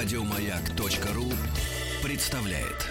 [0.00, 1.24] Радиомаяк.ру
[2.04, 2.86] представляет.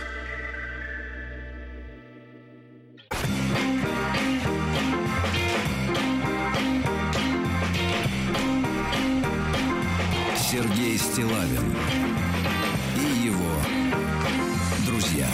[10.35, 11.73] Сергей Стилавин
[12.97, 13.55] и его
[14.85, 15.29] друзья.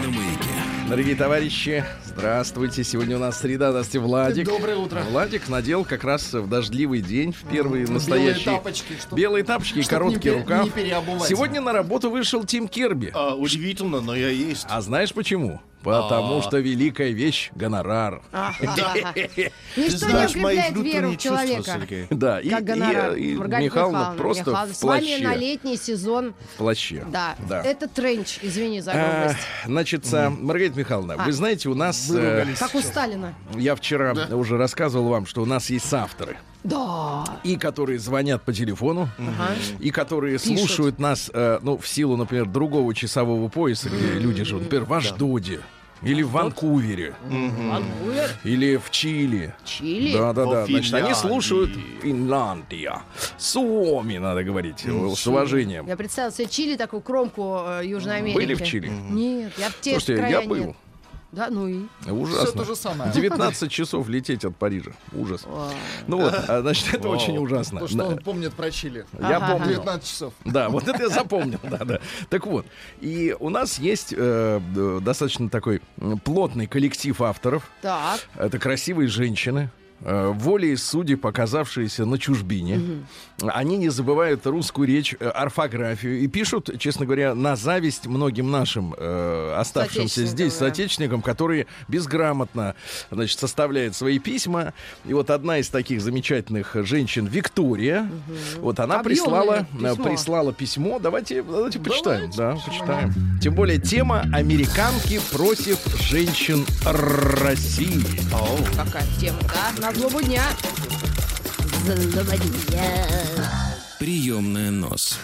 [0.00, 0.88] На маяке.
[0.88, 1.84] Дорогие товарищи,
[2.18, 2.82] здравствуйте.
[2.84, 4.46] Сегодня у нас среда, здравствуйте, Владик.
[4.48, 5.00] Доброе утро.
[5.10, 8.56] Владик надел как раз в дождливый день, в первые Белые настоящие...
[8.56, 10.76] тапочки, чтоб- Белые тапочки и чтоб короткий не пере- рукав.
[10.76, 11.26] не.
[11.26, 13.12] Сегодня на работу вышел Тим Керби.
[13.14, 14.66] А, удивительно, но я есть.
[14.68, 15.60] А знаешь почему?
[15.82, 16.42] Потому А.
[16.42, 18.20] что великая вещь— гонорар.
[19.76, 21.62] Ничто не знаешь мои укрепляет веру в чувства, человека.
[21.80, 22.06] Сергей.
[22.10, 23.14] Да, и, Как гонорар.
[23.14, 25.38] и- и Маргарита Михайловна Михайловна, просто Михайловна, в С вами на плаще.
[25.40, 26.34] летний сезон.
[26.54, 27.04] В плаще.
[27.12, 27.36] Да.
[27.48, 27.62] да.
[27.62, 29.46] Это тренч, извини за А, грубость.
[29.66, 31.24] Значит, а, Маргарита Михайловна, А.
[31.24, 32.10] вы знаете, у нас...
[32.10, 32.58] э, Выругались.
[32.58, 33.34] Как у Сталина.
[33.54, 36.36] я вчера уже рассказывал вам, что у нас есть авторы.
[36.64, 37.24] Да.
[37.44, 39.54] И которые звонят по телефону, Ага.
[39.78, 40.58] и которые Пишут.
[40.58, 44.92] слушают нас, э, ну, в силу, например, другого часового пояса, где люди живут, например, в
[44.92, 45.60] Аждоде.
[46.02, 49.54] Или в Ванкувере, Ванкувер, или в Чили.
[49.64, 50.12] Чили.
[50.12, 50.66] Да, да, да.
[50.66, 51.70] Значит, они слушают
[52.02, 53.02] Финляндия.
[53.36, 54.84] Суоми, надо говорить,
[55.16, 55.86] с уважением.
[55.86, 58.36] Я представил себе Чили, такую кромку э, Южной Америки.
[58.36, 58.88] Были в Чили?
[58.88, 60.76] Нет, я в те Слушайте, я был.
[61.30, 61.82] Да, ну и.
[62.10, 62.44] Ужасно.
[62.46, 63.12] Все то же самое.
[63.12, 64.92] 19 часов лететь от Парижа.
[65.12, 65.44] Ужас.
[65.44, 65.70] Вау.
[66.06, 67.80] Ну вот, а, значит, это очень ужасно.
[67.80, 68.06] То, что Да.
[68.06, 69.04] он помнит про Чили.
[69.20, 69.52] Я Ага.
[69.52, 69.68] помню.
[69.74, 70.32] 19 часов.
[70.46, 72.00] Да, вот это я запомнил, да, да.
[72.30, 72.64] Так вот,
[73.00, 74.60] и у нас есть э,
[75.02, 75.82] достаточно такой
[76.24, 77.68] плотный коллектив авторов.
[77.82, 78.20] Так.
[78.34, 83.04] Это красивые женщины, волей судеб оказавшиеся на чужбине.
[83.42, 88.94] Они не забывают русскую речь, э, орфографию и пишут, честно говоря, на зависть многим нашим
[88.96, 90.58] э, оставшимся здесь да.
[90.58, 92.74] соотечественникам, которые безграмотно
[93.10, 94.74] значит, составляют свои письма.
[95.04, 98.10] И вот одна из таких замечательных женщин, Виктория,
[98.56, 99.88] вот она Объемное прислала письмо.
[99.90, 100.04] письмо.
[100.04, 100.98] прислала письмо.
[100.98, 102.30] Давайте, давайте почитаем.
[102.36, 103.38] Да, почитаем.
[103.40, 108.02] Тем более тема «Американки против женщин России».
[108.76, 109.87] Какая тема, да?
[109.88, 110.42] На злобу дня.
[111.86, 113.06] Злоба дня.
[113.98, 115.18] Приемная нос.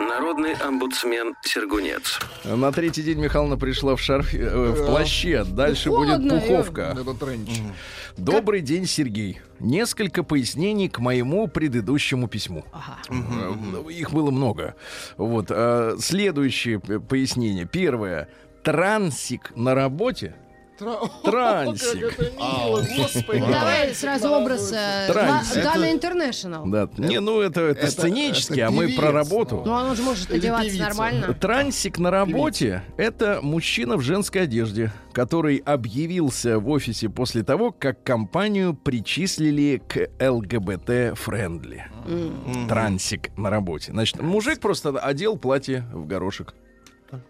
[0.00, 2.18] Народный омбудсмен Сергунец.
[2.44, 5.44] На третий день Михайловна пришла в шарфе, э, в плаще.
[5.44, 6.96] Дальше будет Холодно, пуховка.
[7.00, 7.60] Это тренч.
[8.16, 9.40] Добрый день, Сергей.
[9.60, 12.64] Несколько пояснений к моему предыдущему письму.
[12.72, 12.96] Ага.
[13.08, 14.74] Э, Их было много.
[15.16, 15.46] Вот.
[15.50, 17.66] э, Следующее пояснение.
[17.66, 18.28] Первое.
[18.64, 20.34] Трансик на работе.
[21.22, 22.18] Трансик.
[23.28, 25.08] Давай сразу образ э,
[25.62, 26.66] Дана Интернешнл.
[26.66, 26.88] Да.
[26.98, 29.62] Не, ну это, сценически, а мы про работу.
[29.64, 31.34] Ну, он же может одеваться нормально.
[31.34, 38.02] Трансик на работе— это мужчина в женской одежде, который объявился в офисе после того, как
[38.02, 41.84] компанию причислили к ЛГБТ-friendly.
[42.68, 43.92] Трансик на работе.
[43.92, 46.54] Значит, мужик просто одел платье в горошек.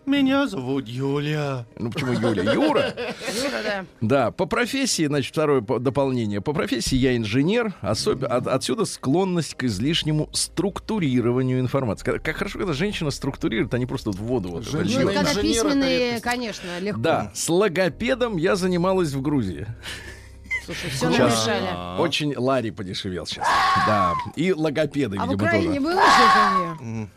[0.06, 1.66] Меня зовут Юля.
[1.78, 2.52] Ну почему Юля?
[2.52, 2.94] Юра?
[3.34, 3.84] Юра, да.
[4.00, 6.40] Да, по профессии, значит, второе по- дополнение.
[6.40, 8.24] По профессии я инженер, особ...
[8.24, 12.04] от- отсюда склонность к излишнему структурированию информации.
[12.04, 14.48] Как, как хорошо, когда женщина структурирует, а не просто в воду.
[14.50, 17.00] Вот Женщина Ну, когда письменные, конечно, легко.
[17.00, 19.66] Да, с логопедом я занималась в Грузии.
[20.64, 21.46] Слушай, все Сейчас.
[21.46, 22.00] намешали.
[22.00, 23.46] Очень Ларри подешевел сейчас.
[23.86, 25.80] Да, и логопеды, А в Украине тоже.
[25.80, 27.08] было что-то?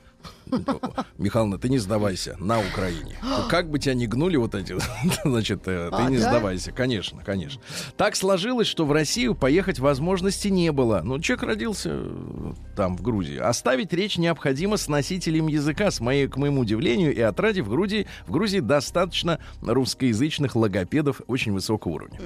[1.18, 3.18] Михайловна, ты не сдавайся на Украине.
[3.50, 4.76] Как бы тебя ни гнули вот эти,
[5.24, 6.30] значит, э, ты А, не да?
[6.30, 7.62] сдавайся, конечно, конечно.
[7.98, 11.02] Так сложилось, что в Россию поехать возможности не было.
[11.04, 13.38] Ну, человек родился э, там, в Грузии.
[13.38, 18.08] Оставить речь необходимо с носителем языка, с моей, к моему удивлению, и отраде в Грузии,
[18.28, 22.20] в Грузии достаточно русскоязычных логопедов очень высокого уровня.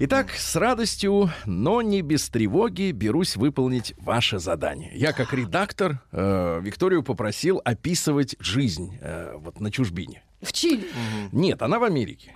[0.00, 4.90] Итак, с радостью, но не без тревоги берусь выполнить ваше задание.
[4.94, 10.22] Я, как редактор, э, Викторию попросил описывать жизнь э, вот на чужбине.
[10.40, 10.88] В Чили.
[11.30, 12.32] Нет, она в Америке.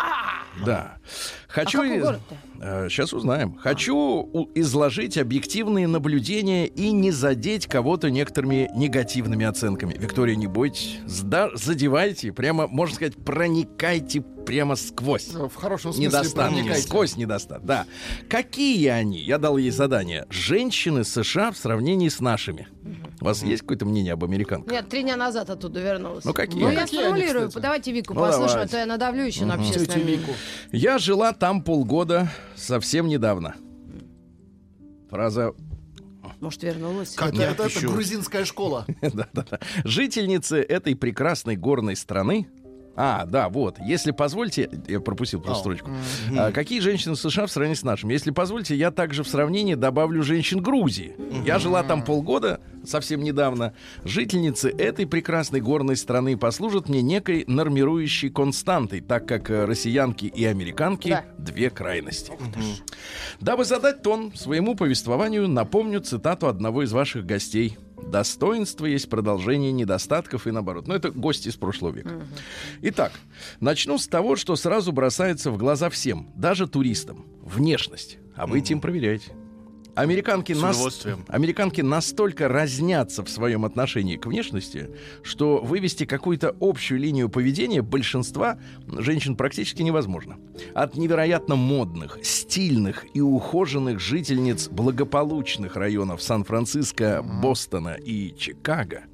[0.65, 0.99] Да.
[1.57, 1.79] Хочу.
[1.81, 2.89] А какой из- город-то?
[2.91, 3.55] сейчас узнаем.
[3.61, 9.95] Хочу у- изложить объективные наблюдения и не задеть кого-то некоторыми негативными оценками.
[9.99, 16.55] Виктория, не бойтесь, сда- задевайте, прямо, можно сказать, проникайте прямо сквозь В хорошем смысле недостатки.
[16.55, 16.83] проникайте.
[16.83, 17.65] Сквозь недостаток.
[17.67, 17.85] Да.
[18.29, 19.19] Какие они?
[19.19, 20.25] Я дал ей задание.
[20.31, 22.69] Женщины США в сравнении с нашими.
[23.21, 24.73] У вас есть какое-то мнение об американках?
[24.73, 26.25] Нет, три дня назад оттуда вернулась.
[26.25, 26.77] Ну, какие Ну, они?
[26.77, 27.51] я Какие сформулирую.
[27.57, 28.69] Давайте Вику Ну, послушаем, давайте.
[28.69, 30.17] а то я надавлю еще на общественное Тетю мнение.
[30.19, 30.33] Вику.
[30.71, 33.55] Я жила там полгода, совсем недавно.
[35.11, 35.53] Фраза
[36.41, 37.15] Может, вернулась.
[37.15, 38.85] Как Это, я это- это грузинская школа.
[39.03, 39.61] Да-да-да.
[39.85, 42.49] Жительницы этой прекрасной горной страны
[42.97, 43.77] А, да, вот.
[43.79, 45.63] Если позвольте, я пропустил просто О.
[45.63, 45.91] строчку.
[46.37, 48.13] А, какие женщины в США в сравнении с нашими?
[48.15, 51.15] Если позвольте, я также в сравнении добавлю женщин Грузии.
[51.45, 53.75] Я жила там полгода, совсем недавно.
[54.05, 60.45] Жительницы этой прекрасной горной страны послужат мне некой нормирующей константой, так как э, россиянки и
[60.45, 61.25] американки Да.
[61.39, 62.33] две крайности.
[63.41, 67.77] Дабы задать тон своему повествованию, напомню цитату одного из ваших гостей.
[68.03, 70.87] Достоинство есть продолжение недостатков и наоборот.
[70.87, 72.27] Но это гости из прошлого века.
[72.83, 73.13] Итак,
[73.61, 77.27] начну с того, что сразу бросается в глаза всем, даже туристам.
[77.43, 78.19] Внешность.
[78.35, 79.33] А вы этим проверяйте.
[79.97, 81.07] Американки, нас-.
[81.29, 84.91] Американки настолько разнятся в своем отношении к внешности,
[85.23, 90.37] что вывести какую-то общую линию поведения большинства женщин практически невозможно.
[90.75, 99.05] От невероятно модных, стильных и ухоженных жительниц благополучных районов Сан-Франциско, Бостона и Чикаго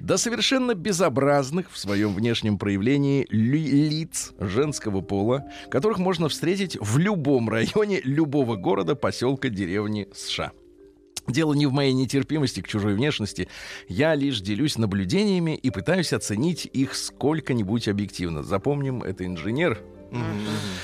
[0.00, 6.98] до совершенно безобразных в своем внешнем проявлении ли- лиц женского пола, которых можно встретить в
[6.98, 10.52] любом районе любого города, поселка, деревни США.
[11.26, 13.48] Дело не в моей нетерпимости к чужой внешности.
[13.86, 18.42] Я лишь делюсь наблюдениями и пытаюсь оценить их сколько-нибудь объективно.
[18.42, 19.82] Запомним, это инженер.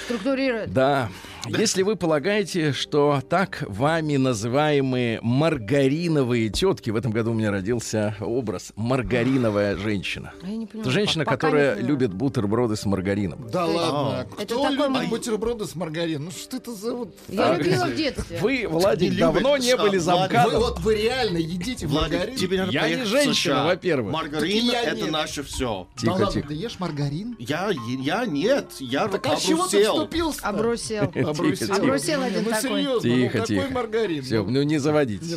[0.07, 0.73] Структурирует.
[0.73, 1.09] Да.
[1.47, 8.17] Если вы полагаете, что так вами называемые маргариновые тетки, в этом году у меня родился
[8.21, 10.33] образ маргариновая женщина.
[10.43, 10.65] А я не.
[10.65, 13.47] Это женщина, Пока которая любит бутерброды с маргарином.
[13.51, 14.27] Да ладно.
[14.39, 16.25] Это Кто такой любит м- бутерброды с маргарином?
[16.27, 17.15] Ну что это за вот...
[17.29, 17.59] Я Так.
[17.59, 18.39] любила в детстве.
[18.41, 20.61] Вы, Владик, Не давно любит, не были Владик, Вы замкадом.
[20.61, 22.37] вот вы реально едите маргарин?
[22.37, 23.65] тебе надо Я не женщина, США.
[23.65, 24.15] во-первых.
[24.45, 25.11] Я это нет.
[25.11, 25.87] наше все.
[25.97, 26.49] Да Тихо, ладно, тихо.
[26.49, 27.37] ты ешь маргарин?
[27.39, 30.41] Я, я нет, я Так а с чего ты вступился?
[30.43, 31.05] Обрусел.
[31.15, 31.75] Обрусел.
[31.75, 32.63] Обрусел один ну, такой.
[32.63, 33.73] серьезно, ну Тихо, какой тихо.
[33.73, 34.23] маргарин?
[34.23, 35.37] Все, Ну, ну не заводитесь.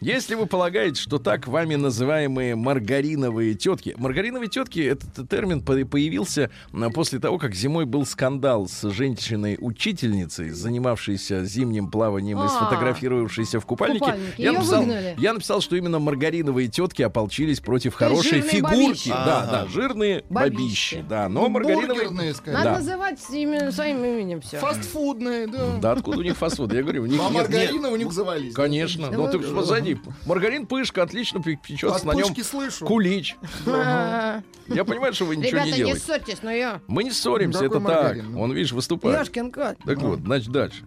[0.00, 3.94] Если вы полагаете, что так вами называемые маргариновые тетки...
[3.96, 6.50] Маргариновые тетки, этот термин по- появился
[6.94, 12.48] после того, как зимой был скандал с женщиной-учительницей, занимавшейся зимним плаванием и А.
[12.48, 14.14] сфотографировавшейся в купальнике.
[14.36, 14.84] Я, написал,
[15.18, 19.08] я написал, что именно маргариновые тетки ополчились против хорошей фигурки.
[19.08, 21.04] Да, да, жирные Бабищи.
[21.08, 22.10] Да, но ну, маргариновые...
[22.46, 22.80] Надо Да.
[23.16, 24.58] Называть именно своим именем все.
[24.58, 25.76] Фастфудные, да.
[25.80, 26.72] Да, откуда у них фастфуд?
[26.72, 27.32] Я говорю, у них А нет...
[27.32, 28.54] маргарина у них завались.
[28.54, 29.10] Конечно.
[29.10, 29.98] Ну, ты позади.
[30.26, 32.28] Маргарин пышка отлично пе- печется От на нем.
[32.28, 32.84] пышки слышу.
[32.86, 33.36] Кулич.
[33.66, 36.00] А, Я понимаю, что вы ничего Ребята, не не делаете.
[36.00, 36.80] ссорьтесь, но я.
[36.86, 37.94] Мы не ссоримся, Какой это так.
[38.02, 38.32] маргарин?
[38.32, 38.40] Ну.
[38.40, 39.28] Он, видишь, выступает.
[39.52, 39.76] Кот.
[39.84, 40.84] Так вот, значит, дальше.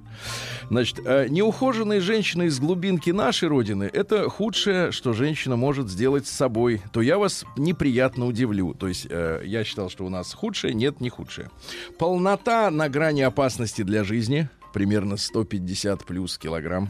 [0.69, 6.31] Значит, э, неухоженные женщины из глубинки нашей родины— это худшее, что женщина может сделать с
[6.31, 6.81] собой.
[6.93, 8.73] То я вас неприятно удивлю.
[8.73, 11.49] То есть э, я считал, что у нас худшее, нет, не худшее.
[11.97, 16.89] Полнота на грани опасности для жизни— примерно 150 плюс килограмм.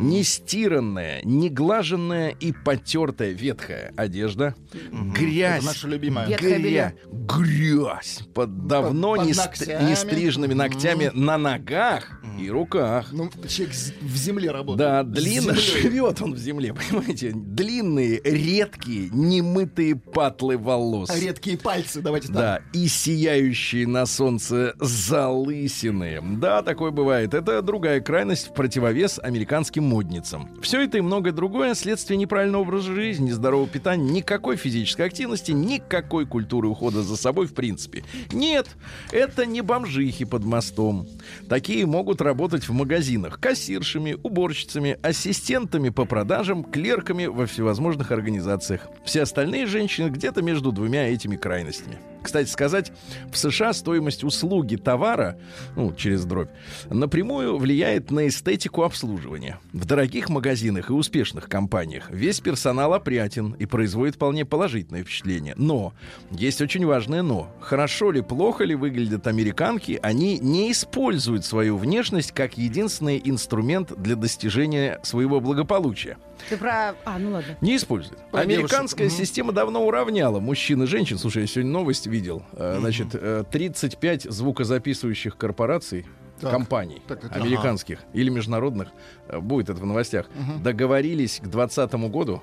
[0.00, 4.54] Нестиранная, неглаженная и потертая ветхая одежда.
[4.92, 5.58] Грязь.
[5.58, 6.28] Это наша любимая.
[6.38, 6.94] Белье.
[7.10, 9.88] Грязь под давно под не, ст- ногтями.
[9.88, 13.08] не стриженными ногтями на ногах и руках.
[13.12, 14.78] Ну, человек в земле работает.
[14.78, 17.32] Да, длинно живет он в земле, понимаете?
[17.34, 21.10] Длинные, редкие, немытые патлы волос.
[21.20, 22.36] Редкие пальцы, давайте так.
[22.36, 26.20] Да, и сияющие на солнце залысины.
[26.38, 27.11] Да, такое бывает.
[27.20, 30.48] Это другая крайность в противовес американским модницам.
[30.62, 36.26] Все это и многое другое следствие неправильного образа жизни, нездорового питания, никакой физической активности, никакой
[36.26, 38.04] культуры ухода за собой в принципе.
[38.32, 38.68] Нет,
[39.10, 41.08] это не бомжихи под мостом.
[41.48, 48.88] Такие могут работать в магазинах кассиршами, уборщицами, ассистентами по продажам, клерками во всевозможных организациях.
[49.04, 51.98] Все остальные женщины где-то между двумя этими крайностями.
[52.22, 52.92] Кстати сказать,
[53.30, 55.38] в США стоимость услуги товара,
[55.76, 56.50] ну, через дробь,
[56.88, 59.58] напрямую влияет на эстетику обслуживания.
[59.72, 65.54] В дорогих магазинах и успешных компаниях весь персонал опрятен и производит вполне положительное впечатление.
[65.56, 65.92] Но,
[66.30, 67.54] есть очень важное но.
[67.60, 74.16] Хорошо ли, плохо ли выглядят американки, они не используют свою внешность как единственный инструмент для
[74.16, 76.18] достижения своего благополучия.
[76.48, 76.94] Ты про...
[77.04, 77.56] А, ну ладно.
[77.60, 78.18] Не использует.
[78.30, 79.26] Про Американская девушек.
[79.26, 81.18] система давно уравняла мужчин и женщин.
[81.18, 82.42] Слушай, я сегодня новость видел.
[82.52, 86.06] Э, Значит, э, 35 звукозаписывающих корпораций,
[86.40, 86.50] Так.
[86.50, 88.88] компаний Так, так, американских или международных,
[89.28, 90.26] э, будет это в новостях,
[90.62, 92.42] договорились к 2020 году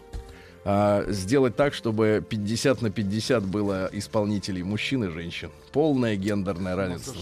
[0.66, 5.51] а, сделать так, чтобы 50 на 50 было исполнителей мужчин и женщин.
[5.72, 7.16] Полное гендерное равенство.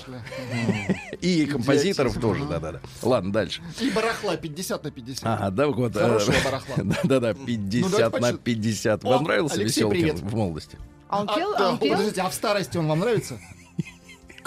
[1.22, 2.80] И композиторов тоже, да-да-да.
[3.02, 3.62] Ладно, дальше.
[3.80, 5.26] И барахла 50 на 50.
[5.26, 5.96] Ага, да, вот.
[5.96, 6.76] э, Хорошего барахла.
[6.78, 9.06] Да-да-да, 50 давайте на почит- 50.
[9.06, 10.78] О, Вам нравился Алексей, Веселкин в молодости?
[11.10, 11.92] А он А, А он пел?
[11.94, 13.40] Подождите, а в старости он вам нравится?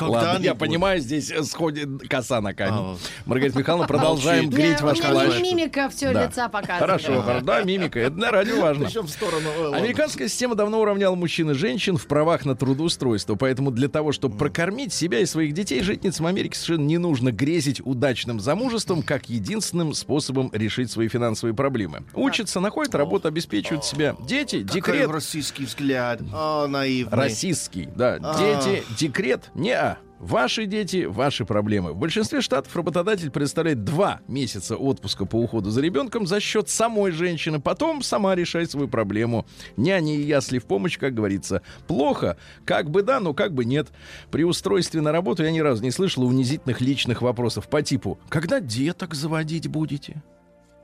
[0.09, 2.75] Ладно, я понимаю, здесь сходит коса на камень.
[2.75, 2.97] А.
[3.27, 4.59] Маргарита Михайловна, продолжаем Молчит.
[4.61, 5.37] греть ваш плащ.
[5.41, 6.27] ми- мимика все Да.
[6.27, 6.81] лица показывает.
[6.81, 7.45] Хорошо, хорошо.
[7.45, 8.85] да, мимика, это для радио важно.
[8.87, 9.49] Причем в сторону.
[9.59, 9.73] э.
[9.75, 14.37] Американская система давно уравняла мужчин и женщин в правах на трудоустройство, поэтому для того, чтобы
[14.37, 19.95] прокормить себя и своих детей, жительницам Америки совершенно не нужно грезить удачным замужеством как единственным
[19.95, 22.03] способом решить свои финансовые проблемы.
[22.15, 24.17] Учатся, находят работу, обеспечивают себя.
[24.27, 26.21] Дети, декрет, российский взгляд.
[26.33, 27.17] О, наивный.
[27.17, 28.39] российский, да, А.
[28.39, 29.90] дети, декрет, не а.
[30.21, 31.95] Ваши дети, ваши проблемы.
[31.95, 37.11] В большинстве штатов работодатель предоставляет два месяца отпуска по уходу за ребенком за счет самой
[37.11, 37.59] женщины.
[37.59, 39.47] Потом сама решает свою проблему.
[39.79, 41.63] Няни и ясли в помощь, как говорится.
[41.87, 42.37] Плохо?
[42.67, 43.89] Как бы да, но как бы нет.
[44.31, 48.61] При устройстве на работу я ни разу не слышал унизительных личных вопросов по типу «Когда
[48.61, 50.23] деток заводить будете?»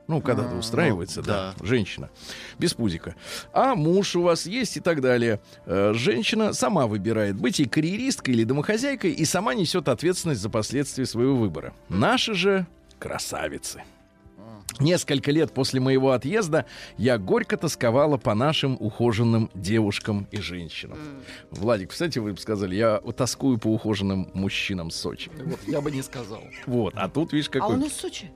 [0.08, 1.54] Ну, когда-то устраивается, да.
[1.62, 2.10] женщина.
[2.58, 3.16] Без пузика.
[3.52, 5.40] А муж у вас есть и так далее.
[5.64, 11.06] Э, Женщина сама выбирает, быть ей карьеристкой или домохозяйкой, и сама несет ответственность за последствия
[11.06, 11.74] своего выбора.
[11.88, 12.66] Наши же
[12.98, 13.82] красавицы.
[14.78, 16.66] Несколько лет после моего отъезда
[16.98, 20.98] я горько тосковала по нашим ухоженным девушкам и женщинам.
[21.50, 25.30] Владик, кстати, вы бы сказали, я тоскую по ухоженным мужчинам Сочи.
[25.44, 26.42] Вот, я бы не сказал.
[26.66, 27.74] Вот, а тут, видишь, А какой...
[27.76, 28.30] он из Сочи?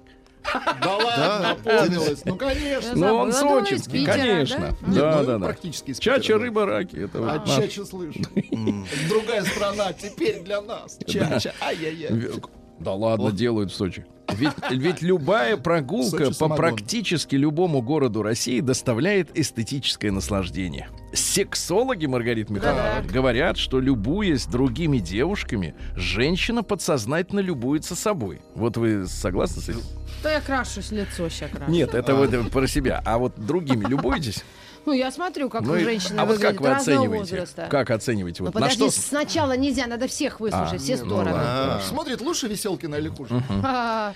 [0.83, 2.25] Да ладно, помнилось.
[2.25, 2.93] Ну, конечно.
[2.95, 4.77] Ну, он из сочинский, Питера, конечно.
[4.81, 4.93] да?
[4.93, 5.47] Да, ну, да, да.
[5.47, 6.39] практически Чача, да.
[6.39, 6.97] рыба, раки.
[6.97, 8.21] Это А вот чача слышу.
[9.09, 10.99] Другая страна теперь для нас.
[11.07, 11.53] Чача.
[11.61, 12.33] Ай-яй-яй.
[12.81, 14.07] Да ладно, делают в Сочи.
[14.33, 16.57] Ведь, ведь любая прогулка Сочи по самогон.
[16.57, 20.89] практически любому городу России доставляет эстетическое наслаждение.
[21.13, 28.41] Сексологи, Маргарита Михайловна, говорят, что любуясь другими девушками, женщина подсознательно любуется собой.
[28.55, 29.81] Вот вы согласны с этим?
[30.23, 31.71] Да я крашусь, лицо сейчас крашу.
[31.71, 33.03] Нет, это вот э, про себя.
[33.05, 34.45] А вот другими любуетесь?
[34.87, 37.35] Ну, я смотрю, как Ну женщина а вот как выглядит вы разного оцениваете?
[37.35, 37.67] возраста.
[37.71, 38.43] Как оцениваете?
[38.43, 39.01] Ну, Вот на подожди, что...
[39.01, 41.31] сначала нельзя, надо всех выслушать, А, все ну стороны.
[41.35, 41.81] А.
[41.87, 43.43] Смотрит лучше Веселкина или хуже?
[43.63, 44.13] А,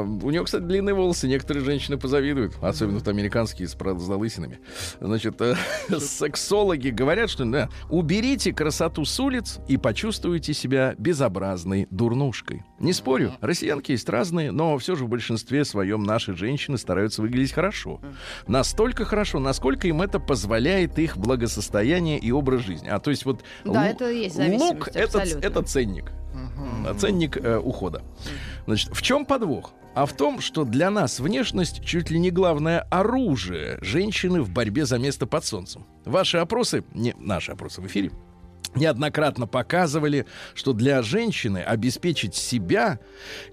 [0.00, 1.28] у него, кстати, длинные волосы.
[1.28, 2.54] Некоторые женщины позавидуют.
[2.62, 4.60] Особенно вот американские с, с залысинами.
[5.00, 5.54] Значит, э,
[5.98, 12.64] сексологи говорят, что да, уберите красоту с улиц и почувствуйте себя безобразной дурнушкой.
[12.78, 17.52] Не спорю, россиянки есть разные, но все же в большинстве своем наши женщины стараются выглядеть
[17.52, 18.00] хорошо.
[18.46, 22.88] Настолько хорошо, насколько им это позволяет их благосостояние и образ жизни.
[22.88, 26.12] А то есть вот Да, лу- это есть лук это, это ценник.
[26.86, 28.02] А Ценник э, ухода.
[28.66, 29.72] Значит, в чем подвох?
[29.94, 34.84] А в том, что для нас внешность чуть ли не главное оружие женщины в борьбе
[34.84, 35.86] за место под солнцем.
[36.04, 38.10] Ваши опросы, не наши опросы в эфире,
[38.74, 42.98] неоднократно показывали, что для женщины обеспечить себя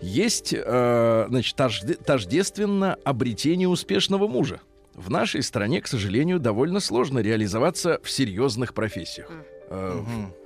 [0.01, 4.59] есть, э, значит, тожде- тождественно обретению успешного мужа.
[4.95, 9.29] В нашей стране, к сожалению, довольно сложно реализоваться в серьезных профессиях.
[9.69, 10.01] Э,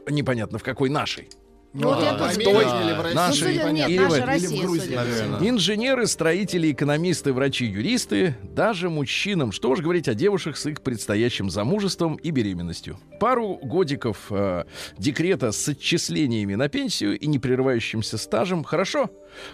[0.06, 1.30] в- непонятно в какой нашей.
[1.74, 2.82] Ну, вот я в тоже поняла.
[2.82, 3.90] или в России, Наши- Ну, нет.
[3.90, 4.96] Или наша в- или в Россия, Грузии.
[4.96, 5.50] Наверное.
[5.50, 9.52] Инженеры, строители, экономисты, врачи, юристы, даже мужчинам.
[9.52, 12.98] Что уж говорить о девушках с их предстоящим замужеством и беременностью.
[13.20, 14.64] Пару годиков э,
[14.98, 18.64] декрета с отчислениями на пенсию и непрерывающимся стажем.
[18.64, 19.12] Хорошо?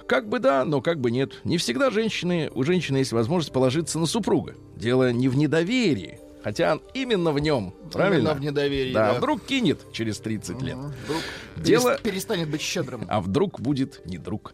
[0.08, 1.42] Как бы да, но как бы нет.
[1.44, 4.56] Не всегда женщины, у женщины есть возможность положиться на супруга.
[4.78, 6.20] Дело не в недоверии.
[6.44, 7.74] Хотя именно в нем.
[7.94, 8.30] Правильно?
[8.30, 9.18] Именно в недоверии, Да, да.
[9.20, 10.76] вдруг кинет через 30 лет.
[11.06, 11.22] Вдруг
[11.58, 13.06] Дело- перес- перестанет быть щедрым.
[13.08, 14.54] А вдруг будет не друг?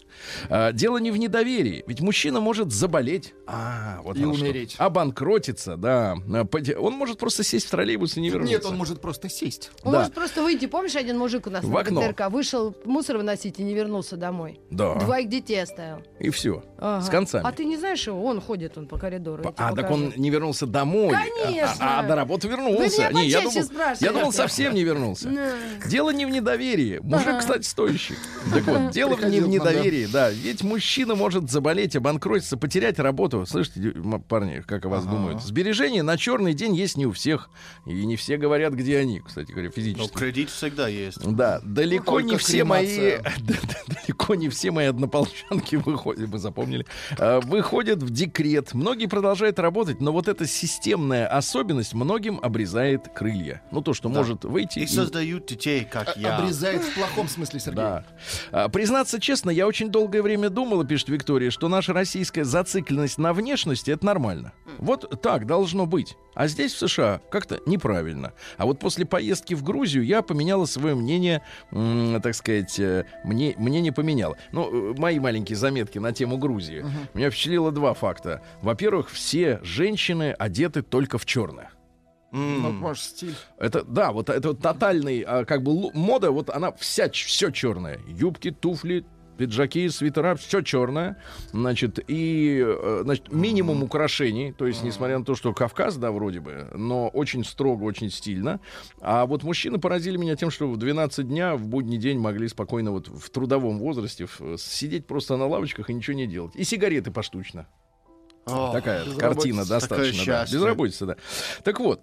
[0.49, 1.83] А, дело не в недоверии.
[1.87, 3.33] Ведь мужчина может заболеть.
[3.47, 4.43] А, вот И оно что.
[4.43, 4.75] умереть.
[4.77, 6.15] Обанкротиться, да.
[6.33, 6.47] А,
[6.79, 8.53] Он может просто сесть в троллейбус и не вернуться.
[8.53, 9.71] Нет, он может просто сесть.
[9.83, 9.99] Он Да.
[9.99, 10.65] может просто выйти.
[10.67, 12.01] Помнишь, один мужик у нас В на окно.
[12.01, 14.59] ГТРК вышел мусор выносить и не вернулся домой.
[14.69, 14.95] Да.
[14.95, 16.01] Двоих детей оставил.
[16.19, 16.63] И все.
[16.77, 17.01] Ага.
[17.05, 17.45] С концами.
[17.47, 18.23] А ты не знаешь его?
[18.23, 19.43] Он ходит он по коридору.
[19.43, 19.93] тебе А, так покажу.
[19.93, 21.13] он не вернулся домой.
[21.15, 21.75] Конечно.
[21.79, 22.79] А, а до работы вернулся.
[23.03, 23.69] Вы меня не, я думал,
[23.99, 25.29] я думал, совсем не вернулся.
[25.85, 26.99] Дело не в недоверии.
[27.01, 28.15] Мужик, кстати, стоящий.
[28.53, 30.29] Так вот, дело не в недоверии, да.
[30.29, 33.45] Ведь мужчина может заболеть, обанкротиться, потерять работу.
[33.45, 33.93] Слышите,
[34.27, 35.41] парни, как о вас думают?
[35.43, 37.49] Сбережения на черный день есть не у всех.
[37.85, 40.13] И не все говорят, где они, кстати говоря, Но физически.
[40.17, 41.19] кредит всегда есть.
[41.23, 43.17] Да, далеко не все мои,
[43.87, 46.85] далеко не все мои однополчанки выходят, вы запомнили,
[47.17, 48.73] а, выходят в декрет.
[48.73, 53.61] Многие продолжают работать, но вот эта системная особенность многим обрезает крылья.
[53.71, 54.79] Ну то, что может выйти.
[54.79, 56.37] И и- создают детей, как А- я.
[56.37, 57.75] Обрезает в плохом смысле, Сергей.
[57.83, 58.05] Да.
[58.51, 63.33] А, признаться честно, я очень долгое время думала, пишет Виктория, что наша российская зацикленность на
[63.33, 64.53] внешности это нормально.
[64.77, 66.15] Вот так должно быть.
[66.33, 68.31] А здесь, в США, как-то неправильно.
[68.57, 71.41] А вот после поездки в Грузию я поменяла свое мнение,
[72.23, 74.37] так сказать, э, мне, мне не поменяло.
[74.53, 76.85] Ну, э, мои маленькие заметки на тему Грузии.
[77.13, 78.41] Меня впечатлило два факта.
[78.61, 81.71] Во-первых, все женщины одеты только в черное.
[82.31, 83.35] Ну, может, стиль.
[83.57, 87.49] Это, да, вот это вот тотальный, а, как бы, лу- мода, вот она вся, все
[87.51, 87.99] черное.
[88.07, 89.05] Юбки, туфли,
[89.37, 91.15] пиджаки, свитера, все черное.
[91.53, 94.51] Значит, и, э, значит, минимум украшений.
[94.51, 98.59] То есть, несмотря на то, что Кавказ, да, вроде бы, но очень строго, очень стильно.
[98.99, 102.91] А вот мужчины поразили меня тем, что в 12 дня в будний день могли спокойно
[102.91, 106.53] вот в трудовом возрасте сидеть просто на лавочках и ничего не делать.
[106.55, 107.65] И сигареты поштучно.
[108.51, 110.25] О, Такая картина достаточно.
[110.25, 110.45] Да.
[110.45, 111.15] Безработица, да.
[111.63, 112.01] Так вот,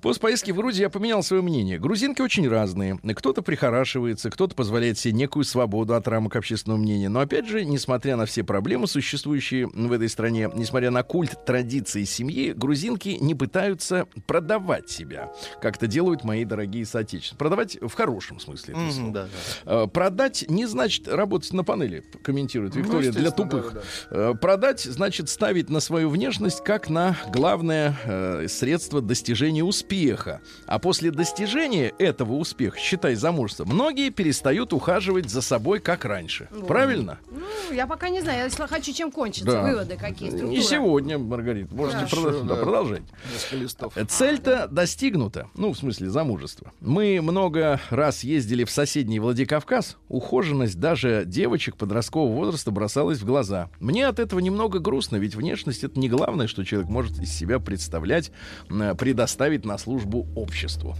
[0.00, 1.78] после поездки в Грузию я поменял свое мнение.
[1.78, 2.98] Грузинки очень разные.
[3.16, 7.08] Кто-то прихорашивается, кто-то позволяет себе некую свободу от рамок общественного мнения.
[7.08, 12.04] Но опять же, несмотря на все проблемы, существующие в этой стране, несмотря на культ традиции
[12.04, 17.38] семьи, грузинки не пытаются продавать себя, как это делают мои дорогие соотечественники.
[17.38, 18.74] Продавать в хорошем смысле.
[18.76, 19.28] Мгм, да,
[19.64, 19.84] да.
[19.84, 23.72] Э, Продать не значит работать на панели, комментирует Ну, Виктория, для естественно, тупых.
[23.74, 30.42] да, Э, Продать значит ставить на свою внешность как на главное э, средство достижения успеха.
[30.66, 36.50] А после достижения этого успеха, считай замужество, многие перестают ухаживать за собой как раньше.
[36.66, 37.18] Правильно?
[37.30, 38.44] Ну, я пока не знаю.
[38.44, 39.50] Если хочу, чем кончится.
[39.50, 39.62] Да.
[39.62, 40.50] Выводы какие, структура.
[40.50, 41.74] Не сегодня, Маргарита.
[41.74, 43.02] Можете Хорошо, продолжать.
[43.06, 43.56] Да, да.
[43.56, 43.96] листов.
[43.96, 46.70] Э, Цель-то достигнута, ну, в смысле замужества.
[46.80, 49.96] Мы много раз ездили в соседний Владикавказ.
[50.10, 53.70] Ухоженность даже девочек подросткового возраста бросалась в глаза.
[53.80, 57.58] Мне от этого немного грустно, ведь внешность— это не главное, что человек может из себя
[57.58, 58.30] представлять,
[58.70, 60.94] э, предоставить на службу обществу.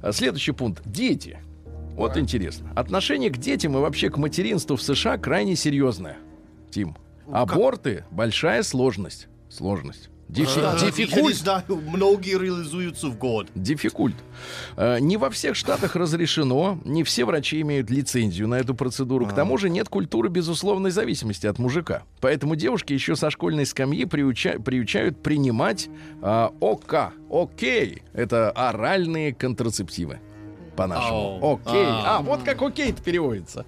[0.00, 0.82] А Следующий пункт.
[0.84, 1.38] Дети.
[1.96, 2.72] Вот интересно.
[2.74, 6.16] Отношение к детям и вообще к материнству в США крайне серьезное.
[6.70, 6.96] Тим.
[7.30, 9.28] Аборты— большая сложность.
[9.48, 10.10] Сложность.
[10.28, 10.60] Дифи-
[11.14, 13.48] Я не знаю, многие реализуются в год.
[13.54, 14.16] Диффикульт.
[14.76, 19.26] Э, Не во всех штатах разрешено, не все врачи имеют лицензию на эту процедуру.
[19.26, 22.02] К тому же нет культуры безусловной зависимости от мужика.
[22.20, 25.88] Поэтому девушки еще со школьной скамьи приуча- приучают принимать
[26.22, 27.12] а, ОК.
[27.30, 28.02] Окей.
[28.12, 30.20] Это оральные контрацептивы.
[30.76, 31.38] По-нашему.
[31.40, 31.54] Ау.
[31.54, 31.84] Окей.
[31.86, 32.18] А.
[32.18, 33.64] А, вот как окей-то переводится.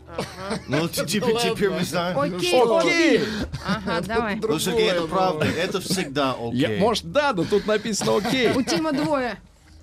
[0.68, 2.18] Ну, теперь, теперь мы знаем.
[2.18, 2.62] Окей.
[2.62, 3.24] Окей.
[3.64, 4.36] Ага, давай.
[4.36, 6.78] Ну, Сергей, это правда, это всегда окей.
[6.78, 8.50] может, да, но тут написано окей.
[8.52, 9.38] У Тима двое.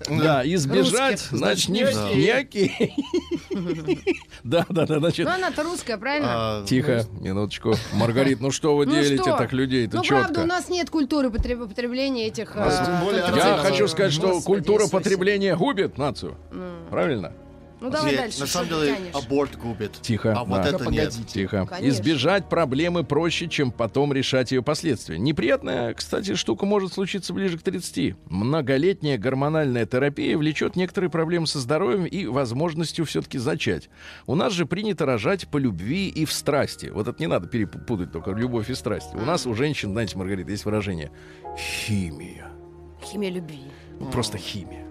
[0.08, 1.82] Да, избежать, значит, не,
[2.30, 2.94] окей.
[4.44, 6.28] Да, да, да, значит, Ну, она-то русская, правильно?
[6.60, 7.74] А, Тихо, минуточку.
[7.94, 10.46] Маргарит, ну что вы Ну делите так людей-то Ну, правда, у четко?
[10.46, 12.52] нас нет культуры потреб- потребления этих...
[12.54, 13.00] э.
[13.34, 16.36] Я хочу сказать, что культура потребления губит нацию.
[16.90, 17.32] Правильно?
[17.80, 18.40] Ну, давай нет, дальше.
[18.40, 19.14] На самом деле, тянешь?
[19.14, 19.92] аборт губит.
[20.00, 20.68] Тихо, А вот да.
[20.68, 21.12] это Да нет.
[21.26, 21.66] Тихо.
[21.66, 21.88] Конечно.
[21.88, 25.18] Избежать проблемы проще, чем потом решать ее последствия.
[25.18, 28.16] Неприятная, кстати, штука может случиться ближе к 30.
[28.26, 33.90] Многолетняя гормональная терапия влечет некоторые проблемы со здоровьем и возможностью все-таки зачать.
[34.26, 36.86] У нас же принято рожать по любви и в страсти.
[36.86, 39.14] Вот это не надо перепутать только любовь и страсть.
[39.14, 41.10] У нас у женщин, знаете, Маргарита, есть выражение
[41.58, 42.48] «химия».
[43.02, 43.60] Химия любви.
[44.00, 44.84] Ну, Просто химия.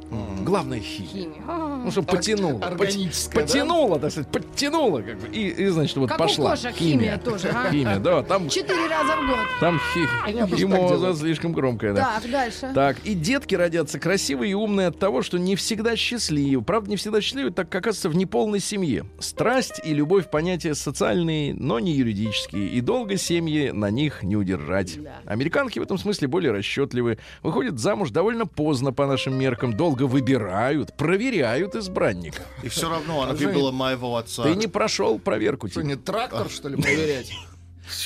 [0.44, 1.10] Главное химия.
[1.10, 1.42] Химия.
[1.48, 1.82] А.
[1.86, 2.60] Ну, чтобы потянуло.
[2.60, 3.48] Пот- органическая, да?
[3.54, 5.02] Потянуло, так сказать, подтянуло.
[5.02, 6.52] Как бы, и, и, значит, вот Как у пошла.
[6.52, 7.72] кошек химия тоже, а?
[7.72, 8.22] Химия, да.
[8.24, 9.40] Там, Четыре раза в год.
[9.60, 12.20] там хи- так химоза слишком громкая, да.
[12.22, 12.72] Так, дальше.
[12.76, 16.62] Так, и детки родятся красивые и умные от того, что не всегда счастливы.
[16.64, 19.06] Правда, не всегда счастливы, так как оказывается в неполной семье.
[19.20, 22.68] Страсть и любовь понятия социальные, но не юридические.
[22.68, 25.02] И долго семьи на них не удержать.
[25.02, 25.22] Да.
[25.26, 27.18] Американки в этом смысле более расчетливы.
[27.42, 29.76] Выходят замуж довольно поздно по нашим меркам.
[29.76, 32.44] Долго выбирают, проверяют избранника.
[32.62, 34.44] И все равно она выбила моего отца.
[34.44, 35.68] Ты не прошел проверку.
[35.68, 35.90] Что, Тим.
[35.90, 37.32] не трактор, что ли, проверять?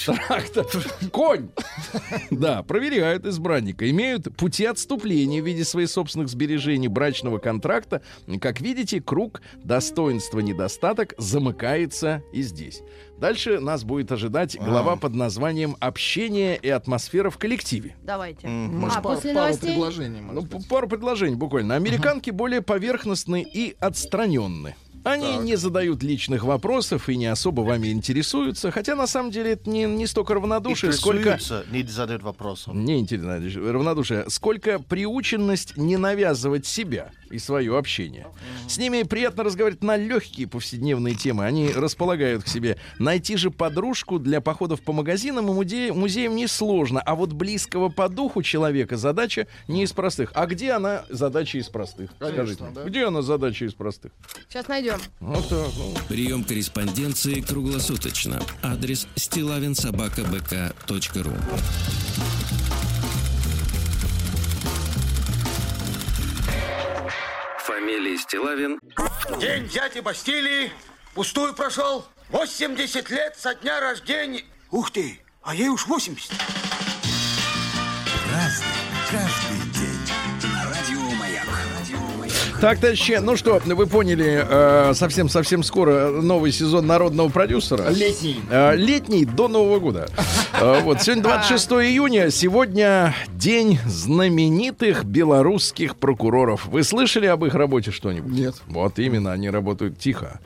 [0.06, 0.66] Трактор.
[1.12, 1.50] Конь.
[2.32, 3.90] Да, проверяют избранника.
[3.90, 8.02] Имеют пути отступления в виде своих собственных сбережений брачного контракта.
[8.42, 12.82] Как видите, круг достоинства-недостаток замыкается и здесь.
[13.20, 17.96] Дальше нас будет ожидать глава под названием «Общение и атмосфера в коллективе».
[18.04, 18.48] Давайте.
[18.48, 20.22] Может, А, пару после пару предложений.
[20.22, 20.68] Ну, может п- быть.
[20.70, 21.76] пару предложений буквально.
[21.76, 24.76] Американки более поверхностны и отстраненны.
[25.08, 29.70] Они не задают личных вопросов и не особо вами интересуются, хотя на самом деле это
[29.70, 31.40] не, не столько равнодушие, сколько...
[31.72, 32.74] Не задают вопросов.
[32.74, 33.40] Не интересно,
[33.72, 34.26] равнодушие.
[34.30, 38.28] Сколько приученность не навязывать себя и свое общение.
[38.68, 41.46] С ними приятно разговаривать на легкие повседневные темы.
[41.46, 42.78] Они располагают к себе.
[43.00, 47.02] Найти же подружку для походов по магазинам и музе- музеям несложно.
[47.02, 50.32] А вот близкого по духу человека задача не из простых.
[50.36, 52.12] А где она задача из простых?
[52.20, 52.66] Конечно, Скажите.
[52.76, 52.84] да.
[52.84, 54.12] Где она задача из простых?
[54.50, 54.97] Сейчас найдем.
[55.20, 55.94] Вот так, ну.
[56.08, 58.40] Прием корреспонденции круглосуточно.
[58.62, 61.34] Адрес стилавинсобакабк.ру
[67.66, 68.80] Фамилия Стилавин
[69.40, 70.72] День дяди Бастилии
[71.14, 72.06] пустую прошел.
[72.30, 74.44] 80 лет со дня рождения.
[74.72, 76.32] Ух ты, а ей уж 80.
[78.32, 78.68] Разный,
[82.60, 87.90] Так, товарищи, ну что, вы поняли, э, совсем-совсем скоро новый сезон народного продюсера.
[87.92, 88.40] Летний.
[88.50, 90.08] Э, Летний до Нового года.
[90.60, 96.66] Э, Вот, сегодня 26 июня, сегодня день знаменитых белорусских прокуроров.
[96.66, 98.32] Вы слышали об их работе что-нибудь?
[98.32, 98.56] Нет.
[98.66, 100.40] Вот именно, они работают тихо,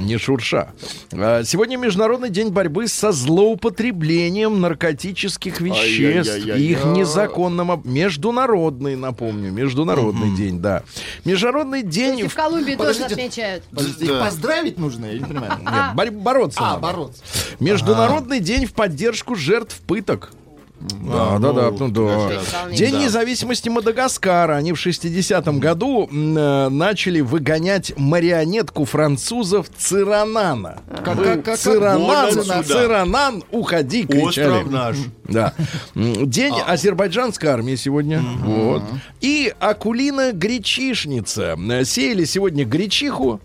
[0.00, 0.70] не шурша.
[1.10, 7.82] Сегодня Международный день борьбы со злоупотреблением наркотических веществ и их незаконным...
[7.84, 10.84] Международный, напомню, Международный день, да.
[11.50, 12.28] Международный день...
[12.28, 13.64] в Колумбии тоже отмечают.
[13.64, 15.52] Подождите, поздравить нужно, я не понимаю.
[15.60, 16.80] Нет, бороться А, надо.
[16.80, 17.22] бороться.
[17.58, 20.32] Международный день в поддержку жертв пыток.
[20.80, 22.30] Да, да, да, ну да.
[22.72, 22.98] День Да.
[23.04, 24.54] независимости Мадагаскара.
[24.56, 30.78] Они в 60-м году э, начали выгонять марионетку французов Циранана.
[31.04, 32.32] Как- как- как- Циранан.
[32.64, 34.48] Циранан, уходи, кричали.
[34.48, 34.96] Остров наш.
[35.24, 35.52] Да.
[35.94, 38.22] День азербайджанской армии сегодня.
[38.42, 38.82] Вот.
[39.20, 41.56] И Акулина гречишница.
[41.70, 43.40] Э, Сеяли сегодня гречиху.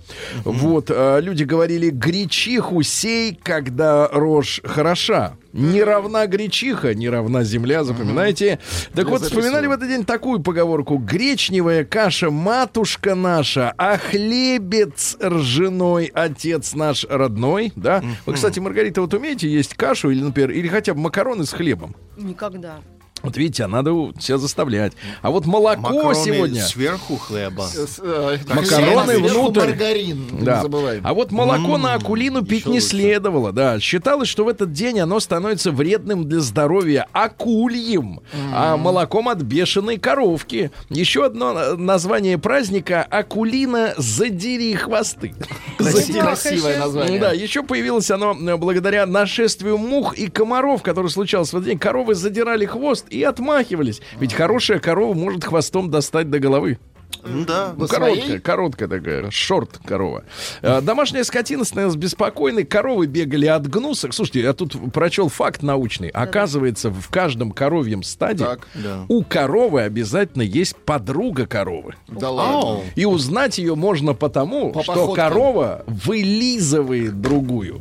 [0.46, 0.86] Вот.
[0.90, 5.34] э, Люди говорили, гречиху сей, когда рожь хороша.
[5.56, 8.60] Не равна гречиха, не равна земля, запоминайте.
[8.94, 9.78] Так Я вот, вспоминали в записываю.
[9.78, 10.98] этот день такую поговорку.
[10.98, 17.72] Гречневая каша матушка наша, а хлебец ржаной отец наш родной.
[17.78, 18.04] Да?
[18.26, 21.96] Вы, кстати, Маргарита, вот умеете есть кашу или, например, или хотя бы макароны с хлебом?
[22.18, 22.80] Никогда.
[23.26, 24.94] Вот видите, а надо себя заставлять.
[25.22, 26.62] А вот молоко Макароны сегодня.
[26.64, 27.64] сверху хлеба.
[27.64, 29.60] С- э, Макароны сверху внутрь.
[29.60, 30.56] маргарин, Да.
[30.58, 31.02] не забываем.
[31.06, 32.86] А вот молоко на акулину пить не лучше.
[32.88, 33.80] следовало, да.
[33.80, 38.22] Считалось, что в этот день оно становится вредным для здоровья акульем,
[38.54, 40.72] а молоком от бешеной коровки.
[40.90, 45.34] Еще одно э, название праздника акулина задери хвосты.
[45.78, 47.20] Красивое, название.
[47.20, 51.80] Да, еще появилось оно э, благодаря нашествию мух и комаров, которое случалось в этот день.
[51.80, 54.02] Коровы задирали хвост и отмахивались.
[54.20, 56.78] Ведь хорошая корова может хвостом достать до головы.
[57.24, 57.74] Ну Да.
[57.78, 58.40] Ну, короткая, своей?
[58.40, 60.24] короткая такая, шорт корова.
[60.62, 64.14] А, Домашняя скотина становилась беспокойной, коровы бегали от гнусок.
[64.14, 66.10] Слушайте, я тут прочел факт научный.
[66.10, 68.68] Оказывается, в каждом коровьем стаде Так.
[68.76, 69.06] Да.
[69.08, 71.94] у коровы обязательно есть подруга коровы.
[72.08, 72.82] Да ладно.
[72.96, 75.16] И узнать ее можно потому, По что походкам.
[75.30, 77.78] корова вылизывает другую.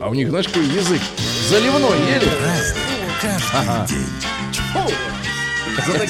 [0.00, 1.00] А у них, знаешь, какой язык?
[1.48, 1.98] Заливной
[4.72, 5.31] four.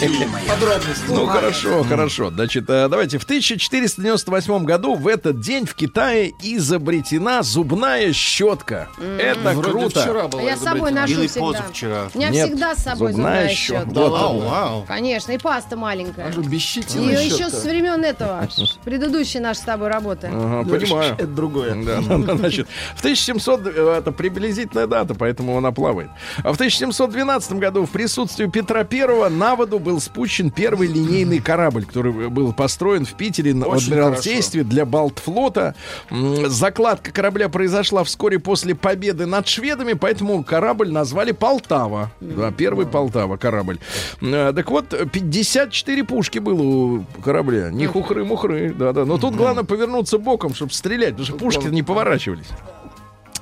[0.01, 0.29] Ели.
[0.49, 1.05] Подробности.
[1.09, 2.31] Ну, хорошо, хорошо.
[2.31, 3.19] Значит, э, давайте.
[3.19, 8.89] В 1498 году в этот день в Китае изобретена зубная щетка.
[9.19, 10.01] Это круто.
[10.01, 11.41] вчера А я с собой ношу всегда.
[11.41, 12.09] позавчера.
[12.15, 14.85] У меня всегда с собой зубная зубная щетка.
[14.87, 16.31] Конечно, и паста маленькая.
[16.31, 18.49] И еще с времен этого,
[18.85, 20.29] предыдущей нашей с тобой работы.
[20.29, 21.15] Понимаю.
[21.19, 21.75] Это другое.
[21.83, 26.11] Значит, в 1700, э, это приблизительная дата, поэтому она плавает.
[26.39, 31.85] А в 1712 году в присутствии Петра Первого на воду был спущен первый линейный корабль,
[31.85, 35.75] который был построен в Питере на Адмиралтействе для Балтфлота.
[36.11, 42.11] Закладка корабля произошла вскоре после победы над шведами, поэтому корабль назвали Полтава.
[42.21, 43.79] Да, первый Полтава корабль.
[44.21, 47.71] Э, Так вот, 54 пушки было у корабля.
[47.71, 49.05] Не хухры-мухры, да-да.
[49.05, 52.47] Но тут главное повернуться боком, чтобы стрелять, потому что пушки не поворачивались.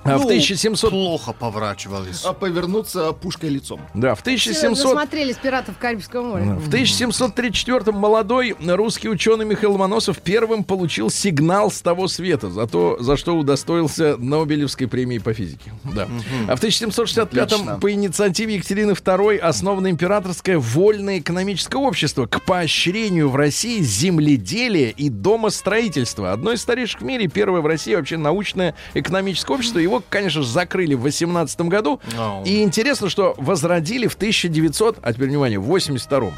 [0.05, 0.91] А в Ну, 1700...
[0.91, 2.25] Плохо поворачивались.
[2.25, 3.81] А повернуться пушкой лицом.
[3.95, 4.95] Да, в Все 1700...
[4.95, 6.55] Насмотрелись пиратов Карибского моря.
[6.55, 12.97] В 1734-м молодой русский ученый Михаил Ломоносов первым получил сигнал с того света, за, то,
[13.01, 15.73] за что удостоился Нобелевской премии по физике.
[15.85, 16.09] Да.
[16.49, 17.79] А в 1765-м Отлично.
[17.81, 25.09] по инициативе Екатерины II основано императорское вольное экономическое общество к поощрению в России земледелия и
[25.09, 26.33] домостроительства.
[26.33, 29.79] Одно из старейших в мире, первое в России вообще научное экономическое общество.
[29.91, 32.01] Его, конечно же, закрыли в 18 году.
[32.17, 32.45] Ау.
[32.45, 36.33] И интересно, что возродили в 1900, а теперь внимание, в 82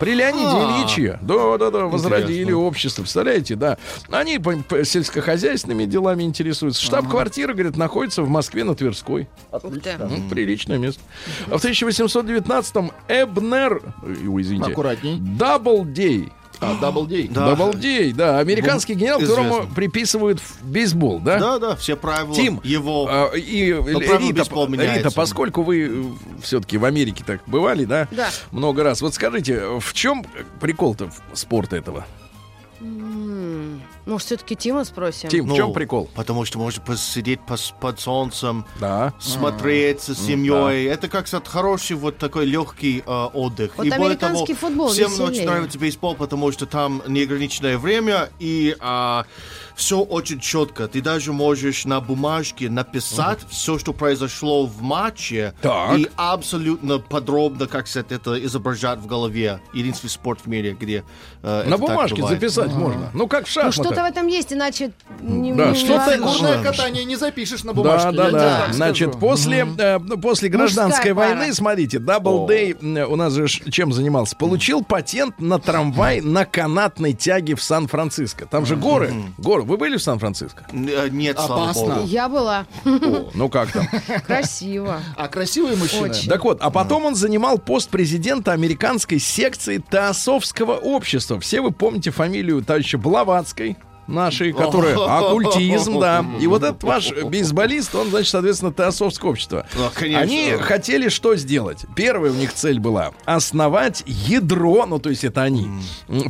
[0.00, 0.80] при Леониде А.
[0.82, 1.18] Ильиче.
[1.22, 2.58] Да, да, да, возродили Интересно.
[2.62, 3.02] общество.
[3.02, 3.78] Представляете, да.
[4.10, 6.82] Они по- по сельскохозяйственными делами интересуются.
[6.82, 9.28] Штаб-квартира, говорит, находится в Москве на Тверской.
[9.52, 9.96] Ты.
[9.98, 11.00] Ну, приличное место.
[11.48, 15.18] А в 1819-м Эбнер, э, ой, извините, Аккуратней.
[15.20, 16.32] Даблдей.
[16.70, 17.28] А, Дабл Дей.
[17.28, 17.54] Да.
[17.54, 18.38] Даблдей, да.
[18.38, 21.38] Американский генерал, которому приписывают в бейсбол, да?
[21.38, 23.06] Да, да, все правила Тим, его.
[23.08, 24.96] а, и правда, Рита, меняется.
[24.98, 28.08] Рита, поскольку вы все-таки в Америке так бывали, да?
[28.10, 28.28] Да.
[28.50, 29.00] Много раз.
[29.02, 30.24] Вот скажите, в чем
[30.60, 32.06] прикол-то спорта этого?
[34.06, 35.28] Может, все-таки Тима спросим?
[35.30, 36.10] Тим, в Ну, чем прикол?
[36.14, 39.12] Потому что можно посидеть пос- под солнцем, Да.
[39.18, 40.84] смотреть с семьей.
[40.86, 43.72] Это как сказать, хороший вот такой легкий э, отдых.
[43.76, 45.28] Вот и более американский того, футбол всем веселее.
[45.30, 48.76] очень нравится бейсбол, потому что там неограниченное время и
[49.74, 50.86] все очень четко.
[50.86, 55.98] Ты даже можешь на бумажке написать все, что произошло в матче, Так.
[55.98, 59.60] и абсолютно подробно, как сказать, это изображать в голове.
[59.72, 61.04] Единственный спорт в мире, где
[61.42, 62.40] э, это На так бумажке бывает.
[62.40, 63.10] записать можно.
[63.14, 63.93] Ну, как в Ну, шахматах.
[63.94, 64.92] Что-то в этом есть, иначе...
[65.20, 66.62] не- Да, что-то- Можно.
[66.62, 68.12] катание не запишешь на Да, бумажке.
[68.12, 68.60] да, да.
[68.66, 74.36] так Значит, после, э, после гражданской войны, смотрите, Даблдей у нас же чем занимался?
[74.36, 78.46] Получил патент на трамвай на канатной тяге в Сан-Франциско.
[78.46, 79.12] Там же горы.
[79.38, 79.62] Горы.
[79.62, 80.66] Вы были в Сан-Франциско?
[80.72, 82.02] Э, Нет, Опасно.
[82.04, 82.66] Я была.
[82.84, 83.86] О, ну как там?
[84.26, 85.00] Красиво.
[85.16, 86.10] А красивые мужчины?
[86.10, 86.28] Очень.
[86.28, 91.38] Так вот, а потом он занимал пост президента американской секции Теософского общества.
[91.40, 93.76] Все вы помните фамилию товарища Блаватской
[94.06, 96.24] нашей, которая оккультизм, да.
[96.40, 99.66] И вот этот ваш бейсболист, он, значит, соответственно, Теософское общество.
[99.74, 100.20] Ну, конечно.
[100.20, 101.84] Они хотели что сделать?
[101.94, 105.68] Первая у них цель была основать ядро, ну то есть это они,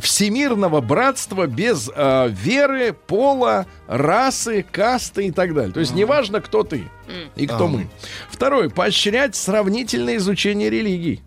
[0.01, 5.73] всемирного братства без э, веры, пола, расы, касты и так далее.
[5.73, 6.89] То есть неважно, кто ты
[7.35, 7.87] и кто мы.
[8.29, 11.21] Второе, поощрять сравнительное изучение религий.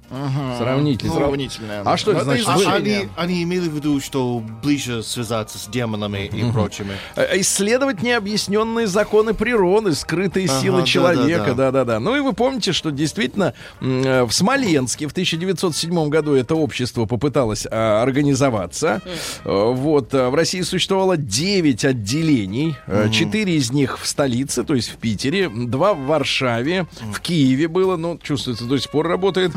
[0.59, 1.15] Сравнительное.
[1.15, 1.83] Ну, Сравнительное.
[1.85, 2.47] А что это Ну, значит?
[2.49, 6.93] А- они, они имели в виду, что ближе связаться с демонами и прочими.
[7.17, 11.45] Э, Исследовать необъясненные законы природы, скрытые Ага, силы да, человека.
[11.49, 11.69] да, да.
[11.69, 12.01] Да-да-да.
[12.01, 17.67] Ну и вы помните, что действительно э, в Смоленске в 1907 году это общество попыталось
[17.71, 19.03] а, организоваться.
[19.45, 20.15] Э, Вот.
[20.15, 22.77] а, В России существовало 9 отделений.
[22.87, 25.49] Э, Четыре из них в столице, то есть в Питере.
[25.69, 26.87] Два в Варшаве.
[27.13, 27.97] В Киеве было.
[27.97, 29.53] Ну, чувствуется, до сих пор работает.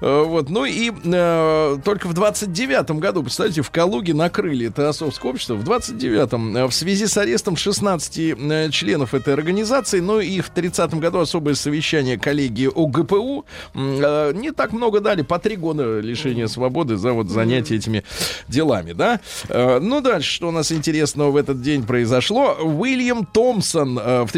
[0.00, 0.48] Э, Вот.
[0.48, 5.54] Ну и э, только в 29 году, представляете, в Калуге накрыли Теософское общество.
[5.54, 10.50] В 29-м э, в связи с арестом 16 э, членов этой организации, ну и в
[10.50, 16.46] 30 году особое совещание коллегии ОГПУ э, не так много дали, по три года лишения
[16.46, 18.04] свободы за вот занятие этими
[18.48, 19.20] делами, да.
[19.48, 22.56] Э, Ну, дальше, что у нас интересного в этот день произошло.
[22.62, 24.32] Уильям Томпсон э, в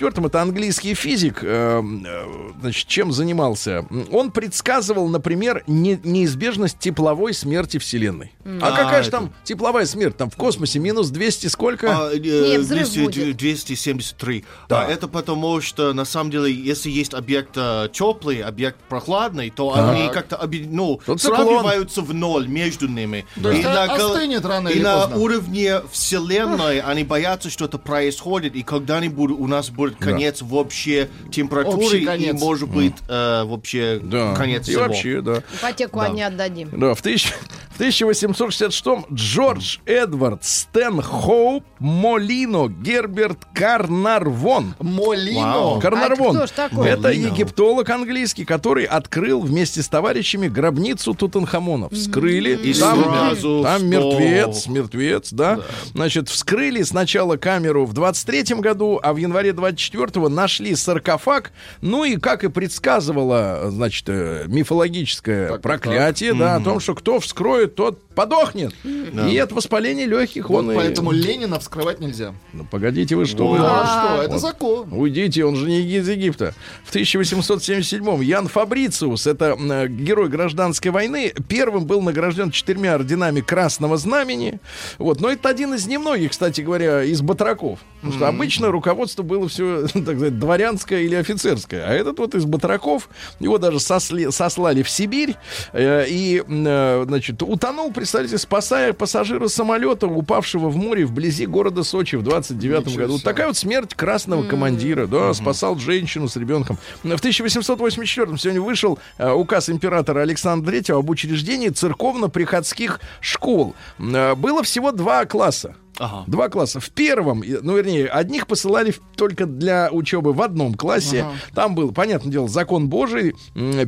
[0.00, 2.24] 1824-м, это английский физик, э, э,
[2.60, 3.86] значит, чем занимался?
[4.12, 8.32] Он предсказывал, например, не- неизбежность тепловой смерти Вселенной.
[8.44, 10.16] А А, какая же это- там тепловая смерть?
[10.16, 12.06] Там в космосе минус 200 сколько?
[12.08, 13.36] А, э, Не, взрыв 200, будет.
[13.36, 14.44] 273.
[14.68, 14.82] Да.
[14.86, 19.74] А это потому, что на самом деле, если есть объект э, теплый, объект прохладный, то
[19.74, 23.24] они как-то ну, Тут сравниваются в ноль между ними.
[23.36, 25.16] Есть И на а- остынет рано и или на поздно.
[25.18, 31.84] уровне Вселенной они боятся, что это происходит, и когда-нибудь у нас будет конец вообще температуры,
[31.86, 32.40] Общий и конец.
[32.40, 34.34] может быть э, вообще да.
[34.34, 34.82] конец И всего.
[34.84, 35.42] вообще, да.
[35.54, 36.06] Ипотеку Да.
[36.06, 36.68] они отдадим.
[36.72, 37.32] Да, в, тысяч-
[37.70, 44.74] в 1866 Джордж Эдвард Стэнхоуп Молино Герберт Карнарвон.
[44.80, 45.72] Молино.
[45.72, 45.80] Вау.
[45.80, 46.36] Карнарвон.
[46.38, 47.08] А это Молино.
[47.10, 51.88] египтолог английский, который открыл вместе с товарищами гробницу Тутанхамона.
[51.90, 52.54] Вскрыли.
[52.54, 55.60] И там, сразу там мертвец, мертвец, да?
[55.92, 61.52] Значит, вскрыли сначала камеру в 23 году, а в январе 24-го нашли саркофаг.
[61.80, 67.20] Ну и, как и предсказывало, значит, э, мифологическое Так, проклятие, да, о том, что кто
[67.20, 68.72] вскроет, тот подохнет.
[68.84, 70.74] И от воспаления легких Вот он и...
[70.76, 72.34] поэтому Ленина вскрывать нельзя.
[72.52, 73.58] Ну, погодите вы, что вы...
[73.58, 73.84] Ну, а
[74.16, 74.22] что?
[74.22, 74.40] Это Вот.
[74.40, 74.92] закон.
[74.92, 76.54] Уйдите, он же не из Египта.
[76.84, 83.96] В 1877-м Ян Фабрициус, это м, герой гражданской войны, первым был награжден четырьмя орденами Красного
[83.96, 84.60] Знамени.
[84.98, 85.20] Вот.
[85.20, 87.80] Но это один из немногих, кстати говоря, из батраков.
[88.00, 91.84] Потому что обычно руководство было все, так сказать, дворянское или офицерское.
[91.86, 93.08] А этот вот из батраков,
[93.40, 95.34] его даже сосли- сослали в Сибирь.
[95.72, 102.16] э, и, э, значит, утонул, представьте, спасая пассажира самолета, упавшего в море вблизи города Сочи
[102.16, 103.14] в 29 Ничего году.
[103.18, 103.24] себе.
[103.24, 106.78] Такая вот смерть красного командира, да, спасал женщину с ребенком.
[107.02, 113.74] В 1884 сегодня вышел э, указ императора Александра III об учреждении церковно-приходских школ.
[113.98, 115.76] Э, было всего два класса.
[115.98, 116.24] Ага.
[116.26, 116.80] Два класса.
[116.80, 121.24] В первом, ну, вернее, одних посылали в- только для учебы в одном классе.
[121.54, 123.34] Там был, понятное дело, закон Божий,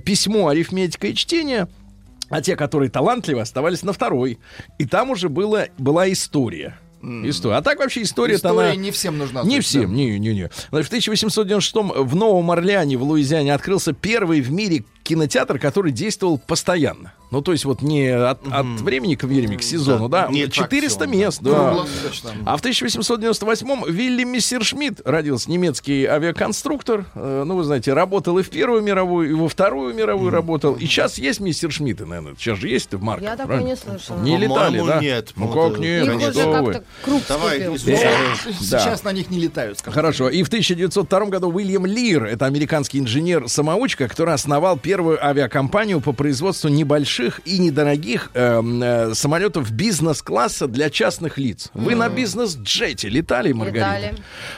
[0.04, 1.66] письмо, арифметика и чтение.
[2.28, 4.38] А те, которые талантливы, оставались на второй.
[4.78, 6.78] И там уже было, была история.
[7.02, 7.56] История.
[7.56, 8.74] А так вообще история-то История она...
[8.74, 9.42] не всем нужна.
[9.44, 10.50] Не всем, не, не, не.
[10.70, 16.38] Значит, в 1896 в Новом Орлеане, в Луизиане, открылся первый в мире кинотеатр, который действовал
[16.38, 17.12] постоянно.
[17.30, 20.48] Ну, то есть вот не от, от времени к времени, к сезону, да, Да, не
[20.48, 21.16] 400 аттракцион, да.
[21.16, 21.50] мест, да.
[21.50, 22.30] Круглосуточно.
[22.44, 27.06] А в 1898-м Вилли Мессершмитт родился немецкий авиаконструктор.
[27.14, 30.74] Э, Ну, вы знаете, работал и в Первую мировую, и во Вторую мировую работал.
[30.74, 32.36] И сейчас есть Мессершмитты, наверное.
[32.38, 33.68] Сейчас же есть в марках, Я такое правильно?
[33.70, 34.20] не слышала.
[34.20, 35.00] Не летали, По-моему, да?
[35.00, 35.32] нет.
[35.36, 36.06] Ну как э, нет?
[36.06, 38.08] Их ну уже как-то круг Давай, слушай.
[38.60, 39.80] Сейчас на них не летают.
[39.84, 40.28] Хорошо.
[40.28, 46.70] И в 1902 году Уильям Лир, это американский инженер-самоучка, который основал первую авиакомпанию по производству
[46.70, 51.70] небольших и недорогих эм, э, самолетов бизнес-класса для частных лиц.
[51.74, 53.98] Вы на бизнес-джете летали, Маргарита?
[53.98, 54.14] Летали.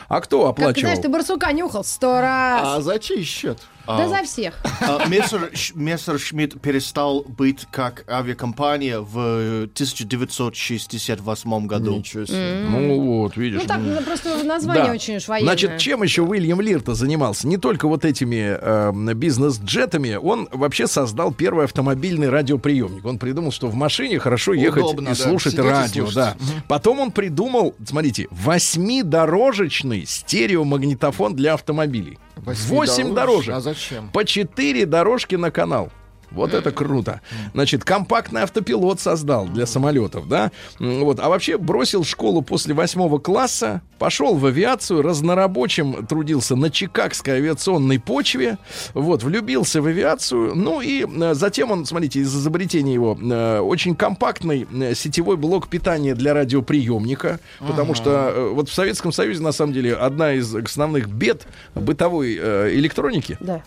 [0.09, 0.81] А кто Как ты оплачивал?
[0.83, 2.63] знаешь, ты барсука нюхал сто раз.
[2.65, 3.59] А за чей счет?
[3.97, 4.55] Да за всех.
[4.81, 11.97] А, Мессер, Ш- Мессершмитт перестал быть как авиакомпания в 1968 году.
[11.97, 12.67] Ничего себе.
[12.69, 13.63] Ну вот, видишь.
[13.63, 15.53] Ну так, ну, просто название очень уж военное.
[15.53, 17.47] Значит, чем еще Уильям Лир-то занимался?
[17.49, 23.05] Не только вот этими э, бизнес-джетами, он вообще создал первый автомобильный радиоприемник.
[23.05, 26.03] Он придумал, что в машине хорошо ехать Удобно, и да, слушать сидеть и радио.
[26.05, 26.17] слушать.
[26.17, 26.37] Да.
[26.69, 32.19] Потом он придумал, смотрите, восьмидорожечный стереомагнитофон для автомобилей.
[32.45, 33.55] Восемь дорожек.
[33.55, 34.11] А зачем?
[34.11, 35.91] По четыре дорожки на канал.
[36.31, 37.21] Вот это круто.
[37.55, 40.51] Значит, компактный автопилот создал для самолетов, да?
[40.79, 41.21] Вот.
[41.21, 47.99] А вообще бросил школу после восьмого класса, пошел в авиацию, разнорабочим трудился на Чикагской авиационной
[47.99, 48.59] почве,
[48.95, 53.97] вот, влюбился в авиацию, ну и э, затем он, смотрите, из изобретения его, э, очень
[53.97, 59.53] компактный э, сетевой блок питания для радиоприемника, потому что э, вот в Советском Союзе, на
[59.53, 63.63] самом деле, одна из основных бед бытовой э, электроники Да.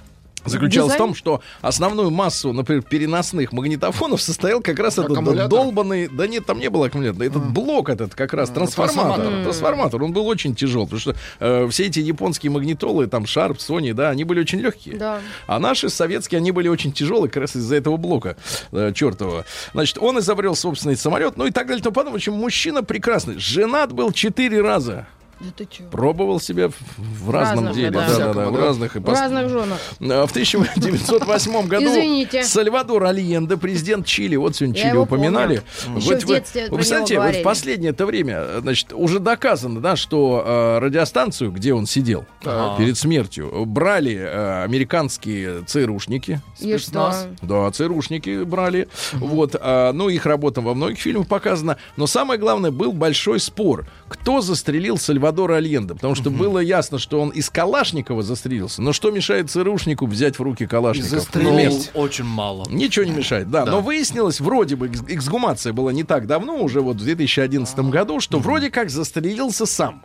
[0.45, 1.09] Заключалась в Дизайн?
[1.09, 5.49] том, что основную массу, например, переносных магнитофонов состоял как раз этот Аккумулятор?
[5.49, 9.43] долбанный, да нет, там не было аккумулятора, этот блок этот как раз трансформатор, трансформатор.
[9.43, 13.93] трансформатор, он был очень тяжел, потому что э, все эти японские магнитолы, там Sharp, Sony,
[13.93, 15.19] да, они были очень легкие, Да.
[15.47, 18.35] а наши советские, они были очень тяжелые как раз из-за этого блока
[18.71, 19.45] э, чертового.
[19.73, 22.13] Значит, он изобрел собственный самолет, ну и так далее, и тому подобное.
[22.13, 25.07] В общем, мужчина прекрасный, женат был четыре раза.
[25.43, 25.83] Да ты чё?
[25.91, 28.07] Пробовал себя в, в разном разных, деле, да.
[28.17, 29.79] да, да, в разных и В разных женах.
[29.99, 32.43] а, В 1908 году Извините.
[32.43, 35.63] Сальвадор Альенде, президент Чили, вот сегодня Я Чили его упоминали.
[35.85, 35.99] помню.
[35.99, 39.79] Еще в детстве про вы него знаете, вот в последнее это время, значит, уже доказано,
[39.81, 42.77] да, что э, радиостанцию, где он сидел Так.
[42.77, 46.41] перед смертью, брали э, американские ЦРУшники.
[46.59, 46.79] И что?
[46.79, 47.27] Спецназ.
[47.41, 48.87] Да, ЦРУшники брали.
[49.13, 51.77] Вот, а, ну, их работа во многих фильмах показана.
[51.97, 53.87] Но самое главное, был большой спор.
[54.07, 55.93] Кто застрелил Сальвадора Альенде?
[55.95, 58.81] Потому что было ясно, что он из Калашникова застрелился.
[58.81, 61.09] Но что мешает ЦРУшнику взять в руки Калашников?
[61.11, 61.91] застрелить.
[61.93, 62.65] Ну, очень мало.
[62.69, 63.65] Ничего не мешает, да.
[63.65, 63.71] Да.
[63.71, 68.19] Но выяснилось, вроде бы, экс- эксгумация была не так давно, уже вот в 2011 году,
[68.19, 70.03] что вроде как застрелился сам.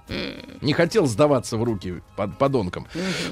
[0.61, 2.87] Не хотел сдаваться в руки под, подонкам.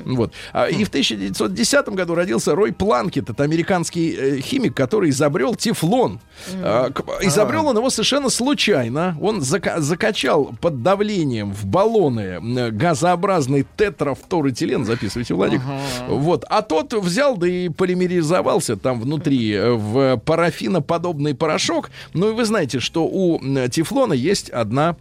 [0.04, 0.33] Вот.
[0.52, 6.20] А, и в 1910 году родился Рой Планкет, это американский э, химик, который изобрел тефлон.
[6.54, 6.90] А,
[7.22, 9.16] изобрел он его совершенно случайно.
[9.20, 15.61] Он зака- закачал под давлением в баллоны газообразный тетрафторэтилен, записывайте, Владик.
[16.09, 16.44] Вот.
[16.49, 21.90] А тот взял, да и полимеризовался там внутри э, в парафиноподобный порошок.
[22.14, 24.97] Ну и вы знаете, что у тефлона есть одна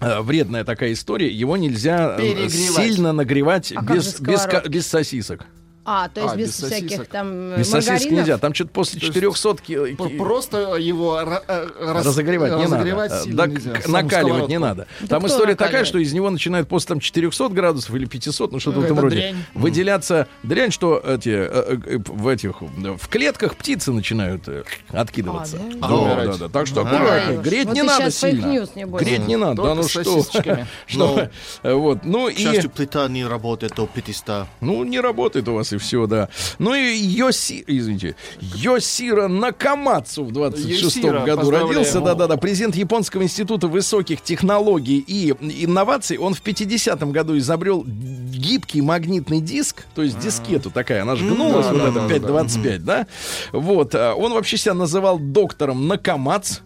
[0.00, 1.28] э, вредная такая история.
[1.28, 5.46] Его нельзя э, сильно нагревать А без, без, без сосисок.
[5.84, 7.08] А, то есть А, без, без всяких сосисок.
[7.08, 8.18] там э, Без сосисок маргаринов?
[8.20, 8.38] нельзя.
[8.38, 13.10] Там что-то после есть 400 ки- П- ки- Просто его ра- э, разогревать не разогревать
[13.10, 13.22] надо.
[13.24, 13.72] сильно Да, нельзя.
[13.72, 14.86] к- накаливать не надо.
[15.00, 15.86] Да там история такая, накаливает?
[15.88, 19.04] что из него начинает после там 400 градусов или 500, ну что-то в Это этом
[19.04, 19.36] роде, дрянь.
[19.54, 24.62] выделяться дрянь, что эти э, э, э, в этих э, в клетках птицы начинают э,
[24.90, 25.56] откидываться.
[25.56, 25.88] А, да?
[25.88, 26.26] Да, Умирать.
[26.30, 26.48] да, да.
[26.48, 26.90] Так что Ага.
[26.96, 27.38] аккуратнее.
[27.38, 28.66] Ой, Греть вот не надо сильно.
[28.98, 29.56] Греть не надо.
[29.56, 30.04] Только Да ну что?
[30.04, 30.66] сосисочками.
[30.86, 31.28] Что?
[31.64, 32.04] Вот.
[32.04, 34.46] Ну К и счастью, плита не работает до 500.
[34.60, 36.28] ну, не работает у вас и все, да.
[36.58, 41.68] Ну и Йоси, извините, Йосира Накамацу в 26 Йосиро, году поздравляем.
[41.68, 42.00] родился.
[42.00, 45.30] Да-да-да, президент Японского института высоких технологий и
[45.64, 46.18] инноваций.
[46.18, 51.66] Он в 50-м году изобрел гибкий магнитный диск, то есть дискету такая, она же гнулась,
[51.66, 53.06] вот эта 525, да?
[53.52, 56.58] Вот, а, он вообще себя называл доктором Накамац.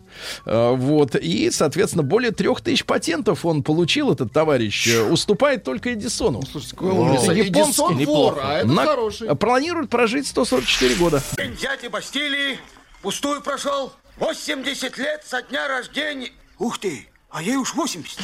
[0.45, 4.89] А, Вот, и, соответственно, более трех тысяч патентов он получил, этот товарищ.
[4.89, 6.43] Э, Уступает только Эдисону.
[6.51, 7.25] Слушайте, какой умница.
[7.33, 7.83] Это японский.
[7.95, 9.37] Эдисон вор, а это На- хороший.
[9.37, 11.23] Планирует прожить 144 года.
[11.37, 12.59] День дяди Бастилии
[13.03, 13.93] пустую прошел.
[14.19, 16.31] 80 лет со дня рождения.
[16.59, 18.19] Ух ты, а ей уж 80.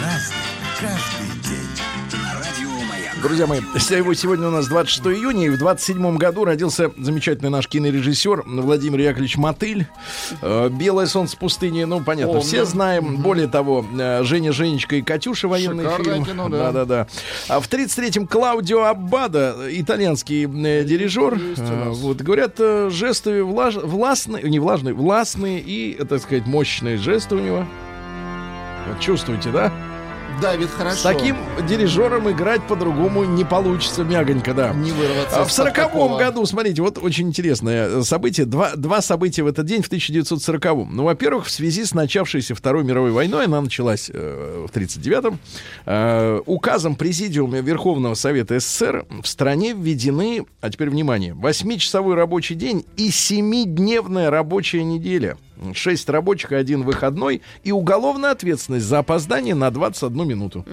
[0.00, 0.36] Разный,
[0.80, 1.17] каждый
[3.20, 8.44] Друзья мои, сегодня у нас 26 июня, и в 27 году родился замечательный наш кинорежиссер
[8.46, 9.86] Владимир Яковлевич Мотыль.
[10.40, 12.46] Э, «Белое солнце пустыни», ну, понятно, Помню.
[12.46, 13.16] все знаем.
[13.16, 16.24] Более того, э, Женя, Женечка и Катюша военный Шикарное фильм.
[16.26, 16.58] кино, да.
[16.70, 17.06] Да-да-да.
[17.48, 21.40] А в 33-м Клаудио Аббада, итальянский э, дирижер.
[21.56, 22.58] Вот, говорят,
[22.92, 23.74] жесты влаж...
[23.74, 27.66] властные, не влажные, властные и, так сказать, мощные жесты у него.
[28.86, 29.72] Вот чувствуете, да?
[30.40, 30.96] Давид хорошо.
[30.96, 34.72] С таким дирижером играть по-другому не получится мягонько, да.
[34.72, 35.40] Не вырваться.
[35.40, 38.46] А в сороковом году, смотрите, вот очень интересное событие.
[38.46, 40.94] Два, два события в этот день в 1940-м.
[40.94, 45.38] Ну, во-первых, в связи с начавшейся Второй мировой войной, она началась э, в 1939-м,
[45.86, 52.84] э, указом Президиума Верховного Совета СССР в стране введены, а теперь внимание, восьмичасовой рабочий день
[52.96, 55.36] и семидневная рабочая неделя.
[55.74, 60.64] Шесть рабочих и один выходной и уголовная ответственность за опоздание на 21 минуту.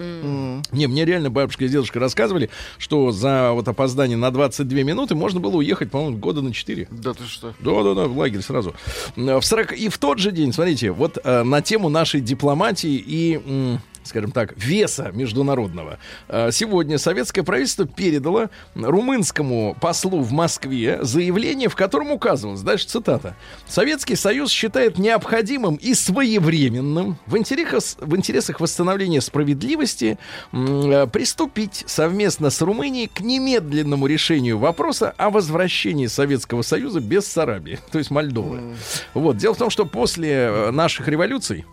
[0.72, 5.40] Не, мне реально бабушка и дедушка рассказывали, что за вот опоздание на 22 минуты можно
[5.40, 6.88] было уехать, по-моему, года на 4.
[6.90, 7.54] Да ты что?
[7.60, 8.74] Да, да, да, в лагерь сразу.
[9.16, 9.72] Э, В 40...
[9.72, 14.54] И в тот же день, смотрите, вот э, на тему нашей дипломатии и, скажем так,
[14.56, 15.98] веса международного.
[16.28, 23.36] Э, сегодня советское правительство передало румынскому послу в Москве заявление, в котором указывалось, дальше цитата,
[23.66, 30.18] Советский Союз считает необходимым и своевременным в интересах, в интересах восстановления справедливости
[30.52, 37.78] э, приступить совместно с Румынией к немедленному решению вопроса о возвращении Советского Союза без Сарабии,
[37.90, 38.76] то есть Мольдовы.
[39.14, 39.36] Вот.
[39.36, 41.64] Дело в том, что после э, наших революций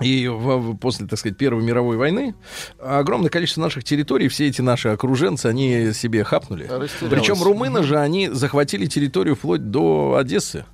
[0.00, 2.34] и в- после, так сказать, Первой мировой войны
[2.78, 6.66] огромное количество наших территорий, все эти наши окруженцы, они себе хапнули.
[7.10, 10.64] Причем румыны же, они захватили территорию вплоть до Одессы.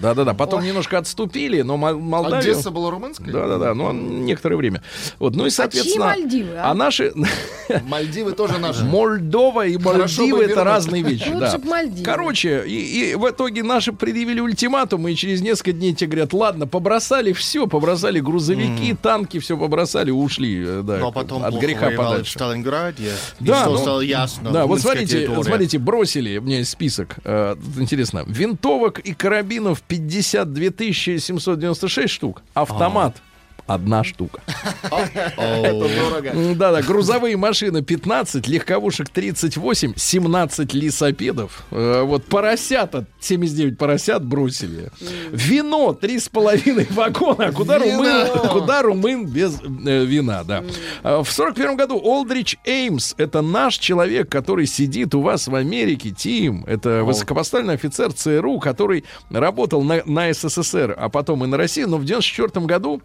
[0.00, 0.34] Да-да-да.
[0.34, 2.52] Потом немножко отступили, но Мол- Молдавию...
[2.52, 3.32] Одесса была румынской?
[3.32, 4.82] Да-да-да, но некоторое время.
[5.18, 6.06] Вот, ну и, соответственно...
[6.06, 6.70] Мальдивы, а?
[6.70, 7.12] а наши...
[7.86, 8.84] Мальдивы тоже наши.
[8.84, 11.28] Мольдова и Мальдивы это разные вещи.
[11.28, 11.58] Лучше да.
[11.58, 12.04] б Мальдивы.
[12.04, 16.66] Короче, и, и в итоге наши предъявили ультиматум, и через несколько дней тебе говорят, ладно,
[16.66, 22.06] побросали все, побросали грузовики, танки, все побросали, ушли э, да, Но потом от греха воевал
[22.06, 22.32] в подальше.
[22.32, 23.12] Сталинграде.
[23.40, 24.50] Да, и что ну, стало ясно.
[24.50, 25.42] Да, вот румынская смотрите, территория.
[25.44, 33.22] смотрите, бросили, у меня есть список, э, интересно, винтовок и карабинов 52 796 штук, автомат
[33.68, 34.40] одна штука.
[34.82, 36.32] Это дорого.
[36.54, 41.64] Да-да, грузовые машины 15, легковушек 38, 17 лисопедов.
[41.70, 44.90] Э, вот поросята, 79 поросят бросили.
[45.30, 47.46] Вино 3,5 вагона.
[47.46, 50.64] А куда румын, куда румын без э, вина, да.
[51.02, 56.10] А В 41 году Олдрич Эймс, это наш человек, который сидит у вас в Америке,
[56.10, 56.64] Тим.
[56.66, 61.88] Это высокопоставленный офицер ЦРУ, который работал на, на СССР, а потом и на Россию.
[61.88, 63.02] Но в 94 году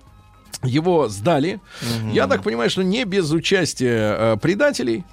[0.64, 1.59] его сдали.
[2.11, 5.03] Я так понимаю, что не без участия э, предателей.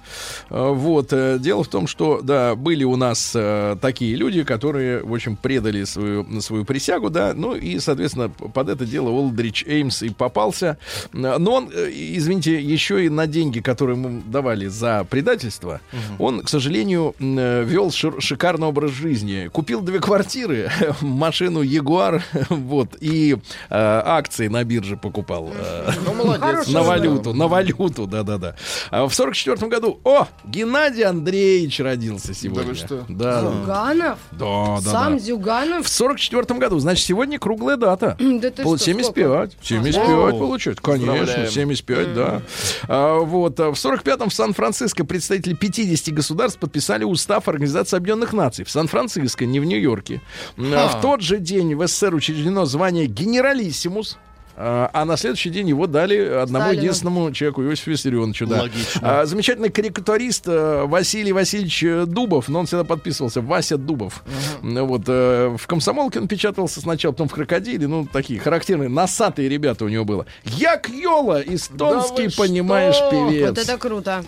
[0.49, 1.13] Э, вот.
[1.13, 5.35] э, дело в том, что, да, были у нас э, такие люди, которые, в общем,
[5.35, 10.77] предали свою, свою присягу, да, ну и, соответственно, под это дело Олдрич Эймс и попался.
[11.13, 15.81] Но он, э, извините, еще и на деньги, которые ему давали за предательство,
[16.19, 19.49] он, к сожалению, э, вел шикарный образ жизни.
[19.51, 20.69] Купил две квартиры,
[21.01, 23.37] машину Ягуар, вот, и э,
[23.69, 25.40] акции на бирже покупал.
[25.53, 26.67] Э, Ну, молодец.
[26.71, 28.55] На валюту, на валюту, да-да-да.
[28.89, 32.69] А в сорок четвертом году, о, Геннадий Андреевич родился сегодня.
[32.69, 33.05] вы что?
[33.09, 34.19] Да, да, Зюганов?
[34.31, 35.19] да, да, Сам да.
[35.19, 35.85] Зюганов?
[35.85, 38.17] В сорок четвертом году, значит, сегодня круглая дата.
[38.41, 39.57] Да ты Пол- что, 75.
[39.61, 40.39] 75 Вау.
[40.39, 40.81] получается.
[40.81, 41.51] Конечно, Поздравляем.
[41.51, 42.41] 75, да.
[42.87, 43.59] А, вот.
[43.59, 48.65] а В 45-м в Сан-Франциско представители 50 государств подписали устав Организации Объединенных Наций.
[48.65, 50.21] В Сан-Франциско, не в Нью-Йорке.
[50.57, 54.17] А, В тот же день в СССР учреждено звание генералиссимус.
[54.63, 56.81] А а на следующий день его дали одному Сталину.
[56.83, 58.45] единственному человеку, Иосифу Виссарионовичу.
[58.45, 58.61] Да.
[58.61, 59.21] Логично.
[59.21, 64.23] А, замечательный карикатурист э, Василий Васильевич Дубов, но он всегда подписывался Вася Дубов.
[64.61, 67.87] Ну Вот, э, в комсомолке он печатался сначала, потом в крокодиле.
[67.87, 70.25] Ну, такие характерные, носатые ребята у него было.
[70.43, 73.09] Як Йола, эстонский, Да понимаешь, что?
[73.09, 73.49] певец.
[73.49, 74.23] Вот это круто.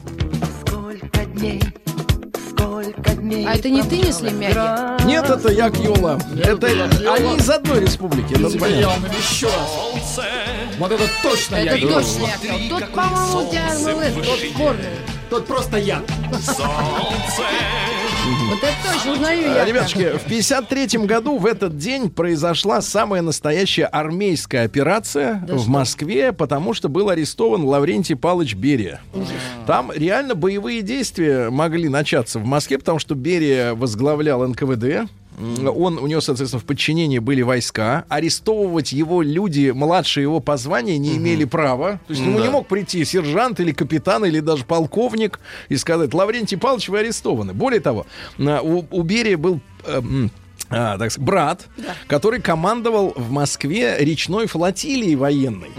[0.66, 1.62] Сколько дней
[2.64, 5.06] А это не ты, не Слемяги?
[5.06, 6.20] Нет, это Як Йола.
[6.44, 8.34] Это они из одной республики.
[8.34, 9.08] это понятно.
[9.08, 10.26] я еще раз.
[10.78, 11.78] Вот это точно я.
[11.78, 12.70] Это точно я.
[12.70, 14.86] Тот, по-моему, у тебя МЛС, тот спорный.
[15.30, 16.02] Тот просто я.
[18.50, 19.66] Вот это точно узнаю А.
[19.66, 26.74] Ребятушки, в 53 году в этот день произошла самая настоящая армейская операция в Москве, потому
[26.74, 29.02] что был арестован Лаврентий Палыч Берия.
[29.68, 35.10] Там реально боевые действия могли начаться в Москве, потому что Берия возглавлял НКВД.
[35.40, 38.06] Он, у него, соответственно, в подчинении были войска.
[38.10, 42.00] Арестовывать его люди, младшие его по званию, не имели права.
[42.08, 42.46] То есть ему Да.
[42.46, 47.54] не мог прийти сержант или капитан, или даже полковник и сказать, Лаврентий Павлович, вы арестованы.
[47.54, 48.06] Более того,
[48.38, 49.60] у, у Берия был...
[49.86, 50.02] э,
[50.74, 51.68] а, так сказать, брат,
[52.08, 55.72] который командовал в Москве речной флотилией военной.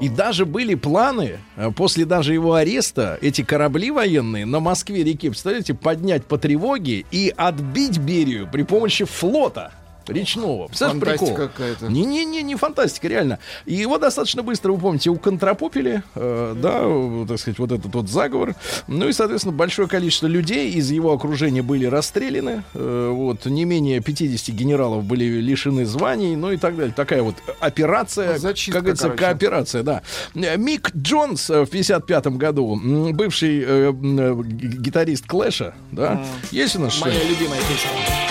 [0.00, 5.74] И даже были планы, э, после даже его ареста, эти корабли военные на Москве-реке, представляете,
[5.74, 9.72] поднять по тревоге и отбить Берию при помощи флота
[10.08, 10.66] речного.
[10.68, 11.48] Представляешь, Фантастика прикол?
[11.48, 11.86] какая-то.
[11.86, 13.38] Не-не-не, не фантастика, реально.
[13.66, 18.54] И его достаточно быстро, вы помните, уконтропупили, э, да, так сказать, вот этот вот заговор.
[18.86, 22.64] Ну и, соответственно, большое количество людей из его окружения были расстреляны.
[22.74, 26.94] Э, вот, не менее 50 генералов были лишены званий, ну и так далее.
[26.94, 29.24] Такая вот операция, Зачистка, как говорится, короче.
[29.24, 30.02] кооперация, да.
[30.34, 32.80] Мик Джонс в 55 году,
[33.12, 38.27] бывший э, э, гитарист Клэша, да, есть у нас что Моя любимая песня.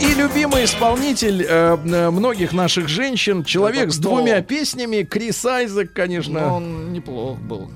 [0.00, 5.94] И любимый исполнитель э, э, многих наших женщин, человек с двумя песнями, Крис Айзек, Но
[5.94, 6.54] конечно.
[6.54, 7.70] он неплох был.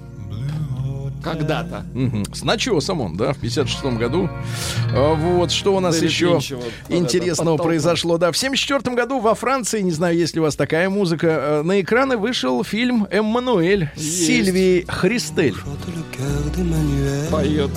[1.32, 1.84] Когда-то.
[1.94, 2.24] Мгм.
[2.34, 4.28] С начесом он, да, в 56 году.
[4.94, 6.44] А, Вот, что у нас еще вот
[6.88, 8.18] интересного произошло.
[8.18, 11.62] Да, в 74 году во Франции, не знаю, есть ли у вас такая музыка, э,
[11.62, 14.00] на экраны вышел фильм «Эммануэль» с.
[14.00, 15.54] Сильвией Христель.
[17.30, 17.70] Поет.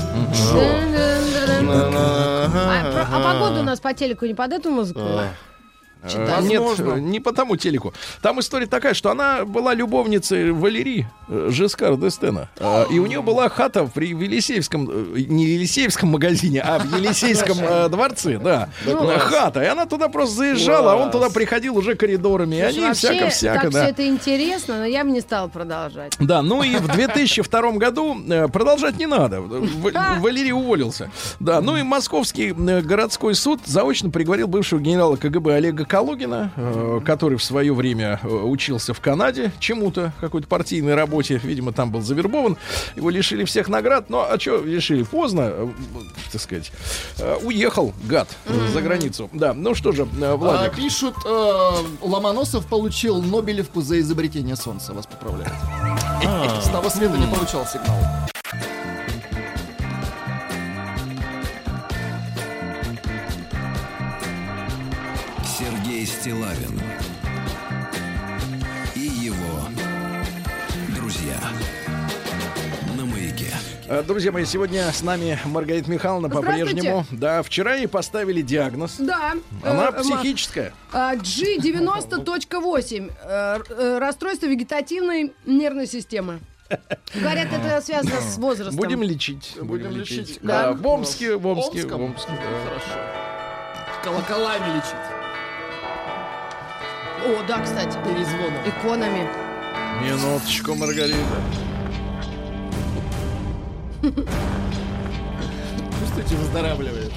[1.74, 5.00] А, а погода у нас по телеку не под эту музыку?
[6.04, 6.44] Э, Читать.
[6.46, 6.98] Нет, Возможно.
[6.98, 7.94] э, не по тому телеку.
[8.22, 12.50] Там история такая, что она была любовницей Валерии э, Жескар Дестена.
[12.90, 18.70] И у нее была хата при Елисеевском, не Елисеевском магазине, а в Елисейском дворце, да.
[19.20, 19.62] Хата.
[19.64, 22.56] И она туда просто заезжала, а он туда приходил уже коридорами.
[22.56, 23.84] И они всяко-всяко, да.
[23.84, 26.14] все это интересно, но я бы не стала продолжать.
[26.20, 28.18] Да, ну и в 2002 году
[28.52, 29.42] продолжать не надо.
[29.42, 31.12] Валерий уволился.
[31.40, 37.38] Да, ну и Московский городской суд заочно приговорил бывшего генерала КГБ Олега Калугина, э, который
[37.38, 42.56] в свое время э, учился в Канаде чему-то, какой-то партийной работе, видимо, там был завербован.
[42.96, 45.04] Его лишили всех наград, но а что лишили?
[45.04, 45.68] Поздно, э,
[46.32, 46.72] так сказать.
[47.20, 49.30] Э, Уехал, гад, э, за границу.
[49.34, 50.78] Да, ну что же, э, А, Владик.
[50.78, 51.72] пишут, э,
[52.02, 54.94] Ломоносов получил Нобелевку за изобретение солнца.
[54.94, 55.52] Вас поправляют.
[56.64, 57.98] С того света не получал сигнал.
[66.02, 66.82] Сергей Стилавин
[68.96, 69.68] и его
[70.96, 71.38] друзья
[72.98, 73.54] на маяке.
[73.88, 77.06] Э, Друзья мои, сегодня с нами Маргарита Михайловна по-прежнему.
[77.12, 78.96] Да, вчера ей поставили диагноз.
[78.98, 79.34] Да.
[79.64, 80.74] Она э, психическая.
[80.92, 83.12] а, G90.8.
[83.24, 86.40] э, э, Расстройство вегетативной нервной системы.
[87.14, 88.76] Говорят, это связано с возрастом.
[88.76, 89.56] Будем лечить.
[89.62, 90.40] Будем лечить.
[90.42, 90.74] Да, Да.
[90.74, 92.02] в Омске, в Омске, в?
[92.02, 92.32] Омске.
[92.32, 92.70] да.
[92.70, 92.90] Хорошо.
[94.04, 95.21] Колоколами лечить.
[97.24, 97.98] О, да, кстати.
[98.04, 98.54] Перезвоном.
[98.66, 99.30] Иконами.
[100.04, 101.18] Минуточку, Маргарита.
[106.00, 107.12] Чувствуете, выздоравливает.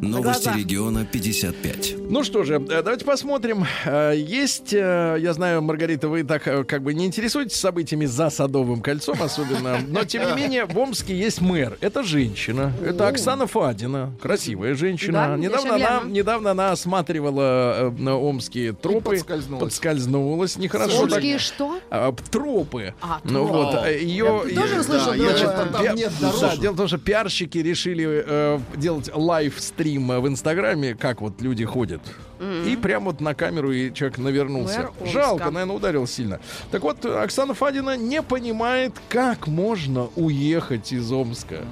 [0.00, 0.56] Новости глаза.
[0.58, 1.96] региона 55.
[2.08, 3.66] Ну что же, э, давайте посмотрим.
[3.84, 8.80] Э, Есть, э, я знаю, Маргарита, вы так как бы не интересуетесь событиями за Садовым
[8.80, 11.76] кольцом особенно, но тем не менее в Омске есть мэр.
[11.80, 12.72] Это женщина.
[12.84, 14.12] Это Оксана Фадина.
[14.22, 15.30] Красивая женщина.
[15.30, 19.16] Да, недавно, она, недавно она осматривала на омские тропы.
[19.16, 19.64] подскользнулась.
[19.64, 20.56] Подскользнулась.
[20.56, 21.06] Нехорошо.
[21.06, 21.12] так.
[21.14, 21.80] Омские что?
[21.90, 22.94] А, тропы.
[23.00, 24.42] А, ну вот, ее...
[24.48, 30.28] Я тоже услышал да, дело в том, что пиарщики решили э, делать лайвстрим э, в
[30.28, 32.00] Инстаграме, как вот люди ходят.
[32.66, 34.90] И прям вот на камеру и человек навернулся.
[35.04, 36.40] Жалко, наверное, ударил сильно.
[36.70, 41.64] Так вот, Оксана Фадина не понимает, как можно уехать из Омска.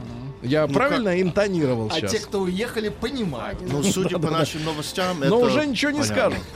[0.42, 2.12] Я правильно интонировал А сейчас?
[2.12, 3.58] те, кто уехали, понимают.
[3.60, 6.40] Ну, судя по нашим новостям, это Но уже ничего не скажут.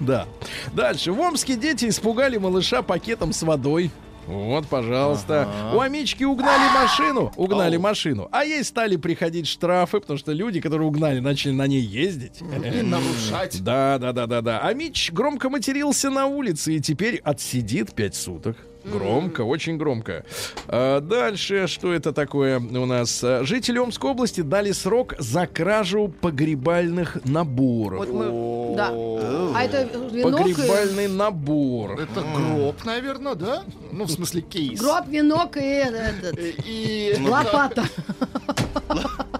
[0.00, 0.26] Да.
[0.72, 1.12] Дальше.
[1.12, 3.92] В Омске дети испугали малыша пакетом с водой.
[4.26, 5.48] Вот, пожалуйста.
[5.74, 7.32] У Амички угнали машину.
[7.36, 8.28] Угнали машину.
[8.30, 12.40] А ей стали приходить штрафы, потому что люди, которые угнали, начали на ней ездить.
[12.40, 13.62] И нарушать.
[13.62, 14.60] Да, да, да, да, да.
[14.62, 18.56] А Мич громко матерился на улице и теперь отсидит пять суток.
[18.84, 20.24] Громко, очень громко.
[20.66, 23.22] А, дальше, что это такое у нас?
[23.22, 27.98] А, Жители Омской области дали срок за кражу погребальных наборов.
[27.98, 28.76] Вот мы...
[28.76, 28.88] Да.
[28.90, 30.54] А это венок и...
[30.54, 32.00] Погребальный набор.
[32.00, 33.62] Это гроб, наверное, да?
[33.92, 34.80] Ну, в смысле, кейс.
[34.80, 37.84] Гроб, венок и этот, И лопата.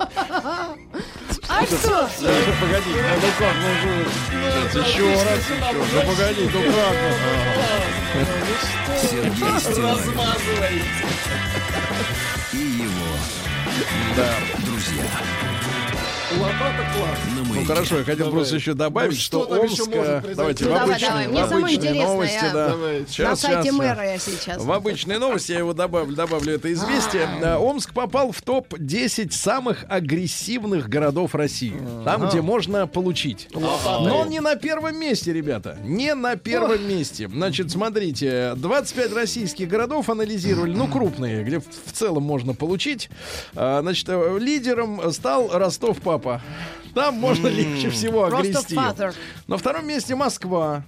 [1.52, 2.08] А что?
[2.20, 5.84] Даже погоди, ну как, ну же- еще раз, еще.
[5.92, 6.94] Ну погоди, ну как?
[8.14, 8.26] ну?
[9.02, 11.06] Сергей Стилавин размазываете.
[12.52, 13.10] и его
[14.64, 15.59] Друзья, Лопата класс.
[16.38, 18.32] На Ну хорошо, я хотел Давай.
[18.32, 19.92] просто еще добавить, Ну, что, что там еще Омск...
[19.92, 20.34] произойти?
[20.36, 21.26] Давайте Ну, в давай, обычные, давай.
[21.26, 22.76] в Мне самое обычные новости, я- да.
[23.08, 24.62] Сейчас, На сайте сейчас, мэра я сейчас.
[24.62, 27.28] В обычные новости я его добавлю, добавлю это известие.
[27.42, 31.74] Э, Омск попал в топ-10 самых агрессивных городов России.
[32.04, 33.48] Там, где можно получить.
[33.52, 35.78] Но не на первом месте, ребята.
[35.82, 37.28] Не на первом месте.
[37.28, 43.08] Значит, смотрите, 25 российских городов анализировали, ну, крупные, где в в целом можно получить.
[43.54, 46.19] А, Значит, э, лидером стал Ростов-Папа.
[46.94, 48.76] Там можно легче всего огрести.
[49.46, 50.82] На втором месте Москва.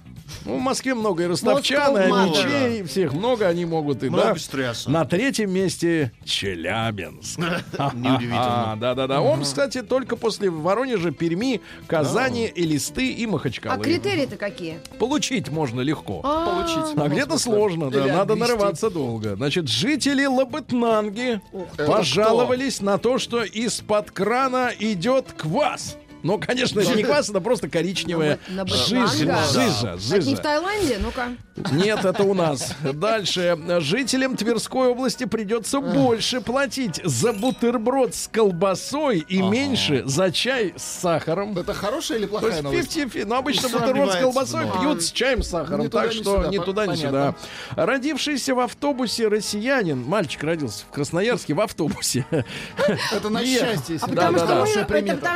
[0.45, 2.23] Ну, в Москве много и ростовчан, и много.
[2.23, 4.39] амичей, всех много, они могут и Много да.
[4.39, 4.89] стресса.
[4.89, 7.37] На третьем месте Челябинск.
[7.93, 8.77] Неудивительно.
[8.79, 9.21] Да, да, да.
[9.21, 13.83] Омск, кстати, только после Воронежа, Перми, Казани, Элисты и А Махачкалы.
[13.83, 14.79] критерии-то какие?
[14.99, 16.21] Получить можно легко.
[16.21, 16.97] Получить.
[16.97, 19.35] А где-то сложно, да, надо нарываться долго.
[19.35, 21.41] Значит, жители Лабытнанги
[21.77, 25.97] пожаловались на то, что из-под крана идет квас.
[26.23, 28.63] Ну, конечно, это не квас, это просто коричневая жижа.
[28.63, 29.43] Батнанга?
[29.51, 30.37] Жижа, Это не в жижа.
[30.37, 30.97] Таиланде?
[30.99, 31.31] Ну-ка.
[31.73, 32.73] Нет, это у нас.
[32.93, 33.57] Дальше.
[33.79, 40.83] Жителям Тверской области придется больше платить за бутерброд с колбасой и меньше за чай с
[41.01, 41.57] сахаром.
[41.57, 42.93] Это хорошая или То плохая есть новость?
[42.95, 45.89] 50 Ну, обычно Всё бутерброд с колбасой пьют с чаем с сахаром.
[45.89, 47.35] Так что по- туда, ни сюда.
[47.75, 52.25] Родившийся в автобусе россиянин, мальчик родился в Красноярске в автобусе.
[53.11, 53.97] Это на счастье.
[54.01, 54.37] А потому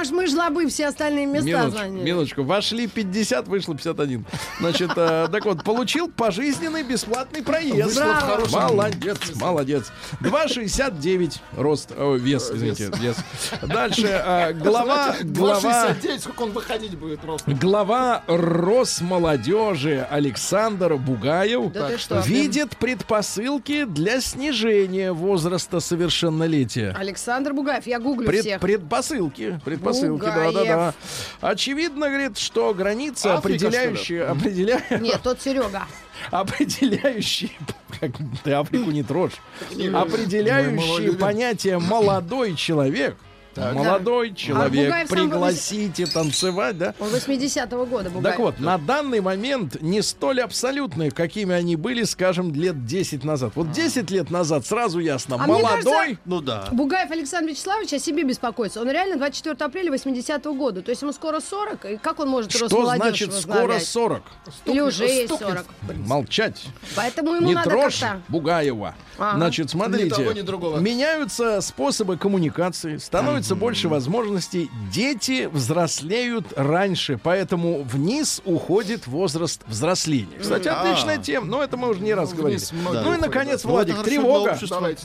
[0.05, 2.03] что мы жлобы все остальные места Минуточку, заняли.
[2.03, 2.43] минуточку.
[2.43, 4.25] Вошли 50, вышло 51.
[4.59, 7.97] Значит, э, так вот, получил пожизненный бесплатный проезд.
[7.99, 9.91] Хорошем Молодец, молодец.
[10.21, 13.17] 2,69 рост, о, вес, извините, вес.
[13.61, 17.51] Дальше, э, глава, глава, 2,69, сколько он выходить будет просто?
[17.51, 22.19] глава Росмолодежи Александр Бугаев Да что?
[22.21, 26.93] видит предпосылки для снижения возраста совершеннолетия.
[26.97, 28.59] Александр Бугаев, я гуглю Пред- всех.
[28.61, 30.66] предпосылки, предпосылки, да, Бугаев.
[30.67, 30.93] Да.
[31.41, 35.87] Очевидно, говорит, что граница, Африка, определяющая, определя- Нет, тот Серега.
[36.31, 37.51] определяющие,
[37.99, 38.11] как
[38.43, 39.33] ты Африку не трожь,
[39.71, 43.17] определяющие понятие молодой человек.
[43.57, 46.93] Молодой человек, Бугаев сам пригласите танцевать, да?
[46.99, 48.35] Он 80-го года Бугаев.
[48.35, 53.53] Так вот, на данный момент не столь абсолютные, какими они были, скажем, лет 10 назад.
[53.55, 56.67] Вот 10 лет назад сразу ясно, А молодой, кажется, Ну да.
[56.71, 58.81] Бугаев Александр Вячеславович о себе беспокоится.
[58.81, 60.81] Он реально 24 апреля 80-го года.
[60.81, 61.85] То есть ему скоро 40.
[61.85, 63.85] И как он может что значит скоро возглавлять?
[63.85, 64.23] 40?
[64.65, 65.65] Или уже есть Стукнет.
[65.87, 65.97] 40.
[66.05, 66.65] Молчать.
[66.95, 68.21] Поэтому ему не надо трожь как-то...
[68.27, 68.95] Бугаева.
[69.17, 69.37] Ага.
[69.37, 70.05] Значит, смотрите.
[70.05, 70.79] Ни того, ни другого.
[70.79, 74.69] Меняются способы коммуникации, становится больше возможностей.
[74.91, 80.37] Дети взрослеют раньше, поэтому вниз уходит возраст взросления.
[80.39, 82.57] Кстати, отличная тема, но это мы уже не раз говорили.
[82.59, 84.57] Вниз многие Ну и, наконец, Ну, Владик, тревога.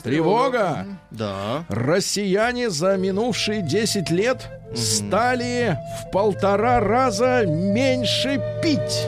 [0.03, 0.85] Тревога.
[1.11, 1.65] Да.
[1.69, 9.07] Россияне за минувшие 10 лет стали в полтора раза меньше пить.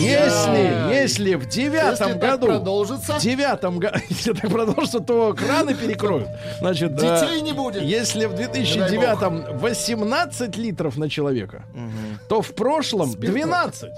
[0.00, 5.74] Если, если в девятом Если году, продолжится, в девятом году, если так продолжится, то краны
[5.74, 6.28] перекроют.
[6.60, 7.82] Значит, э, детей не будет.
[7.82, 11.64] если в 2009 18 литров на человека,
[12.28, 13.90] то в прошлом 12.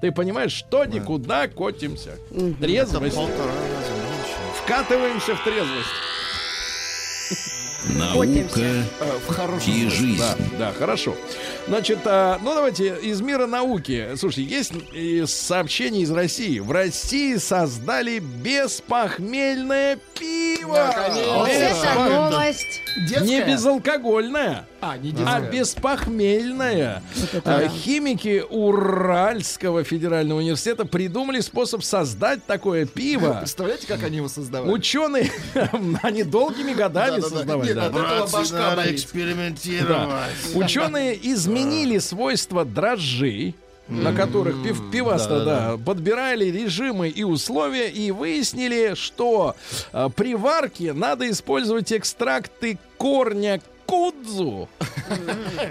[0.00, 2.16] Ты понимаешь, что никуда котимся.
[2.60, 3.16] Трезвость.
[3.16, 4.62] Полтора раза меньше.
[4.62, 5.88] Вкатываемся в трезвость.
[7.94, 10.18] Наука э, и жизнь.
[10.18, 11.14] Да, да, хорошо.
[11.68, 14.08] Значит, а, ну давайте из мира науки.
[14.16, 14.72] Слушай, есть
[15.28, 16.58] сообщение из России.
[16.58, 20.76] В России создали беспохмельное пиво.
[20.76, 21.34] Наконец-то.
[21.34, 22.82] Вот это новость.
[22.96, 23.24] Детская?
[23.24, 27.02] Не безалкогольное, А, не а.
[27.44, 33.34] А, Химики Уральского федерального университета придумали способ создать такое пиво.
[33.40, 34.72] Представляете, как они его создавали?
[34.72, 35.30] Ученые,
[36.02, 37.68] они долгими годами создавали.
[37.68, 37.90] Нет, да.
[37.90, 40.54] Братцы, башка надо экспериментировать.
[40.54, 43.54] Ученые изменили свойства дрожжей,
[43.88, 49.54] на которых пив, пивасто, да, подбирали режимы и условия и выяснили, что
[49.92, 54.68] э, при варке надо использовать экстракты корня кудзу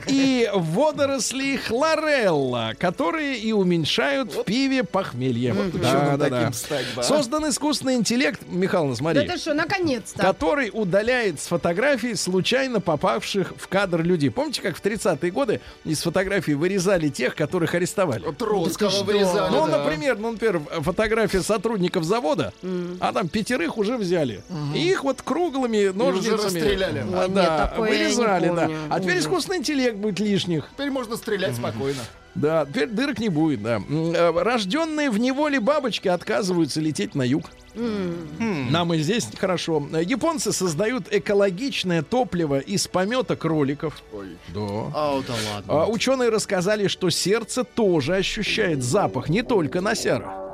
[0.08, 5.54] и водоросли хлорелла, которые и уменьшают в пиве похмелье.
[5.74, 6.30] Да, да, да.
[6.30, 7.04] таким стать бы, а?
[7.04, 10.22] Создан искусственный интеллект, Михаил, Да смотри ты что, наконец-то.
[10.22, 14.30] который удаляет с фотографий случайно попавших в кадр людей.
[14.30, 18.24] Помните, как в 30-е годы из фотографий вырезали тех, которых арестовали?
[18.32, 19.78] Троцкого вырезали, Ну, да.
[19.80, 22.54] например, ну, например, фотография сотрудников завода,
[23.00, 24.44] а там пятерых уже взяли.
[24.74, 27.00] И их вот круглыми ножницами расстреляли.
[27.14, 28.70] а, Ой, нет, да, такое Обрезали, да.
[28.90, 30.70] А теперь искусственный интеллект будет лишних.
[30.74, 32.02] Теперь можно стрелять спокойно.
[32.36, 33.82] Да, теперь дырок не будет, да.
[33.90, 37.50] Э, Рожденные в неволе бабочки отказываются лететь на юг.
[37.76, 39.86] Нам и здесь хорошо.
[40.02, 44.02] Японцы создают экологичное топливо из помета кроликов.
[44.54, 44.60] Да.
[44.60, 45.74] О, да ладно.
[45.74, 50.45] А ученые рассказали, что сердце тоже ощущает запах, не только носяра.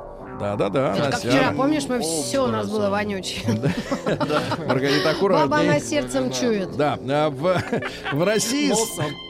[0.42, 3.42] Да-да-да, Это как вчера, помнишь, мы все у нас было вонючее.
[4.66, 5.70] Маргарита, Баба аккуратней.
[5.70, 6.76] она сердцем чует.
[6.76, 7.62] Да, а в,
[8.12, 8.72] в России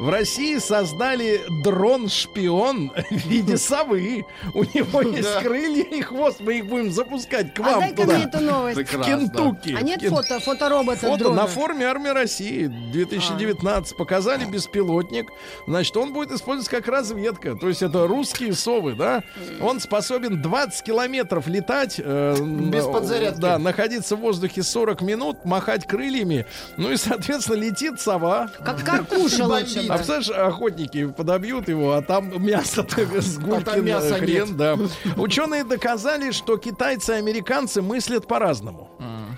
[0.01, 4.25] в России создали дрон-шпион в виде совы.
[4.55, 6.41] У него есть крылья и хвост.
[6.41, 8.15] Мы их будем запускать к А вам дай-ка туда.
[8.15, 8.79] мне эту новость.
[8.81, 9.77] В Кентукки.
[9.79, 15.29] А нет фото, фоторобота Фото на форме армии России 2019 показали беспилотник.
[15.67, 17.55] Значит, он будет использоваться как разведка.
[17.55, 19.23] То есть это русские совы, да?
[19.61, 21.02] Он способен 20 километров
[21.47, 22.01] летать.
[22.03, 23.41] э, Без н- подзарядки.
[23.41, 26.47] Да, находиться в воздухе 40 минут, махать крыльями.
[26.77, 28.51] Ну и, соответственно, летит сова.
[28.65, 29.87] Как каркуша лучше.
[29.89, 32.87] А представляешь, охотники подобьют его, а там мясо
[33.21, 34.77] с гулькин мяса хрен, да.
[35.17, 38.91] Ученые доказали, что китайцы и американцы мыслят по-разному.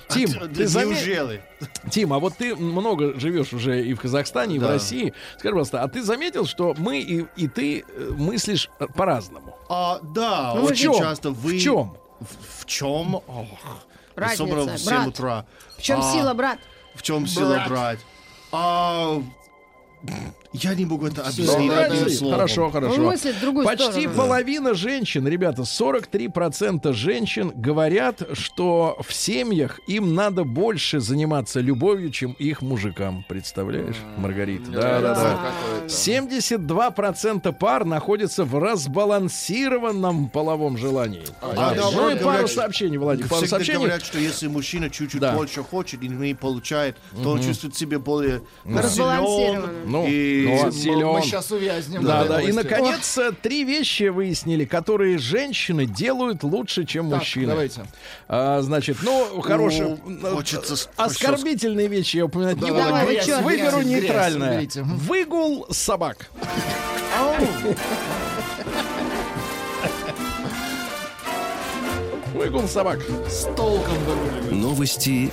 [0.09, 0.91] Тим, Да ты заметил?
[0.97, 1.43] Неужели?
[1.91, 4.69] Тим, а вот ты много живешь уже и в Казахстане, и в Да.
[4.73, 5.15] России.
[5.39, 9.57] Скажи, пожалуйста, а ты заметил, что мы и, и ты э, мыслишь э, по-разному?
[9.69, 10.99] А, да, Ну, в очень чем?
[10.99, 11.59] часто вы...
[11.59, 11.97] В чем?
[12.21, 13.15] В, в чем?
[13.17, 13.25] Ох,
[14.15, 15.07] Разница, особенно в 7 брат.
[15.09, 15.47] утра.
[15.79, 16.59] В чем А, сила, брат?
[16.95, 17.99] В чем сила брать?
[18.53, 19.21] А,
[20.55, 22.34] я не могу это объяснить одним словом.
[22.36, 22.94] Хорошо, хорошо.
[22.94, 24.14] Он мыслит в другую Почти сторону.
[24.16, 32.32] половина женщин, ребята, 43% женщин говорят, что в семьях им надо больше заниматься любовью, чем
[32.32, 33.24] их мужикам.
[33.28, 34.70] Представляешь, Маргарита?
[34.70, 35.86] Да, да, да.
[35.88, 41.24] 72% пар находятся в разбалансированном половом желании.
[41.55, 43.78] да, ну и пару сообщений, Владик, пару сообщений.
[43.78, 45.34] говорят, что если мужчина чуть-чуть Да.
[45.34, 49.66] больше хочет и не получает, то он чувствует себя более Разбалансированно.
[49.66, 49.90] силен.
[49.90, 51.22] Ну, и ну, Мы, силен.
[51.22, 52.05] сейчас увязнем.
[52.05, 52.40] Да, да.
[52.40, 57.47] И, наконец, э, три вещи выяснили, которые женщины делают лучше, чем Так, мужчины.
[57.49, 57.86] давайте.
[58.28, 59.99] А, значит, ну, хорошие...
[60.05, 63.12] Ну, э, хочется с- Оскорбительные вещи я упоминать не Давай, буду.
[63.12, 63.28] грязь?
[63.28, 64.68] Выберу грязь, грязь нейтральное.
[64.76, 64.97] Мгм.
[64.99, 66.28] Выгул собак.
[72.34, 72.99] Выгул собак.
[73.28, 73.95] С толком.
[74.51, 75.30] Новости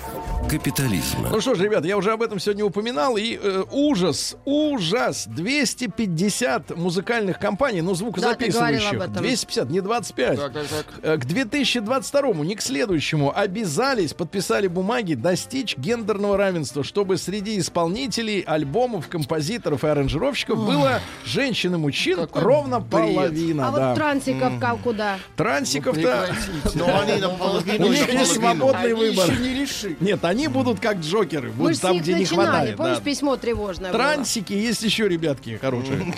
[0.50, 1.30] капитализма.
[1.32, 3.16] Ну что ж, ребят, я уже об этом сегодня упоминал.
[3.18, 5.26] И э, ужас, ужас.
[5.28, 8.54] 250 музыкальных компаний, ну, звукозаписывающих.
[8.54, 9.24] Да, ты говорил об этом.
[9.24, 10.40] 250, не 25.
[10.40, 10.86] Так, так, так.
[11.04, 18.42] Э, К 2022, не к следующему, обязались, подписали бумаги достичь гендерного равенства, чтобы среди исполнителей
[18.42, 22.90] альбомов, композиторов и аранжировщиков было женщин и мужчин Какой ровно бред.
[23.16, 23.68] половина.
[23.68, 23.90] А да.
[23.90, 25.18] вот трансиков как куда?
[25.38, 26.02] Трансиков-то...
[26.02, 26.52] Прекратите.
[26.76, 29.30] Но они наполовину У них есть свободный Они выбор.
[29.32, 29.98] еще не решили.
[30.00, 32.78] Нет, они будут как джокеры, будут там, где не хватает.
[32.78, 33.92] Помнишь, письмо тревожное?
[33.92, 36.14] Трансики есть еще ребятки хорошие.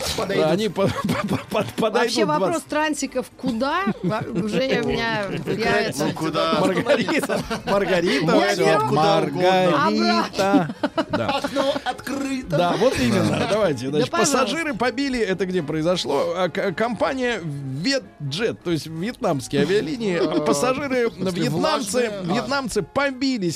[0.46, 1.94] Они по- по- по- по- подойдут.
[1.94, 2.68] Вообще вопрос 20.
[2.70, 3.86] трансиков куда?
[4.04, 5.26] Уже у меня.
[5.98, 6.60] Ну, куда?
[6.60, 8.80] Маргарита, Маргарита.
[8.92, 10.76] Маргарита.
[11.10, 11.28] Да.
[11.30, 12.58] Окно открыто.
[12.58, 13.48] Да, вот именно.
[13.50, 13.90] Давайте.
[13.90, 16.34] Значит, пассажиры побили, это где произошло?
[16.36, 20.20] А, Компания Ветджет, то есть вьетнамские авиалинии.
[20.46, 23.50] Пассажиры, вьетнамцы, вьетнамцы побили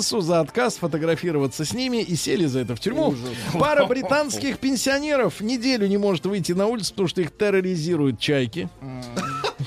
[0.00, 3.14] стюардессу за отказ фотографироваться с ними и сели за это в тюрьму.
[3.58, 8.68] Пара британских пенсионеров неделю не может выйти на улицу, потому что их терроризируют чайки.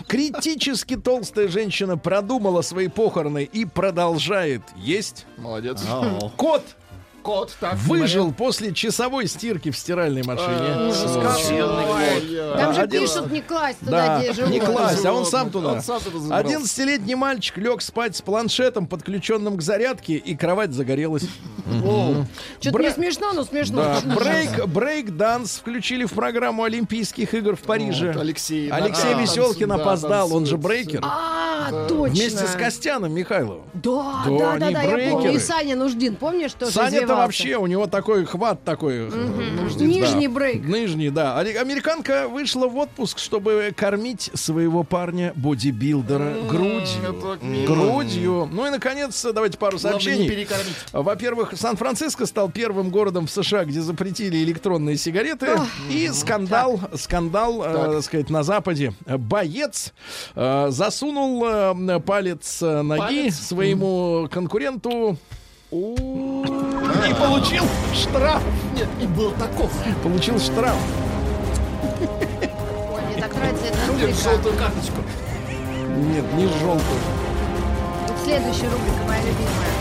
[0.08, 5.26] Критически толстая женщина продумала свои похороны и продолжает есть.
[5.38, 5.82] Молодец.
[6.38, 6.64] Кот
[7.24, 7.76] Кот, так.
[7.76, 10.90] выжил после часовой стирки в стиральной машине.
[10.90, 14.52] Ужас Ой, Там же пишут не класть туда, Да, где живут.
[14.52, 15.74] не класть, а он сам туда.
[15.74, 16.58] Он сам туда забрался.
[16.60, 21.24] 11-летний мальчик лег спать с планшетом, подключенным к зарядке, и кровать загорелась.
[22.60, 23.82] Что-то не смешно, но смешно.
[23.82, 28.14] Да, брейк, брейк-данс включили в программу Олимпийских игр в Париже.
[28.20, 31.02] Алексей, Алексей Веселкин опоздал, он же брейкер.
[31.04, 32.14] А, точно.
[32.16, 33.64] Вместе с Костяном Михайловым.
[33.74, 35.32] Да, Да, да, да, я помню.
[35.34, 36.70] И Саня Нуждин, помнишь, что
[37.14, 39.10] Саня-то вообще, у него такой хват такой.
[39.10, 40.64] э, нуждин, Нижний брейк.
[40.64, 41.38] Нижний, да.
[41.40, 46.88] Американка вышла в отпуск, чтобы кормить своего парня бодибилдера грудью.
[47.04, 47.66] это.
[47.66, 48.50] Грудью.
[48.52, 50.48] Ну и, наконец, давайте пару сообщений.
[50.92, 55.48] Во-первых, Сан-Франциско стал первым городом в США, где запретили электронные сигареты.
[55.90, 58.94] И скандал, скандал, э, так сказать, на Западе.
[59.06, 59.94] Боец
[60.36, 61.46] э, засунул
[62.06, 65.18] палец ноги своему конкуренту
[65.74, 68.44] и получил штраф.
[68.76, 69.72] Нет, и был таков.
[70.04, 70.76] Получил штраф.
[72.92, 74.14] Ой, мне так нравится эта рубрика.
[74.14, 75.02] желтую карточку.
[75.98, 77.00] Нет, не желтую.
[78.24, 79.74] Следующая рубрика моя любимая.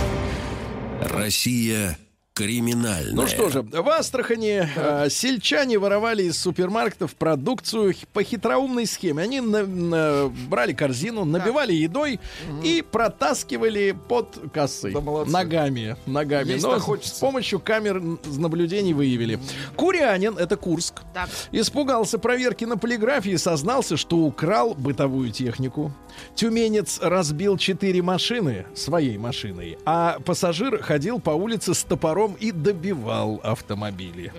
[1.03, 1.99] Россия
[2.35, 3.13] Криминальное.
[3.15, 9.23] Ну что же, в Астрахани э, сельчане воровали из супермаркетов продукцию по хитроумной схеме.
[9.23, 12.21] Они на- на- брали корзину, набивали едой
[12.65, 14.95] и протаскивали под кассой.
[14.95, 15.31] Да молодцы.
[15.31, 15.97] ногами.
[16.07, 16.53] Ногами.
[16.53, 17.21] Есть Но с хочется.
[17.21, 19.39] помощью камер наблюдений выявили.
[19.77, 21.29] Курянин, это Курск, Так.
[21.53, 25.93] испугался проверки на полиграфии и сознался, что украл бытовую технику.
[26.35, 33.41] Тюменец разбил четыре машины своей машиной, а пассажир ходил по улице с топором и добивал
[33.43, 34.33] автомобили.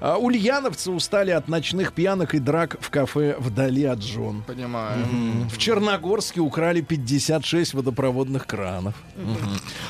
[0.00, 4.42] А ульяновцы устали от ночных пьянок и драк в кафе вдали от жен.
[4.46, 5.04] Понимаю.
[5.50, 8.94] В Черногорске украли 56 водопроводных кранов.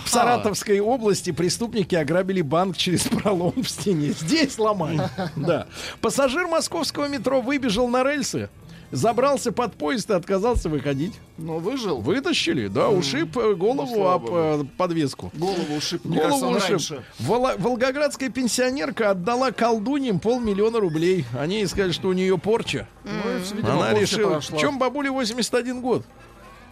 [0.05, 4.13] В Саратовской области преступники ограбили банк через пролом в стене.
[4.13, 5.01] Здесь ломали.
[5.37, 5.67] Да.
[6.01, 8.49] Пассажир московского метро выбежал на рельсы,
[8.95, 11.13] забрался под поезд и отказался выходить.
[11.37, 12.01] Но выжил.
[12.01, 15.31] Вытащили, да, ушиб э, голову слава об э, подвеску.
[15.35, 16.05] Голову ушиб.
[16.05, 16.69] Мне Голову ушиб.
[16.71, 17.05] раньше.
[17.21, 21.25] Вола- Волгоградская пенсионерка отдала колдуньям полмиллиона рублей.
[21.39, 22.87] Они сказали, что у нее порча.
[23.05, 23.11] Ну,
[23.57, 24.31] видимо, Она порча решила.
[24.31, 24.57] прошла.
[24.59, 26.05] В чем бабуле 81 год?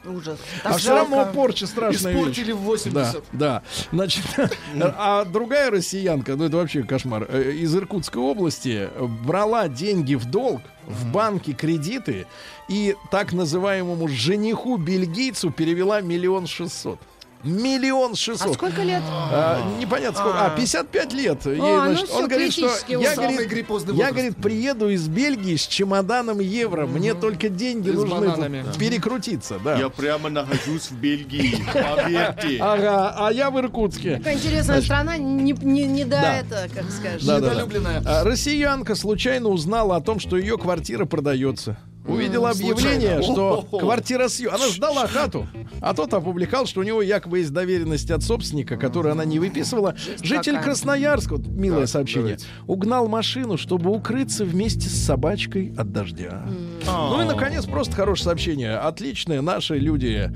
[0.04, 0.38] Ужас.
[0.64, 2.22] А все равно порча страшная вещь.
[2.22, 2.92] Испортили в 80.
[2.92, 3.62] Да, да.
[3.92, 4.24] Значит,
[4.80, 8.88] а другая россиянка, ну это вообще кошмар, э, из Иркутской области
[9.24, 12.26] брала деньги в долг в банке кредиты
[12.68, 16.98] и так называемому жениху бельгийцу перевела миллион шестьсот.
[17.44, 18.54] Миллион А шестьсот.
[18.54, 19.02] сколько лет?
[19.08, 20.46] А, непонятно сколько.
[20.46, 21.46] А, 55 лет.
[21.46, 25.66] Ей, ну значит, всё, он говорит, что я, говорит, я, говорит, приеду из Бельгии с
[25.66, 26.86] чемоданом евро.
[26.86, 29.58] Мне только деньги И нужны перекрутиться.
[29.64, 29.76] Да.
[29.76, 32.58] Я прямо нахожусь в Бельгии, поверьте.
[32.60, 34.18] Ага, а я в Иркутске.
[34.18, 36.36] Какая интересная страна, не, не, не до Да.
[36.38, 37.22] это, как скажешь.
[37.24, 37.54] Да, да, да.
[37.54, 38.02] Недолюбленная.
[38.06, 41.76] А, Россиянка случайно узнала о том, что ее квартира продается.
[42.06, 43.62] Увидела объявление, случайно.
[43.62, 44.50] что квартира съем.
[44.52, 45.46] Она сдала хату,
[45.80, 49.94] а тот опубликовал, что у него якобы есть доверенность от собственника, которую она не выписывала.
[50.22, 50.58] Житель.
[50.58, 56.42] Красноярска, вот милое сообщение, угнал машину, чтобы укрыться вместе с собачкой от дождя.
[56.86, 58.76] Ну и, наконец, просто хорошее сообщение.
[58.76, 60.32] Отличные наши люди.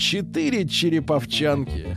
[0.00, 1.94] Четыре череповчанки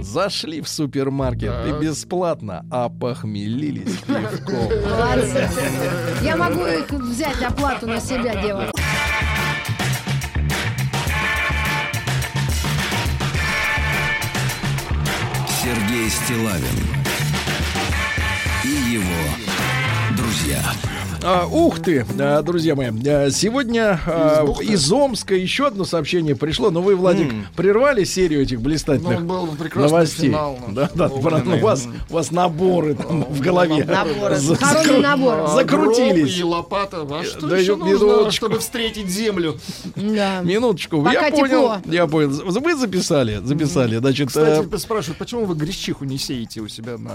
[0.00, 4.68] зашли в супермаркет и бесплатно опохмелились пивком.
[4.90, 5.48] Молодцы.
[6.20, 8.72] Я могу их взять оплату на себя делать.
[15.62, 16.76] Сергей Стилавин
[18.64, 20.60] и его друзья.
[21.20, 26.70] А, ух ты, а, друзья мои, а, сегодня а, из Омска еще одно сообщение пришло,
[26.70, 30.28] но вы, Владик, прервали серию этих блистательных Ну, был прекрасный новостей.
[30.30, 30.58] финал.
[30.68, 33.84] Да, да, про- ну, у вас, у вас наборы там в голове.
[33.84, 34.36] Наборы.
[34.36, 35.48] За- закру- набор.
[35.48, 36.36] Закрутились.
[36.36, 37.00] гроб И лопата.
[37.10, 38.30] А что Да еще ё- нужно, минуточку.
[38.46, 39.58] чтобы встретить землю?
[39.96, 40.40] Да.
[40.42, 41.46] Минуточку, Пока я понял,
[41.78, 41.92] тепло.
[41.92, 42.30] я понял.
[42.30, 47.12] Вы записали, записали, значит, Кстати, э, спрашивают, почему вы греччиху не сеете у себя на...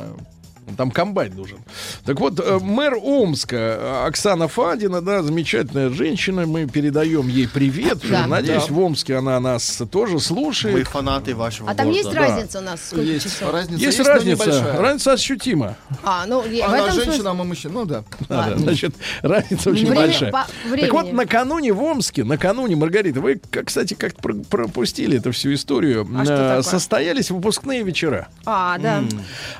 [0.77, 1.57] Там комбайн нужен.
[2.05, 7.99] Так вот, э, мэр Омска э, Оксана Фадина, да, замечательная женщина, мы передаем ей привет.
[8.09, 8.27] Да.
[8.27, 10.75] Надеюсь, в Омске она нас тоже слушает.
[10.77, 12.07] Мы фанаты вашего А там города.
[12.09, 12.81] есть разница у нас?
[12.87, 13.51] Сколько Есть часов?
[13.53, 15.75] разница, Есть но разница, разница ощутима.
[16.03, 17.29] А, ну, я- в Она этом женщина, смысле...
[17.29, 17.73] а мы мужчина.
[17.73, 18.03] Ну да.
[18.29, 18.57] Да, Ладно.
[18.57, 20.31] значит, разница очень Время- большая.
[20.31, 20.45] по
[20.79, 25.53] Так вот, накануне в Омске, накануне, Маргарита, вы, как, кстати, как про- пропустили эту всю
[25.53, 26.61] историю, А что э, такое?
[26.63, 28.27] состоялись выпускные вечера.
[28.45, 29.03] А, да.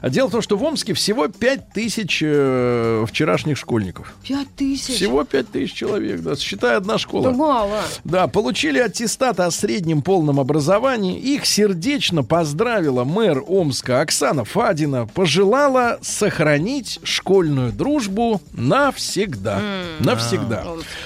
[0.01, 4.14] А Дело в том, что в Омске всего 5 тысяч э, вчерашних школьников.
[4.28, 4.96] Пять тысяч.
[4.96, 7.32] Всего 5 тысяч человек, да, считай одна Да школа.
[7.32, 7.82] мало.
[8.04, 11.20] Да, получили аттестат о среднем полном образовании.
[11.20, 15.08] Их сердечно поздравила мэр Омска Оксана Фадина.
[15.08, 19.62] Пожелала сохранить школьную дружбу навсегда.
[20.00, 20.66] Навсегда.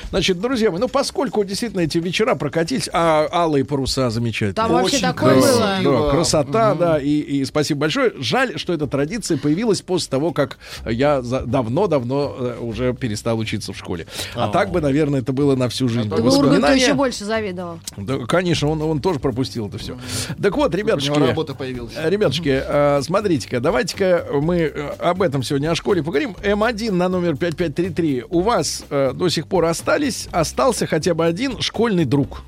[0.10, 4.54] Значит, друзья мои, ну поскольку действительно эти вечера прокатились, а алые паруса замечательные.
[4.54, 5.78] Там вообще такое было.
[5.84, 8.14] Да, красота, да, и, и спасибо большое.
[8.20, 13.78] Жаль, что эта традиция появилась после того, как я давно-давно э, уже перестал учиться в
[13.78, 14.08] школе.
[14.36, 16.10] А так бы, наверное, это было на всю жизнь.
[16.10, 17.80] Да бы Урганту еще больше завидовал.
[17.96, 19.98] да, конечно, он, он тоже пропустил это все.
[20.42, 21.94] Так вот, У него ребятушки, работа появилась.
[21.96, 24.66] э, ребятушки, э, смотрите-ка, давайте-ка мы
[25.00, 26.36] об этом сегодня о школе поговорим.
[26.42, 28.26] М1 на номер 5533.
[28.30, 32.42] У вас до сих пор остались, остался хотя бы один школьный друг.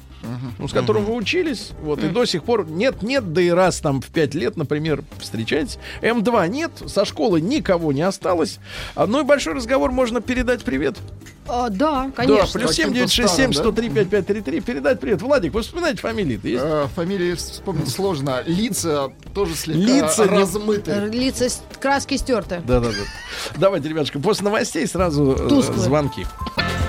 [0.57, 4.01] Ну, с которым вы учились, вот, и до сих пор нет-нет, да и раз там
[4.01, 5.77] в пять лет, например, встречаетесь.
[6.01, 8.59] М2 нет, со школы никого не осталось.
[8.95, 10.97] А, Ну и большой разговор можно передать привет.
[11.51, 12.59] А, да, Да, конечно.
[12.59, 15.21] плюс Каким-то 7967 старым, 103 5533 передать привет.
[15.23, 16.63] Владик, вы вспоминаете фамилии-то есть?
[16.63, 18.43] Э, Фамилии вспомнить сложно.
[18.45, 20.91] Лица тоже слегка Лица не- размыты.
[21.11, 22.61] Лица с- краски стерты.
[22.67, 23.57] Да, да, да.
[23.57, 25.79] Давайте, ребятушка, после новостей сразу э, Тусклые.
[25.81, 26.27] звонки.
[26.55, 26.88] Сергей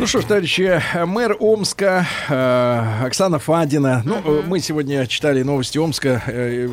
[0.00, 4.02] Ну что ж, товарищи, мэр Омска э, Оксана Фадина.
[4.04, 6.22] Ну, э, мы сегодня читали новости Омска.
[6.24, 6.68] э,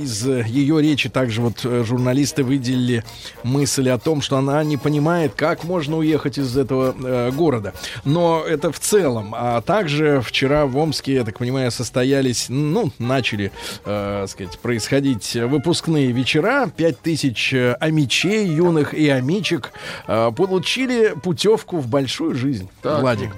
[0.00, 3.02] из ее речи также вот э, журналисты выделили
[3.42, 7.74] мысль о том, что она не понимает, как можно уехать из этого э, города.
[8.04, 9.34] Но это в целом.
[9.36, 13.50] А также вчера в Омске, я так понимаю, состоялись, ну, начали,
[13.86, 16.70] э, сказать, происходить выпускные вечера.
[16.76, 19.72] Пять тысяч э, амичей юных и амичек
[20.06, 22.67] э, получили путевку в большую жизнь.
[22.82, 23.00] Так.
[23.00, 23.30] Владик.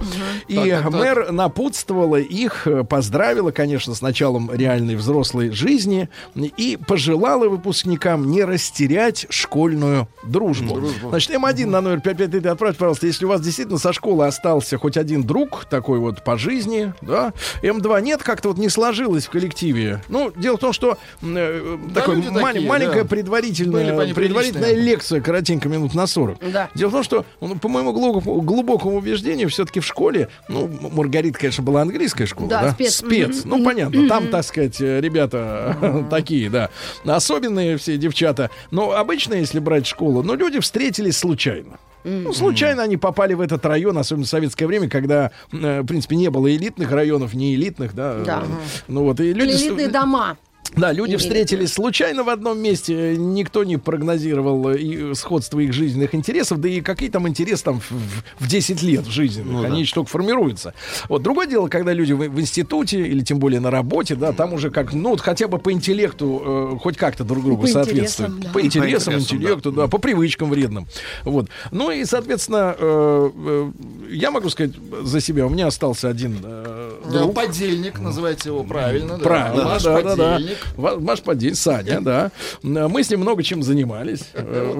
[0.48, 0.92] И Так, так, так.
[0.92, 9.26] мэр напутствовала их, поздравила, конечно, с началом реальной взрослой жизни и пожелала выпускникам не растерять
[9.30, 10.80] школьную дружбу.
[11.08, 14.96] Значит, М1 на номер 55 отправьте, пожалуйста, если у вас действительно со школы остался хоть
[14.96, 20.02] один друг, такой вот по жизни, да, М2 нет, как-то вот не сложилось в коллективе.
[20.08, 23.08] Ну, дело в том, что э, Да, такой ма- такие, маленькая да.
[23.08, 26.38] предварительная, предварительная лекция, коротенько, минут на 40.
[26.52, 26.68] Да.
[26.74, 31.38] Дело в том, что, ну, по моему глубокому, глубокому убеждению, все-таки в школе, ну, Маргарита,
[31.38, 32.90] конечно, была английская школа, Да, да?
[32.90, 33.42] спец.
[33.44, 36.70] Ну, понятно, там, так сказать, э, ребята такие, да,
[37.04, 38.50] особенные все девчата.
[38.70, 41.78] Но обычно, если брать школу, ну, люди встретились случайно.
[42.04, 46.16] Ну, случайно они попали в этот район, особенно в советское время, когда, э, в принципе,
[46.16, 48.20] не было элитных районов, не элитных, да.
[48.24, 48.42] Да.
[48.88, 49.50] Ну вот, и люди...
[49.50, 50.38] Элитные дома.
[50.76, 56.14] Да, люди встретились случайно в одном месте, никто не прогнозировал э, и сходство их жизненных
[56.14, 59.80] интересов, да и какие там интересы там в, в- в 10 лет в жизни, они
[59.80, 60.72] еще только формируются.
[61.08, 64.52] Вот другое дело, когда люди в, в институте или тем более на работе, да, там
[64.54, 68.30] уже как, ну вот хотя бы по интеллекту э, хоть как-то друг другу По соответствуют.
[68.30, 68.50] интересам, да.
[68.50, 69.88] По интересам, интересам, интеллекту, да.
[69.88, 70.86] по привычкам вредным.
[71.24, 71.48] Вот.
[71.72, 73.70] Ну и, соответственно, э, э,
[74.12, 77.34] я могу сказать за себя, у меня остался один э, Да, друг.
[77.34, 79.18] подельник, называйте его правильно.
[79.18, 79.24] да.
[79.24, 80.38] Правильно, да, да, да.
[80.76, 82.30] Ваш подельник, Саня, да.
[82.62, 84.24] Мы с ним много чем занимались.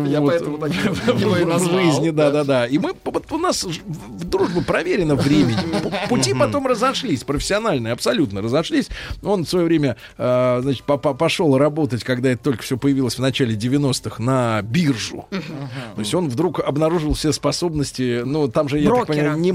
[0.07, 2.45] Я вот, поэтому так в- жизни, да, да.
[2.45, 2.67] да, да.
[2.67, 2.93] И мы,
[3.31, 5.57] у нас ж- в дружбу проверено времени.
[5.83, 8.89] Пу- Пути потом разошлись, профессиональные, абсолютно разошлись.
[9.23, 13.17] Он в свое время, э, значит, по- по- пошел работать, когда это только все появилось
[13.17, 15.27] в начале 90-х, на биржу.
[15.31, 19.53] То есть он вдруг обнаружил все способности, ну, там же, я так понимаю, не,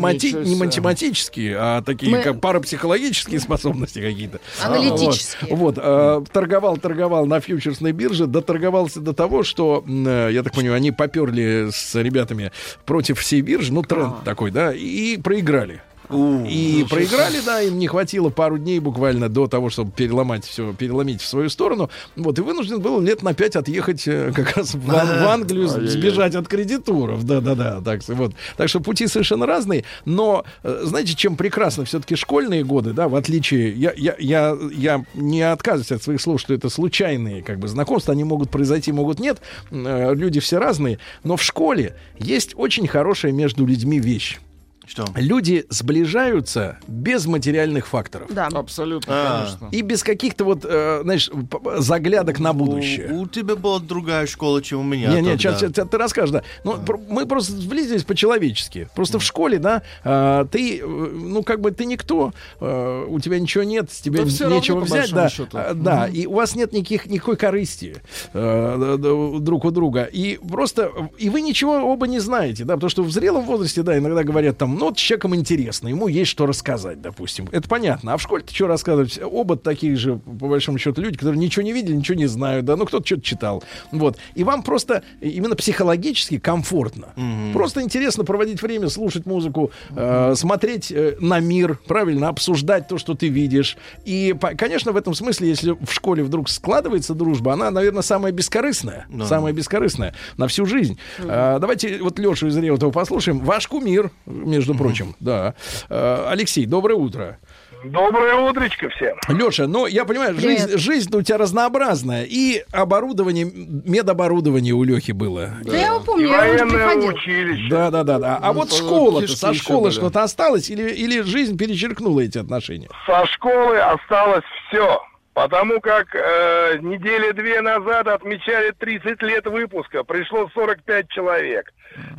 [0.55, 4.39] математические, а такие как парапсихологические способности какие-то.
[4.63, 5.55] Аналитические.
[5.55, 10.53] Вот, вот, э, торговал, торговал на фьючерсной бирже, доторговался до того, что, э, я так
[10.53, 12.51] понимаю, они поперли с ребятами
[12.85, 15.81] против всей биржи, ну, тренд такой, да, и проиграли.
[16.09, 21.21] И проиграли, да, им не хватило пару дней буквально до того, чтобы переломать все, переломить
[21.21, 21.89] в свою сторону.
[22.15, 24.93] Вот, и вынужден был лет на пять отъехать э, как раз в, в
[25.27, 27.23] Англию, сбежать от кредиторов.
[27.25, 27.81] Да-да-да.
[27.81, 28.33] Так, вот.
[28.57, 29.83] так что пути совершенно разные.
[30.05, 33.71] Но, э, знаете, чем прекрасно все-таки школьные годы, да, в отличие...
[33.71, 38.13] Я, я, я, я не отказываюсь от своих слов, что это случайные как бы знакомства,
[38.13, 39.39] они могут произойти, могут нет.
[39.71, 40.99] Э, Люди все разные.
[41.23, 44.39] Но в школе есть очень хорошая между людьми вещь.
[44.87, 45.05] Что?
[45.15, 48.29] Люди сближаются без материальных факторов.
[48.31, 48.47] Да.
[48.47, 49.45] Абсолютно, А.
[49.45, 49.69] конечно.
[49.75, 51.29] И без каких-то вот, э, знаешь,
[51.77, 53.09] заглядок на будущее.
[53.11, 55.09] У, у тебя была другая школа, чем у меня.
[55.09, 55.57] Не, не, тогда.
[55.57, 56.43] сейчас, ты расскажешь, да.
[56.63, 58.87] Ну, пр- мы просто сблизились по-человечески.
[58.95, 63.39] Просто в школе, да, э, ты, э, ну, как бы ты никто, э, у тебя
[63.39, 65.29] ничего нет, с тебя Да все равно, нечего по взять, да.
[65.29, 65.57] счету.
[65.57, 67.95] А, Да, и у вас нет никаких, никакой корысти
[68.33, 68.97] э,
[69.39, 70.03] друг у друга.
[70.03, 73.97] И просто, и вы ничего оба не знаете, да, потому что в зрелом возрасте, да,
[73.97, 77.47] иногда говорят там, ну, вот человеком интересно, ему есть что рассказать, допустим.
[77.51, 78.13] Это понятно.
[78.13, 79.19] А в школе-то что рассказывать?
[79.23, 82.75] Оба такие же, по большому счету, люди, которые ничего не видели, ничего не знают, да,
[82.75, 83.63] ну, кто-то что-то читал.
[83.91, 84.17] Вот.
[84.35, 87.13] И вам просто именно психологически комфортно.
[87.53, 93.13] Просто интересно проводить время, слушать музыку, э, смотреть э, на мир, правильно, обсуждать то, что
[93.15, 93.77] ты видишь.
[94.05, 98.31] И, по- конечно, в этом смысле, если в школе вдруг складывается дружба, она, наверное, самая
[98.31, 99.07] бескорыстная.
[99.25, 100.97] Самая бескорыстная на всю жизнь.
[101.19, 103.39] А, давайте вот Лешу из Реутова послушаем.
[103.39, 105.53] Ваш кумир, между прочим, да.
[105.89, 107.37] А, Алексей, доброе утро.
[107.83, 109.15] Доброе утречко всем.
[109.29, 110.69] Леша, ну, я понимаю, Привет.
[110.71, 112.23] жизнь, жизнь у тебя разнообразная.
[112.27, 115.51] И оборудование, медоборудование у Лехи было.
[115.63, 117.09] Да я его И помню, я уже приходил.
[117.13, 117.69] училище.
[117.69, 118.39] Да, да, да, да.
[118.41, 122.89] А вот то школа-то, кишки со школы что-то осталось или, или жизнь перечеркнула эти отношения?
[123.05, 124.99] Со школы осталось все.
[125.35, 131.73] Потому как э, недели две назад отмечали 30 лет выпуска, пришло 45 человек.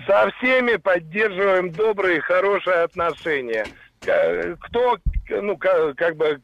[0.06, 3.68] Со всеми поддерживаем добрые, хорошие отношения.
[4.02, 4.98] Кто,
[5.30, 6.40] ну, ка- как бы, э,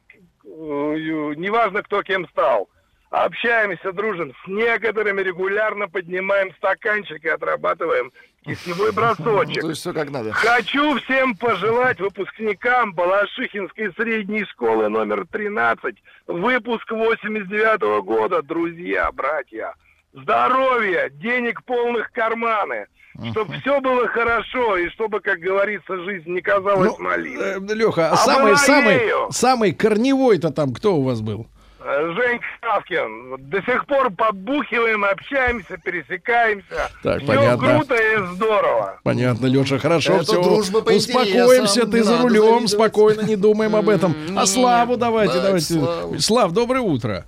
[0.47, 2.71] неважно, кто кем стал.
[3.11, 4.33] Общаемся, дружим.
[4.43, 8.11] С некоторыми регулярно поднимаем стаканчик и отрабатываем
[8.45, 9.61] кисневой бросочек.
[9.63, 10.33] То есть все как надо.
[10.33, 19.75] Хочу всем пожелать выпускникам Балашихинской средней школы номер 13, выпуск 89 года, друзья, братья,
[20.13, 22.87] здоровья, денег полных карманы.
[23.33, 27.61] Чтобы все было хорошо, и чтобы, как говорится, жизнь не казалась малиной.
[27.75, 31.47] Леха, а А самый, мы самый, самый корневой-то там кто у вас был?
[31.85, 36.91] Женька Савкин, до сих пор подбухиваем, общаемся, пересекаемся.
[37.03, 37.77] Так, Все понятно.
[37.79, 39.01] круто и здорово.
[39.03, 40.43] Понятно, Леша, хорошо, Это все.
[40.43, 42.71] дружба по Успокоимся, ты за рулем, завидовать.
[42.71, 44.15] спокойно, не думаем об этом.
[44.37, 45.75] А Славу давайте, давайте давайте.
[45.75, 46.19] Славу.
[46.21, 47.25] Слав, доброе утро.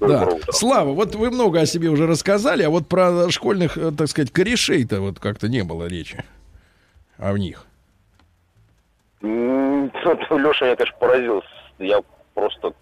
[0.00, 0.28] Да.
[0.50, 4.32] Слава, вот вы много о себе уже рассказали, а вот про школьных, э, так сказать,
[4.32, 6.24] корешей-то вот как-то не было речи.
[7.18, 7.64] А в них.
[9.22, 11.42] Леша меня, конечно, поразил.
[11.78, 12.00] Я
[12.34, 12.72] просто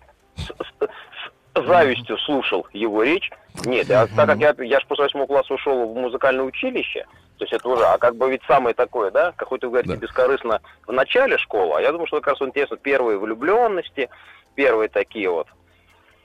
[1.64, 3.30] завистью слушал его речь.
[3.64, 7.06] Нет, а так как я, я же после восьмого класса ушел в музыкальное училище,
[7.38, 10.00] то есть это уже, а как бы ведь самое такое, да, какой ты говорите, Да.
[10.00, 14.08] бескорыстно в начале школы, а я думаю, что как раз интересно первые влюбленности,
[14.54, 15.46] первые такие вот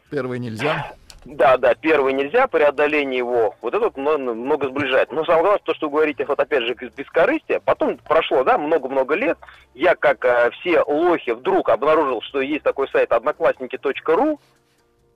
[0.09, 0.91] Первый нельзя.
[1.23, 5.09] да, да, первый нельзя, преодоление его, вот это вот мно- много сближает.
[5.13, 8.57] Но самое главное, то, что вы говорите, вот опять же, из бескорыстия, потом прошло, да,
[8.57, 9.38] много-много лет,
[9.73, 14.39] я, как э, все лохи, вдруг обнаружил, что есть такой сайт одноклассники.ру,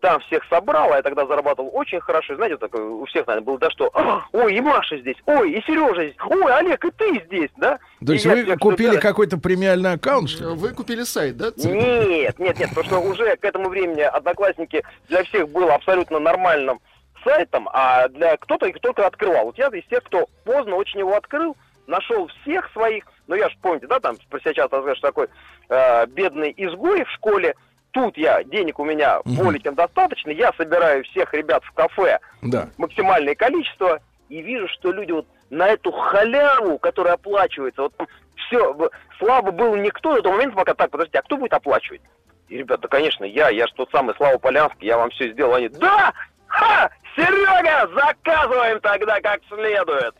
[0.06, 3.58] там всех собрал, а я тогда зарабатывал очень хорошо, знаете, такой, у всех, наверное, было,
[3.58, 7.24] да что, «А, ой, и Маша здесь, ой, и Сережа здесь, ой, Олег, и ты
[7.26, 7.80] здесь, да?
[8.06, 10.56] То И есть я вы всех купили туда- какой-то премиальный аккаунт, что ли?
[10.58, 11.48] Вы купили сайт, да?
[11.56, 16.80] нет, нет, нет, потому что уже к этому времени Одноклассники для всех был абсолютно нормальным
[17.24, 19.46] сайтом, а для кто-то их только открывал.
[19.46, 23.56] Вот я из тех, кто поздно очень его открыл, нашел всех своих, ну я же
[23.60, 25.30] помните, да, там про себя часто что такой
[25.70, 27.56] э, бедный изгой в школе.
[27.96, 32.68] Тут я, денег у меня более чем достаточно, я собираю всех ребят в кафе, Да.
[32.78, 37.94] максимальное количество, и вижу, что люди вот на эту халяву, которая оплачивается, вот
[38.36, 38.76] все,
[39.18, 42.02] Слава был никто до того момента, пока так, подождите, а кто будет оплачивать?
[42.50, 45.54] И, ребята, конечно, я, я же тот самый Слава Полянский, я вам все сделал.
[45.56, 46.12] Они, да!
[46.48, 46.90] Ха!
[47.16, 50.14] Серега, заказываем тогда как следует.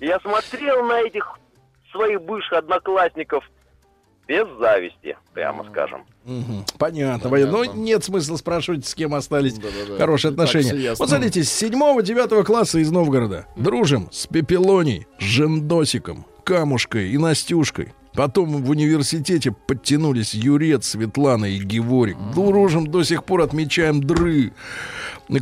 [0.00, 1.38] Я смотрел на этих
[1.92, 3.50] своих бывших одноклассников
[4.28, 6.02] без зависти, прямо скажем.
[6.24, 6.64] Мгм.
[6.78, 7.28] Понятно.
[7.30, 7.52] Понятно.
[7.52, 9.98] Но нет смысла спрашивать, с кем остались Да-да-да.
[9.98, 10.94] хорошие И так всё отношения.
[10.98, 17.92] Вот смотрите, с 7-9 класса из Новгорода дружим с Пепелоней, с Жендосиком, Камушкой и Настюшкой.
[18.14, 22.16] Потом в университете подтянулись Юрец, Светлана и Геворик.
[22.34, 24.52] Дружим, до сих пор отмечаем дры.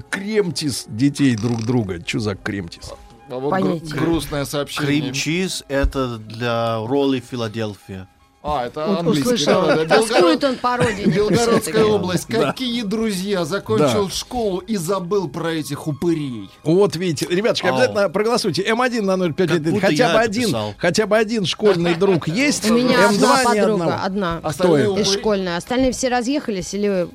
[0.09, 2.01] Кремтис детей друг друга.
[2.07, 2.93] Что за кремтис?
[3.29, 5.03] А вот гру- грустное сообщение.
[5.03, 8.09] Крем-чиз это для роли Филадельфия.
[8.43, 9.35] А, это Вот английский.
[9.35, 9.63] услышал.
[9.67, 9.97] да, да, да.
[9.97, 11.13] Тоскует он по родине.
[11.13, 12.25] Белгородская область.
[12.27, 13.45] Какие друзья.
[13.45, 16.49] Закончил школу и забыл про этих упырей.
[16.65, 17.75] Вот видите, ребятушки, Ау.
[17.75, 18.63] обязательно проголосуйте.
[18.63, 19.49] М1 на 055.
[19.63, 20.75] Как будто Хотя бы один, писал.
[20.79, 22.71] хотя бы один школьный друг есть.
[22.71, 24.41] У меня М2 одна подруга, одна.
[24.43, 25.57] Остальные.
[25.57, 27.09] Остальные все разъехались или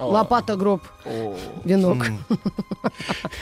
[0.00, 0.82] лопата, гроб,
[1.64, 2.06] венок.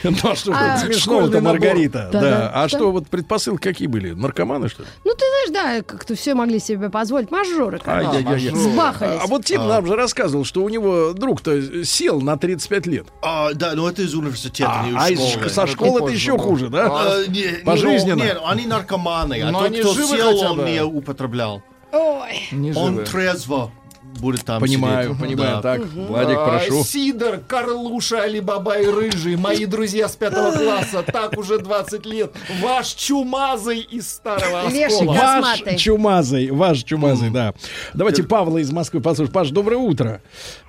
[0.03, 1.59] Ну а что А, смешного-то, набор.
[1.59, 2.09] Маргарита?
[2.11, 2.51] Да.
[2.53, 2.91] А Что?
[2.91, 4.11] вот предпосылки какие были?
[4.11, 4.89] Наркоманы, что ли?
[5.05, 7.31] Ну, ты знаешь, да, как-то все могли себе позволить.
[7.31, 7.79] Мажоры.
[7.85, 8.53] Ай-яй-яй.
[8.55, 9.21] Сбахались.
[9.23, 13.07] А вот Тим нам же рассказывал, что у него друг-то сел на 35 лет.
[13.21, 15.49] А, да, но это из университета, А, не из а школы.
[15.49, 16.87] со школы это еще хуже, да?
[16.91, 18.15] А, не- не, Пожизненно?
[18.17, 21.61] ну, Нет, они наркоманы, а тот, кто сел, хотя он не употреблял.
[21.91, 22.47] Ой.
[22.51, 23.71] Не Он трезво
[24.19, 25.21] будет там Понимаю, сидеть.
[25.21, 25.55] понимаю.
[25.55, 25.61] Да.
[25.61, 26.83] Так, Владик, А, прошу.
[26.83, 32.31] Сидор, Карлуша, Алибаба и Рыжий, мои друзья с пятого класса, так уже 20 лет.
[32.61, 35.13] Ваш чумазый из старого оскола.
[35.13, 37.53] Ваш чумазый, ваш чумазый, да.
[37.93, 39.33] Давайте Павла из Москвы послушаем.
[39.33, 40.21] Паш, доброе утро.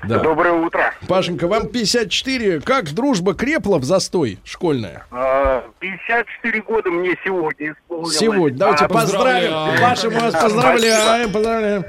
[0.07, 0.19] Да.
[0.21, 0.95] Доброе утро.
[1.09, 2.61] Пашенька, вам 54.
[2.61, 5.07] Как дружба крепла в застой школьная?
[5.11, 8.17] А, 54 года мне сегодня исполнилось.
[8.17, 8.59] Сегодня.
[8.59, 9.51] Давайте А, поздравим.
[9.53, 9.81] поздравляем.
[9.83, 11.33] Паша, мы вас поздравляем.
[11.33, 11.85] Поздравляем.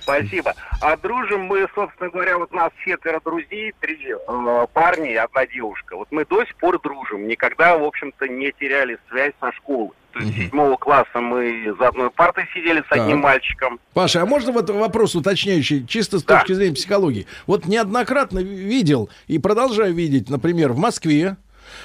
[0.00, 0.54] Спасибо.
[0.82, 5.96] А дружим мы, собственно говоря, вот нас четверо друзей, три э, парня и одна девушка.
[5.96, 7.28] Вот мы до сих пор дружим.
[7.28, 9.90] Никогда, в общем-то, не теряли связь со школы.
[10.12, 13.78] То есть седьмого класса мы за одной партой сидели с одним мальчиком.
[13.94, 16.38] Паша, а можно вот вопрос уточняющий, чисто с Да.
[16.40, 17.26] точки зрения психологии?
[17.46, 21.36] Вот неоднократно видел и продолжаю видеть, например, в Москве,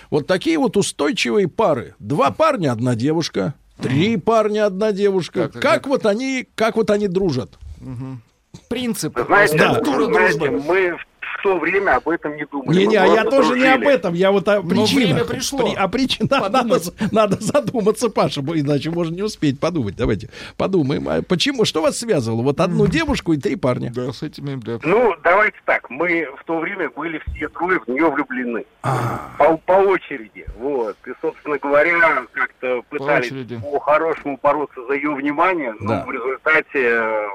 [0.10, 1.94] вот такие вот устойчивые пары.
[2.00, 3.54] Два парня, одна девушка.
[3.82, 5.44] Три парня, одна девушка.
[5.44, 7.52] Как- Как, как- вот они, как вот они дружат?
[7.80, 8.24] Принцип.
[8.70, 9.76] Вы знаете, Да.
[9.76, 10.64] Культура знаете, дружбы.
[10.68, 12.78] мы в то время об этом не думали.
[12.78, 13.68] Не-не, а я тоже не дружили.
[13.68, 14.94] об этом, я вот о Но причинах.
[14.96, 15.60] время пришло.
[15.60, 16.94] При- о причинах надо, Подумать.
[17.12, 19.96] надо задуматься, Паша, иначе можно не успеть подумать.
[19.96, 21.08] Давайте подумаем.
[21.08, 22.42] А почему, что вас связывало?
[22.42, 23.92] Вот одну девушку и три парня.
[23.94, 24.80] Да, с этими, да.
[24.84, 25.90] Ну, давайте так.
[25.90, 28.66] Мы в то время были все трое в нее влюблены.
[28.82, 29.30] А.
[29.38, 30.46] По, по очереди.
[30.58, 30.98] Вот.
[31.06, 33.32] И, собственно говоря, как-то пытались
[33.62, 36.06] по-хорошему бороться за ее внимание, но Да.
[36.06, 37.28] в результате э,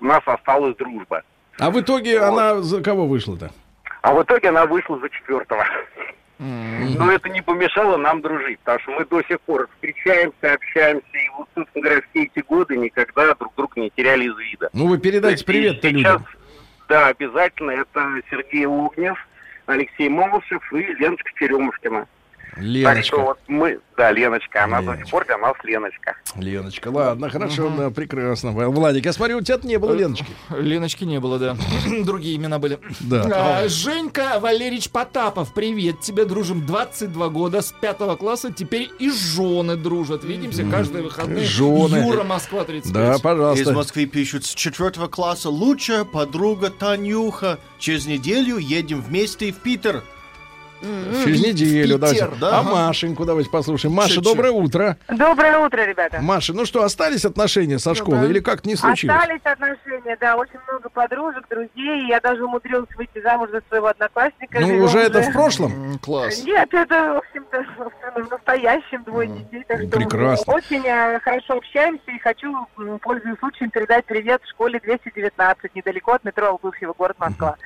[0.00, 1.22] у нас осталась дружба.
[1.58, 2.26] А в итоге Вот.
[2.28, 3.50] она за кого вышла-то?
[4.02, 5.64] А в итоге она вышла за четвертого.
[6.38, 11.28] Но это не помешало нам дружить, потому что мы до сих пор встречаемся, общаемся, и
[11.38, 14.68] вот, собственно говоря, все эти годы никогда друг друга не теряли из вида.
[14.72, 16.26] Ну, вы передайте привет-то сейчас, людям.
[16.88, 17.70] Да, обязательно.
[17.70, 19.16] Это Сергей Огнев,
[19.66, 22.06] Алексей Молошев и Леночка Черемушкина.
[22.54, 23.18] Так что Леночка.
[23.18, 25.04] вот мы, да, Леночка, она до Леночка.
[25.04, 26.16] сих пор для нас Леночка.
[26.36, 28.52] Леночка, ладно, хорошо, да, прекрасно.
[28.52, 30.26] Владик, я смотрю, у тебя не было Леночки.
[30.50, 31.56] Леночки не было, да.
[32.04, 32.78] Другие имена были.
[33.00, 33.60] Да.
[33.62, 39.76] А, Женька Валерьевич Потапов, привет тебе, дружим 22 года, с пятого класса, теперь и жены
[39.76, 40.24] дружат.
[40.24, 41.44] Видимся каждые выходные.
[41.44, 41.96] Жены.
[42.06, 42.92] Юра, Москва, 35.
[42.92, 43.72] Да, Из пожалуйста.
[43.72, 47.58] Москвы пишут, с четвертого класса лучшая подруга Танюха.
[47.78, 50.02] Через неделю едем вместе в Питер.
[51.24, 51.98] Через неделю.
[51.98, 52.58] Питер, да.
[52.58, 53.94] А Машеньку давайте послушаем.
[53.94, 54.96] Маша, Чё, доброе утро.
[55.08, 56.20] Доброе утро, ребята.
[56.20, 59.16] Маша, ну что, остались отношения со школы или как не случилось?
[59.16, 62.06] Остались отношения, да, очень много подружек, друзей.
[62.08, 64.60] Я даже умудрилась выйти замуж за своего одноклассника.
[64.60, 65.98] Ну, уже это в прошлом?
[65.98, 66.44] Класс.
[66.44, 67.64] Нет, это, в общем-то,
[68.22, 69.64] в настоящем двое детей.
[69.66, 70.54] Так что прекрасно.
[70.54, 72.52] Очень э, хорошо общаемся и хочу,
[73.02, 77.56] пользуясь случаем, передать привет в школе 219, недалеко от метро Алгуфьево, город Москва.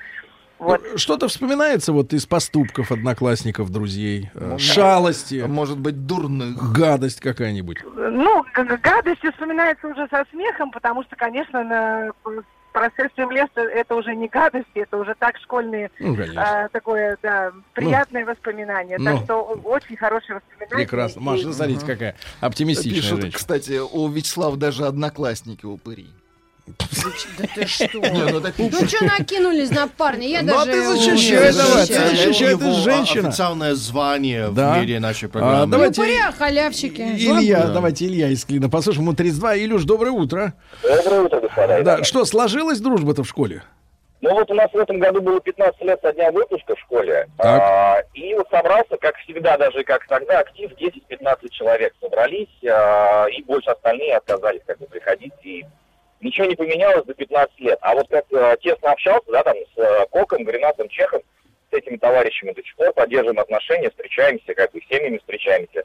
[0.58, 0.82] Вот.
[0.96, 4.30] Что-то вспоминается вот из поступков одноклассников, друзей?
[4.34, 6.72] Э, Шалости, Может быть, дурных.
[6.72, 7.78] гадость какая-нибудь?
[7.94, 12.10] Ну, г- г- гадости вспоминается уже со смехом, потому что, конечно, на
[12.72, 16.64] прошествием лета это уже не гадости, это уже так школьные, Ну, конечно.
[16.64, 18.98] а, такое, да, приятное воспоминание.
[18.98, 19.04] ну.
[19.16, 20.86] Так что очень хорошее воспоминание.
[20.86, 21.20] Прекрасно.
[21.22, 23.32] Маша, ну, смотрите, какая оптимистичная Пишут, женщина.
[23.38, 26.08] кстати, у Вячеслава даже одноклассники упыри.
[27.38, 27.88] Да ты что?
[27.94, 30.26] Ну, Ну что накинулись на парня?
[30.28, 30.70] Я Ну, а даже...
[30.72, 32.50] ты его защищай давай, ты защищай.
[32.50, 33.28] Его женщина.
[33.28, 35.66] официальное звание в мире нашей А, программы.
[35.72, 37.00] давайте Упыря, халявщики.
[37.02, 38.68] Илья, давайте Илья из Клина.
[38.68, 39.56] Послушаем, ему 32.
[39.58, 40.54] Илюш, доброе утро.
[40.82, 41.82] Доброе утро, господа.
[41.82, 43.62] Да, что, сложилась дружба-то в школе?
[44.20, 47.28] Ну вот у нас в этом году было 15 лет со дня выпуска в школе.
[47.38, 47.46] Так.
[47.62, 53.42] А, и вот собрался, как всегда, даже как тогда, актив 10-15 человек собрались, а, и
[53.44, 55.32] больше остальные отказались как бы приходить.
[55.44, 55.64] И
[56.20, 57.78] ничего не поменялось за 15 лет.
[57.82, 61.20] А вот как а, тесно общался, да, там, с а, Коком, Гринатом, Чехом,
[61.70, 65.82] с этими товарищами до сих пор поддерживаем отношения, встречаемся, как бы с семьями встречаемся.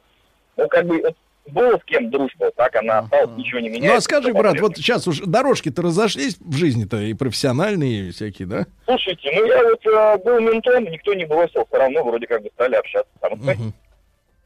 [0.55, 1.01] Ну, как бы,
[1.47, 3.91] было с кем дружба, так она осталась, ничего не меняется.
[3.91, 8.47] Ну, а скажи, брат, вот сейчас уж дорожки-то разошлись в жизни-то, и профессиональные, и всякие,
[8.47, 8.65] да?
[8.85, 12.49] Слушайте, ну я вот э, был ментом, никто не бросил, все равно вроде как бы
[12.53, 13.11] стали общаться.
[13.19, 13.73] Самостоятельно.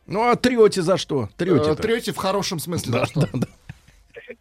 [0.08, 1.30] Ну, а трете за что?
[1.38, 2.94] Трете Э, Трете в хорошем смысле.
[2.94, 3.20] Да, за что?
[3.20, 3.48] да, да.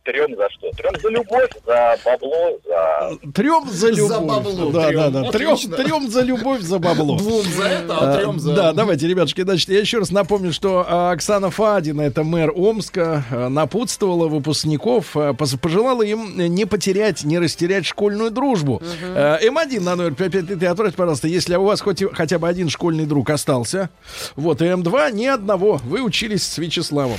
[0.05, 0.71] Трем за что?
[0.73, 3.31] Трем за любовь, за бабло, за...
[3.33, 4.27] Трем за любовь.
[4.27, 5.13] бабло, Да, трем.
[5.13, 5.31] да, да.
[5.31, 7.17] Трем, трем за любовь, за бабло.
[7.19, 8.55] Двум за это, а трем за...
[8.55, 13.25] Да, давайте, ребятушки, значит, я еще раз напомню, что а, Оксана Фадина, это мэр Омска,
[13.31, 15.15] а, напутствовала выпускников,
[15.61, 18.83] пожелала им не потерять, не растерять школьную дружбу.
[19.15, 23.07] А, М1 на номер 5533 отправьте, пожалуйста, если у вас хоть хотя бы один школьный
[23.07, 23.91] друг остался.
[24.35, 25.81] Вот, и М2 ни одного.
[25.85, 27.19] Вы учились с Вячеславом.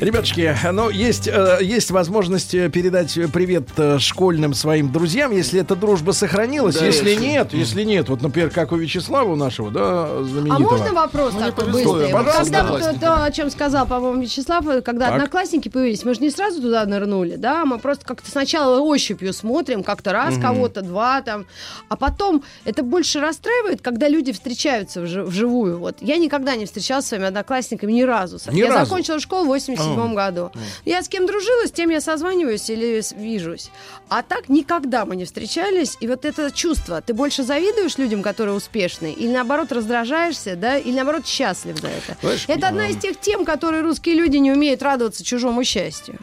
[0.00, 5.76] Ребятушки, ну, есть, э, есть возможность э, передать привет э, школьным своим друзьям, если эта
[5.76, 6.76] дружба сохранилась.
[6.76, 10.24] Да, если если- нет, если нет, вот, например, как у Вячеслава у нашего, да, А
[10.26, 10.70] знаменитого.
[10.70, 12.12] можно вопрос Ну, не такой быстрый?
[12.12, 15.16] Вот когда вот то, о чем сказал, по-моему, Вячеслав, когда Так.
[15.16, 19.82] одноклассники появились, мы же не сразу туда нырнули, да, мы просто как-то сначала ощупью смотрим,
[19.82, 21.44] как-то раз кого-то, два там,
[21.90, 25.78] а потом это больше расстраивает, когда люди встречаются вжи- вживую.
[25.78, 28.38] Вот я никогда не встречалась с своими одноклассниками ни разу.
[28.50, 28.86] Ни я разу?
[28.86, 30.50] закончила школу в 87 году.
[30.84, 33.70] Я с кем дружила, с тем я созваниваюсь или вижусь.
[34.08, 35.96] А так никогда мы не встречались.
[36.00, 40.94] И вот это чувство, ты больше завидуешь людям, которые успешные, или наоборот раздражаешься, да, или
[40.94, 42.16] наоборот счастлив за это.
[42.20, 46.18] Знаешь, это одна из тех тем, которые русские люди не умеют радоваться чужому счастью.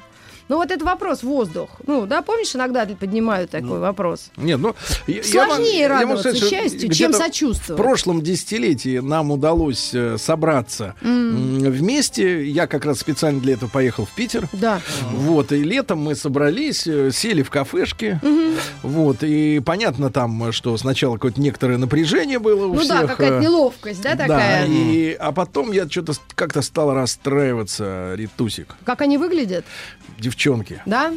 [0.49, 1.69] Ну вот это вопрос воздух.
[1.85, 4.31] Ну, да, помнишь, иногда поднимают такой вопрос.
[4.37, 4.75] Нет, ну...
[5.05, 7.81] я- я Сложнее я радоваться сказать, что счастью, чем В сочувствовать.
[7.81, 12.45] прошлом десятилетии нам удалось э, собраться м, вместе.
[12.47, 14.47] Я как раз специально для этого поехал в Питер.
[14.53, 14.79] Да.
[15.11, 18.21] Вот, и летом мы собрались, э, сели в кафешке.
[18.83, 23.01] Вот, и понятно там, что сначала какое-то некоторое напряжение было у Ну всех.
[23.01, 24.65] да, какая-то э, неловкость, да, такая.
[24.65, 28.75] и, а потом я что-то как-то стал расстраиваться, Ритусик.
[28.85, 29.65] Как они выглядят?
[30.17, 30.81] Девчонки девчонки.
[30.85, 31.14] Да?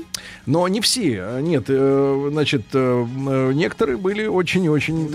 [0.47, 1.39] Но не все.
[1.41, 5.11] Нет, э, значит, э, э, некоторые были очень-очень,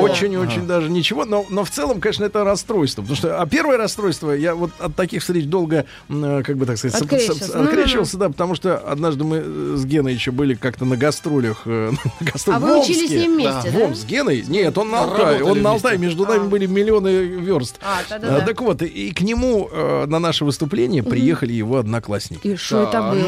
[0.00, 1.24] очень-очень даже ничего.
[1.24, 3.02] Но, но в целом, конечно, это расстройство.
[3.02, 7.00] Потому что, а первое расстройство, я вот от таких встреч долго, как бы так сказать,
[7.00, 7.44] Открещивался.
[7.44, 7.68] соп- Ну-ну-ну.
[7.68, 11.62] открещивался, да, потому что однажды мы с Геной еще были как-то на гастролях.
[11.66, 13.78] на гастролях А вы учились с ним вместе, да?
[13.84, 14.02] Омск.
[14.02, 14.44] С Геной?
[14.48, 15.38] Нет, он на Алтай.
[15.38, 15.96] Работали Он на Алтай.
[15.96, 16.06] вместе.
[16.08, 16.48] Между нами А.
[16.48, 17.78] были миллионы верст.
[17.82, 18.46] А, А, да-да-да.
[18.46, 19.68] Так вот, и, к нему
[20.06, 22.48] на наше выступление приехали его одноклассники.
[22.48, 23.27] И что это было?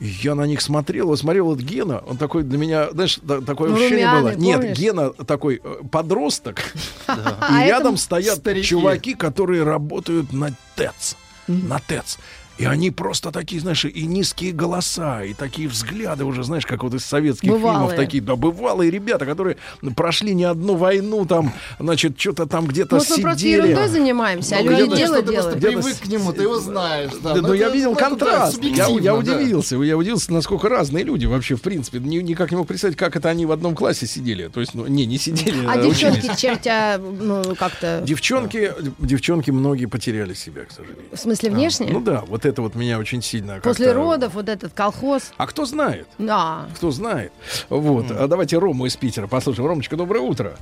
[0.00, 3.70] Я на них смотрел, вот смотрел вот Гена, он такой для меня, знаешь, та- такое
[3.70, 4.40] Ну, ощущение румяный, было.
[4.40, 4.78] Нет, помнишь?
[4.78, 6.62] Гена такой э, подросток,
[7.06, 11.16] А и это рядом стоят чуваки, которые работают на ТЭЦ.
[11.46, 12.18] На ТЭЦ.
[12.58, 16.92] И они просто такие, знаешь, и низкие голоса, и такие взгляды уже, знаешь, как вот
[16.92, 17.96] из советских фильмов, Бывалые.
[17.96, 19.56] такие, да, бывалые ребята, которые
[19.96, 23.68] прошли не одну войну, там, значит, что-то там где-то Может, мы просто сидели.
[23.68, 25.56] ерундой занимаемся, а Ну, люди где-то дело ты делают.
[25.56, 27.10] Где-то привык к нему, ты его знаешь.
[27.22, 28.62] Да, Да, Ну, но я это- видел ну, это, да, контраст.
[28.62, 29.14] я, я да.
[29.14, 29.76] удивился.
[29.76, 31.98] Я удивился, насколько разные люди вообще, в принципе.
[31.98, 34.48] Ни- никак не мог представить, как это они в одном классе сидели.
[34.48, 35.96] То есть, ну, не, не сидели, А а учились.
[35.98, 38.02] девчонки чем тебя, ну, как-то...
[38.04, 41.04] Девчонки, девчонки многие потеряли себя, к сожалению.
[41.12, 41.88] В смысле, внешне?
[41.90, 45.32] Ну да, вот это вот меня очень сильно После родов вот этот колхоз.
[45.36, 46.08] А кто знает?
[46.18, 46.66] Да.
[46.76, 47.32] Кто знает?
[47.68, 48.10] Вот.
[48.10, 49.68] А давайте Рому из Питера послушаем.
[49.68, 50.56] Ромочка, доброе утро.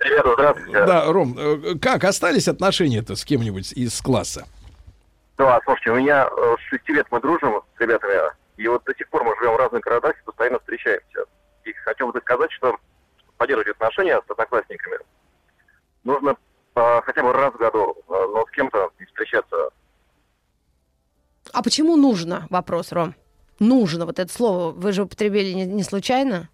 [0.00, 0.86] Ребята, здравствуйте.
[0.86, 4.46] Да, Ром, э, как остались отношения-то с кем-нибудь из класса?
[5.36, 8.94] Да, слушайте, у меня э, с 6 лет мы дружим с ребятами, и вот до
[8.96, 11.24] сих пор мы живем в разных городах и постоянно встречаемся.
[11.64, 12.76] И хотел бы сказать, что
[13.36, 14.98] поддерживать отношения с одноклассниками
[16.04, 16.36] нужно
[16.74, 19.70] э, хотя бы раз в году, но с кем-то встречаться.
[21.58, 22.46] А почему нужно?
[22.50, 23.16] Вопрос, Ром.
[23.58, 26.48] Нужно, вот это слово вы же употребили не, не случайно?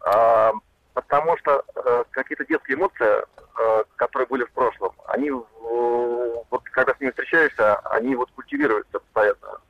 [0.00, 0.52] А,
[0.92, 6.94] потому что э, какие-то детские эмоции, э, которые были в прошлом, они, э, вот когда
[6.94, 9.62] с ними встречаешься, они вот культивируются постоянно.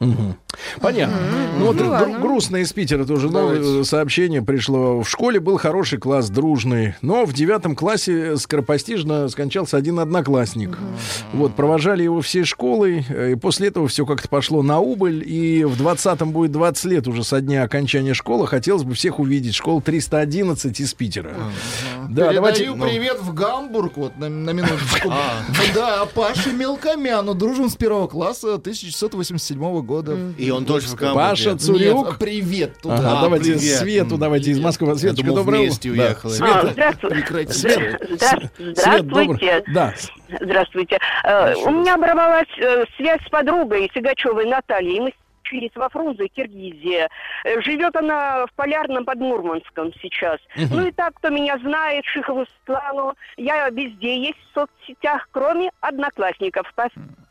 [0.00, 0.36] Мгм.
[0.80, 1.16] Понятно.
[1.58, 5.02] Ну вот Ну гру- грустно из Питера тоже новое сообщение пришло.
[5.02, 10.76] В школе был хороший класс, дружный, но в девятом классе скоропостижно скончался один одноклассник.
[11.32, 15.64] Вот, провожали его всей школой, э, и после этого все как-то пошло на убыль, и
[15.64, 18.46] в двадцатом будет 20 лет уже со дня окончания школы.
[18.46, 19.54] Хотелось бы всех увидеть.
[19.54, 21.34] Школа 311 из Питера.
[22.08, 22.70] Да, Передаю давайте...
[22.74, 22.84] ну.
[22.84, 25.12] привет в Гамбург, вот на, на минуточку.
[25.74, 29.83] Да, Паше Мелкомяну, дружим с первого класса 1987 года.
[30.38, 31.28] И он тоже в Гамбурге.
[31.28, 32.06] Паша Цурюк.
[32.08, 32.96] Нет, привет туда.
[32.98, 33.78] Ага, А, давайте привет.
[33.78, 34.94] Свету, давайте из Москвы.
[34.96, 36.02] Светочка, доброе вместе утро.
[36.02, 36.30] уехали.
[36.32, 37.14] Света, А, здравствуйте.
[37.16, 37.52] Прекрати.
[37.52, 39.64] Свет, Да, здравствуйте.
[39.68, 39.94] Да.
[40.40, 40.98] Здравствуйте.
[41.24, 45.00] Э, У меня оборвалась э, связь с подругой Сигачевой Натальей.
[45.00, 45.12] Мы
[45.44, 47.08] учились во Фрунзе, Киргизия.
[47.44, 50.38] Э, Живет она в Полярном под Мурманском сейчас.
[50.56, 56.72] Ну и так, кто меня знает, Шихову Светлану, я везде есть в соцсетях, кроме одноклассников.
[56.74, 56.88] По-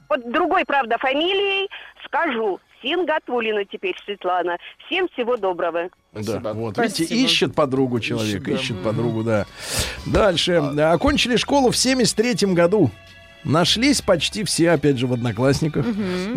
[0.08, 1.70] Под другой, правда, фамилией
[2.06, 2.60] скажу.
[2.82, 4.58] Сингатулина теперь Светлана.
[4.86, 5.90] Всем всего доброго.
[6.12, 7.08] Да, вот, Спасибо.
[7.10, 8.52] видите, ищет подругу человек, Ищет, да.
[8.52, 9.46] ищет подругу, да.
[10.06, 10.56] Дальше.
[10.92, 12.92] Окончили школу в 73-м году.
[13.44, 15.86] Нашлись почти все, опять же, в одноклассниках.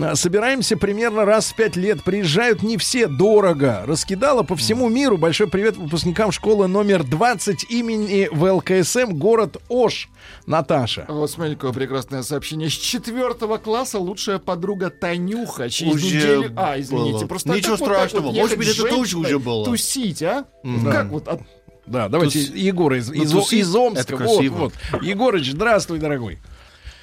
[0.03, 2.03] А, Собираемся примерно раз в пять лет.
[2.03, 3.85] Приезжают не все, дорого.
[3.87, 5.17] Раскидала по всему миру.
[5.17, 10.09] Большой привет выпускникам школы номер 20 имени ВЛКСМ, город Ош.
[10.47, 11.07] Наташа.
[11.09, 12.69] Вот смотри, какое прекрасное сообщение.
[12.69, 15.71] С четвертого класса лучшая подруга Танюха.
[15.71, 16.53] Через Уже неделю...
[16.57, 17.27] А, извините, было.
[17.27, 18.27] просто Ничего вот страшного.
[18.27, 19.65] вот Может быть, это тоже уже было.
[19.65, 20.45] Тусить, а?
[20.65, 20.91] Да.
[20.93, 21.41] Как вот от
[21.87, 24.01] Да, давайте Тут с- Егора из, ну, из, из Омска.
[24.03, 24.57] это Вот, красиво.
[24.57, 25.03] вот.
[25.03, 26.39] Егорыч, здравствуй, дорогой.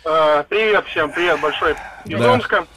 [0.06, 1.76] Э, Привет всем, привет большой
[2.06, 2.34] из Да.
[2.34, 2.68] Омска.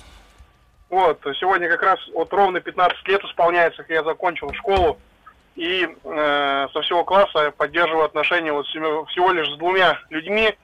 [0.89, 4.99] Вот, сегодня как раз вот ровно 15 лет исполняется, как я закончил школу.
[5.57, 10.55] И э, со всего класса я поддерживаю отношения вот всего лишь с двумя людьми.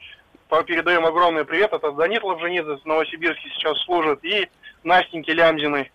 [0.67, 1.73] Передаем огромный привет.
[1.73, 4.23] Это Данит Лавженидзе в Новосибирске сейчас служит.
[4.23, 4.49] И
[4.85, 5.91] Настеньки Лямзиной.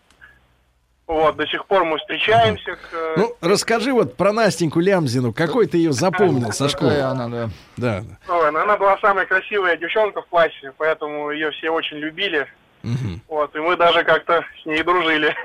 [1.08, 2.76] Вот, до сих пор мы встречаемся.
[2.76, 5.32] к, э, Ну, расскажи вот про Настеньку Лямзину.
[5.34, 7.00] Какой ты ее запомнил со школы?
[7.00, 7.50] Она, да.
[7.78, 8.04] Да.
[8.28, 12.46] Ой, она была самая красивая девчонка в классе, поэтому ее все очень любили.
[12.88, 13.22] Мгм.
[13.28, 15.36] Вот, и мы даже как-то с ней дружили.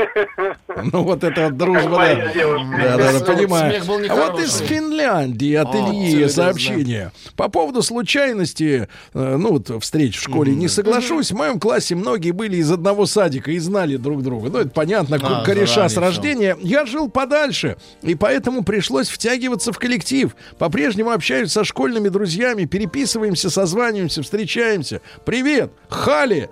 [0.93, 2.32] Ну вот это вот дружба, да.
[2.35, 3.85] Да, да, да, Смех понимаю.
[3.85, 7.12] был А вот из Финляндии от О, Ильи сообщение.
[7.36, 11.32] По поводу случайности, э, ну вот встреч в школе, не соглашусь.
[11.32, 14.48] В моем классе многие были из одного садика и знали друг друга.
[14.51, 16.56] Ну это понятно, А, кореша с рождения.
[16.60, 20.35] Я жил подальше, и поэтому пришлось втягиваться в коллектив.
[20.59, 25.01] По-прежнему общаюсь со школьными друзьями, переписываемся, созваниваемся, встречаемся.
[25.24, 26.51] Привет, Хали,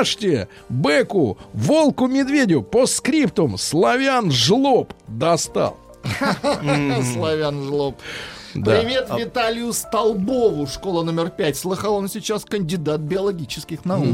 [0.00, 5.76] Хляште, Беку, Волку, Медведю, по скриптум, Славян, Жлоб, достал.
[7.12, 7.96] Славян жлоб.
[8.54, 8.80] Да.
[8.80, 11.58] Привет А- Виталию Столбову, школа номер пять.
[11.58, 14.06] Слыхал, он сейчас кандидат биологических наук.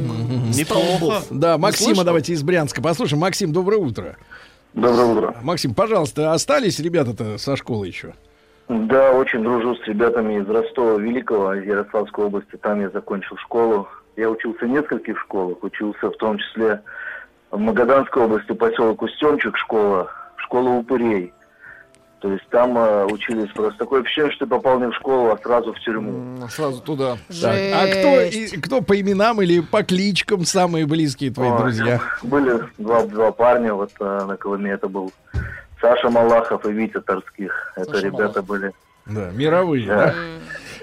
[0.52, 1.26] Столбов.
[1.30, 3.20] Да, Максима давайте из Брянска послушаем.
[3.20, 4.16] Максим, доброе утро.
[4.74, 5.36] Доброе утро.
[5.42, 8.14] Максим, пожалуйста, остались ребята-то со школы еще?
[8.68, 12.56] Да, очень дружу с ребятами из Ростова Великого, из Ярославской области.
[12.60, 13.86] Там я закончил школу.
[14.16, 15.62] Я учился в нескольких школах.
[15.62, 16.80] Учился в том числе
[17.50, 21.32] в Магаданской области, поселок Устемчик школа, школа упырей.
[22.20, 25.38] То есть там э, учились просто такое ощущение, что ты попал не в школу, а
[25.38, 26.48] сразу в тюрьму.
[26.48, 27.18] Сразу туда.
[27.28, 32.00] Так, а кто, и- кто по именам или по кличкам самые близкие твои Ой, друзья?
[32.22, 35.12] Были два, два парня, вот э, на Колыме это был
[35.80, 37.72] Саша Малахов и Витя Торских.
[37.76, 38.72] Это Саша ребята были.
[39.04, 40.06] Да, мировые, Да.
[40.06, 40.14] да?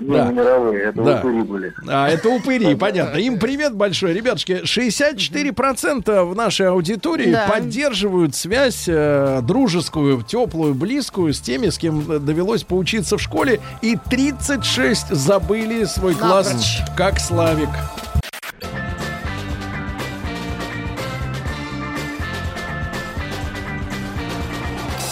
[0.08, 0.28] Да.
[0.28, 1.20] не мировые, это Да.
[1.20, 1.74] упыри были.
[1.88, 3.18] А, это упыри, понятно.
[3.18, 4.14] Им привет большой.
[4.14, 7.48] Ребятушки, 64% в нашей аудитории Да.
[7.50, 13.60] поддерживают связь э, дружескую, теплую, близкую с теми, с кем довелось поучиться в школе.
[13.82, 16.96] И 36 забыли свой класс, Напрочь.
[16.98, 17.70] как Славик.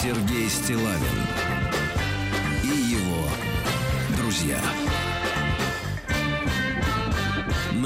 [0.02, 1.11] Сергей Стилавин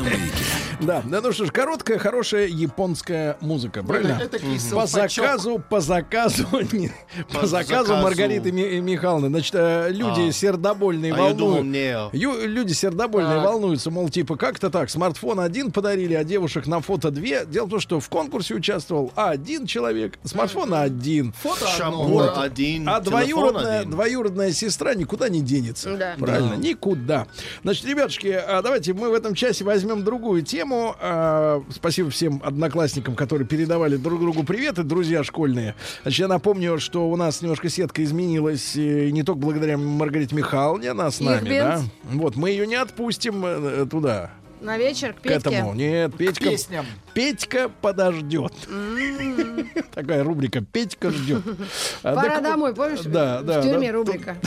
[0.07, 0.46] На маяке.
[0.87, 4.19] Да, да, ну что ж, короткая, хорошая японская музыка, правильно?
[4.23, 6.91] это кислый по заказу, по заказу, не,
[7.33, 8.03] по, По заказу заказу.
[8.05, 9.29] Маргариты Ми- Михайловны.
[9.29, 10.33] Значит, э, люди А.
[10.33, 11.67] сердобольные А думал, волнуют.
[11.67, 12.17] не.
[12.19, 13.45] Ю- люди сердобольные Так.
[13.45, 17.45] волнуются, мол, типа, как-то так, смартфон один подарили, а девушек на фото две.
[17.47, 21.33] Дело в том, что в конкурсе участвовал один человек, смартфон один.
[21.43, 22.33] Фото одно.
[22.41, 23.91] Один, А двоюродная, один.
[23.91, 25.97] двоюродная сестра никуда не денется.
[25.97, 26.15] Да.
[26.19, 26.57] Правильно, Да.
[26.57, 27.27] никуда.
[27.63, 30.76] Значит, ребятушки, а давайте мы в этом часе возьмем другую тему.
[31.01, 35.75] А, Спасибо всем одноклассникам, которые передавали друг другу приветы, друзья школьные.
[36.03, 40.91] Значит, я напомню, что у нас немножко сетка изменилась э, не только благодаря Маргарите Михайловне,
[40.91, 41.81] она с нами, да?
[42.05, 44.31] Вот, мы ее не отпустим э, туда,
[44.61, 45.35] На вечер к к Петьке.
[45.37, 45.75] этому.
[45.75, 46.87] Нет, Петька, Песням.
[47.15, 48.53] Петька подождет.
[49.95, 51.43] Такая рубрика «Петька ждет».
[52.03, 53.01] А, Пора домой, помнишь?
[53.05, 53.61] Да, да.
[53.61, 54.37] В тюрьме рубрика.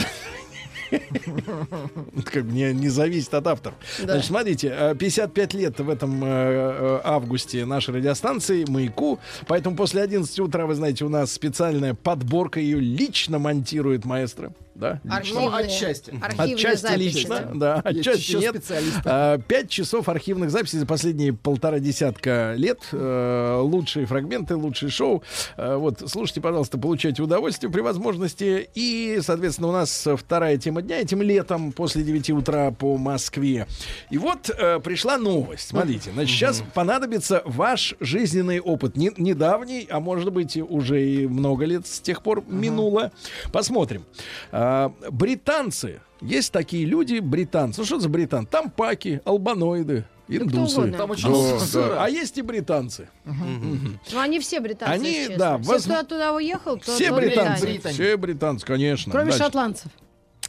[2.24, 3.78] как бы не, не зависит от авторов.
[3.98, 4.12] Да.
[4.12, 10.02] Значит, смотрите, э, 55 лет в этом э, э, августе нашей радиостанции «Маяку», поэтому после
[10.02, 14.52] 11 утра, вы знаете, у нас специальная подборка, ее лично монтирует маэстро.
[14.80, 15.00] Да?
[15.08, 16.14] Архивные, Ну, отчасти.
[16.22, 17.02] архивные Отчасти записи.
[17.16, 18.56] лично, да, Есть отчасти еще нет.
[19.04, 22.80] А, Пять часов архивных записей за последние полтора десятка лет.
[22.92, 25.22] Э, Лучшие фрагменты, лучшие шоу.
[25.56, 28.68] Э, Вот, слушайте, пожалуйста, получайте удовольствие при возможности.
[28.74, 33.66] И, соответственно, у нас вторая тема дня этим летом после 9 утра по Москве.
[34.10, 35.68] И вот э, пришла новость.
[35.68, 38.96] Смотрите, значит, сейчас понадобится ваш жизненный опыт.
[38.96, 43.12] Не- недавний, а может быть, уже и много лет с тех пор минуло.
[43.52, 44.04] Посмотрим.
[44.52, 44.69] А,
[45.10, 46.00] британцы.
[46.20, 47.80] Есть такие люди, британцы.
[47.80, 48.44] Ну, что за британ?
[48.46, 50.92] Там паки, албаноиды, индусы.
[50.92, 51.88] Там очень Да, сыро.
[51.94, 52.04] да.
[52.04, 53.08] А есть и британцы.
[53.24, 55.36] Ну, они все британцы, Они, честно.
[55.38, 57.64] да, Все, воз- кто оттуда уехал, то Все британцы.
[57.66, 57.94] британец.
[57.94, 59.10] Все британцы, конечно.
[59.12, 59.44] Кроме Дальше.
[59.44, 59.90] шотландцев.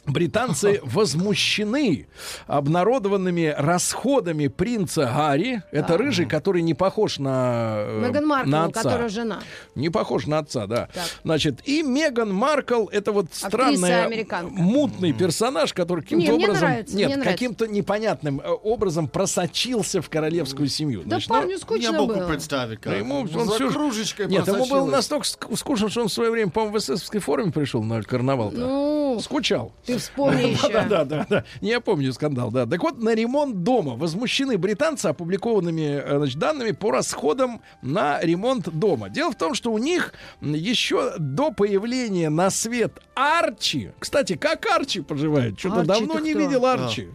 [0.06, 2.06] Британцы возмущены
[2.46, 5.62] обнародованными расходами принца Гарри.
[5.70, 8.82] Это рыжий, который не похож на, э, Меган Маркл, на у отца.
[8.82, 9.40] которой жена.
[9.74, 10.88] Не похож на отца, да.
[10.92, 11.04] Так.
[11.24, 14.52] Значит, и Меган Маркл это вот странный американка.
[14.52, 17.32] мутный персонаж, который каким-то Не, образом, нравится, нет, мне нравится.
[17.32, 21.02] каким-то непонятным э, образом просочился в королевскую семью.
[21.04, 22.26] Да Значит, ну, парню Я скучно могу было.
[22.28, 22.96] представить, как.
[22.98, 26.30] ему он За всё- кружечкой Нет, ему было настолько ск- скучно, что он в свое
[26.30, 28.50] время, по-моему, в эсэсовской форме пришел на карнавал.
[28.50, 29.72] Ну, Скучал.
[29.92, 30.68] Ты вспомни еще.
[30.72, 31.44] Да, да, да, да.
[31.60, 32.66] Не, я помню скандал, да.
[32.66, 38.68] Так вот, на ремонт дома возмущены британцы опубликованными э, значит, данными по расходам на ремонт
[38.70, 39.10] дома.
[39.10, 45.00] Дело в том, что у них еще до появления на свет Арчи, кстати, как Арчи
[45.00, 45.58] поживает?
[45.58, 46.40] Что-то давно не кто?
[46.40, 47.08] видел Арчи.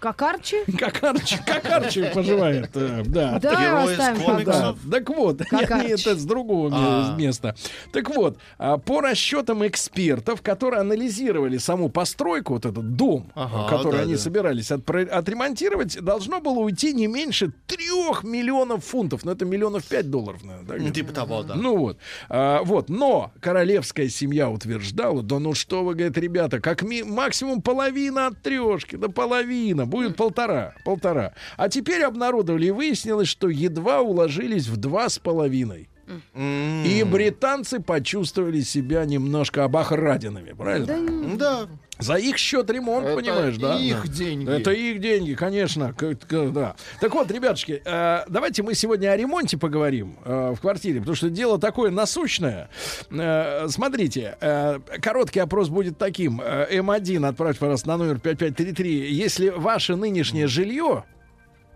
[0.00, 0.56] Как Арчи?
[0.78, 3.38] Как Арчи, как Арчи поживает, э, да.
[3.38, 4.26] Герой из комиксов.
[4.26, 4.44] пока.
[4.44, 7.16] Да, так вот, Как нет, это с другого А.
[7.18, 7.54] места.
[7.92, 13.96] Так вот, а, по расчетам экспертов, которые анализировали саму постройку, вот этот дом, Ага, который
[13.98, 14.18] да, они да.
[14.18, 19.24] собирались отпро- отремонтировать, должно было уйти не меньше трех миллионов фунтов.
[19.24, 20.78] Ну, это миллионов пять долларов, наверное.
[20.78, 20.90] да, Ну.
[20.90, 21.54] Типа того, да.
[21.54, 21.98] Ну вот,
[22.28, 27.60] А, вот, но королевская семья утверждала, да ну что вы, говорит, ребята, как ми- максимум
[27.62, 31.34] половина от трешки, да половина, будет полтора, полтора.
[31.58, 35.89] А теперь обнародовали и выяснилось, что едва уложились в два с половиной.
[36.34, 41.36] И британцы почувствовали себя немножко обохраденными, правильно?
[41.36, 41.68] Да.
[42.00, 43.76] За их счет ремонт, Это понимаешь, да?
[43.78, 44.50] их деньги.
[44.50, 45.94] Это их деньги, конечно.
[46.30, 46.74] да.
[46.98, 51.28] Так вот, ребятушки, э, давайте мы сегодня о ремонте поговорим э, в квартире, потому что
[51.28, 52.70] дело такое насущное.
[53.10, 54.36] Э, смотрите,
[55.02, 56.40] короткий опрос будет таким.
[56.40, 59.12] Э, М1 отправьте, пожалуйста, на номер 5533.
[59.12, 61.04] Если ваше нынешнее жилье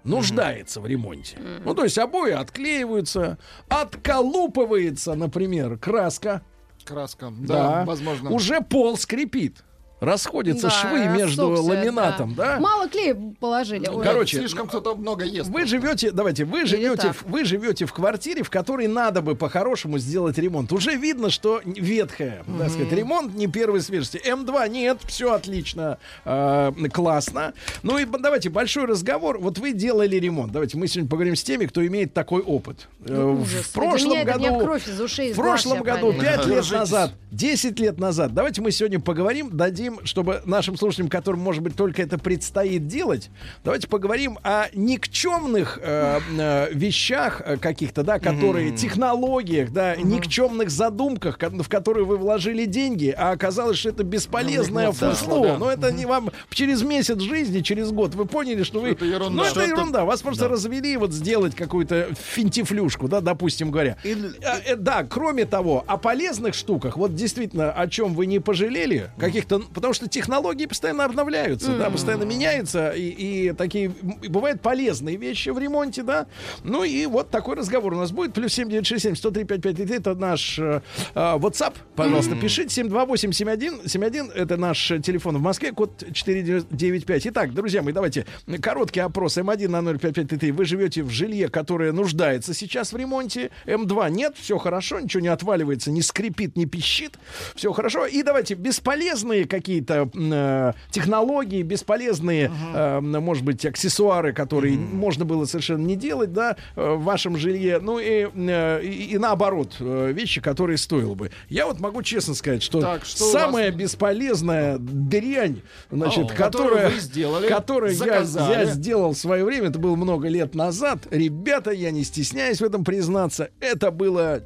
[0.04, 1.38] нуждается в ремонте.
[1.64, 6.42] Ну, то есть обои отклеиваются, отколупывается, например, краска.
[6.84, 7.32] Краска.
[7.40, 8.30] Да, возможно.
[8.30, 9.64] Уже пол скрипит.
[10.04, 12.58] Расходятся Да, швы между ламинатом, да?
[12.60, 13.86] Мало клея положили.
[13.88, 14.04] Ой.
[14.04, 15.48] Короче, Слишком кто-то много ест.
[15.50, 19.98] Вы живете, давайте, вы живете, в, вы живете в квартире, в которой надо бы по-хорошему
[19.98, 20.72] сделать ремонт.
[20.72, 24.20] Уже видно, что ветхая, так сказать, ремонт не первой свежести.
[24.24, 27.54] М2 нет, все отлично, э, классно.
[27.82, 29.38] Ну и давайте большой разговор.
[29.38, 30.52] Вот вы делали ремонт.
[30.52, 32.88] Давайте мы сегодня поговорим с теми, кто имеет такой опыт.
[33.06, 33.66] Э, Ну, в ужас.
[33.68, 36.46] прошлом Для меня это- у меня году, кровь из ушей, из в прошлом году, 5
[36.46, 38.34] лет назад, 10 лет назад.
[38.34, 43.30] Давайте мы сегодня поговорим, дадим, чтобы нашим слушателям, которым, может быть, только это предстоит делать,
[43.62, 51.38] давайте поговорим о никчемных э, э, вещах э, каких-то, да, которые, технологиях, да, никчемных задумках,
[51.40, 55.46] в которые вы вложили деньги, а оказалось, что это бесполезное Ну, да, фуфло.
[55.46, 55.58] да.
[55.58, 58.90] Но это не вам через месяц жизни, через год вы поняли, что вы...
[58.90, 59.42] это ерунда.
[59.42, 60.04] Ну, это ерунда.
[60.04, 63.96] Вас просто развели вот сделать какую-то финтифлюшку, да, допустим говоря.
[64.04, 68.38] Или- А, э, да, кроме того, о полезных штуках, вот действительно, о чем вы не
[68.38, 73.08] пожалели, каких-то, потому что технологии постоянно обновляются, да, постоянно меняются, и,
[73.48, 73.92] и такие
[74.22, 76.26] и бывают полезные вещи в ремонте, да.
[76.62, 78.32] Ну и вот такой разговор у нас будет.
[78.32, 80.80] Плюс 7967 103 5533, это наш э,
[81.14, 87.26] э, WhatsApp, пожалуйста, пишите 728 71 это наш телефон в Москве, код 495.
[87.28, 88.26] Итак, друзья мои, давайте
[88.60, 90.52] короткий опрос М1 на 0553.
[90.52, 93.50] Вы живете в жилье, которое нуждается сейчас в ремонте.
[93.66, 97.18] М2 нет, все хорошо, ничего не отваливается, не скрипит, не пищит.
[97.54, 98.06] Все хорошо.
[98.06, 105.86] И давайте бесполезные какие-то э, технологии, бесполезные, э, может быть, аксессуары, которые можно было совершенно
[105.86, 107.78] не делать, да, э, в вашем жилье.
[107.80, 111.30] Ну и, э, и, и наоборот, э, вещи, которые стоило бы.
[111.48, 117.00] Я вот могу честно сказать, что, Так, что самая бесполезная дрянь, значит, О, которая, которую
[117.00, 118.52] сделали, которую я, заказали.
[118.52, 121.06] я сделал в свое время, это было много лет назад.
[121.10, 124.42] Ребята, я не стесняюсь в этом признаться, это было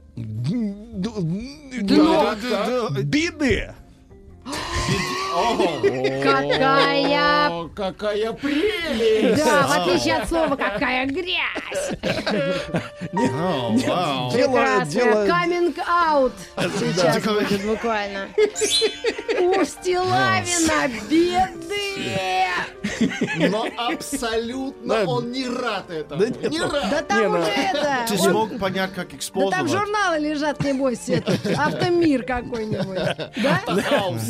[1.83, 3.03] Да, да, да.
[3.03, 3.49] биды.
[3.49, 3.88] Какая...
[4.89, 5.18] О,
[7.75, 9.45] какая прелесть!
[9.45, 11.99] Да, в отличие от слова «какая грязь».
[14.33, 14.87] Прекрасно.
[14.87, 16.33] дело, Coming out
[16.79, 18.29] сейчас будет буквально.
[19.39, 21.79] У Стилавина беды.
[23.51, 26.25] Но абсолютно он не рад этому.
[26.25, 26.87] Не рад.
[26.91, 28.07] Да там ну, уже это...
[28.09, 29.71] Ты смог понять, как Да там использовать?
[29.71, 32.99] журналы лежат, небось, это, автомир какой-нибудь.
[33.39, 33.61] Да?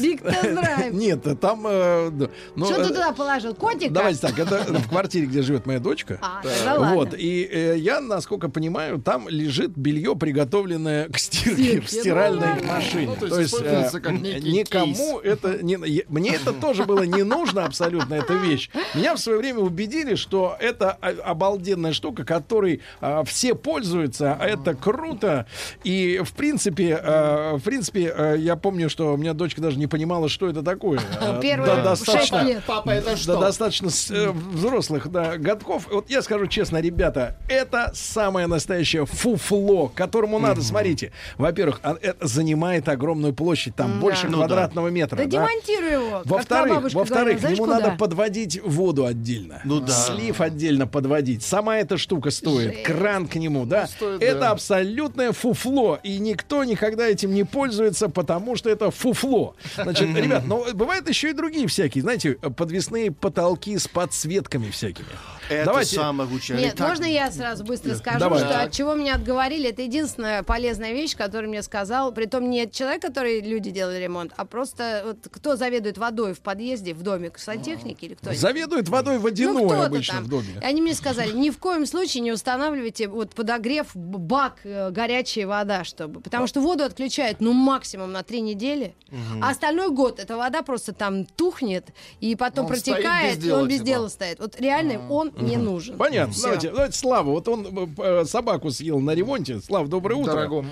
[0.00, 0.92] Биг тест-драйв.
[0.98, 1.66] Нет, там...
[1.66, 2.28] э, да.
[2.56, 3.54] Ну, Что э, ты туда положил?
[3.54, 3.92] Котика?
[3.92, 6.18] Давайте так, это в квартире, где живет моя дочка.
[6.20, 6.94] А, ладно.
[6.94, 12.60] Вот, и э, я, насколько понимаю, там лежит белье, приготовленное к стирке в Стирке, стиральной
[12.60, 13.16] ну, машине.
[13.20, 15.78] Ну, то есть никому это не...
[15.86, 18.70] я- Мне это тоже было не нужно абсолютно, эта вещь.
[18.94, 24.74] Меня в свое время убедили, что это обалденная штука, которой а, все пользуются, а это
[24.74, 25.46] круто.
[25.84, 30.48] И, в принципе, в принципе, я помню, что у меня дочка даже не понимала, что
[30.48, 30.87] это такое.
[30.96, 32.62] А, Первые да, достаточно- лет.
[32.66, 33.40] Папа, это да, что?
[33.40, 35.88] достаточно э, взрослых да, годков.
[35.90, 42.26] Вот я скажу честно, ребята, это самое настоящее фуфло, которому надо, смотрите, во-первых, а- это
[42.26, 44.28] занимает огромную площадь, там больше да.
[44.28, 44.46] Ну да.
[44.46, 45.16] квадратного метра.
[45.16, 45.30] Да да.
[45.30, 46.22] демонтируй его.
[46.24, 47.80] Во-вторых, во-вторых, куда?
[47.80, 49.60] надо подводить воду отдельно.
[49.64, 49.92] Ну да.
[49.92, 51.42] Слив отдельно подводить.
[51.42, 52.84] Сама эта штука стоит.
[52.84, 53.86] Кран к нему, да.
[53.86, 54.50] стоит, это да.
[54.50, 55.98] абсолютное фуфло.
[56.02, 59.54] И никто никогда этим не пользуется, потому что это фуфло.
[59.76, 65.08] Значит, ребят, но бывают еще и другие всякие, знаете, подвесные потолки с подсветками всякими.
[65.48, 65.96] Это Давайте.
[65.96, 66.60] самое лучшее.
[66.60, 68.40] Нет, Так, можно я сразу быстро скажу, Давай.
[68.40, 68.66] что Так.
[68.68, 73.40] от чего меня отговорили, это единственная полезная вещь, которую мне сказал, притом не человек, который
[73.40, 78.14] люди делали ремонт, а просто вот кто заведует водой в подъезде, в доме, сантехники или
[78.14, 80.24] кто Заведует водой водяной ну, обычно там.
[80.24, 80.48] в доме.
[80.60, 85.46] И они мне сказали, ни в коем случае не устанавливайте вот подогрев бак э, горячая
[85.46, 88.94] вода, чтобы, потому что воду отключают ну максимум на три недели,
[89.42, 91.86] а остальной год эта вода просто там тухнет
[92.20, 93.86] и потом Он стоит протекает, без и дела, он без типа.
[93.86, 94.38] дела стоит.
[94.40, 95.96] Вот реально он не нужен.
[95.96, 96.32] Понятно.
[96.32, 96.44] Всё.
[96.44, 97.30] Давайте, давайте Слава.
[97.30, 97.66] Вот он
[97.98, 99.60] э, собаку съел на ремонте.
[99.60, 100.32] Слав, доброе утро.
[100.32, 100.68] Дорогому.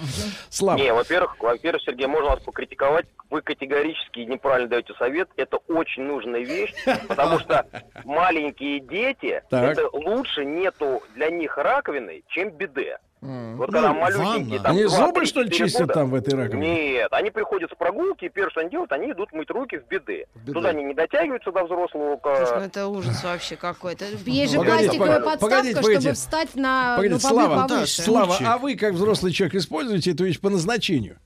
[0.48, 0.78] Слава.
[0.78, 3.06] Не, во-первых, во-первых, Сергей, можно вас покритиковать.
[3.30, 5.28] Вы категорически неправильно даете совет.
[5.36, 6.74] Это очень нужная вещь,
[7.08, 7.66] потому что
[8.04, 12.98] маленькие дети, это лучше нету для них раковины, чем биде.
[13.22, 14.62] Вот когда Ну, малюсенькие, ванна.
[14.62, 15.94] там, Они 2, зубы, 3, что ли, 4 чистят года.
[15.94, 16.92] там в этой раковине?
[16.92, 19.86] Нет, они приходят с прогулки, и первое, что они делают, они идут мыть руки в
[19.88, 20.26] биде.
[20.46, 22.18] Туда они не дотягиваются до взрослого.
[22.22, 24.04] Слушай, ну к- это ужас вообще какой-то.
[24.26, 26.00] Есть же Погодите, пластиковая погодите, подставка, погодите, погодите.
[26.02, 28.02] чтобы встать на Погодите, ну, побы- Слава, повыше.
[28.02, 31.16] Слава, а вы как взрослый человек используете эту вещь по назначению?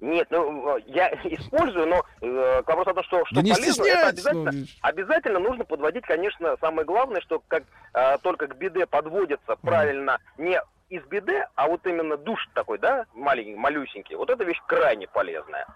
[0.00, 3.84] Нет, ну, я использую, но э, к вопросу о том, что, что Да не полезно,
[3.84, 7.62] это обязательно, ну, обязательно нужно подводить, конечно, самое главное, что как
[7.94, 13.06] э, только к биде подводится правильно не из биде, а вот именно душ такой, да,
[13.14, 15.66] маленький, малюсенький, вот эта вещь крайне полезная.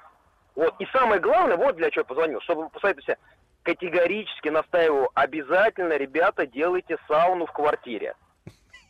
[0.54, 3.18] Вот, и самое главное, вот для чего я позвонил, чтобы посоветовать себе,
[3.62, 8.14] категорически настаиваю, обязательно, ребята, делайте сауну в квартире.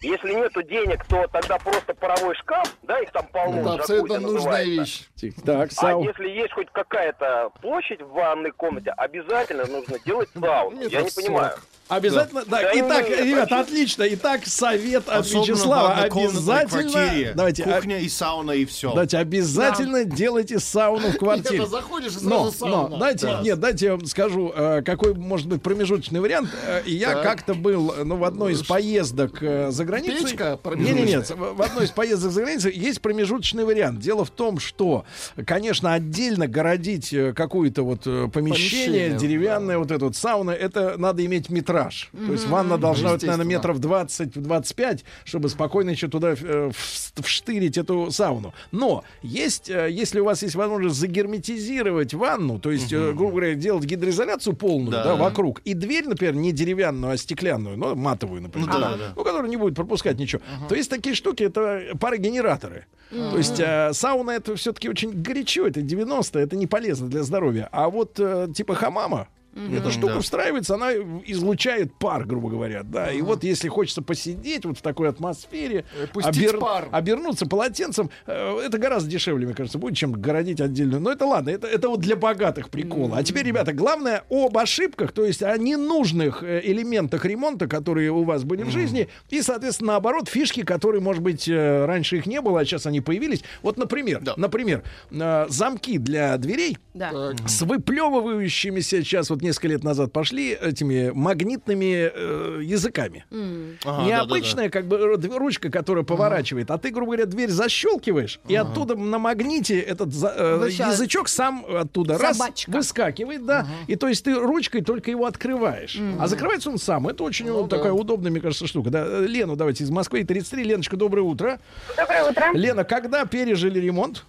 [0.02, 3.60] Если нету денег, то тогда просто паровой шкаф, да, их там полно.
[3.60, 4.34] Это абсолютно нужная
[4.64, 5.04] называется.
[5.20, 5.34] вещь.
[5.44, 6.02] Так, А сау.
[6.04, 10.80] если есть хоть какая-то площадь в ванной комнате, обязательно нужно делать сауну.
[10.88, 11.52] Я не понимаю.
[11.90, 12.62] Обязательно, да.
[12.62, 14.04] Да Итак, нет, ребята, отлично.
[14.10, 15.94] Итак, совет от Особенно Вячеслава.
[15.94, 16.90] Обязательно.
[16.90, 17.32] квартире.
[17.34, 18.90] Давайте, а- Кухня и сауна и все.
[18.90, 21.58] Давайте обязательно делайте сауну в квартире.
[21.58, 22.98] Это заходишь и Но, сразу но, сауна.
[22.98, 23.40] дайте, Да.
[23.42, 26.50] нет, дайте я вам скажу, э, какой может быть промежуточный вариант.
[26.66, 27.22] Э, Я Так.
[27.22, 30.24] как-то был, э, ну, в одной из поездок за границей.
[30.24, 31.36] Печка Не, не, нет, промежуточная.
[31.54, 33.98] в одной из поездок за границей есть промежуточный вариант.
[34.00, 35.04] Дело в том, что,
[35.46, 41.50] конечно, отдельно городить какое-то вот помещение, Помещение, деревянное, вот это вот сауна, это надо иметь
[41.80, 42.10] метраж.
[42.12, 46.70] То есть ванна должна быть, наверное, метров 20-25, чтобы спокойно еще туда э,
[47.16, 48.54] вштырить эту сауну.
[48.72, 53.54] Но есть, э, если у вас есть возможность загерметизировать ванну, то есть, э, грубо говоря,
[53.54, 55.04] делать гидроизоляцию полную, да.
[55.04, 55.16] Да.
[55.16, 59.24] вокруг, и дверь, например, не деревянную, а стеклянную, ну, матовую, например, Ну да, да, ну,
[59.24, 62.86] которая не будет пропускать ничего, то есть такие штуки, это парогенераторы.
[63.10, 67.68] То есть э, сауна это все-таки очень горячо, это 90 это не полезно для здоровья.
[67.72, 70.20] А вот э, типа хамама, эта штука Да.
[70.20, 70.92] встраивается, она
[71.26, 73.10] излучает пар, грубо говоря, да.
[73.10, 76.88] И вот если хочется посидеть вот в такой атмосфере, Э, пустить пар.
[76.92, 81.00] обернуться полотенцем, э, это гораздо дешевле, мне кажется, будет, чем городить отдельную.
[81.00, 83.18] Но это ладно, это, это вот для богатых прикола.
[83.18, 88.22] А теперь, ребята, главное об ошибках, то есть о ненужных э, элементах ремонта, которые у
[88.24, 92.60] вас были в жизни, и, соответственно, наоборот, фишки, которые, может быть, раньше их не было,
[92.60, 93.42] а сейчас они появились.
[93.62, 94.34] Вот, например, Да.
[94.36, 97.10] например, э, замки для дверей Да.
[97.46, 103.24] с выплевывающимися сейчас вот несколько лет назад пошли этими магнитными э, языками.
[103.30, 103.76] М.
[103.84, 108.40] Ага, Необычная как бы ру- дв- ручка, которая поворачивает, а ты, грубо говоря, дверь защелкиваешь,
[108.48, 112.70] и оттуда на магните этот э, Вы щас- язычок сам оттуда раз Собачка.
[112.70, 117.08] выскакивает, да, и то есть ты ручкой только его открываешь, а закрывается он сам.
[117.08, 118.90] Это очень Ну ну, такая удобная, мне кажется, штука.
[118.90, 119.20] Да.
[119.20, 120.64] Лену давайте из Москвы 33.
[120.64, 121.58] Леночка, доброе утро.
[121.96, 122.52] Доброе утро.
[122.54, 124.24] Лена, когда пережили ремонт?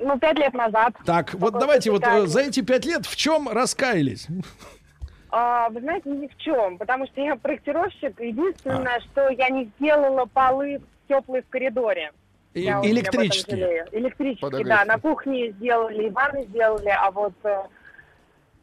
[0.00, 0.94] Ну, пять лет назад.
[1.04, 4.26] Так, вот давайте вот э, за эти пять лет в чем раскаялись?
[5.30, 8.18] А, вы знаете, ни в чем, потому что я проектировщик.
[8.18, 9.00] Единственное, А.
[9.00, 12.12] что я не сделала полы теплые в коридоре.
[12.54, 13.86] И- Я электрические.
[13.92, 14.84] Электрические, да.
[14.84, 17.34] На кухне сделали, и ванны сделали, а вот...
[17.44, 17.62] э,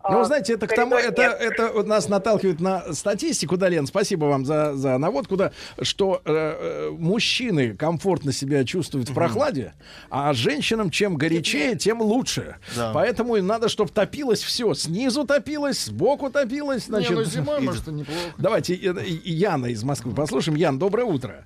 [0.10, 3.88] Ну, а, вы знаете, это к тому, это, это нас наталкивает на статистику, да, Лен,
[3.88, 5.52] спасибо вам за, за наводку, да,
[5.82, 9.74] что э, э, мужчины комфортно себя чувствуют в прохладе,
[10.10, 12.58] а женщинам чем горячее, тем лучше.
[12.76, 12.92] Да.
[12.94, 14.74] Поэтому и надо, чтобы топилось все.
[14.74, 16.86] Снизу топилось, сбоку топилось.
[16.86, 18.20] Значит, Не, ну зимой, может, и неплохо.
[18.38, 20.58] Давайте э, э, Яна из Москвы послушаем.
[20.58, 21.46] Ян, доброе утро.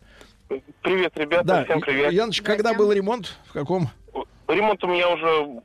[0.81, 2.11] Привет, ребята, Да, всем привет.
[2.11, 3.33] Яночка, когда был ремонт?
[3.47, 3.89] В каком?
[4.47, 5.61] Ремонт у меня уже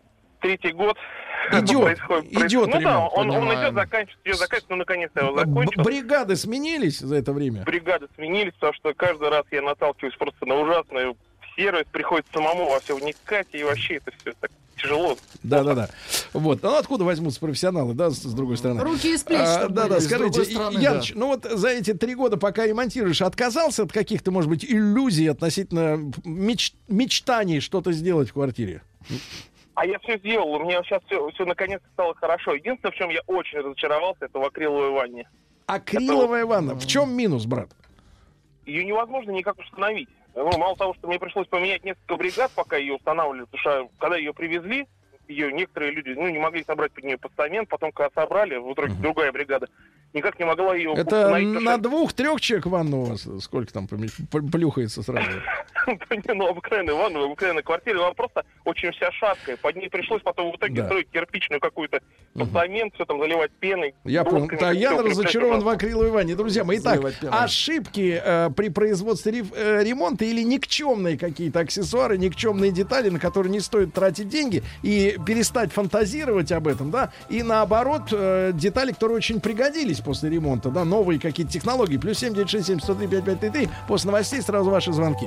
[0.46, 0.96] третий год.
[1.52, 3.60] Идет, Происходит- идет Ну да, ремонт, он, он понимаем.
[3.62, 5.82] идет, заканчивается, идет, заканчивается, но наконец-то я его закончил.
[5.84, 7.62] бригады сменились за это время?
[7.62, 11.16] Бригады сменились, потому что каждый раз я наталкиваюсь просто на ужасную
[11.54, 15.16] сервис, приходится самому во все вникать, и вообще это все так тяжело.
[15.44, 15.88] Да, да, да.
[16.32, 16.62] Вот.
[16.64, 18.82] Ну откуда возьмутся профессионалы, да, с, с другой стороны?
[18.82, 22.36] Руки из плеч, А, да, да, скажите, стороны, Яныч, ну вот за эти три года,
[22.38, 28.82] пока ремонтируешь, отказался от каких-то, может быть, иллюзий относительно меч- мечтаний что-то сделать в квартире?
[29.76, 32.54] А я все сделал, у меня сейчас все, все наконец стало хорошо.
[32.54, 35.28] Единственное, в чем я очень разочаровался, это в акриловой ванне.
[35.66, 36.74] Акриловая ванна.
[36.74, 37.68] В чем минус, брат?
[38.64, 40.08] Ее невозможно никак установить.
[40.34, 44.16] Ну, мало того, что мне пришлось поменять несколько бригад, пока ее устанавливали, потому что когда
[44.16, 44.86] ее привезли,
[45.28, 48.94] ее некоторые люди ну, не могли собрать под нее постамент, потом, когда собрали, в итоге
[48.94, 49.68] другая бригада,
[50.16, 51.62] никак не могла ее Это установить.
[51.62, 55.28] на двух-трех человек ванну у вас сколько там плюхается сразу?
[56.10, 59.56] Не, ну, обыкновенная ванна, обыкновенная квартира, она просто очень вся шаткая.
[59.56, 62.00] Под ней пришлось потом в итоге строить кирпичную какую-то
[62.34, 63.94] постамент, все там заливать пеной.
[64.04, 64.48] Я понял.
[64.58, 66.34] Да, я разочарован в акриловой ванне.
[66.34, 73.08] Друзья мои, итак, ошибки э, при производстве э, ремонта или никчемные какие-то аксессуары, никчемные детали,
[73.08, 78.50] на которые не стоит тратить деньги и перестать фантазировать об этом, да, и наоборот, э,
[78.54, 81.96] детали, которые очень пригодились после ремонта, да, новые какие-то технологии.
[81.96, 83.68] Плюс 7967 103 5533.
[83.88, 85.26] После новостей сразу ваши звонки.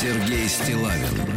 [0.00, 1.35] Сергей Стилавин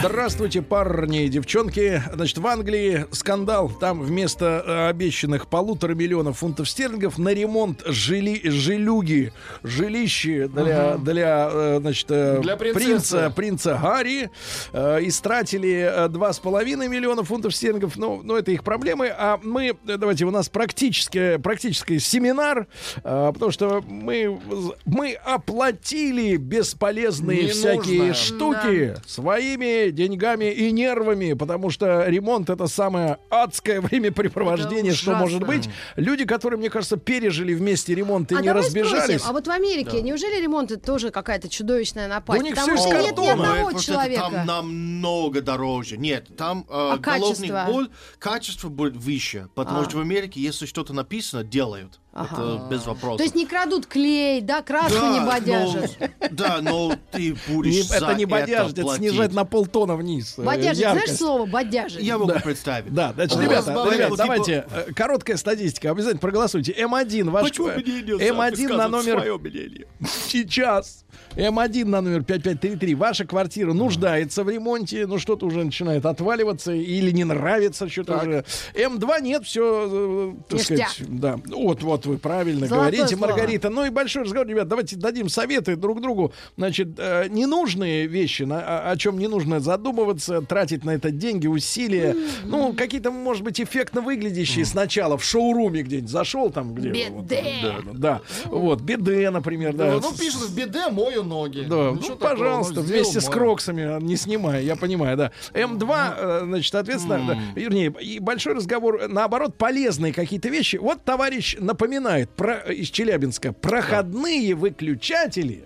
[0.00, 2.00] Здравствуйте, парни и девчонки.
[2.14, 3.68] Значит, в Англии скандал.
[3.68, 9.32] Там вместо э, обещанных полутора миллионов фунтов стерлингов на ремонт жили, жилюги,
[9.64, 10.98] жилище для, Ага.
[10.98, 14.30] для, э, значит, э, Для принца, принца Гарри
[14.72, 17.96] э, истратили э, два с половиной миллиона фунтов стерлингов.
[17.96, 19.08] Ну, ну, это их проблемы.
[19.08, 22.68] А мы, давайте, у нас практический, практический семинар,
[23.02, 24.38] э, потому что мы,
[24.84, 28.14] мы оплатили бесполезные всякие Ненужное.
[28.14, 33.80] штуки своими деньгами и нервами, потому что ремонт это самое адское
[34.22, 35.68] времяпрепровождение, Это что может быть.
[35.96, 39.02] Люди, которые, мне кажется, пережили вместе ремонт и а не разбежались.
[39.04, 42.38] спросим, а вот в Америке неужели ремонт это тоже какая-то чудовищная напасть?
[42.38, 44.20] Да у них Потому что из нет ни одного это человека.
[44.32, 45.96] там намного дороже.
[45.96, 47.64] Нет, там э, А головный качество?
[47.72, 47.88] боль,
[48.18, 49.84] качество будет выше, потому А.
[49.84, 52.00] что в Америке, если что-то написано, делают.
[52.14, 53.18] Это без вопросов.
[53.18, 55.96] То есть не крадут клей, да, краску Да, не но- бодяжат.
[56.32, 59.10] да, но ты будешь Не- это не бодяжить, это платить.
[59.10, 60.34] снижать на полтона вниз.
[60.38, 61.18] э, Бодяжить, знаешь яркость.
[61.18, 62.02] слово бодяжить?
[62.02, 62.40] Я могу Да.
[62.40, 62.92] представить.
[62.92, 66.72] Да, значит, ребята, вот, давайте, типа, э, короткая статистика, обязательно проголосуйте.
[66.72, 67.48] М1, ваш...
[67.48, 69.22] Почему нельзя М1 на номер...
[70.28, 71.04] Сейчас.
[71.36, 72.94] М1 на номер 5533.
[72.94, 78.44] Ваша квартира нуждается в ремонте, ну что-то уже начинает отваливаться или не нравится что-то уже.
[78.74, 81.38] М2 нет, все, так сказать, да.
[81.46, 83.30] Вот, вот вы правильно Золотое говорите, слово.
[83.30, 83.70] Маргарита.
[83.70, 86.32] Ну и большой разговор, ребят, давайте дадим советы друг другу.
[86.56, 92.16] Значит, э, ненужные вещи, на- о, чем не нужно задумываться, тратить на это деньги, усилия.
[92.44, 97.08] Ну, какие-то, может быть, эффектно выглядящие сначала в шоуруме где-нибудь зашел там, где...
[97.10, 97.44] вот, Биде.
[97.62, 99.98] да, да, вот, биде, например, да.
[100.00, 101.64] Ну, пишут в беде мою ноги.
[101.68, 102.16] Да, ну, такого?
[102.16, 105.32] пожалуйста, Ну, вместе сделал с кроксами, не снимая, я понимаю, да.
[105.52, 110.76] М2, э, значит, соответственно, да, вернее, и большой разговор, наоборот, полезные какие-то вещи.
[110.76, 111.87] Вот товарищ напоминает
[112.36, 115.64] про, из Челябинска, проходные выключатели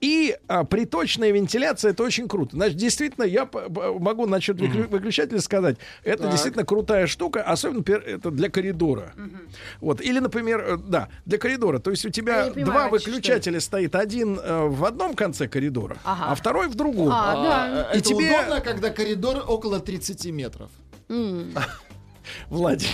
[0.00, 2.56] и а, приточная вентиляция это очень круто.
[2.56, 3.46] Значит, действительно, я
[3.98, 6.32] могу насчет выклю- выключателя сказать, это Так.
[6.32, 9.12] действительно крутая штука, особенно это для коридора.
[9.82, 10.00] Вот.
[10.00, 11.80] Или, например, э, да, для коридора.
[11.80, 16.28] То есть у тебя понимаю два выключателя стоит один э, в одном конце коридора, Ага.
[16.30, 17.10] а второй в другом.
[17.12, 17.86] А, да.
[17.90, 20.70] А, И это тебе- удобно, когда коридор около 30 метров.
[21.10, 21.52] М.
[22.48, 22.88] Владик.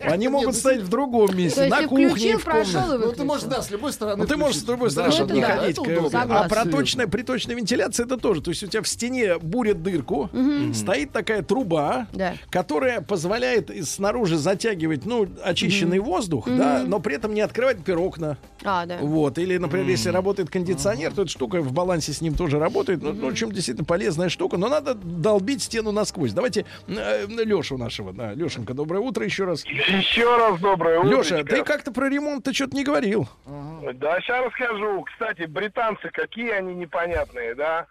[0.00, 2.78] Они могут стоять в другом месте, на кухне, в комнате.
[2.98, 5.38] Ну, ты можешь, да, с любой стороны Ну, ты можешь с другой стороны, чтобы это
[5.38, 5.78] не ходить.
[6.14, 8.42] А проточная, приточная вентиляция это тоже.
[8.42, 10.30] То есть у тебя в стене бурят дырку,
[10.74, 12.06] стоит такая труба,
[12.50, 18.38] которая позволяет снаружи затягивать, ну, очищенный воздух, да, но при этом не открывать, например, окна.
[18.64, 18.98] А, да.
[19.00, 19.38] Вот.
[19.38, 23.02] Или, например, если работает кондиционер, то эта штука в балансе с ним тоже работает.
[23.02, 24.56] Ну, ну, в общем, действительно полезная штука.
[24.56, 26.32] Но надо долбить стену насквозь.
[26.32, 28.12] Давайте э, Лешу нашего.
[28.24, 29.66] Да, Лешенька, доброе утро еще раз.
[29.66, 31.18] Еще раз доброе утро.
[31.18, 33.28] Леша, ты как-то про ремонт ты что-то не говорил.
[33.46, 35.02] Да, сейчас расскажу.
[35.02, 37.86] Кстати, британцы, какие они непонятные, да?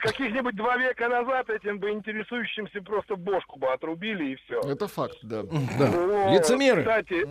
[0.00, 4.60] Каких-нибудь два века назад этим бы интересующимся просто бошку бы отрубили и все.
[4.60, 5.44] Это факт, да.
[5.78, 6.34] Да.
[6.34, 6.82] Лицемеры.
[6.82, 7.26] Кстати,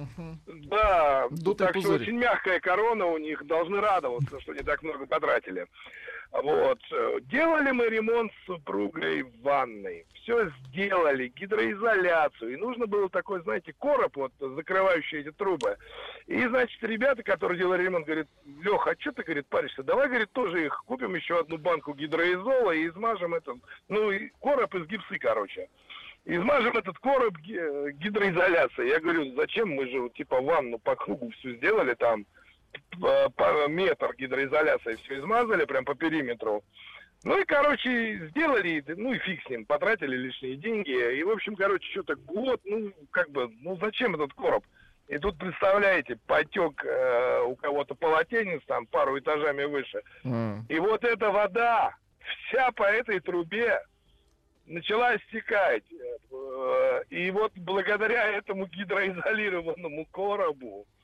[0.48, 2.02] да, Дутый так что пузырь.
[2.02, 5.68] очень мягкая корона у них, должны радоваться, что не так много потратили.
[6.32, 6.80] Вот.
[7.24, 10.06] Делали мы ремонт с супругой в ванной.
[10.14, 12.53] Все сделали, гидроизоляцию.
[12.53, 15.78] И нужно было такой, знаете, короб, вот, закрывающий эти трубы.
[16.28, 19.84] И, значит, ребята, которые делали ремонт, говорят, Леха, а что ты, говорит, паришься?
[19.84, 23.58] Давай, говорит, тоже их купим еще одну банку гидроизола и измажем этот,
[23.90, 25.68] ну, и короб из гипсы, короче.
[26.24, 28.90] Измажем этот короб э, гидроизоляцией.
[28.90, 29.70] Я говорю, зачем?
[29.70, 32.26] Мы же, типа, ванну по кругу все сделали там,
[33.69, 36.64] метр гидроизоляции все измазали, прям по периметру.
[37.23, 40.89] Ну и, короче, сделали, ну и фиг с ним, потратили лишние деньги.
[41.19, 44.64] И, в общем, короче, что-то год, ну, как бы, ну зачем этот короб?
[45.07, 50.02] И тут, представляете, потек э, у кого-то полотенец там пару этажами выше.
[50.23, 50.65] М.
[50.69, 51.95] И вот эта вода
[52.48, 53.81] вся по этой трубе
[54.65, 55.84] начала стекать.
[56.31, 61.01] Э, И вот благодаря этому гидроизолированному коробу э,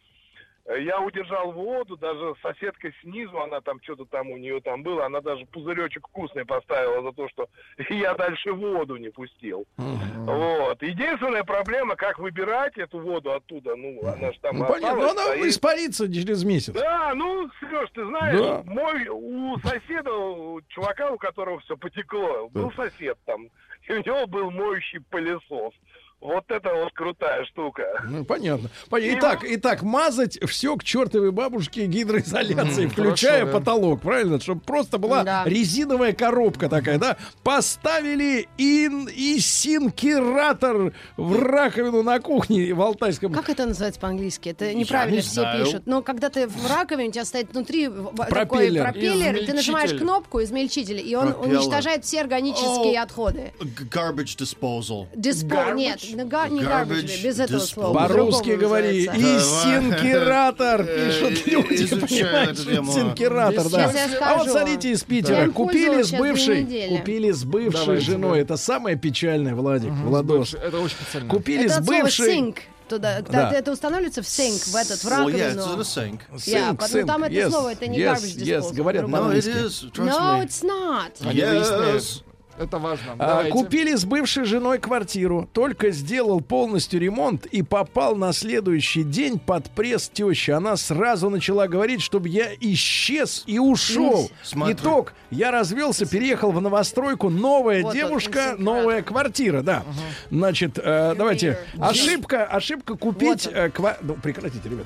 [0.76, 5.22] я удержал воду, даже соседка снизу, она там что-то там у нее там было, она
[5.22, 7.48] даже пузыречек вкусный поставила за то, что
[7.90, 9.66] я дальше воду не пустил.
[9.78, 10.82] Вот.
[10.84, 15.24] Единственная проблема, как выбирать эту воду оттуда, ну, она же там Ну, понятно, но она
[15.28, 15.46] стоит.
[15.46, 16.74] испарится через месяц.
[16.74, 18.64] Да, ну, Сереж, ты знаешь, Да.
[18.66, 23.48] мой у соседа, у чувака, у которого все потекло, был сосед там,
[23.88, 25.74] и у него был моющий пылесос.
[26.20, 27.84] Вот это вот крутая штука.
[28.10, 28.70] Ну, понятно.
[28.90, 29.20] Понятно.
[29.20, 33.60] Итак, итак, мазать все к чертовой бабушке гидроизоляцией, Мгм, включая хорошо, да.
[33.60, 34.40] потолок, правильно?
[34.40, 35.44] Чтобы просто была Да.
[35.46, 37.18] резиновая коробка такая, да?
[37.44, 43.32] Поставили ин инсинкератор в раковину на кухне в Алтайском.
[43.32, 44.50] Как это называется по-английски?
[44.50, 45.66] Это неправильно не все знаю.
[45.66, 45.84] пишут.
[45.86, 48.84] Но когда ты в раковине, у тебя стоит внутри в- такой Пропеллер.
[48.86, 51.58] пропеллер, и ты нажимаешь кнопку измельчитель, и он Пропеллер.
[51.60, 53.04] уничтожает все органические О.
[53.04, 53.54] отходы.
[53.60, 55.08] Garbage disposal.
[55.16, 55.76] Garbage?
[55.76, 57.94] Нет, не га- не Garbage garbage, без этого слова.
[58.08, 59.06] По-русски говори.
[59.08, 60.82] Инсинкератор.
[60.82, 62.60] Э, Пишут э, люди, понимаешь?
[62.60, 63.92] Инсинкератор, да.
[64.22, 65.50] А вот смотрите, из Питера.
[65.50, 68.40] Купили с бывшей, купили с бывшей женой.
[68.42, 70.54] Это самое печальное, Владик, Владос.
[70.54, 71.30] Это очень специально.
[71.30, 72.38] Купили Это с бывшей...
[72.40, 72.58] sink.
[72.88, 73.52] Туда, Да.
[73.52, 75.80] это устанавливается в синк, в этот, в Oh, yeah, it's in раковину.
[75.80, 76.20] a sink.
[76.46, 77.26] Я, Sink, потому там sink.
[77.28, 78.74] это Yes, слово, это не yes, garbage yes, disposal.
[78.76, 79.34] говорят по-другому.
[79.34, 79.92] No, it is.
[79.92, 80.46] Trust No, me.
[80.46, 81.12] it's not.
[81.30, 82.24] Они выясняют.
[82.60, 83.14] Это важно.
[83.20, 83.52] А, Давайте.
[83.52, 85.48] Купили с бывшей женой квартиру.
[85.54, 90.52] Только сделал полностью ремонт и попал на следующий день под пресс тещи.
[90.52, 94.32] Она сразу начала говорить, чтобы я исчез и ушел.
[94.44, 94.74] Смотри.
[94.74, 95.14] Итог.
[95.30, 97.30] Я развелся, переехал в новостройку.
[97.30, 99.62] Новая Вот девушка, новая квартира.
[99.62, 99.84] Да.
[100.32, 101.60] Значит, э, давайте.
[101.80, 103.46] Ошибка, ошибка купить...
[103.46, 104.86] Вот э, ква- Ну, прекратите, ребят.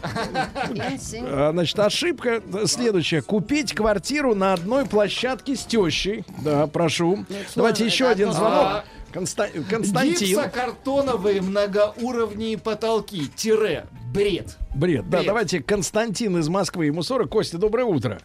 [1.23, 3.21] А, Значит, ошибка следующая.
[3.21, 6.23] Купить квартиру на одной площадке с тещей.
[6.43, 7.25] Да, прошу.
[7.61, 8.39] Давайте еще один одно.
[8.39, 8.63] звонок.
[8.63, 8.83] А,
[9.13, 10.27] Конста- Константин.
[10.29, 13.27] Гипсокартоновые многоуровневые потолки.
[13.35, 13.85] Тире.
[14.13, 14.57] Бред.
[14.75, 15.09] Бред.
[15.09, 15.27] Да, Бред.
[15.27, 16.85] давайте Константин из Москвы.
[16.87, 17.29] Ему 40.
[17.29, 18.19] Костя, доброе утро.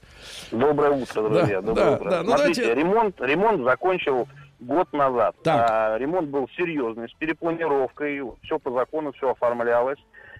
[0.50, 1.60] Доброе утро, друзья.
[1.60, 2.10] Да, Доброе да, утро.
[2.10, 4.28] да, ну Смотрите, давайте- ремонт, ремонт закончил
[4.60, 5.36] год назад.
[5.42, 5.66] Так.
[5.70, 9.98] А, ремонт был серьезный, с перепланировкой, все по закону, все оформлялось.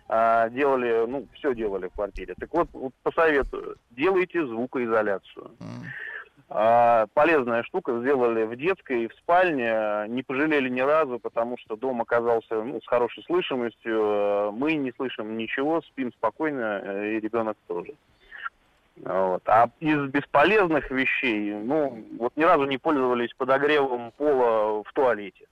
[0.08, 2.34] А, делали, ну, все делали в квартире.
[2.38, 5.50] Так вот, вот посоветую, делайте звукоизоляцию.
[5.60, 5.64] А,
[6.48, 12.00] полезная штука, сделали в детской и в спальне, не пожалели ни разу, потому что дом
[12.02, 17.56] оказался ну, с хорошей слышимостью, э, мы не слышим ничего, спим спокойно, э, и ребенок
[17.66, 17.94] тоже.
[19.04, 19.42] Вот.
[19.46, 25.46] А из бесполезных вещей, ну, вот ни разу не пользовались подогревом пола в туалете.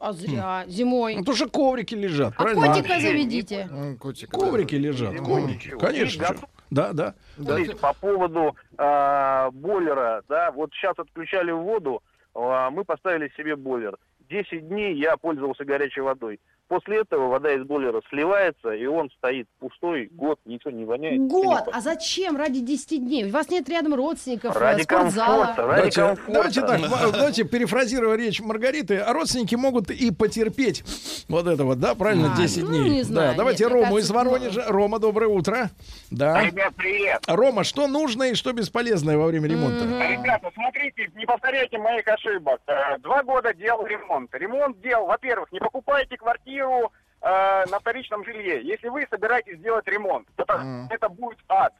[0.00, 0.64] А зря.
[0.66, 1.14] Зимой.
[1.14, 2.68] Ну, потому что коврики лежат, А правильно?
[2.74, 3.68] котика заведите.
[3.70, 5.12] М, котик, Коврики лежат.
[5.12, 5.56] Зимой коврики.
[5.68, 5.80] ничего.
[5.80, 6.26] Конечно.
[6.70, 7.14] Да, да.
[7.36, 12.02] Смотрите, по поводу а, бойлера, да, вот сейчас отключали воду,
[12.34, 13.96] а, мы поставили себе бойлер.
[14.28, 16.40] 10 дней я пользовался горячей водой.
[16.68, 21.20] После этого вода из бойлера сливается, и он стоит пустой, год, ничего не воняет.
[21.20, 21.68] не Год.
[21.70, 23.26] А зачем ради 10 дней?
[23.26, 25.44] У вас нет рядом родственников, Ради спортзала.
[25.46, 26.32] комфорта, ради Давайте, комфорта.
[26.32, 30.82] давайте так, ва- давайте перефразируя речь Маргариты, а родственники могут и потерпеть
[31.28, 32.90] вот это вот, да, правильно, А, 10 ну, дней.
[32.90, 34.64] не знаю, да, давайте нет, Рому из Воронежа.
[34.66, 35.68] Рома, доброе утро.
[36.10, 36.42] Да.
[36.44, 37.22] Ребят, привет.
[37.26, 39.84] Рома, что нужно и что бесполезное во время ремонта?
[39.84, 42.60] Ребята, смотрите, не повторяйте моих ошибок.
[42.68, 44.30] Э, Два года делал ремонт.
[44.32, 50.28] Ремонт делал, во-первых, не покупайте квартиру э, на вторичном жилье, если вы собираетесь делать ремонт.
[50.36, 51.72] Это, это будет ад.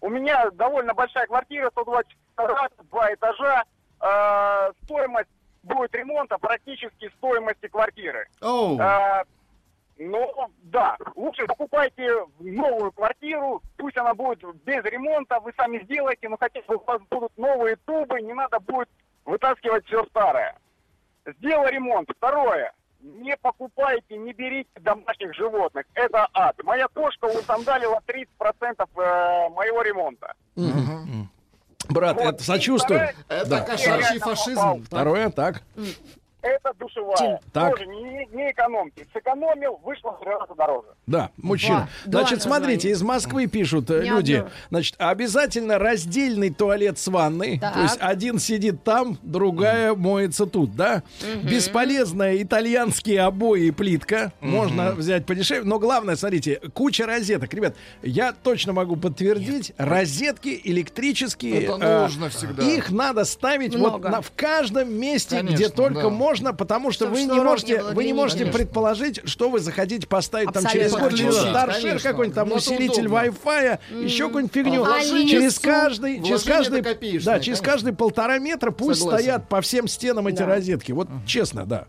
[0.00, 3.64] У меня довольно большая квартира, 120 квадратов, два этажа.
[4.00, 5.30] Э, стоимость
[5.62, 8.28] будет ремонта практически стоимости квартиры.
[8.40, 8.78] Oh.
[8.80, 9.24] А,
[9.98, 10.32] ну,
[10.62, 16.60] да, лучше покупайте новую квартиру, пусть она будет без ремонта, вы сами сделаете, но хотя
[16.62, 18.88] бы у вас будут новые трубы, не надо будет
[19.24, 20.56] вытаскивать все старое.
[21.26, 22.08] Сделай ремонт.
[22.16, 22.72] Второе.
[23.14, 25.84] Не покупайте, не берите домашних животных.
[25.94, 26.56] Это ад.
[26.64, 28.24] Моя кошка усандалила 30%
[28.96, 30.34] э, моего ремонта.
[31.88, 33.00] Брат, Вот, это сочувствую.
[33.28, 33.60] Это Да.
[33.60, 34.84] кошачий фашизм.
[34.84, 35.62] Второе, так.
[36.46, 37.40] Это душевая.
[37.52, 37.72] Так.
[37.76, 39.06] Тоже не, не экономьте.
[39.12, 40.88] Сэкономил, вышло в три раза дороже.
[41.06, 41.88] Да, мужчина.
[42.04, 42.20] Два.
[42.20, 44.32] Значит, Два смотрите, из Москвы пишут э, Не люди.
[44.34, 44.50] одно.
[44.70, 47.58] Значит, обязательно раздельный туалет с ванной.
[47.58, 47.74] Так.
[47.74, 51.02] То есть один сидит там, другая моется тут, да?
[51.42, 54.32] Бесполезная итальянские обои и плитка.
[54.40, 55.64] Можно взять подешевле.
[55.64, 57.52] Но главное, смотрите, куча розеток.
[57.54, 61.64] Ребят, я точно могу подтвердить, розетки электрические.
[61.64, 62.62] Это э, нужно всегда.
[62.62, 66.08] Их надо ставить вот на- в каждом месте, Конечно, где только да.
[66.10, 68.58] можно, потому что Чтобы вы не можете, не вы не можете Конечно.
[68.58, 71.08] предположить, что вы захотите поставить там через Абсолютно.
[71.10, 73.06] год, через старшер какой-нибудь там Ну, усилитель.
[73.06, 74.82] Wi-Fi, еще какую-нибудь фигню.
[74.82, 76.82] А вложение через каждый, через каждый,
[77.22, 79.24] да, через каждые полтора метра пусть Согласен.
[79.24, 80.46] стоят по всем стенам эти Да.
[80.46, 80.92] розетки.
[80.92, 81.86] Вот честно, да.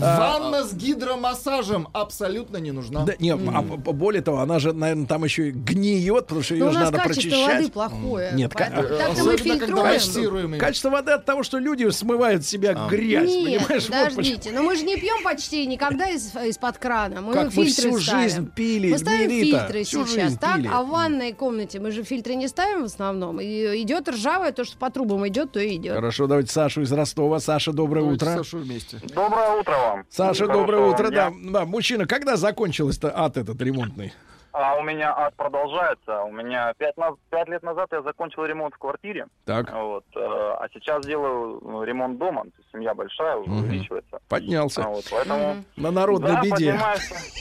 [0.00, 3.04] А, Ванна с гидромассажем абсолютно не нужна.
[3.04, 6.54] Да, не, а п- более того, она же, наверное, там еще и гниет, потому что
[6.54, 7.56] ее же надо качество прочищать.
[7.60, 8.30] воды плохое.
[8.34, 10.58] Нет, Так-то мы фильтруем.
[10.58, 12.88] Качество воды от того, что люди смывают себя А.
[12.88, 13.85] грязь, Нет, понимаешь?
[13.86, 17.20] Подождите, но мы же не пьем почти никогда из, из-под крана.
[17.20, 18.22] Мы Как мы фильтры всю ставим.
[18.22, 20.56] жизнь пили, Мы ставим Мирита, фильтры сейчас, так?
[20.56, 20.70] пили.
[20.72, 23.40] А в ванной комнате мы же фильтры не ставим в основном.
[23.40, 23.46] И
[23.82, 25.94] идет ржавое, то, что по трубам идет, то и идет.
[25.94, 27.40] Хорошо, давайте Сашу из Ростова.
[27.40, 28.26] Саша, доброе утро.
[28.36, 28.98] Сашу вместе.
[29.14, 30.04] Доброе утро вам.
[30.10, 31.10] Саша, доброе утро.
[31.10, 34.12] Да, да, мужчина, когда закончился-то ад этот ремонтный?
[34.58, 36.22] А у меня ад продолжается.
[36.22, 39.26] У меня пять, наз- пять лет назад я закончил ремонт в квартире.
[39.44, 39.70] Так.
[39.70, 42.44] Вот, э, а сейчас делаю ну, ремонт дома.
[42.72, 43.64] Семья большая, уже Мгм.
[43.64, 44.18] увеличивается.
[44.30, 44.82] Поднялся.
[44.82, 45.62] А вот, поэтому...
[45.76, 46.80] На народной да, беде.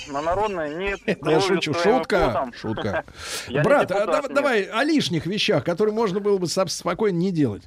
[0.09, 0.99] на народной нет.
[1.25, 3.05] Я шучу, шутка, шутка.
[3.63, 7.63] Брат, а давай о лишних вещах, которые можно было бы спокойно не делать.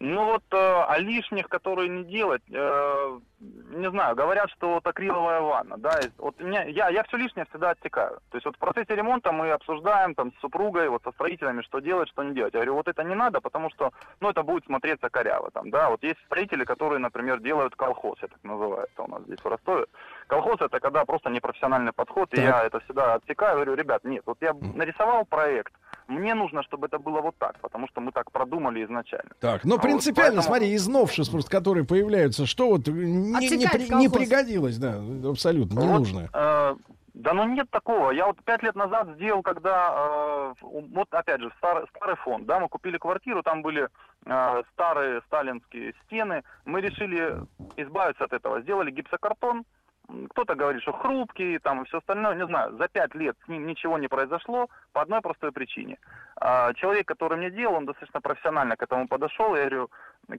[0.00, 5.40] Ну вот э, о лишних, которые не делать, э, не знаю, говорят, что вот акриловая
[5.40, 8.20] ванна, да, и вот меня, я, я все лишнее всегда оттекаю.
[8.30, 11.80] То есть вот в процессе ремонта мы обсуждаем там с супругой, вот со строителями, что
[11.80, 12.54] делать, что не делать.
[12.54, 15.90] Я говорю, вот это не надо, потому что, ну, это будет смотреться коряво там, да.
[15.90, 19.46] Вот есть строители, которые, например, делают колхоз, я так называю, это у нас здесь в
[19.46, 19.86] Ростове.
[20.28, 22.44] Колхоз это когда просто непрофессиональный подход, и Так.
[22.44, 25.72] я это всегда отсекаю, говорю, ребят, нет, вот я нарисовал проект,
[26.08, 29.30] мне нужно, чтобы это было вот так, потому что мы так продумали изначально.
[29.40, 33.36] Так, но Вот, принципиально, поэтому- смотри, из новшеств, просто, которые появляются, что вот не, не
[33.36, 34.00] Отсекать при- колхоз.
[34.00, 36.28] не пригодилось, да, абсолютно, не Вот, нужно.
[36.32, 36.76] э,
[37.14, 38.10] да ну нет такого.
[38.10, 42.58] Я вот пять лет назад сделал, когда, э, вот опять же, старый, старый фонд, да,
[42.58, 43.88] мы купили квартиру, там были
[44.26, 47.40] э, старые сталинские стены, мы решили
[47.76, 49.64] избавиться от этого, сделали гипсокартон,
[50.30, 53.66] кто-то говорит, что хрупкий, там и все остальное, не знаю, за пять лет с ним
[53.66, 55.98] ничего не произошло по одной простой причине.
[56.36, 59.90] А, Человек, который мне делал, он достаточно профессионально к этому подошел, я говорю,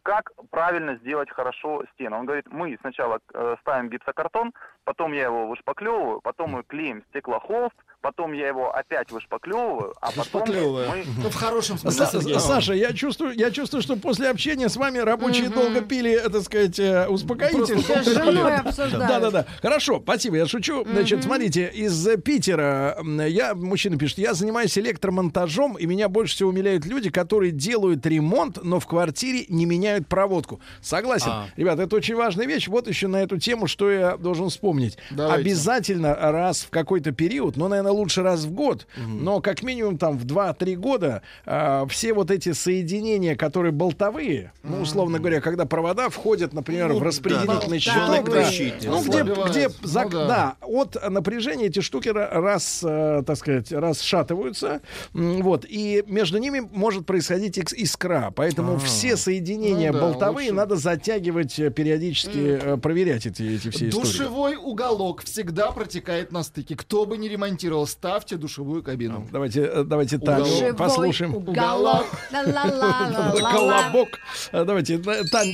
[0.03, 2.20] как правильно сделать хорошо стену.
[2.20, 4.53] Он говорит, мы сначала э, ставим гипсокартон,
[4.84, 10.48] потом я его вышпаклевываю, потом мы клеим стеклохолст, потом я его опять вышпаклевываю, а потом
[10.48, 11.03] мы...
[11.18, 12.40] Ну, в хорошем смысле, Сергей.
[12.40, 16.44] Саша, я чувствую, я чувствую, что после общения с вами рабочие долго пили, э, так
[16.44, 17.84] сказать, э, успокоитель.
[17.84, 19.07] Просто с женой обсуждают.
[19.07, 19.45] Да, да, да.
[19.61, 20.86] Хорошо, спасибо, я шучу.
[20.86, 22.98] Значит, смотрите, из э, Питера
[23.28, 28.64] я, мужчина пишет, я занимаюсь электромонтажом, и меня больше всего умиляют люди, которые делают ремонт,
[28.64, 30.60] но в квартире не меняют проводку.
[30.81, 31.30] Согласен.
[31.31, 31.47] А.
[31.57, 32.68] Ребята, это очень важная вещь.
[32.68, 34.97] Вот еще на эту тему, что я должен вспомнить.
[35.11, 35.41] Давайте.
[35.41, 40.18] Обязательно раз в какой-то период, ну, наверное, лучше раз в год, но как минимум там
[40.18, 46.10] в 2-3 года а, все вот эти соединения, которые болтовые, ну, условно говоря, когда провода
[46.10, 47.80] входят, например, Ну, в распределительный да.
[47.80, 50.27] щиток, да, ну, где, где Ну, зак- да.
[50.27, 54.81] да, от напряжения эти штуки ра- раз, э, так сказать, расшатываются,
[55.14, 60.56] вот, и между ними может происходить искра, поэтому все соединения Ну да, болтовые лучше.
[60.56, 64.06] надо затягивать э, периодически, э, проверять эти, эти все истории.
[64.06, 66.76] Душевой уголок всегда протекает на стыке.
[66.76, 69.28] Кто бы ни ремонтировал, ставьте душевую кабину.
[69.32, 71.36] Давайте, э, давайте Таню Живой послушаем.
[71.36, 72.06] уголок.
[72.32, 74.10] Колобок.
[74.52, 75.00] Давайте,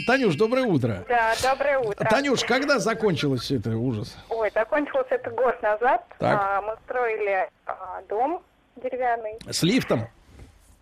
[0.05, 1.05] Танюш, доброе утро.
[1.07, 2.07] Да, доброе утро.
[2.09, 4.15] Танюш, когда закончилось это ужас?
[4.29, 6.05] Ой, закончилось это год назад.
[6.19, 6.39] Так.
[6.41, 8.41] А, мы строили а, дом
[8.75, 9.37] деревянный.
[9.49, 10.07] С лифтом?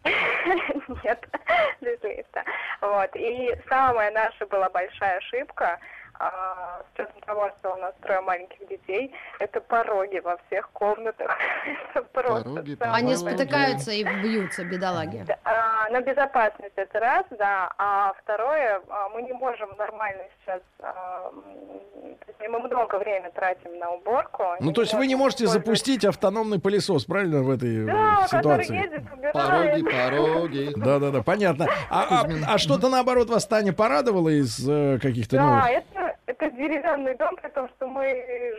[1.04, 1.28] Нет,
[1.82, 2.44] лифта.
[2.82, 3.10] Вот.
[3.16, 5.80] И самая наша была большая ошибка,
[6.20, 11.36] а, с учетом того, что у нас трое маленьких детей, это пороги во всех комнатах.
[11.96, 15.26] Это просто Пороги, самое Они спотыкаются и бьются, бедолаги.
[15.44, 17.72] А, на безопасность это раз, да.
[17.78, 20.62] А второе, а, мы не можем нормально сейчас...
[20.82, 24.44] а, м, то есть мы много времени тратим на уборку.
[24.60, 28.64] Ну, то есть вы не можете запустить автономный пылесос, правильно, в этой э, Да, который
[28.66, 28.76] ситуации?
[28.84, 29.04] ездит.
[29.34, 30.74] Пороги, пороги.
[30.76, 31.68] Да, да, да, понятно.
[31.90, 35.66] А, а- а что-то наоборот вас Таня порадовало из э, каких-то Да, новых?
[35.70, 38.04] это, это деревянный дом, при том, что мы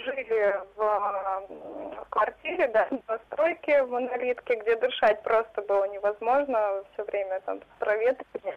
[0.05, 7.05] жили в, в квартире, да, в постройке, в монолитке, где дышать просто было невозможно, все
[7.05, 8.57] время там проветривание.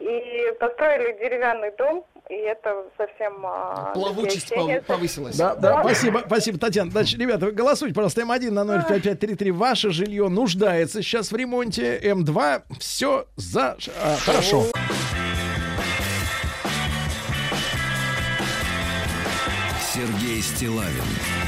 [0.00, 3.44] И построили деревянный дом, и это совсем...
[3.46, 5.36] а, Плавучесть пов- повысилась.
[5.36, 6.90] Да, да, спасибо, спасибо, Татьяна.
[6.90, 9.50] Значит, ребята, голосуйте, пожалуйста, М1 на 05533.
[9.52, 11.98] Ваше жилье нуждается сейчас в ремонте.
[12.00, 13.76] М2 все за...
[14.02, 14.62] а, хорошо.
[14.62, 15.33] Сергей
[20.44, 21.43] Стилавин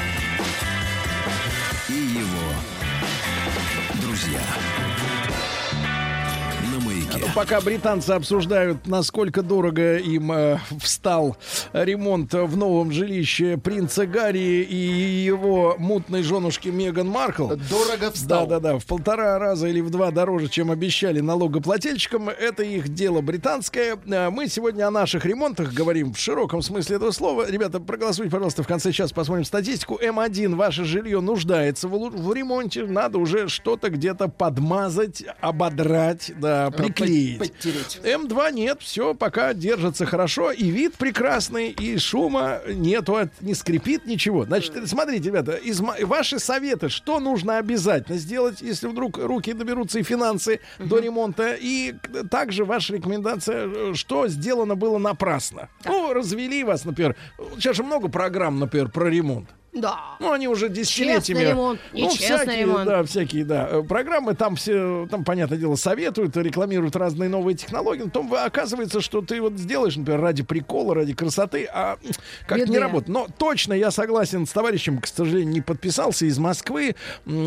[7.17, 7.33] Маяке.
[7.35, 11.37] Пока британцы обсуждают, насколько дорого им э, встал
[11.73, 17.49] ремонт в новом жилище принца Гарри и его мутной женушки Меган Маркл.
[17.49, 18.47] Дорого встал.
[18.47, 22.29] Да, да, да, в полтора раза или в два дороже, чем обещали налогоплательщикам.
[22.29, 23.97] Это их дело британское.
[24.07, 27.51] Э, Мы сегодня о наших ремонтах говорим в широком смысле этого слова.
[27.51, 29.99] Ребята, проголосуйте, пожалуйста, в конце часа посмотрим статистику.
[30.03, 32.85] М1, ваше жилье нуждается в, в ремонте.
[32.85, 37.06] Надо уже что-то где-то подмазать, ободрать, да, приклеить
[37.39, 38.01] Подтереть.
[38.03, 44.07] М2 нет, все пока держится хорошо, и вид прекрасный, и шума нету, от- не скрипит
[44.07, 44.45] ничего.
[44.45, 50.03] Значит, смотрите, ребята, из ваши советы, что нужно обязательно сделать, если вдруг руки доберутся и
[50.03, 51.95] финансы до ремонта, и
[52.31, 55.69] также ваша рекомендация, э, что сделано было напрасно.
[55.85, 57.17] Ну, развели вас, например,
[57.57, 59.49] сейчас же много программ, например, про ремонт.
[59.81, 60.17] Да.
[60.21, 61.41] Ну, они уже десятилетиями.
[61.41, 62.85] Честный ремонт, ну, всякие, ремонт.
[62.87, 63.69] да, всякие, да.
[63.71, 68.01] э, Программы там все, там, понятное дело, советуют, рекламируют разные новые технологии.
[68.03, 71.99] Но Потом оказывается, что ты вот сделаешь, например, ради прикола, ради красоты, а
[72.47, 73.09] как не работает.
[73.09, 76.95] Но точно я согласен с товарищем, к сожалению, не подписался из Москвы,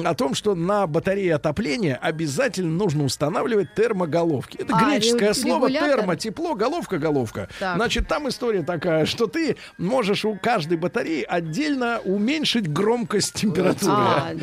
[0.05, 4.57] о том, что на батарее отопления обязательно нужно устанавливать термоголовки.
[4.57, 5.99] Это А, греческое ре- слово регулятор?
[5.99, 7.49] термо, тепло, головка, головка.
[7.59, 7.75] Так.
[7.77, 13.93] Значит, там история такая, что ты можешь у каждой батареи отдельно уменьшить громкость температуры.
[13.95, 14.33] А,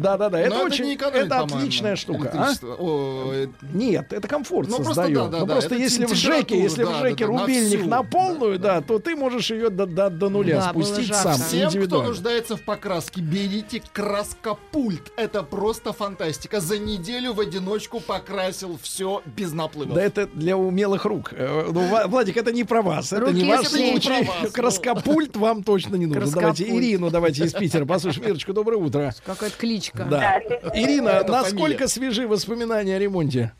[0.00, 0.28] да, да.
[0.30, 0.40] Да.
[0.40, 2.30] Это очень, это отличная штука.
[2.32, 2.52] а?
[2.62, 5.18] э, Нет, это комфорт Ну, просто создает.
[5.18, 7.88] да, да, ну, да, просто это если в ЖЭКе, если в ЖЭКе рубильник всю.
[7.88, 12.02] на полную, да, то ты можешь ее до, до, до нуля спустить сам Всем, кто
[12.02, 15.12] нуждается в покраске, берите краскопульт.
[15.16, 16.60] Это просто фантастика.
[16.60, 19.94] За неделю в одиночку покрасил все без наплывов.
[19.94, 21.32] Да это для умелых рук.
[21.32, 24.28] Э, ну, Владик, это не про вас, это не ваш случай.
[24.42, 24.50] Ну.
[24.50, 26.30] Краскопульт вам точно не нужен.
[26.30, 26.64] Давайте.
[26.68, 27.86] Ирину, давайте из Питера.
[27.86, 29.10] Послушаем, Ирочка, доброе утро.
[29.24, 30.04] Какая-то кличка.
[30.04, 30.40] Да.
[30.74, 31.88] Ирина, Это насколько фамилия.
[31.88, 33.52] свежи воспоминания о ремонте?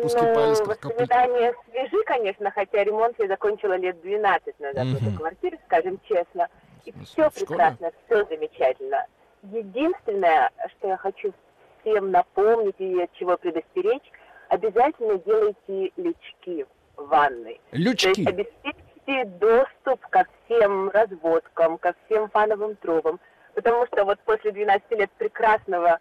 [0.00, 0.84] Пускай ну, копыт.
[0.84, 6.48] воспоминания свежи, конечно, хотя ремонт я закончила лет 12 назад в этой квартире, скажем честно.
[6.84, 7.46] И все в школе?
[7.46, 9.06] прекрасно, все замечательно.
[9.42, 11.32] Единственное, что я хочу
[11.80, 14.12] всем напомнить и от чего предостеречь,
[14.48, 16.64] обязательно делайте лючки
[16.96, 17.60] в ванной.
[17.70, 18.20] То Лючки.
[18.20, 18.82] есть обеспечьте
[19.24, 23.20] доступ ко всем разводкам, ко всем фановым трубам.
[23.54, 25.98] Потому что вот после 12 лет прекрасного,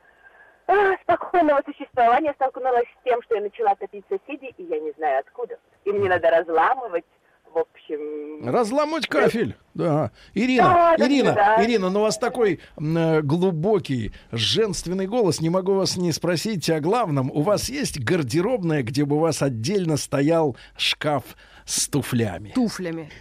[0.68, 5.20] а, спокойного существования столкнулась с тем, что я начала топить соседей, и я не знаю
[5.20, 5.58] откуда.
[5.86, 7.06] И мне надо разламывать,
[7.54, 8.48] в общем...
[8.48, 9.56] Разломать кафель.
[9.74, 10.12] Да.
[10.34, 11.64] Ирина, Да, Ирина, да.
[11.64, 15.40] Ирина, ну у вас такой э, глубокий, женственный голос.
[15.40, 17.32] Не могу вас не спросить о главном.
[17.32, 21.24] У вас есть гардеробная, где бы у вас отдельно стоял шкаф
[21.68, 22.52] с туфлями?
[22.56, 23.12] Туфлями.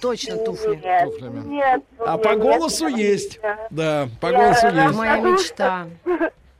[0.00, 0.76] Точно туфли.
[0.84, 1.46] Нет, туфлями.
[1.48, 1.82] нет.
[1.98, 3.40] А по нет, голосу есть.
[3.70, 4.94] Да, по Я голосу есть.
[4.96, 5.86] Моя мечта.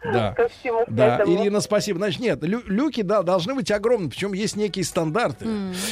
[0.04, 0.34] Да.
[0.34, 1.34] Ко всему Да, этому.
[1.42, 1.98] Ирина, спасибо.
[1.98, 5.46] Значит, нет, лю- люки да, должны быть огромные, причем есть некие стандарты.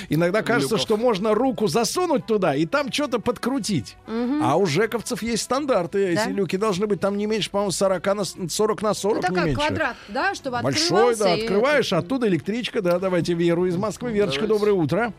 [0.09, 0.83] Иногда кажется, Люков.
[0.83, 3.97] что можно руку засунуть туда и там что-то подкрутить.
[4.43, 6.11] А у жековцев есть стандарты.
[6.12, 6.31] Эти Да?
[6.31, 9.35] люки должны быть там не меньше, по-моему, 40 на, с- 40 на 40, Ну, не
[9.35, 9.66] такой меньше.
[9.66, 14.12] квадрат, да, чтобы Большой, да, и- открываешь, оттуда электричка, да, давайте Веру из Москвы.
[14.12, 15.12] Верочка, доброе утро.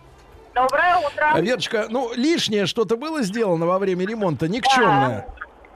[0.56, 1.40] Доброе утро.
[1.42, 5.28] Верочка, ну, лишнее что-то было сделано во время ремонта, никчемное.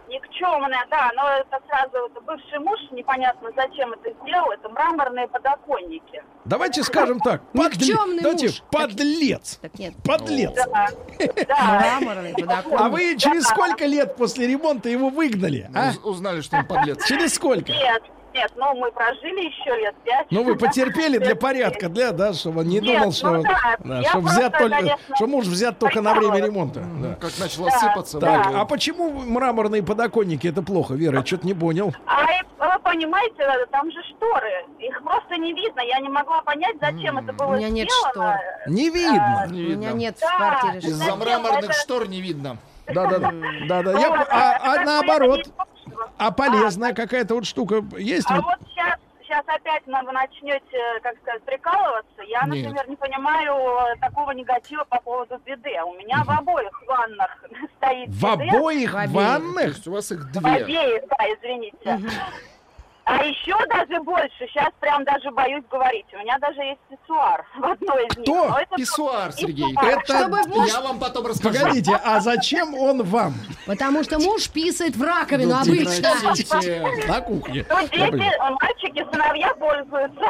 [0.08, 6.24] Никчемная, да, но это сразу это бывший муж, непонятно зачем это сделал, это мраморные подоконники.
[6.46, 8.64] Давайте скажем так, Никчемный давайте, муж.
[8.72, 9.94] подлец, Так нет.
[10.04, 10.52] подлец.
[10.56, 10.88] Да,
[11.48, 11.80] да.
[12.00, 12.80] Мраморный подоконник.
[12.82, 15.70] А вы через сколько лет после ремонта его выгнали?
[15.76, 15.90] А?
[15.90, 17.06] Уз- Узнали, что он подлец.
[17.06, 17.72] Через сколько?
[17.72, 18.02] Нет,
[18.34, 20.28] нет, ну мы прожили еще лет пять.
[20.32, 23.78] Ну, вы потерпели для порядка, для, да, чтобы он не Нет, думал, ну что, да,
[23.84, 26.82] да, что взят только, конечно, что муж взят только на время ремонта.
[27.02, 27.16] да.
[27.16, 27.78] Как начало Да.
[27.80, 28.20] сыпаться.
[28.20, 31.18] Так, а почему мраморные подоконники это плохо, Вера?
[31.20, 31.94] Я что-то не понял.
[32.06, 35.82] А и, вы понимаете, там же шторы, их просто не видно.
[35.82, 38.40] Я не могла понять, зачем это было У меня нет сделано.
[38.68, 39.48] Не видно.
[39.50, 40.38] Не У меня нет в Да.
[40.38, 40.78] квартире.
[40.80, 42.58] Из-за Из-за мраморных Это- штор не видно.
[42.88, 43.32] Да, да, да.
[43.68, 44.00] Да, да.
[44.00, 45.42] Я, а, а бы наоборот,
[46.18, 48.28] а полезная какая-то вот штука есть?
[48.30, 52.22] А Вот вот сейчас, сейчас опять вы начнете, как сказать, прикалываться.
[52.28, 52.64] Я, Нет.
[52.64, 55.82] например, не понимаю э, такого негатива по поводу биде.
[55.84, 57.44] У меня в обоих ваннах
[57.78, 58.92] стоит В В обеих.
[58.92, 59.68] То ваннах?
[59.68, 60.52] есть у вас их В две.
[60.64, 62.00] обеих, да, извините.
[63.12, 66.06] А еще даже больше, сейчас прям даже боюсь говорить.
[66.14, 68.24] У меня даже есть писсуар в одной из них.
[68.26, 68.58] Кто?
[68.60, 69.74] Это Писсуар, Сергей.
[69.74, 69.98] Писсуар.
[70.00, 70.68] Это- Чтобы муж...
[70.72, 71.58] Я вам потом расскажу.
[71.60, 73.34] Погодите, а зачем он вам?
[73.66, 76.10] Потому что муж писает в раковину Ну, обычно.
[77.08, 77.66] На кухне.
[77.68, 78.58] Ну, дети, понял.
[78.62, 80.26] мальчики, сыновья пользуются.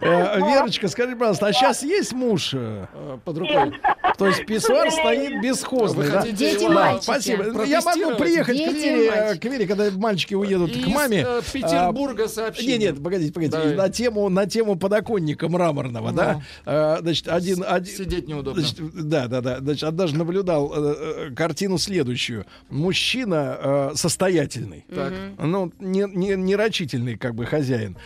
[0.00, 2.50] Э, Верочка, скажи, пожалуйста, а сейчас есть муж?
[2.54, 3.72] э, Э, Под рукой.
[4.18, 6.20] То есть писсуар стоит бесхозный, да?
[6.20, 7.02] хотите Дети его Да, мальчики.
[7.04, 7.62] спасибо.
[7.64, 11.24] Я могу приехать к Дети Вере, э, к Вере, когда мальчики уедут к маме.
[11.26, 11.40] э,
[11.74, 12.78] Петербурга сообщение.
[12.78, 13.56] Не, нет, погодите, погодите.
[13.56, 13.74] Давай.
[13.74, 16.42] На тему, на тему подоконника мраморного, да?
[16.64, 18.62] Э, Значит, один, один, Сидеть неудобно.
[18.62, 19.58] Значит, да, да, да.
[19.60, 20.94] Значит, однажды наблюдал э,
[21.28, 22.46] э, картину следующую.
[22.70, 25.12] Мужчина э, состоятельный, Так.
[25.38, 27.96] ну, не, не, не рачительный, как бы, хозяин,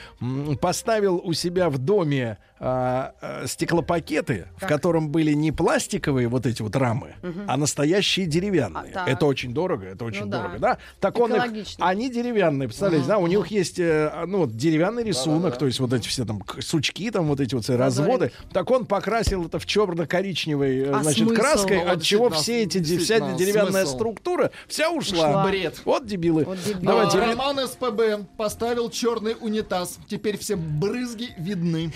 [0.61, 6.63] поставил у себя в доме а, а, стеклопакеты, в котором были не пластиковые вот эти
[6.63, 7.45] вот рамы, Мгм.
[7.47, 8.91] а настоящие деревянные.
[8.93, 9.09] А, так.
[9.09, 10.39] это очень дорого, это очень Ну да.
[10.43, 10.79] дорого, да?
[11.01, 13.19] Так он их, они деревянные, представляете, Ага, да?
[13.19, 17.11] У них есть, э, ну, вот деревянный рисунок, то есть вот эти все там сучки,
[17.11, 18.33] там вот эти вот все разводы.
[18.53, 21.41] Так он покрасил это в черно-коричневой, э, А значит, смысл?
[21.41, 23.95] краской, Вот от чего все эти, вся деревянная смысл.
[23.97, 25.29] структура вся ушла.
[25.31, 25.45] Ушла.
[25.47, 25.81] Бред.
[25.85, 26.45] Вот дебилы.
[26.45, 26.75] Давайте.
[26.81, 27.19] Давайте.
[27.19, 29.99] Роман СПБ поставил черный унитаз.
[30.09, 31.93] Теперь все брызги видны.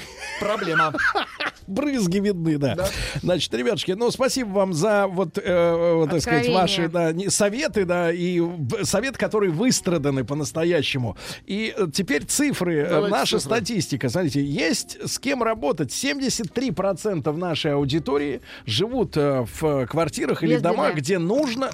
[0.57, 0.93] Проблема.
[1.69, 2.89] Брызги видны, да.
[3.23, 7.85] Значит, ребятушки, ну, спасибо вам за вот, э, вот, так сказать, ваши да, не- советы,
[7.85, 8.43] да, и
[8.83, 11.17] совет, которые выстраданы по-настоящему.
[11.47, 13.57] И э, теперь цифры, э, Давайте наша цифры.
[13.57, 14.09] статистика.
[14.09, 15.91] Смотрите, есть с кем работать.
[15.93, 21.01] 73% нашей аудитории живут э, в квартирах или Без домах, беды.
[21.01, 21.71] где нужно...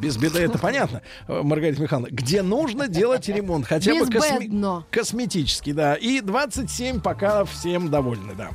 [0.00, 2.08] Без беды, это понятно, э, Маргарита Михайловна.
[2.12, 3.66] Где нужно делать ремонт.
[3.66, 5.94] Хотя бы косме- косметический, да.
[5.94, 8.50] И 27 пока всем довольны, да.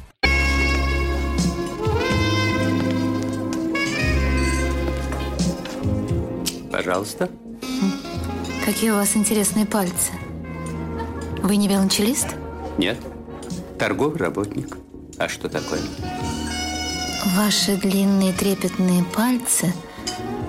[6.72, 7.30] Пожалуйста.
[8.66, 10.12] Какие у вас интересные пальцы.
[11.44, 12.28] Вы не велончелист?
[12.78, 12.98] Нет.
[13.78, 14.78] Торговый работник.
[15.18, 15.82] А что такое?
[17.36, 19.74] Ваши длинные трепетные пальцы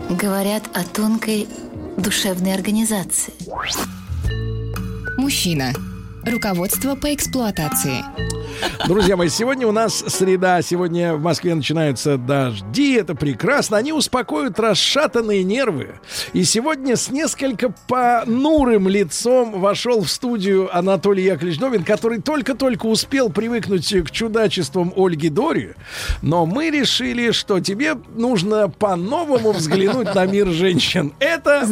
[0.08, 1.46] говорят о тонкой
[1.96, 3.34] душевной организации.
[5.18, 5.72] Мужчина.
[6.24, 8.04] Руководство по эксплуатации.
[8.86, 13.76] Друзья мои, сегодня у нас среда, сегодня в Москве начинаются дожди, это прекрасно.
[13.76, 15.94] Они успокоят расшатанные нервы.
[16.32, 23.30] И сегодня с несколько понурым лицом вошел в студию Анатолий Яковлевич Новин, который только-только успел
[23.30, 25.70] привыкнуть к чудачествам Ольги Дори.
[26.20, 31.12] Но мы решили, что тебе нужно по-новому взглянуть на мир женщин.
[31.18, 31.66] Это.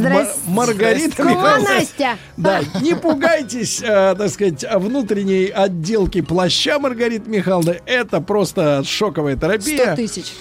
[0.46, 1.22] Маргарита.
[1.22, 1.74] Михайловна.
[1.74, 2.16] Настя.
[2.36, 7.77] Да, не пугайтесь, э, так сказать, внутренней отделки плаща Маргарита Михайловна.
[7.86, 9.94] Это просто шоковая терапия.
[9.94, 10.32] 100 тысяч.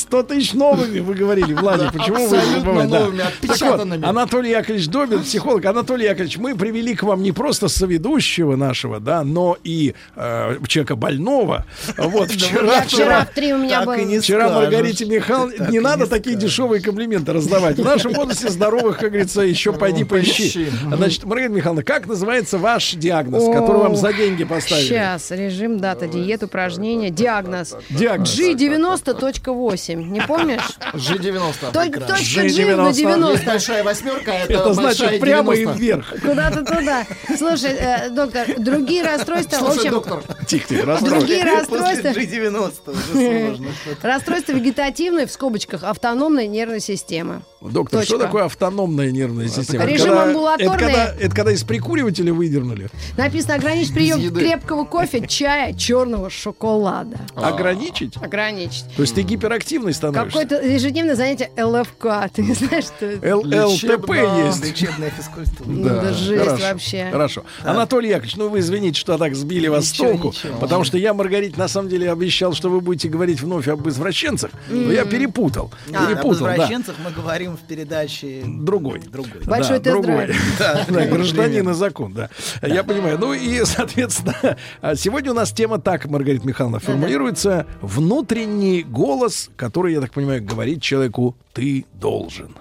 [0.00, 4.06] 100 тысяч новыми, вы говорили, Владик, почему вы забываете?
[4.06, 5.64] Анатолий Яковлевич Добин, психолог.
[5.64, 10.96] Анатолий Яковлевич, мы привели к вам не просто соведущего нашего, да, но и э, человека
[10.96, 11.64] больного.
[11.96, 13.94] Вот вчера, вчера в три у меня был.
[14.20, 17.78] Вчера Маргарите Михайловне не надо такие дешевые комплименты раздавать.
[17.78, 20.54] В нашем возрасте здоровых, как говорится, еще пойди поищи.
[20.54, 20.70] поищи.
[20.92, 24.86] Значит, Маргарита Михайловна, как называется ваш диагноз, который вам за деньги поставили?
[24.86, 27.76] Сейчас, режим, дата, диет, упражнения, диагноз.
[27.90, 28.38] Диагноз.
[28.38, 30.60] G90.8, не помнишь?
[30.94, 31.72] G90.
[31.72, 33.46] Толь- Точка G на Есть 90.
[33.46, 35.78] большая восьмерка, это, Это значит прямо и 90.
[35.82, 36.14] вверх.
[36.22, 37.06] Куда-то туда.
[37.36, 40.22] Слушай, э, доктор, другие расстройства, в Слушай, общем, доктор.
[40.46, 41.18] Тихо, тихо, расстройство.
[41.20, 43.66] другие расстройства, G90 уже сложно.
[44.02, 47.42] расстройства вегетативной, в скобочках, автономной нервной системы.
[47.60, 48.26] Доктор, что Точка.
[48.26, 49.82] такое автономная нервная система?
[49.84, 50.74] Это Режим когда- амбулаторный.
[50.74, 52.88] Это когда, это когда из прикуривателя выдернули?
[53.16, 57.18] Написано ограничить прием крепкого кофе, чая, черного шоколада.
[57.34, 58.16] Ограничить?
[58.16, 58.84] Ограничить.
[58.94, 60.38] То есть ты гиперактивный становишься?
[60.40, 62.06] Какое-то ежедневное занятие ЛФК.
[62.32, 63.66] Ты не знаешь, что это?
[63.66, 64.10] ЛТП
[64.46, 64.64] есть.
[64.64, 65.66] Лечебная физкультура.
[65.68, 67.08] Ну да жесть вообще.
[67.10, 67.44] Хорошо.
[67.64, 70.28] Анатолий Яковлевич, ну вы извините, что так сбили вас с толку.
[70.28, 70.58] ничего.
[70.58, 74.50] Потому что я, Маргарите, на самом деле обещал, что вы будете говорить вновь об извращенцах.
[74.68, 75.72] Но я перепутал.
[75.92, 76.54] А, об перепутал, да.
[76.54, 79.00] извращенцах мы говорим в передаче Другой.
[79.00, 79.42] другой.
[79.44, 80.34] Большой да, другой.
[80.58, 82.30] Да, гражданин и закон, да.
[82.62, 83.18] Я понимаю.
[83.18, 89.94] Ну и, соответственно, а, сегодня у нас тема так, Маргарита Михайловна, формулируется внутренний голос, который,
[89.94, 92.54] я так понимаю, говорит человеку «ты должен».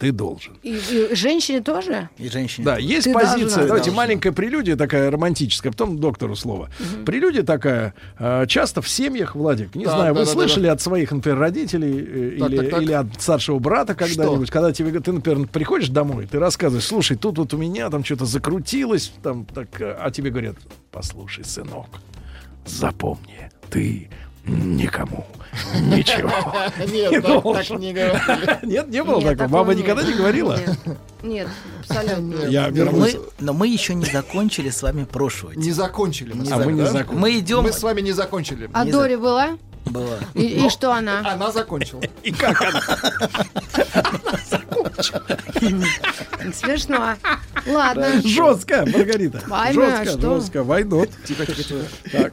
[0.00, 0.54] Ты должен.
[0.62, 2.08] И, и женщине тоже?
[2.16, 2.64] И женщине.
[2.64, 3.38] Да, есть Ты позиция.
[3.40, 3.56] должна.
[3.66, 3.92] Давайте Должна.
[4.02, 6.70] маленькая прелюдия такая романтическая, потом доктору слово.
[7.04, 7.92] Прелюдия такая.
[8.18, 11.38] э, часто в семьях, Владик, не Так, знаю, да, вы да, слышали от своих, например,
[11.38, 12.82] родителей э, Так, или, так, так.
[12.82, 17.18] или от старшего брата когда-нибудь, когда тебе, говорят, ты, например, приходишь домой, ты рассказываешь, слушай,
[17.18, 20.56] тут вот у меня там что-то закрутилось, там так, э, а тебе говорят,
[20.90, 21.88] послушай, сынок,
[22.64, 24.08] запомни, ты
[24.46, 25.26] никому
[25.74, 26.30] ничего
[26.78, 28.58] Нет, не так- не говорили.
[28.66, 29.48] Нет, не было такого.
[29.48, 30.56] Мама никогда не говорила?
[30.58, 31.48] Нет, Нет,
[31.80, 32.44] абсолютно.
[32.46, 33.14] Я Но вернусь.
[33.14, 36.32] мы, но мы еще не закончили с вами прошлую Не закончили.
[36.34, 36.90] мы А мы не да?
[36.90, 37.18] закончили.
[37.18, 37.62] Мы идем...
[37.62, 38.70] Мы с вами не закончили.
[38.72, 39.58] А Дори была?
[39.86, 40.18] Была.
[40.34, 41.20] И, и что она?
[41.32, 42.00] Она закончила.
[42.22, 42.80] И как она?
[46.52, 47.16] Смешно.
[47.66, 48.22] Ладно.
[48.22, 49.40] Жестко, Маргарита.
[49.72, 50.62] Жестко, жестко.
[50.64, 51.10] Войнот.
[51.26, 51.84] Тихо, тихо, тихо.
[52.12, 52.32] Так.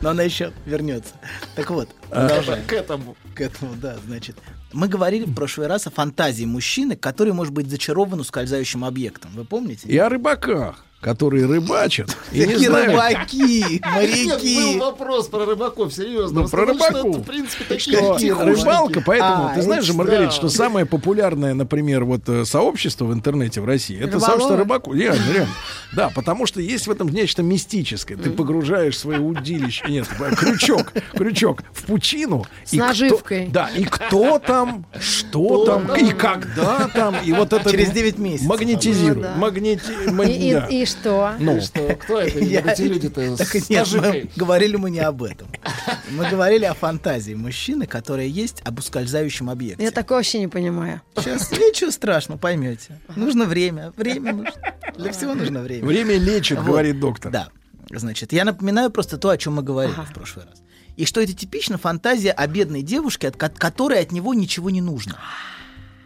[0.00, 1.14] Но она еще вернется.
[1.56, 2.26] Так вот, А.
[2.28, 2.64] продолжаем.
[2.66, 3.16] К этому.
[3.34, 4.36] К этому, да, значит.
[4.72, 9.30] Мы говорили в прошлый раз о фантазии мужчины, который может быть зачарован ускользающим объектом.
[9.34, 9.88] Вы помните?
[9.88, 10.84] И о рыбаках.
[11.00, 12.16] Которые рыбачат.
[12.32, 13.36] И не рыбаки,
[13.80, 14.78] Нет, был моряки.
[14.78, 16.42] вопрос про рыбаков, серьезно.
[16.42, 16.96] Ну, про рыбаков.
[17.06, 20.30] это, в принципе, такие что рыбалка, поэтому А, ты знаешь же, Маргарита, да.
[20.32, 24.26] что самое популярное, например, вот э, сообщество в интернете в России, это Рыболовы?
[24.26, 24.94] сообщество рыбаков.
[24.94, 25.52] Реально, реально.
[25.94, 28.16] Да, потому что есть в этом нечто мистическое.
[28.18, 30.06] Ты погружаешь свое удилище, нет,
[30.36, 32.44] крючок, крючок в пучину.
[32.64, 33.46] С и кто- наживкой.
[33.46, 38.48] да, и кто там, что там, и когда там, и вот это Через 9 месяцев.
[38.48, 39.16] магнетизирует.
[39.16, 39.34] Ну да.
[39.38, 41.34] Магнети- и что?
[41.38, 42.38] Ну, Что, кто это?
[42.44, 45.48] Я- Эти люди-то Так с нет, мы говорили мы не об этом.
[46.10, 49.84] Мы говорили о фантазии мужчины, которая есть об ускользающем объекте.
[49.84, 51.02] Я такое вообще не понимаю.
[51.16, 52.98] Сейчас ничего страшного, поймете.
[53.14, 53.92] Нужно время.
[53.96, 54.52] Время нужно.
[54.96, 55.86] Для всего нужно время.
[55.86, 57.30] время лечит, говорит доктор.
[57.30, 57.48] Да.
[57.90, 60.60] Значит, я напоминаю просто то, о чем мы говорили в прошлый раз.
[60.96, 64.80] И что это типично фантазия о бедной девушке, от ко- которой от него ничего не
[64.80, 65.16] нужно.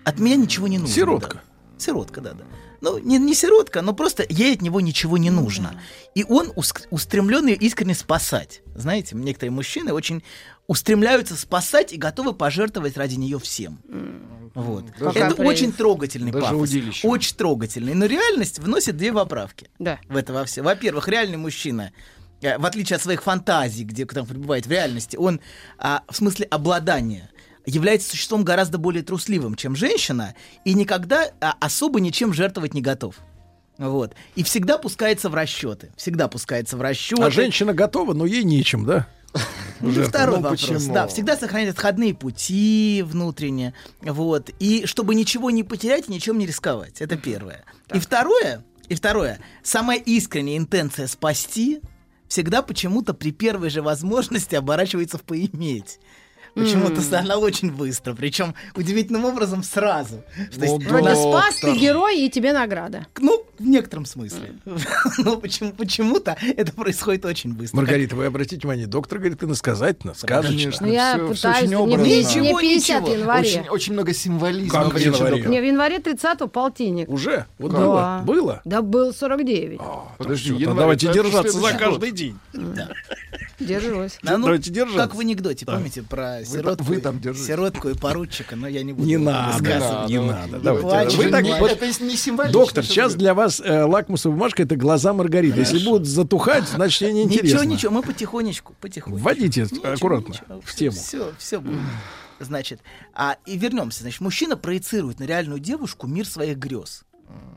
[0.04, 0.94] От меня ничего не нужно.
[0.94, 1.34] Сиротка.
[1.36, 1.42] да.
[1.78, 2.44] Сиротка, да, да.
[2.82, 5.80] Ну, не, не сиротка, но просто ей от него ничего не нужно.
[6.16, 6.52] И он
[6.90, 8.60] устремлен ее искренне спасать.
[8.74, 10.22] Знаете, некоторые мужчины очень
[10.66, 13.80] устремляются спасать и готовы пожертвовать ради нее всем.
[14.54, 14.90] Вот.
[14.98, 15.62] Какая Это прелесть.
[15.62, 16.60] очень трогательный Даже пафос.
[16.70, 17.06] удилище.
[17.09, 17.94] Очень трогательный.
[17.94, 19.98] Но реальность вносит две поправки Да.
[20.09, 20.62] в это во все.
[20.62, 21.92] Во-первых, реальный мужчина,
[22.42, 25.40] э, в отличие от своих фантазий, где там пребывает в реальности, он
[25.78, 27.30] а, в смысле обладания
[27.66, 30.34] является существом гораздо более трусливым, чем женщина,
[30.64, 33.16] и никогда а, особо ничем жертвовать не готов.
[33.78, 34.14] Вот.
[34.34, 35.90] И всегда пускается в расчеты.
[35.97, 37.22] Всегда пускается в расчеты.
[37.22, 39.09] А женщина готова, но ей нечем, да?
[39.80, 40.60] Ну, второй Ну, вопрос.
[40.60, 40.94] почему?
[40.94, 43.74] Да, всегда сохраняет отходные пути внутренне.
[44.02, 44.51] Вот.
[44.60, 47.01] И чтобы ничего не потерять ничем не рисковать.
[47.01, 47.64] Это первое.
[47.93, 51.80] И второе, и второе, самая искренняя интенция спасти
[52.28, 55.98] всегда почему-то при первой же возможности оборачивается в поиметь.
[56.55, 60.23] Почему-то она очень быстро, причем удивительным образом сразу.
[60.57, 63.07] То есть, Вроде спас, ты герой, и тебе награда.
[63.19, 64.55] ну, в некотором смысле.
[65.19, 67.77] Но почему, почему-то это происходит очень быстро.
[67.79, 70.57] Маргарита, вы обратите внимание, доктор говорит иносказательно, сказочно.
[70.57, 70.87] Конечно.
[70.87, 72.05] Ну, я пытаюсь, очень мне, образно.
[72.05, 73.49] мне Ничего, 50 в январе.
[73.49, 74.83] Очень, очень много символизма.
[74.85, 75.43] Как в январе?
[75.49, 77.09] Мне в январе 30-го полтинник.
[77.09, 77.47] Уже?
[77.59, 77.79] Вот Да.
[77.79, 78.23] было?
[78.24, 78.61] Было?
[78.65, 79.81] Да был 49.
[80.19, 82.39] Подожди, Всё, январь, давайте держаться за каждый день.
[83.66, 84.18] Держусь.
[84.22, 84.98] Да, ну, Давайте держаться.
[85.02, 87.47] Как в анекдоте, помните про Вы сиротку, вы там держитесь.
[87.47, 90.09] сиротку и поручика, но я не буду Не надо, рассказывать.
[90.10, 90.56] не надо.
[90.56, 90.89] не Давайте.
[90.89, 92.52] плачь, Вы так вот- Это не символично.
[92.60, 95.59] Доктор, сейчас для вас э, лакмусовая бумажка это глаза Маргариты.
[95.60, 97.47] Если будут затухать, значит ей неинтересно.
[97.47, 99.22] Ничего, ничего, мы потихонечку, потихонечку.
[99.22, 100.34] Вводите аккуратно
[100.64, 100.97] в тему.
[100.97, 101.78] Все, все будет.
[102.40, 102.80] Значит,
[103.14, 104.01] а, и вернемся.
[104.02, 107.05] Значит, мужчина проецирует на реальную девушку мир своих грез.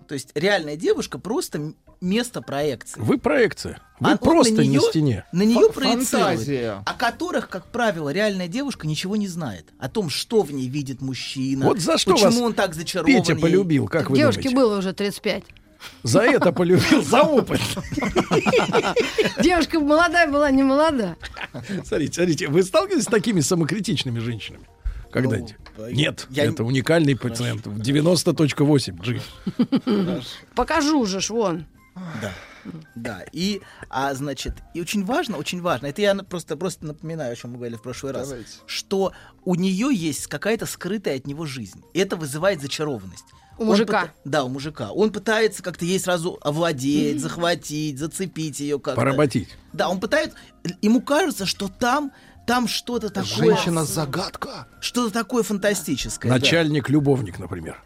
[0.07, 2.99] То есть реальная девушка просто место проекции.
[3.01, 3.79] Вы проекция.
[3.99, 5.23] Вы А просто на не неё- стене.
[5.31, 6.07] На нее проецирует.
[6.09, 6.83] фантазия.
[6.85, 9.67] О которых, как правило, реальная девушка ничего не знает.
[9.79, 11.65] О том, что в ней видит мужчина.
[11.65, 13.11] Вот за что почему вас он так зачарован.
[13.13, 13.41] Петя ей.
[13.41, 14.57] полюбил, как вы Девушке думаете?
[14.57, 15.43] было уже 35.
[16.03, 17.61] За это полюбил, за опыт.
[19.41, 21.15] Девушка молодая была, не молода.
[21.85, 24.63] Смотрите, смотрите, вы сталкивались с такими самокритичными женщинами?
[25.11, 25.55] Когда-нибудь?
[25.77, 27.65] Ну, Нет, я- это уникальный пациент.
[27.67, 29.21] 90.8 G.
[30.55, 31.65] Покажу же ж, вон.
[31.95, 32.31] Да.
[32.95, 37.35] Да, и, а, значит, и очень важно, очень важно, это я просто, просто напоминаю, о
[37.35, 38.49] чем мы говорили в прошлый раз, Давайте.
[38.65, 39.13] что
[39.43, 41.83] у нее есть какая-то скрытая от него жизнь.
[41.93, 43.25] И это вызывает зачарованность.
[43.57, 44.05] У Он мужика.
[44.05, 44.91] пыта- Да, у мужика.
[44.91, 48.99] Он пытается как-то ей сразу овладеть, захватить, зацепить ее как-то.
[48.99, 49.49] Поработить.
[49.71, 50.35] Да, он пытается,
[50.81, 52.11] ему кажется, что там,
[52.47, 53.55] там что-то такое...
[53.55, 54.67] Женщина-загадка.
[54.81, 56.29] Что-то такое фантастическое.
[56.29, 57.81] Начальник-любовник, например.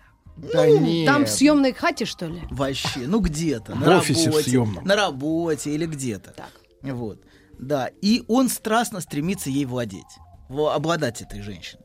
[0.54, 1.08] Да нет.
[1.08, 2.42] Там в съемной хате, что ли?
[2.50, 3.74] Вообще, ну где-то.
[3.74, 4.86] В на офисе в работе, съемном.
[4.86, 6.34] На работе или где-то.
[6.82, 7.20] Вот.
[7.58, 7.90] Да.
[8.02, 10.04] И он страстно стремится ей владеть.
[10.50, 11.84] Обладать этой женщиной.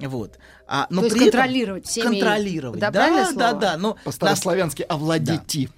[0.00, 0.38] Вот.
[0.68, 2.80] А, но То есть при этом- контролировать всеми- Контролировать.
[2.80, 3.76] Да, Да, да, да.
[3.78, 5.70] Но По-старославянски овладети.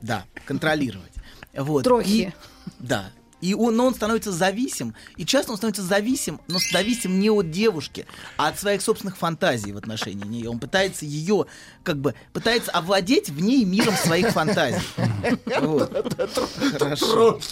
[0.00, 1.12] Да, контролировать.
[1.56, 1.84] Вот.
[1.84, 2.08] Трохи.
[2.08, 2.32] И-
[2.78, 3.10] да.
[3.40, 7.50] И он, но он становится зависим, и часто он становится зависим, но зависим не от
[7.50, 8.06] девушки,
[8.38, 10.48] а от своих собственных фантазий в отношении нее.
[10.48, 11.46] Он пытается ее,
[11.82, 14.80] как бы, пытается овладеть в ней миром своих фантазий.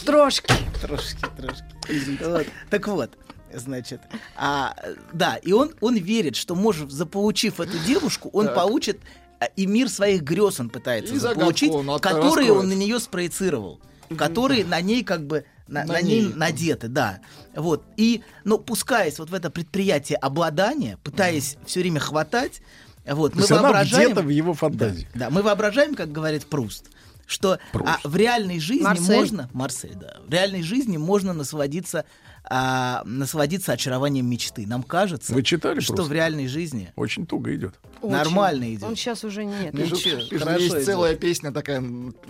[0.06, 0.54] Трошки.
[0.80, 2.50] Трошки, трошки.
[2.70, 3.10] Так вот,
[3.52, 4.00] значит,
[4.36, 4.74] а,
[5.12, 8.54] да, и он, он верит, что, может, заполучив эту девушку, он Так.
[8.54, 9.00] получит
[9.40, 12.50] а, и мир своих грез он пытается И заполучить, он которые раскроет.
[12.50, 13.80] он на нее спроецировал,
[14.16, 16.32] которые на ней как бы на, На на ней ней.
[16.34, 17.20] надеты, да.
[17.54, 17.82] Вот.
[17.96, 22.60] И, но пускаясь вот в это предприятие обладания, пытаясь все время хватать,
[23.06, 24.10] вот, То мы воображаем...
[24.12, 25.08] где-то в его фантазии.
[25.14, 26.86] Да, мы воображаем, как говорит Пруст,
[27.26, 29.14] что а, в реальной жизни Марсель.
[29.16, 29.50] можно...
[29.52, 30.16] Марсель, да.
[30.26, 32.04] В реальной жизни можно насладиться,
[32.44, 34.66] а, насладиться очарованием мечты.
[34.66, 36.10] Нам кажется, Вы читали что просто?
[36.10, 37.74] в реальной жизни Очень туго идет.
[38.02, 38.12] Очень.
[38.14, 38.82] нормально идет.
[38.84, 39.72] Он сейчас уже нет.
[39.74, 40.84] Ничего, Пишут, пишут, есть идет.
[40.84, 41.82] целая песня такая,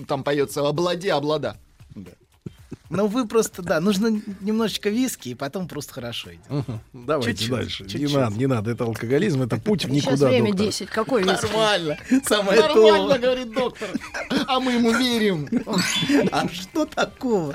[0.07, 1.57] там поется «Облади, облада».
[2.91, 6.49] Ну, вы просто, да, нужно немножечко виски, и потом просто хорошо идет.
[6.51, 6.81] Мгм.
[6.93, 7.83] Давайте Чуть-чуть, дальше.
[7.85, 8.15] Не чуть-чуть.
[8.15, 8.71] надо, не надо.
[8.71, 10.29] Это алкоголизм, это путь в Сейчас никуда.
[10.29, 10.67] время доктор.
[10.67, 10.89] 10.
[10.91, 11.47] Какой виски?
[11.47, 11.97] Нормально.
[12.27, 13.21] Самое Нормально, то.
[13.21, 13.89] говорит доктор.
[14.47, 15.49] А мы ему верим.
[16.31, 17.55] А что такого?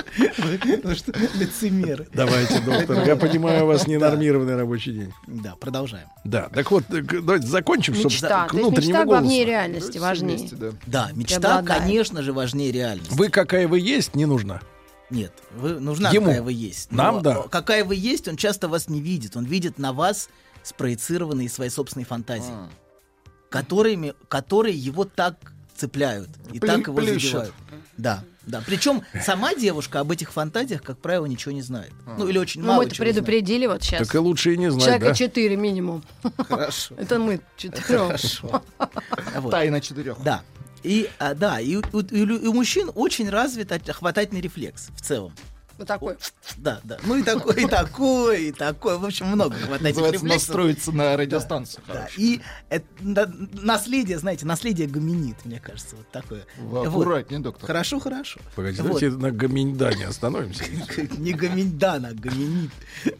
[0.83, 2.07] Вы что, лицемеры.
[2.13, 3.05] Давайте, доктор.
[3.05, 5.13] Я понимаю, у вас ненормированный рабочий день.
[5.27, 6.07] Да, продолжаем.
[6.23, 8.47] Да, так вот, э, давайте закончим, чтобы Мечта.
[8.47, 9.49] к внутреннему мечта главнее голосу.
[9.49, 10.49] реальности, важнее.
[10.85, 11.09] Да.
[11.13, 13.13] Мечта, конечно же, важнее реальности.
[13.13, 14.61] Вы какая вы есть, не нужна.
[15.09, 16.27] Нет, вы, нужна Ему.
[16.27, 16.91] какая вы есть.
[16.91, 17.43] Нам Но, да.
[17.49, 19.35] Какая вы есть, он часто вас не видит.
[19.35, 20.29] Он видит на вас
[20.63, 22.69] спроецированные свои собственные фантазии, А.
[23.49, 25.35] которыми, которые его так
[25.75, 27.21] цепляют и Плю- так его плющат.
[27.31, 27.53] задевают.
[27.97, 28.61] Да, да.
[28.65, 31.91] Причем сама девушка об этих фантазиях, как правило, ничего не знает.
[32.17, 32.85] Ну или очень Ну, мало.
[32.85, 33.13] чего знает.
[33.15, 34.05] предупредили вот сейчас.
[34.07, 35.13] Так и лучше и не знать, Человека да?
[35.15, 36.03] 4 минимум.
[36.47, 36.95] Хорошо.
[36.97, 38.07] Это мы четвером.
[38.07, 38.61] Хорошо.
[39.39, 39.51] Вот.
[39.51, 40.21] Тайна четырех.
[40.23, 40.43] Да.
[40.83, 45.33] И, а, да, и, у- у- у- мужчин очень развит хватательный рефлекс в целом.
[45.79, 46.17] Вот такой.
[46.57, 46.97] Да, да.
[47.03, 48.97] Ну и такой, и такой, и такой.
[48.97, 50.23] В общем, много Называется рефлексов.
[50.29, 51.83] настроиться на радиостанцию.
[51.87, 52.13] Да, хорошо.
[52.17, 56.45] и это, на- наследие, знаете, наследие гоминид, мне кажется, вот такое.
[56.57, 56.87] Вы Вот.
[56.89, 57.65] аккуратнее, доктор.
[57.67, 58.41] Хорошо, хорошо.
[58.55, 58.99] Погодите, Вот.
[58.99, 60.65] давайте на гоминдане остановимся.
[61.17, 62.71] Не гоминдан, а гоминид.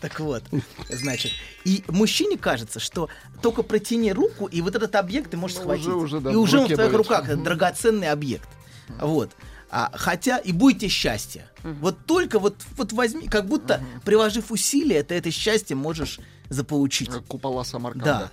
[0.00, 0.42] Так вот,
[0.90, 1.32] значит,
[1.64, 3.08] и мужчине кажется, что
[3.40, 5.86] только протяни руку, и вот этот объект ты можешь Ну, схватить.
[5.86, 8.48] уже- уже, да, и уже он в твоих руках, это драгоценный объект.
[9.00, 9.30] Вот.
[9.70, 11.48] А, хотя и будете счастье.
[11.62, 17.10] Вот только вот, вот возьми, как будто приложив усилия, ты это счастье можешь заполучить.
[17.10, 18.04] Как Купола Самарканда.
[18.04, 18.30] Да.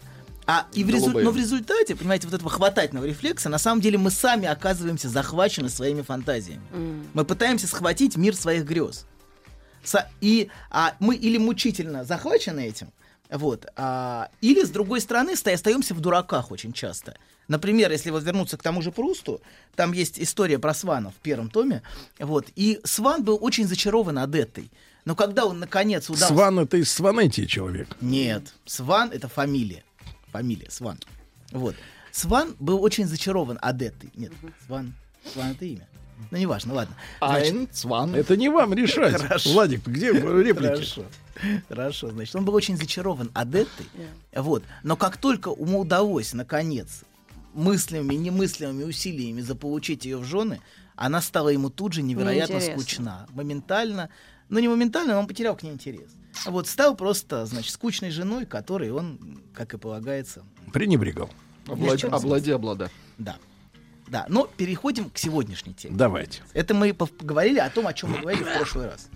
[0.48, 3.98] А и в резу- но в результате, понимаете, вот этого хватательного рефлекса, на самом деле
[3.98, 6.62] мы сами оказываемся захвачены своими фантазиями.
[7.14, 9.06] Мы пытаемся схватить мир своих грез.
[9.84, 12.92] Со- и а, мы или мучительно захвачены этим,
[13.30, 17.18] вот, а, или с другой стороны ста- остаемся в дураках очень часто.
[17.48, 19.42] Например, если вот вернуться к тому же Прусту,
[19.76, 21.82] там есть история про Свана в первом томе,
[22.20, 24.72] вот, и Сван был очень зачарован Адеттой.
[25.06, 26.28] Но когда он наконец удался...
[26.28, 27.88] Сван это из Сванетии человек.
[28.02, 29.84] Нет, Сван это фамилия.
[30.32, 30.98] Фамилия Сван.
[31.52, 31.76] Вот.
[32.12, 34.10] Сван был очень зачарован Адеттой.
[34.16, 34.32] Нет,
[34.66, 34.94] Сван.
[35.32, 35.88] Сван это имя.
[36.32, 36.96] Ну, неважно, ладно.
[37.20, 38.16] Айн, Сван.
[38.16, 39.22] Это не вам решать.
[39.22, 39.52] Хорошо.
[39.52, 40.68] Владик, где реплики?
[40.68, 41.06] Хорошо.
[41.68, 43.86] Хорошо, значит, он был очень зачарован Адеттой.
[44.34, 44.64] Вот.
[44.84, 47.04] Но как только ему удалось, наконец,
[47.56, 50.62] мыслями, немыслимыми усилиями заполучить ее в жены,
[50.96, 52.82] она стала ему тут же невероятно Неинтересно.
[52.82, 53.28] скучна.
[53.32, 54.10] Моментально,
[54.50, 56.12] ну не моментально, но он потерял к ней интерес.
[56.46, 61.30] Вот стал просто, значит, скучной женой, которой он, как и полагается, Пренебрегал.
[61.68, 62.92] Облади, облади, облада.
[63.18, 63.38] да.
[64.08, 65.96] Да, но переходим к сегодняшней теме.
[65.98, 66.44] Давайте.
[66.54, 69.10] Это мы поговорили о том, о чем мы говорили в прошлый раз.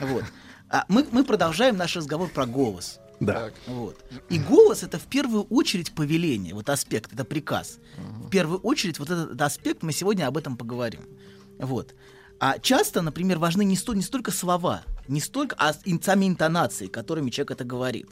[0.00, 0.22] Вот.
[0.68, 3.00] А мы, мы продолжаем наш разговор про голос.
[3.20, 3.50] Да.
[3.66, 3.96] Вот.
[4.28, 7.78] И голос это в первую очередь повеление, вот аспект, это приказ.
[7.96, 11.00] В первую очередь вот этот аспект, мы сегодня об этом поговорим.
[11.58, 11.94] Вот.
[12.38, 16.86] А часто, например, важны не, сто- не столько слова, не столько, а ин- сами интонации,
[16.86, 18.08] которыми человек это говорит.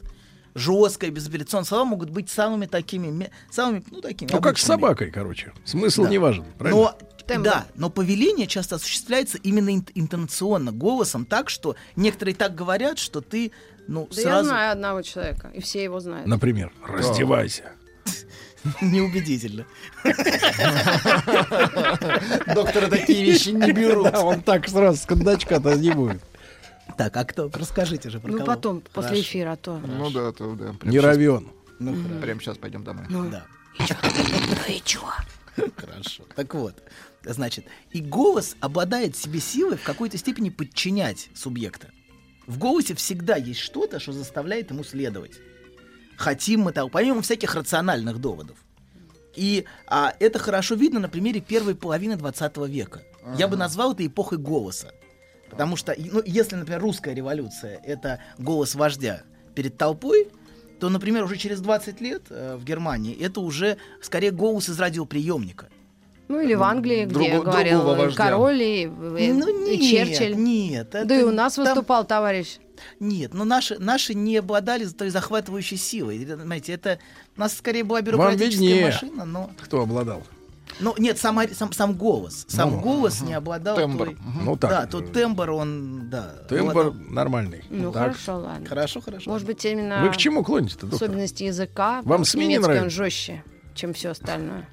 [0.55, 4.76] Жесткое, безапелляционные слова могут быть самыми такими, самыми, ну, такими Ну, как с обычными.
[4.81, 5.52] собакой, короче.
[5.64, 6.09] Смысл Да.
[6.10, 6.44] не важен.
[6.59, 6.94] Правильно?
[7.28, 12.98] Но, да, но повеление часто осуществляется именно ин- интонационно, голосом, так, что некоторые так говорят,
[13.01, 13.51] что ты,
[13.86, 14.48] ну, Да я сразу...
[14.48, 16.27] знаю одного человека, и все его знают.
[16.27, 17.65] Например, раздевайся.
[18.81, 19.66] Неубедительно.
[22.55, 24.11] Доктора такие вещи не берут.
[24.12, 26.23] Да, он так сразу с кондачка-то не будет.
[26.97, 27.51] Так, а кто?
[27.52, 29.78] Расскажите же про Ну, потом, после эфира, а то.
[29.78, 30.74] Ну да, то да.
[30.82, 31.48] Не равен.
[31.78, 33.06] Ну, Прямо сейчас пойдем домой.
[33.09, 33.47] Ну, Да.
[33.78, 33.86] ну
[34.74, 35.01] и чё?
[35.77, 36.24] Хорошо.
[36.36, 36.74] Так вот,
[37.24, 41.89] значит, и голос обладает себе силой в какой-то степени подчинять субъекта.
[42.47, 45.33] В голосе всегда есть что-то, что заставляет ему следовать.
[46.16, 48.59] Хотим мы того, помимо всяких рациональных доводов.
[49.35, 53.03] И а, это хорошо видно на примере первой половины 20 века.
[53.37, 54.93] Я бы назвал это эпохой голоса.
[55.51, 59.23] Потому что, ну, если, например, русская революция— это голос вождя
[59.55, 60.29] перед толпой,
[60.81, 65.69] то, например, уже через 20 лет э, в Германии это уже скорее голос из радиоприемника.
[66.28, 68.16] Ну или в Англии, где Друго- говорил и вождя.
[68.24, 68.86] король, и, и-
[69.32, 70.36] Ну, и нет, Черчилль.
[70.36, 72.59] Нет, Да это и у нас там- выступал товарищ.
[72.98, 76.24] Нет, но наши, наши не обладали той захватывающей силой.
[76.24, 76.98] Знаете, это
[77.36, 79.51] у нас скорее была бюрократическая машина, но...
[79.62, 80.22] кто обладал.
[80.80, 82.46] Но нет, сама, сам, сам голос.
[82.48, 84.06] Сам Ну, голос не обладал Тембр.
[84.06, 84.16] той...
[84.42, 84.70] Ну так.
[84.70, 86.34] Да, тот тембр, он, да.
[86.48, 87.62] Тембр обладал- нормальный.
[87.70, 88.02] Ну Так.
[88.02, 88.66] хорошо, ладно.
[88.66, 89.30] Хорошо, хорошо.
[89.30, 91.09] Может быть, именно Вы к чему клоните-то, доктор?
[91.09, 92.01] особенности языка.
[92.05, 92.96] Вам СМИ не немецкий он нравится?
[92.96, 93.44] жестче,
[93.74, 94.68] чем все остальное.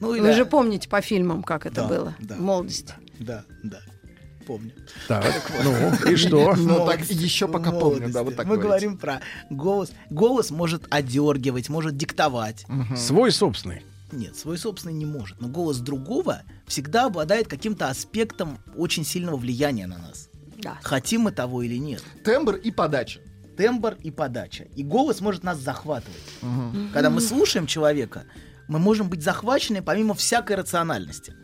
[0.00, 2.94] Ну, Вы или- же помните по фильмам, как это Да, было да, в молодости.
[3.18, 3.80] Да, да.
[4.46, 4.70] Помню.
[5.08, 6.54] Так, ну, и что?
[6.56, 8.86] Ну, так еще пока помню, да, вот так Мы говорите.
[8.86, 9.20] говорим про
[9.50, 9.90] голос.
[10.08, 12.64] Голос может одергивать, может диктовать.
[12.96, 13.82] Свой собственный.
[14.12, 15.40] Нет, свой собственный не может.
[15.40, 20.28] Но голос другого всегда обладает каким-то аспектом очень сильного влияния на нас.
[20.58, 20.78] Да.
[20.82, 22.04] Хотим мы того или нет.
[22.24, 23.18] Тембр и подача.
[23.56, 24.64] Тембр и подача.
[24.76, 26.22] И голос может нас захватывать.
[26.92, 28.24] Когда мы слушаем человека,
[28.68, 31.34] мы можем быть захвачены помимо всякой рациональности.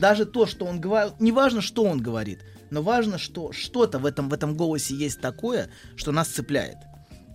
[0.00, 2.40] Даже то, что он говорит, не важно, что он говорит,
[2.70, 6.78] но важно, что что-то в этом, в этом голосе есть такое, что нас цепляет.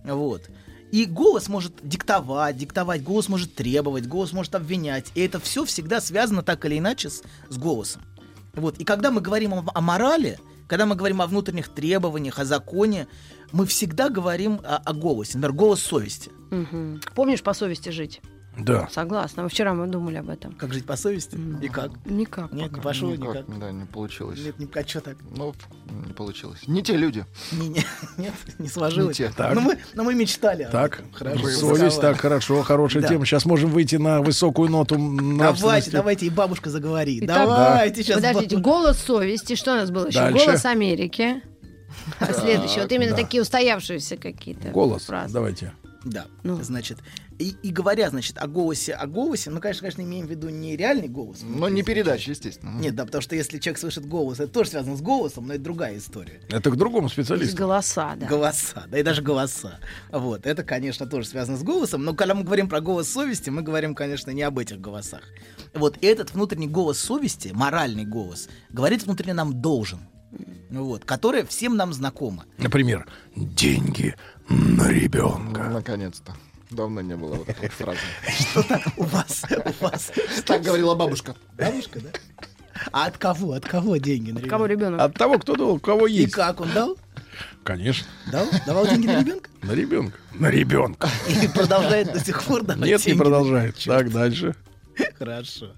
[0.03, 0.49] Вот.
[0.91, 5.11] И голос может диктовать, диктовать, голос может требовать, голос может обвинять.
[5.15, 8.01] И это все всегда связано так или иначе с, с голосом.
[8.53, 8.77] Вот.
[8.79, 13.07] И когда мы говорим о, о морали, когда мы говорим о внутренних требованиях, о законе,
[13.51, 15.37] мы всегда говорим о, о голосе.
[15.37, 16.31] Например, голос совести.
[16.51, 17.01] Мгм.
[17.15, 18.21] Помнишь по совести жить?
[18.57, 18.87] Да.
[18.91, 19.47] Согласна.
[19.47, 20.53] Вчера мы думали об этом.
[20.53, 21.37] Как жить по совести?
[21.61, 21.91] И как?
[22.05, 22.51] Никак.
[22.51, 22.77] Нет, пока.
[22.77, 23.59] не пошло Никак, никак.
[23.59, 24.39] Да, не получилось.
[24.39, 25.17] Нет, не, а что так?
[25.35, 25.53] Ну,
[26.07, 26.59] не получилось.
[26.67, 27.25] Не те люди.
[27.51, 27.85] Не, не,
[28.17, 29.19] нет, не сложилось.
[29.19, 29.33] Не те.
[29.35, 29.53] Так.
[29.53, 30.67] Но, мы, но мы мечтали.
[30.71, 31.03] Так.
[31.13, 31.47] Хорошо.
[31.47, 33.09] совесть, так, хорошо, хорошая Да.
[33.09, 33.25] тема.
[33.25, 34.97] Сейчас можем выйти на высокую ноту
[35.37, 37.23] Давайте, давайте, и бабушка заговорит.
[37.23, 38.17] Итак, давайте сейчас.
[38.17, 39.55] Подождите, голос совести.
[39.55, 40.19] Что у нас было еще?
[40.19, 40.45] Дальше.
[40.45, 41.41] Голос Америки.
[42.19, 42.79] А следующий.
[42.79, 43.17] Вот именно да.
[43.17, 44.69] такие устоявшиеся какие-то.
[44.69, 45.33] Голос, фразы.
[45.33, 45.73] давайте.
[46.03, 46.61] Да, Ну.
[46.63, 46.99] значит,
[47.39, 50.75] и, и говоря, значит, о голосе, о голосе, ну, конечно, конечно, имеем в виду не
[50.75, 51.41] реальный голос.
[51.43, 52.79] Но не передача, естественно.
[52.79, 55.63] Нет, да, потому что если человек слышит голос, это тоже связано с голосом, но это
[55.63, 56.41] другая история.
[56.49, 57.55] Это к другому Есть специалисту.
[57.55, 58.25] голоса, да.
[58.25, 59.79] Голоса, да и даже голоса.
[60.11, 63.61] Вот, это, конечно, тоже связано с голосом, но когда мы говорим про голос совести, мы
[63.61, 65.21] говорим, конечно, не об этих голосах.
[65.73, 69.99] Вот этот внутренний голос совести, моральный голос, говорит внутренне нам должен.
[70.69, 72.45] Вот, которое всем нам знакомо.
[72.57, 74.15] Например, деньги
[74.49, 75.63] на ребенка.
[75.63, 76.35] Ну, наконец-то.
[76.69, 77.99] Давно не было вот этой фразы.
[78.27, 80.11] Что-то у вас, у вас.
[80.45, 81.35] Так говорила бабушка.
[81.57, 82.09] Бабушка, да?
[82.91, 83.53] А от кого?
[83.53, 84.85] От кого деньги на Кого ребенка?
[84.87, 85.01] ребенок?
[85.01, 86.33] От того, кто дал, у кого И есть.
[86.33, 86.97] как он дал?
[87.63, 88.07] Конечно.
[88.31, 88.47] Дал?
[88.65, 89.49] Давал деньги на ребенка?
[89.63, 90.17] На ребенка.
[90.33, 91.09] На ребенка.
[91.27, 93.77] И продолжает до сих пор давать Нет, не продолжает.
[93.83, 94.55] Так, дальше.
[95.17, 95.71] Хорошо.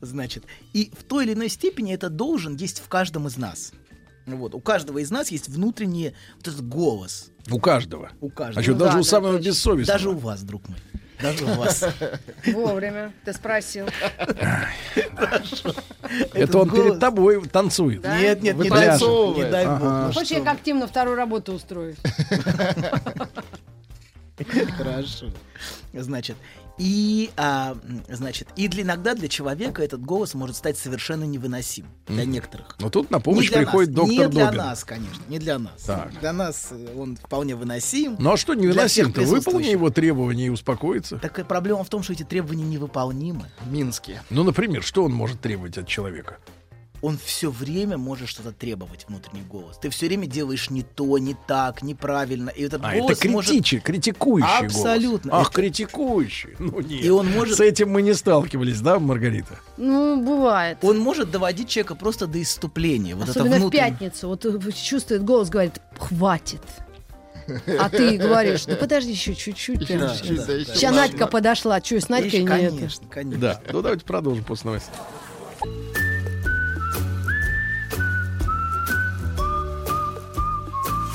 [0.00, 3.72] Значит, и в той или иной степени это должен есть в каждом из нас.
[4.26, 7.30] Вот, у каждого из нас есть внутренний вот этот голос.
[7.50, 8.10] У каждого.
[8.20, 8.60] У каждого.
[8.60, 9.48] А что, Ну даже да, у да, самого точно.
[9.48, 9.98] бессовестного.
[9.98, 10.78] Даже у вас, друг мой.
[11.20, 11.84] Даже у вас.
[12.46, 13.12] Вовремя.
[13.24, 13.86] Ты спросил.
[16.32, 18.02] Это он перед тобой танцует.
[18.02, 18.18] Да?
[18.18, 18.78] Нет, нет, не дай бог.
[19.00, 19.46] Вытанцовывает.
[19.46, 19.74] Не дай бог.
[19.76, 20.06] Ага.
[20.08, 21.94] ну Хочешь, я как Тим на вторую работу устрою?
[24.76, 25.26] Хорошо.
[25.92, 26.36] Значит,
[26.78, 27.76] и, а,
[28.08, 31.86] значит, и для, иногда для человека этот голос может стать совершенно невыносим.
[32.06, 32.76] Для некоторых.
[32.80, 34.58] Но тут на помощь приходит нас, доктор Не для Добин.
[34.58, 35.82] нас, конечно, не для нас.
[35.84, 36.18] Так.
[36.20, 38.16] Для нас э, он вполне выносим.
[38.18, 39.22] Ну а что невыносим-то?
[39.22, 41.18] Выполни его требования и успокоится.
[41.18, 43.46] Так и проблема в том, что эти требования невыполнимы.
[43.66, 44.22] Минские.
[44.30, 46.38] Ну, например, что он может требовать от человека?
[47.04, 49.76] Он все время может что-то требовать, внутренний голос.
[49.76, 52.48] Ты все время делаешь не то, не так, неправильно.
[52.48, 53.50] И этот А, это голос может...
[53.50, 55.30] критичи, критикующий Абсолютно.
[55.32, 55.46] голос.
[55.46, 56.54] Ах, Это- критикующий.
[56.58, 57.04] Ну нет.
[57.04, 59.58] И он может- С этим мы не сталкивались, да, Маргарита?
[59.76, 60.78] Ну, бывает.
[60.80, 63.14] Он может доводить человека просто до иступления.
[63.14, 63.90] Вот Особенно это в внутреннее.
[63.90, 64.28] пятницу.
[64.28, 66.62] Вот э, чувствует голос, говорит, хватит.
[67.78, 69.80] А ты говоришь, да подожди еще чуть-чуть.
[69.86, 70.46] Да, сейчас.
[70.46, 71.02] да, Сейчас да.
[71.02, 71.82] Надька подошла.
[71.84, 72.74] Что, с Надькой Ишь, не это?
[72.76, 73.40] Конечно, конечно.
[73.42, 73.60] Да.
[73.70, 74.94] Ну давайте продолжим после новостей.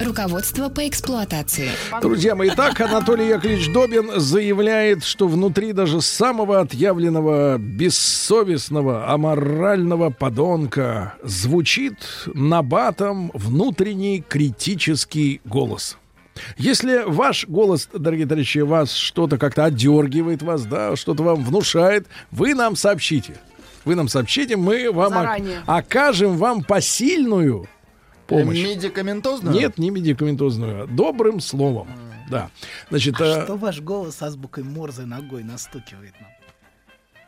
[0.00, 1.70] Руководство по эксплуатации.
[2.00, 11.14] Друзья мои, итак, Анатолий Яковлевич Добин заявляет, что внутри даже самого отъявленного, бессовестного, аморального подонка
[11.22, 11.96] звучит
[12.26, 15.96] набатом внутренний критический голос.
[16.58, 22.54] Если ваш голос, дорогие товарищи, вас что-то как-то отдергивает вас, да, что-то вам внушает, вы
[22.54, 23.34] нам сообщите.
[23.84, 27.68] Вы нам сообщите, мы вам ок- окажем вам посильную
[28.26, 28.58] помощь.
[28.58, 29.54] Медикаментозную?
[29.54, 31.88] Нет, не медикаментозную, а добрым словом.
[32.30, 32.50] Да.
[32.90, 36.30] Значит, А э, что ваш голос азбукой Морзе ногой настукивает нам?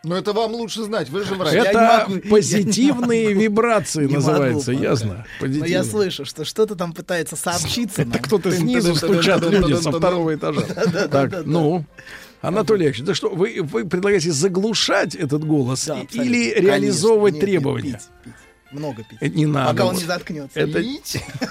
[0.04, 1.52] Ну это вам лучше знать, вы же врач.
[1.52, 5.26] Это могу, позитивные вибрации Не называется, могу ясно?
[5.40, 5.72] Но Позитивные.
[5.72, 10.62] я слышу, что что-то там пытается сообщиться Это кто-то снизу стучат люди со второго этажа.
[11.10, 11.84] Так, ну,
[12.40, 16.60] Анатолий Яковлевич, да что, вы, вы предлагаете заглушать этот голос Да, или Конечно.
[16.60, 17.92] реализовывать требования?
[17.94, 18.34] пить, пить.
[18.76, 19.18] Много пить.
[19.20, 19.72] Это не надо.
[19.72, 20.58] Пока он не заткнется.
[20.60, 20.82] Это-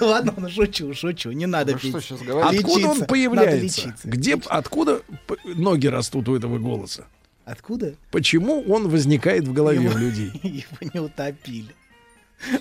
[0.04, 1.32] Ладно, ну шучу, шучу.
[1.32, 1.90] Не надо Вы пить.
[1.90, 2.58] что сейчас говорите?
[2.58, 2.90] Откуда Лечиться.
[2.90, 3.56] он Надо появляется?
[3.80, 4.08] лечиться.
[4.08, 7.06] Где, откуда п- ноги растут у этого голоса?
[7.44, 7.94] Откуда?
[8.10, 10.30] Почему он возникает в голове Его- у людей?
[10.42, 11.74] Его не утопили.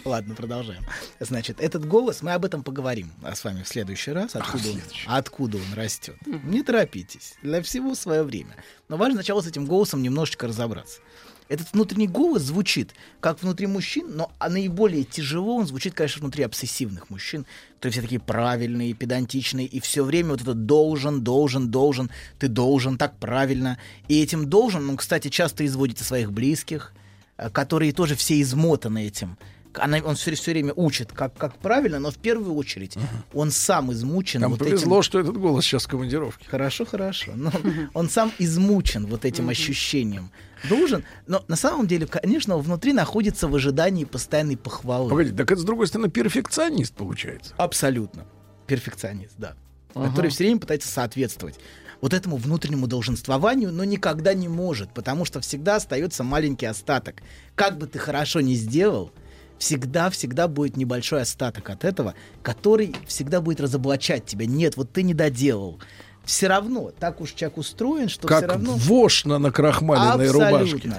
[0.06, 0.84] Ладно, продолжаем.
[1.20, 4.34] Значит, этот голос, мы об этом поговорим а с вами в следующий раз.
[4.36, 6.16] Откуда, он, откуда он растет.
[6.26, 7.34] Не торопитесь.
[7.44, 8.56] Для всего свое время.
[8.88, 11.02] Но важно сначала с этим голосом немножечко разобраться.
[11.48, 16.44] Этот внутренний голос звучит как внутри мужчин, но а наиболее тяжело он звучит, конечно, внутри
[16.44, 17.46] обсессивных мужчин,
[17.76, 22.10] которые все такие правильные, педантичные, и все время вот это должен, должен, должен,
[22.40, 23.78] ты должен, так правильно.
[24.08, 26.94] И этим должен, он, кстати, часто изводит своих близких,
[27.38, 29.38] э, которые тоже все измотаны этим.
[29.80, 32.98] Она, он все, время учит, как, как правильно, но в первую очередь
[33.34, 34.42] он сам измучен.
[34.42, 35.04] Нам вот повезло, этим.
[35.04, 36.46] что этот голос сейчас в командировке.
[36.50, 37.32] Хорошо, хорошо.
[37.36, 37.52] Но
[37.94, 40.32] он сам измучен вот этим ощущением.
[40.70, 41.04] Должен.
[41.28, 45.10] Но на самом деле, конечно, внутри находится в ожидании постоянной похвалы.
[45.10, 47.54] Погоди, так это, с другой стороны, перфекционист получается.
[47.58, 48.26] Абсолютно.
[48.68, 49.56] Перфекционист, да.
[49.94, 50.10] Ага.
[50.10, 51.60] Который все время пытается соответствовать
[52.02, 57.22] вот этому внутреннему долженствованию, но никогда не может, потому что всегда остается маленький остаток.
[57.56, 59.12] Как бы ты хорошо ни сделал,
[59.60, 64.46] всегда-всегда будет небольшой остаток от этого, который всегда будет разоблачать тебя.
[64.46, 65.80] Нет, вот ты не доделал.
[66.26, 68.74] Все равно, так уж человек устроен, что все Как равно...
[68.74, 70.92] вошь на накрахмаленной рубашке.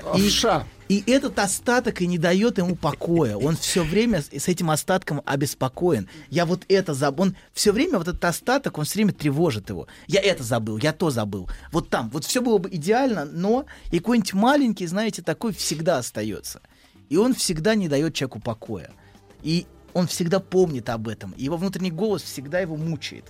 [0.88, 3.36] И, и этот остаток и не дает ему покоя.
[3.36, 6.08] Он все время с с этим остатком обеспокоен.
[6.30, 7.24] Я вот это забыл.
[7.24, 9.88] Он все время вот этот остаток, он все время тревожит его.
[10.06, 11.50] Я это забыл, я то забыл.
[11.72, 16.60] Вот там, вот все было бы идеально, но и какой-нибудь маленький, знаете, такой всегда остается.
[17.08, 18.90] И он всегда не дает человеку покоя.
[19.42, 21.32] И он всегда помнит об этом.
[21.32, 23.24] И его внутренний голос всегда его мучает.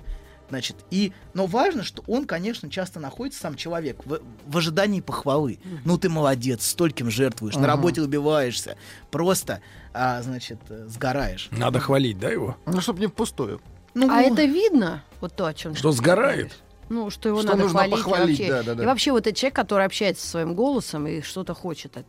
[0.48, 5.58] Значит, и, но важно, что он, конечно, часто находится, сам человек, в, в ожидании похвалы.
[5.84, 7.68] Ну, ты молодец, стольким жертвуешь, на Ага.
[7.72, 8.76] работе убиваешься,
[9.10, 9.60] просто,
[9.92, 11.48] а, значит, сгораешь.
[11.50, 12.56] Надо хвалить, да, его?
[12.64, 13.60] Ну, чтобы не впустую.
[13.94, 16.52] Ну, а это видно, вот то, о чем Что сгорает?
[16.90, 17.92] Ну, что его Что надо нужно хвалить.
[17.92, 18.52] и похвалить, вообще.
[18.52, 18.82] да, да, да.
[18.84, 22.06] И вообще вот этот человек, который общается со своим голосом и что-то хочет от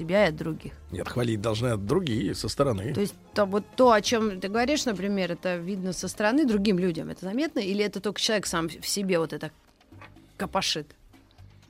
[0.00, 0.72] себя и от других.
[0.90, 2.94] Нет, хвалить должны от другие, со стороны.
[2.94, 6.78] То есть то, вот то, о чем ты говоришь, например, это видно со стороны другим
[6.78, 7.10] людям.
[7.10, 7.60] Это заметно?
[7.60, 9.50] Или это только человек сам в себе вот это
[10.36, 10.86] копошит?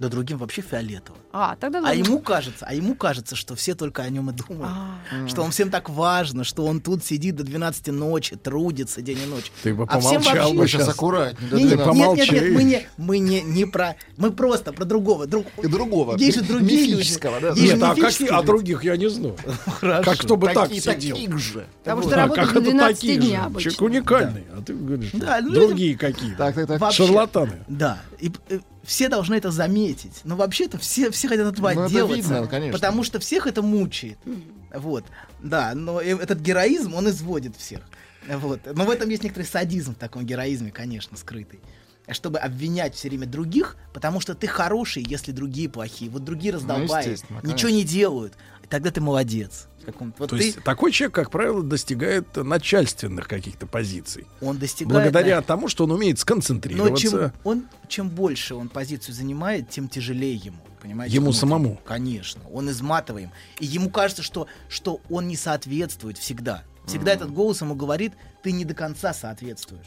[0.00, 1.18] Да другим вообще фиолетово.
[1.30, 4.72] А, тогда А ему кажется, а ему кажется, что все только о нем и думают.
[5.12, 5.28] А.
[5.28, 9.26] Что он всем так важно, что он тут сидит до 12 ночи, трудится день и
[9.26, 9.52] ночь.
[9.62, 10.88] Ты бы А всем помолчал вообще- бы сейчас.
[10.88, 14.86] аккуратнее, Не, нет, нет, нет, нет, мы не, мы не, не про, мы просто про
[14.86, 16.16] другого, друг, И другого.
[16.16, 16.94] есть же другие люди.
[17.00, 17.48] Мифического, да?
[17.50, 19.36] Есть Нет, а, мифические какие- а других я не знаю.
[19.80, 20.10] Хорошо.
[20.10, 21.14] Как кто бы так сидел.
[21.14, 21.66] таких же.
[21.84, 23.46] Потому что работают как до это 12 такие дня же?
[23.46, 23.70] обычно.
[23.72, 24.44] Человек уникальный.
[24.56, 26.34] А ты говоришь, Да, ну, другие какие.
[26.90, 27.64] Шарлатаны.
[27.68, 30.20] Да, и э, все должны это заметить.
[30.24, 32.16] Но вообще-то все, все хотят от этого Ну, это отделаться.
[32.16, 32.72] видно, конечно.
[32.72, 34.18] Потому что всех это мучает.
[34.74, 35.04] Вот.
[35.42, 37.80] Да, но этот героизм, он изводит всех.
[38.28, 38.60] Вот.
[38.74, 41.60] Но в этом есть некоторый садизм в таком героизме, конечно, скрытый.
[42.08, 46.10] Чтобы обвинять все время других, потому что ты хороший, если другие плохие.
[46.10, 47.76] Вот другие раздолбают, естественно, ничего конечно.
[47.76, 48.34] не делают.
[48.68, 49.66] Тогда ты молодец.
[49.84, 54.26] Каком-то- Вот То ты, есть такой человек, как правило, достигает начальственных каких-то позиций.
[54.40, 54.92] он достигает...
[54.92, 57.32] Благодаря на- тому, что он умеет Но чем, сконцентрироваться.
[57.44, 60.58] он, чем больше он позицию занимает, тем тяжелее ему.
[60.82, 61.14] Понимаете?
[61.14, 61.40] Ему внутри.
[61.40, 61.80] самому?
[61.84, 62.40] Конечно.
[62.52, 63.30] Он изматываем.
[63.58, 66.64] И ему кажется, что, что он не соответствует всегда.
[66.86, 68.12] Всегда этот голос ему говорит,
[68.42, 69.86] ты не до конца соответствуешь.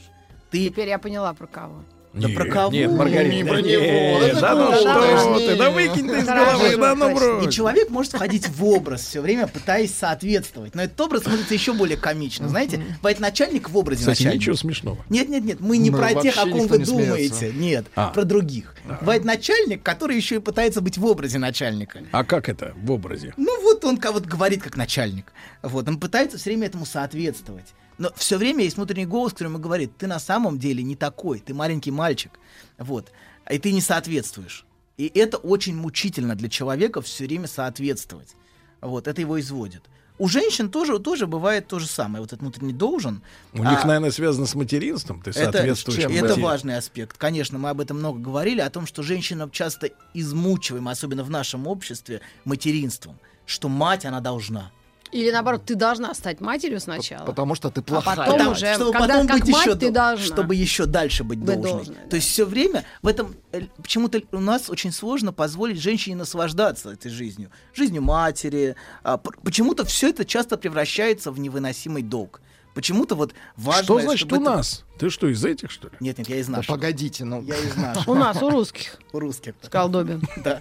[0.51, 0.69] Ты...
[0.69, 1.83] Теперь я поняла про кого.
[2.13, 2.71] Да про кого?
[2.71, 4.39] Нет, Маргарита, Не про него.
[4.39, 7.25] да ну что ты, да выкинь ты из головы, да ну точно.
[7.25, 7.55] И брось.
[7.55, 10.75] человек может входить в образ все время, пытаясь соответствовать.
[10.75, 12.47] Но этот образ смотрится еще более комично.
[12.47, 14.37] Знаете, бывает начальник в образе Кстати, начальника.
[14.41, 14.97] ничего смешного.
[15.09, 16.91] Нет, нет, нет, мы не Ну, про тех, о ком вы не смеется.
[16.91, 17.51] думаете.
[17.55, 18.09] Нет, А.
[18.09, 18.75] про других.
[19.01, 21.99] Бывает начальник, который еще и пытается быть в образе начальника.
[22.11, 23.33] А как это в образе?
[23.37, 25.33] Ну вот он кого-то говорит как начальник.
[25.63, 27.73] Вот, он пытается все время этому соответствовать.
[27.97, 31.39] Но все время есть внутренний голос, который ему говорит, ты на самом деле не такой,
[31.39, 32.31] ты маленький мальчик.
[32.77, 33.11] Вот.
[33.49, 34.65] И ты не соответствуешь.
[34.97, 38.35] И это очень мучительно для человека все время соответствовать.
[38.81, 39.83] Вот, это его изводит.
[40.19, 42.21] У женщин тоже, тоже бывает то же самое.
[42.21, 43.23] Вот этот внутренний должен.
[43.53, 45.21] У них, а, наверное, связано с материнством.
[45.21, 46.41] Ты это, соответствуешь это матери.
[46.41, 47.17] важный аспект.
[47.17, 51.65] Конечно, мы об этом много говорили, о том, что женщина часто измучиваем, особенно в нашем
[51.65, 53.17] обществе, материнством.
[53.47, 54.71] Что мать, она должна.
[55.13, 57.25] Или наоборот, ты должна стать матерью сначала.
[57.25, 58.15] Потому что ты А плохая.
[58.17, 60.25] потом Потому- уже, чтобы когда потом как быть мать еще ты дол- должна.
[60.25, 61.71] чтобы еще дальше быть, Быть должной.
[61.71, 62.17] должной, То да.
[62.17, 67.11] есть все время в этом э, почему-то у нас очень сложно позволить женщине наслаждаться этой
[67.11, 68.75] жизнью, жизнью матери.
[69.03, 72.41] А, почему-то все это часто превращается в невыносимый долг.
[72.73, 73.83] Почему-то вот важно.
[73.83, 74.83] Что значит у это- нас?
[74.97, 75.93] Ты что, из этих, что ли?
[75.99, 76.67] Нет, нет, я из Да наших.
[76.69, 77.41] погодите, ну.
[77.43, 78.07] Я из наших.
[78.07, 79.53] У нас, у русских, У русских.
[79.61, 80.21] сказал Добин.
[80.43, 80.59] Да.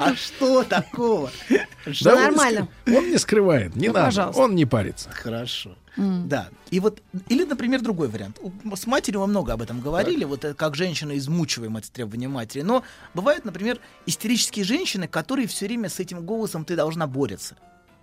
[0.00, 1.30] А что такого?
[2.02, 2.68] Да нормально.
[2.86, 4.42] Он не скрывает, не Ну, надо, пожалуйста.
[4.42, 5.10] он не парится.
[5.10, 5.76] Хорошо.
[5.96, 6.48] Да.
[6.70, 8.40] И вот, или, например, другой вариант.
[8.74, 12.62] С матерью мы много об этом говорили, вот э, как женщина измучиваем от требования матери.
[12.62, 12.82] Но
[13.14, 17.56] бывают, например, истерические женщины, которые все время с этим голосом ты должна бороться.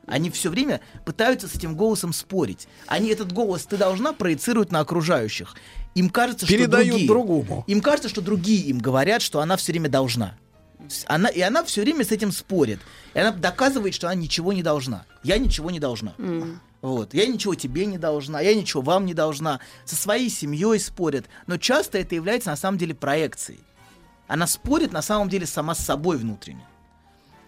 [0.07, 2.67] Они все время пытаются с этим голосом спорить.
[2.87, 5.55] Они этот голос ты должна проецируют на окружающих.
[5.95, 7.63] Им кажется, что Передают другие, другому.
[7.67, 10.35] Им кажется, что другие им говорят, что она все время должна.
[11.05, 12.79] Она, и она все время с этим спорит.
[13.13, 15.05] И она доказывает, что она ничего не должна.
[15.23, 16.13] Я ничего не должна.
[16.81, 17.13] Вот.
[17.13, 19.59] Я ничего тебе не должна, я ничего вам не должна.
[19.85, 21.25] Со своей семьей спорят.
[21.45, 23.59] Но часто это является на самом деле проекцией.
[24.27, 26.65] Она спорит на самом деле сама с собой внутренне.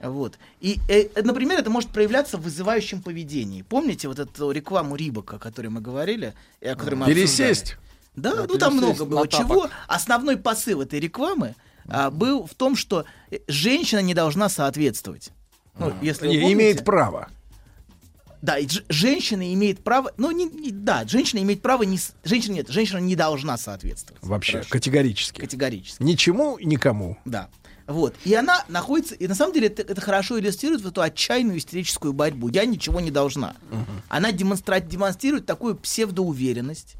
[0.03, 0.37] Вот.
[0.59, 3.61] И, э, э, например, это может проявляться в вызывающем поведении.
[3.61, 7.61] Помните вот эту рекламу Рибака, о которой мы говорили, и о которой мы Пересесть.
[7.73, 7.79] обсуждали?
[8.15, 9.47] Да, Да, ну там много было тапок.
[9.47, 9.69] чего.
[9.87, 11.55] Основной посыл этой рекламы
[11.87, 15.31] а, был в том, что э, женщина не должна соответствовать.
[15.79, 17.29] Ну, если вы И- помните- имеет право.
[18.41, 22.67] да, и женщина имеет право, ну не, не- да, женщина имеет право не, женщина нет,
[22.69, 24.21] женщина не должна соответствовать.
[24.21, 24.69] Вообще, Хорошо.
[24.69, 25.39] категорически.
[25.41, 26.03] Категорически.
[26.03, 27.17] Ничему никому.
[27.25, 27.49] Да.
[27.87, 28.15] Вот.
[28.23, 32.13] И она находится, и на самом деле это, это хорошо иллюстрирует вот эту отчаянную истерическую
[32.13, 32.49] борьбу.
[32.49, 33.55] Я ничего не должна.
[34.09, 36.95] Она демонстра- демонстрирует такую псевдоуверенность.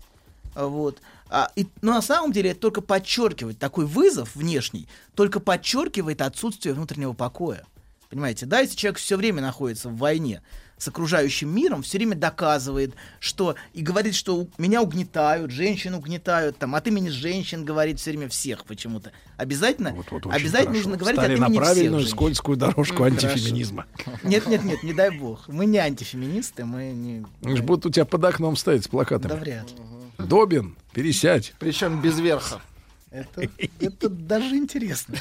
[0.55, 0.99] Вот.
[1.29, 6.75] А, и, но на самом деле это только подчеркивает такой вызов внешний, только подчеркивает отсутствие
[6.75, 7.65] внутреннего покоя.
[8.09, 10.43] Понимаете, да, если человек все время находится в войне
[10.77, 16.75] с окружающим миром, все время доказывает, что и говорит, что меня угнетают, женщин угнетают, там,
[16.75, 19.11] от имени женщин говорит все время всех почему-то.
[19.37, 20.71] Обязательно, Очень обязательно хорошо.
[20.77, 22.15] нужно говорить Встали от на имени всех правильную женщин.
[22.15, 23.85] скользкую дорожку М, антифеминизма.
[24.03, 24.27] хорошо.
[24.27, 25.47] Нет, нет, нет, не дай бог.
[25.47, 27.25] Мы не антифеминисты, мы не.
[27.43, 29.29] Они ж будут у тебя под окном стоять с плакатами.
[29.29, 29.77] Да вряд ли.
[30.17, 31.53] Добин, пересядь.
[31.59, 32.61] Причем без верха.
[33.09, 33.47] Это,
[33.79, 35.15] это даже интересно.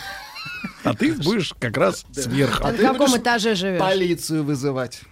[0.83, 2.65] А ты будешь как раз сверху.
[2.65, 3.79] А на каком этаже живешь?
[3.81, 5.03] Полицию вызывать.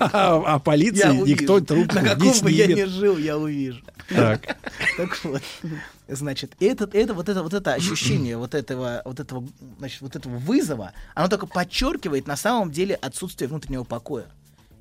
[0.00, 2.88] А, а полиции никто трубку На не каком бы я ни снимет.
[2.90, 3.82] жил, я увижу.
[4.08, 4.56] Так.
[4.96, 5.42] Так вот.
[6.08, 9.46] Значит, это, это, вот, это, вот это ощущение вот этого, вот, этого,
[9.78, 14.26] значит, вот этого вызова, оно только подчеркивает на самом деле отсутствие внутреннего покоя.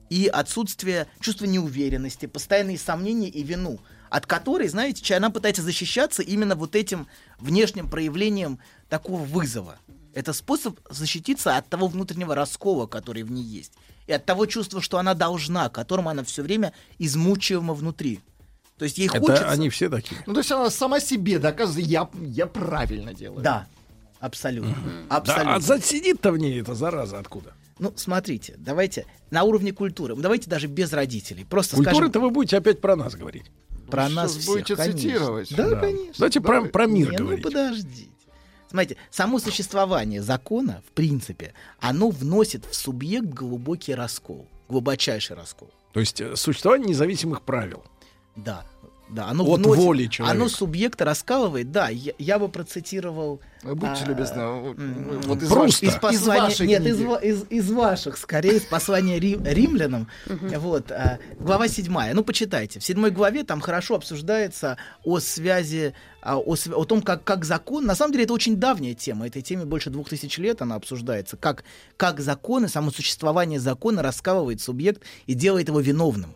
[0.10, 3.80] И отсутствие чувства неуверенности, постоянные сомнения и вину,
[4.10, 7.08] от которой, знаете, она пытается защищаться именно вот этим
[7.40, 9.76] внешним проявлением такого вызова.
[10.14, 13.74] Это способ защититься от того внутреннего раскола, который в ней есть.
[14.08, 18.22] И от того чувства, что она должна, которым она все время измучиваема внутри.
[18.77, 19.50] То есть ей Это хочется...
[19.50, 20.22] они все такие.
[20.26, 23.42] Ну, то есть она сама себе доказывает, я, я правильно делаю.
[23.42, 23.68] Да,
[24.19, 24.76] абсолютно.
[25.10, 25.56] Да, Абсолютно.
[25.56, 27.53] а засидит-то в ней эта зараза откуда?
[27.80, 31.45] Ну, смотрите, давайте на уровне культуры, давайте даже без родителей.
[31.45, 33.45] Просто скажем Культура-то вы будете опять про нас говорить.
[33.90, 35.00] про Вы нас сейчас всех, будете конечно.
[35.00, 35.56] цитировать.
[35.56, 35.80] Да, Да.
[35.80, 36.14] конечно.
[36.18, 38.10] Давайте про, про мир Не, ну говорить.
[38.70, 45.70] Смотрите, само существование закона, в принципе, оно вносит в субъект глубокий раскол, глубочайший раскол.
[45.94, 47.84] То есть э, существование независимых правил.
[48.36, 48.66] Да,
[49.10, 50.38] да, оно От вносит- воли человека.
[50.38, 51.88] Оно субъекта раскалывает, да.
[51.88, 53.40] Я, я бы процитировал.
[53.64, 55.86] Будьте а, любезны, м, вот из, Просто.
[55.86, 57.26] ваш- из послания, вашей нет, из, книги.
[57.26, 60.10] из, из ваших, скорее, из послания Рим- римлянам.
[60.28, 62.14] Вот, а, глава 7.
[62.14, 62.80] Ну, почитайте.
[62.82, 65.94] В седьмой главе там хорошо обсуждается о связи,
[66.28, 67.86] а, о, о том, как, как закон...
[67.86, 69.28] На самом деле, это очень давняя тема.
[69.28, 71.38] Этой теме больше двух тысяч лет она обсуждается.
[71.38, 71.64] Как,
[71.96, 76.34] как законы, само существование закона раскалывает субъект и делает его виновным.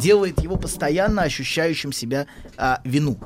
[0.00, 3.18] Делает его постоянно ощущающим себя а, вину.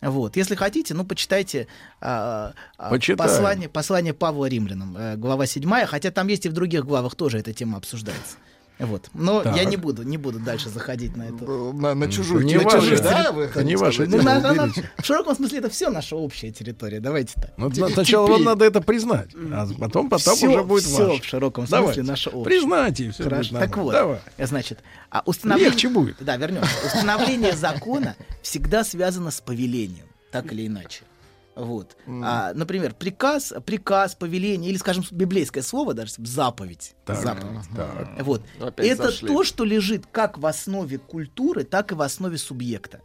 [0.00, 0.36] Вот.
[0.36, 1.68] Если хотите, ну, почитайте
[2.00, 3.18] а, а, Почитаем.
[3.18, 7.38] послание, послание Павла римлянам, э, глава 7, хотя там есть и в других главах тоже
[7.38, 8.36] эта тема обсуждается.
[8.78, 9.10] Вот.
[9.14, 9.56] Но Так.
[9.56, 11.44] я не буду, не буду дальше заходить на это.
[11.44, 14.08] На, на чужую Не территорию, ваше, да, вы не сказать?
[14.08, 14.66] Ну, на- на-
[14.98, 16.98] в широком смысле это все наша общая территория.
[16.98, 17.52] Давайте так.
[17.56, 21.22] Ну, Теперь- сначала вам надо это признать, а потом, потом Всё- уже будет всё ваше.
[21.22, 21.94] в широком Давайте.
[21.94, 22.44] смысле наше общее.
[22.44, 23.58] Признайте, все Хорошо.
[23.58, 23.92] Так вот.
[23.92, 24.18] Давай.
[24.38, 25.70] значит, а установление...
[25.70, 26.16] Легче будет.
[26.20, 26.70] Да, вернемся.
[26.86, 31.02] Установление закона всегда связано с повелением, так или иначе.
[31.54, 31.96] Вот.
[32.06, 36.94] А, например, приказ, приказ, повеление, или, скажем, библейское слово, даже заповедь.
[37.04, 37.66] Так, заповедь.
[37.76, 38.22] так.
[38.22, 38.42] Вот.
[38.60, 39.28] Опять Это зашли.
[39.28, 43.02] то, что лежит как в основе культуры, так и в основе субъекта.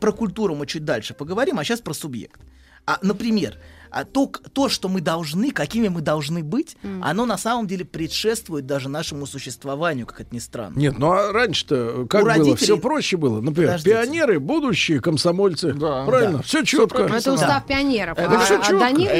[0.00, 2.40] Про культуру мы чуть дальше поговорим, а сейчас про субъект.
[2.84, 3.60] А, например,
[3.92, 8.66] а то, то, что мы должны, какими мы должны быть, оно на самом деле предшествует
[8.66, 10.78] даже нашему существованию, как это ни странно.
[10.78, 12.34] Нет, ну а раньше-то как У было?
[12.34, 13.40] родителей- Все проще было.
[13.40, 13.96] Например, Подождите.
[13.96, 15.72] пионеры, будущие комсомольцы.
[15.74, 16.04] Да.
[16.06, 16.42] Правильно, Да.
[16.42, 17.02] все четко.
[17.02, 18.18] Это устав пионеров.
[18.18, 18.78] Это а, всё а чётко.
[18.78, 19.18] до них Это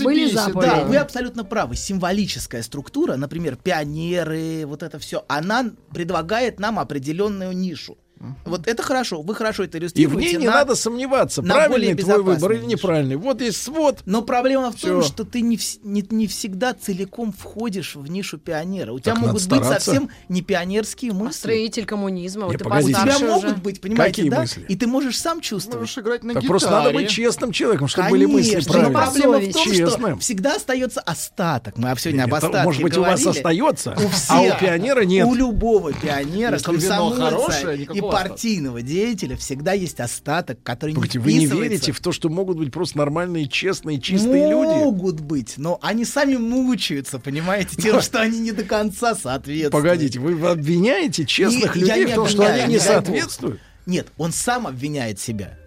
[0.00, 0.70] и были заповеди.
[0.70, 1.76] Да, вы абсолютно правы.
[1.76, 7.96] Символическая структура, например, пионеры, вот это все, она предлагает нам определенную нишу.
[8.44, 10.28] Вот это хорошо, вы хорошо это И в иллюстрируете.
[10.32, 13.16] ней не на- надо сомневаться, на правильный твой выбор или неправильный.
[13.16, 14.00] Вот есть свод.
[14.06, 15.02] Но проблема в том, Всё.
[15.02, 18.92] что ты не, не, не всегда целиком входишь в нишу пионера.
[18.92, 21.38] У тебя Так могут быть совсем не пионерские мысли.
[21.38, 22.42] Строитель коммунизма.
[22.42, 22.54] Не, Вот.
[22.56, 23.54] У тебя постарше могут уже.
[23.56, 24.40] быть, понимаете, Какие да?
[24.40, 24.64] мысли?
[24.68, 25.80] И ты можешь сам чувствовать.
[25.80, 26.48] Можешь играть на Так гитаре.
[26.48, 29.22] просто надо быть честным человеком, чтобы были мысли Конечно, но правильные.
[29.22, 30.10] проблема в том, Честным.
[30.12, 31.76] что всегда остается остаток.
[31.76, 33.38] Мы сегодня об Это, остатке может быть, у вас говорили.
[33.38, 34.60] остается, У а у всех.
[34.60, 35.26] пионера нет.
[35.26, 41.18] У любого пионера, комсомольца хорошее, и никакого партийного деятеля всегда есть остаток, который не Погодите,
[41.18, 44.84] вы не верите в то, что могут быть просто нормальные, честные, чистые люди?
[44.84, 49.72] Могут быть, но они сами мучаются, понимаете, тем, что они не до конца соответствуют.
[49.72, 53.60] Погодите, вы обвиняете честных И людей в не том, что они не не соответствуют?
[53.86, 55.58] Нет, он сам обвиняет себя.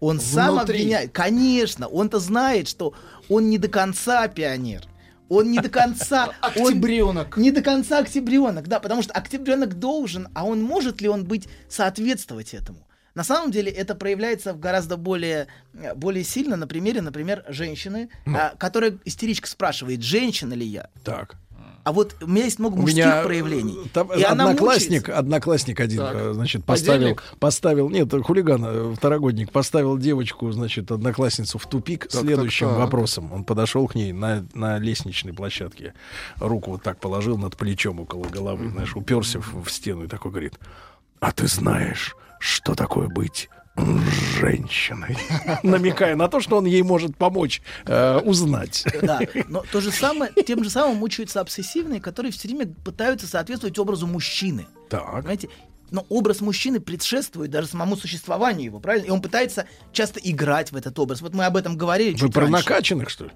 [0.00, 0.76] Он сам Внутри.
[0.76, 1.12] обвиняет.
[1.12, 2.94] Конечно, он-то знает, что
[3.28, 4.82] он не до конца пионер.
[5.28, 6.26] Он не до конца...
[6.56, 7.36] он Октябренок.
[7.36, 11.48] Не до конца октябренок, да, потому что октябренок должен, а он может ли он быть
[11.68, 12.88] соответствовать этому?
[13.14, 18.10] На самом деле это проявляется в гораздо более, э, более сильно на примере, например, женщины,
[18.26, 20.88] а, которая истеричка спрашивает, женщина ли я.
[21.02, 21.34] Так.
[21.88, 23.78] А вот у меня есть много У мужских меня проявлений.
[23.82, 26.16] э, там И одноклассник, одноклассник один, Так.
[26.16, 27.22] э, значит, поставил, Подельник?
[27.40, 32.84] поставил, нет, хулиган, э, второгодник, поставил девочку, значит, одноклассницу в тупик Так, следующим так, так.
[32.84, 33.32] вопросом.
[33.32, 35.94] Он подошел к ней на, на лестничной площадке,
[36.36, 40.30] руку вот так положил над плечом около головы, знаешь, уперся в, в стену и такой
[40.30, 40.58] говорит,
[41.20, 43.48] а ты знаешь, что такое быть
[44.38, 45.16] женщиной,
[45.62, 48.84] намекая на то, что он ей может помочь э, узнать.
[49.02, 53.78] Да, но то же самое, тем же самым мучаются обсессивные, которые все время пытаются соответствовать
[53.78, 54.66] образу мужчины.
[54.88, 55.16] Так.
[55.16, 55.48] Понимаете?
[55.90, 59.06] Но образ мужчины предшествует даже самому существованию его, правильно?
[59.06, 61.22] И он пытается часто играть в этот образ.
[61.22, 62.52] Вот мы об этом говорили Вы про раньше.
[62.52, 63.30] накачанных, что ли?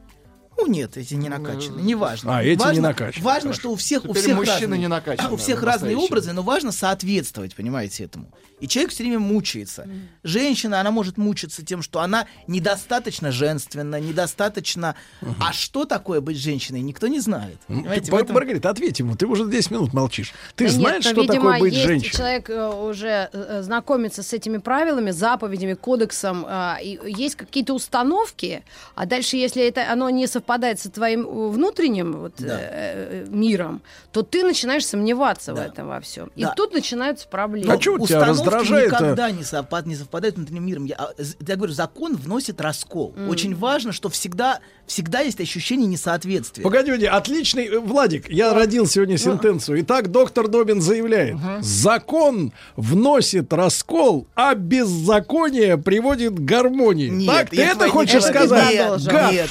[0.57, 2.39] Ну нет, эти не накачанные, неважно.
[2.39, 3.61] А, эти не важно, накачанные, Важно, хорошо.
[3.61, 6.33] что у всех, у Теперь всех мужчины разные, не накачанные, у всех а разные образы,
[6.33, 8.29] но важно соответствовать, понимаете, этому.
[8.61, 9.89] И человек все время мучается.
[10.23, 14.95] Женщина, она может мучиться тем, что она недостаточно женственна, недостаточно...
[15.41, 17.57] А что такое быть женщиной, никто не знает.
[17.67, 20.33] Ну, Понимаете, ты, этом- Маргарита, ответь ему, ты уже 10 минут молчишь.
[20.55, 22.17] Ты Да знаешь, нет, что видимо, такое быть есть женщиной?
[22.17, 28.63] Человек э, уже э, знакомится с этими правилами, заповедями, кодексом, э, и есть какие-то установки,
[28.95, 30.42] а дальше, если это оно не совпадает
[30.81, 32.59] со твоим э, внутренним вот, Да.
[32.61, 35.67] э, э, миром, то ты начинаешь сомневаться в Да.
[35.67, 36.31] этом во всем.
[36.37, 36.55] И Да.
[36.55, 37.73] тут начинаются проблемы.
[37.73, 40.85] А у тебя Установки раздражает, никогда не, совпад, не совпадают с внутренним миром.
[40.85, 41.11] Я, а,
[41.47, 43.15] я говорю, закон вносит раскол.
[43.29, 46.63] Очень важно, что всегда, всегда есть ощущение несоответствия.
[46.63, 49.81] Погоди, погоди, отличный, э, Владик, я родил сегодня сентенцию.
[49.83, 57.09] Итак, доктор Добин заявляет, закон вносит раскол, а беззаконие приводит к гармонии.
[57.09, 58.73] Нет, так, ты это хочешь сказать?
[58.75, 59.33] Нет, Гад.
[59.33, 59.51] нет,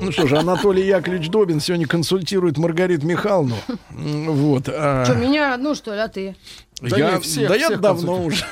[0.00, 3.56] Ну что же, Анатолий Яковлевич Добин сегодня консультирует Маргариту Михайловну.
[3.90, 4.68] Вот.
[4.68, 6.36] а, Что, меня одну, что ли, а ты?
[6.80, 8.44] Да я, не, всех- да я всех давно уже.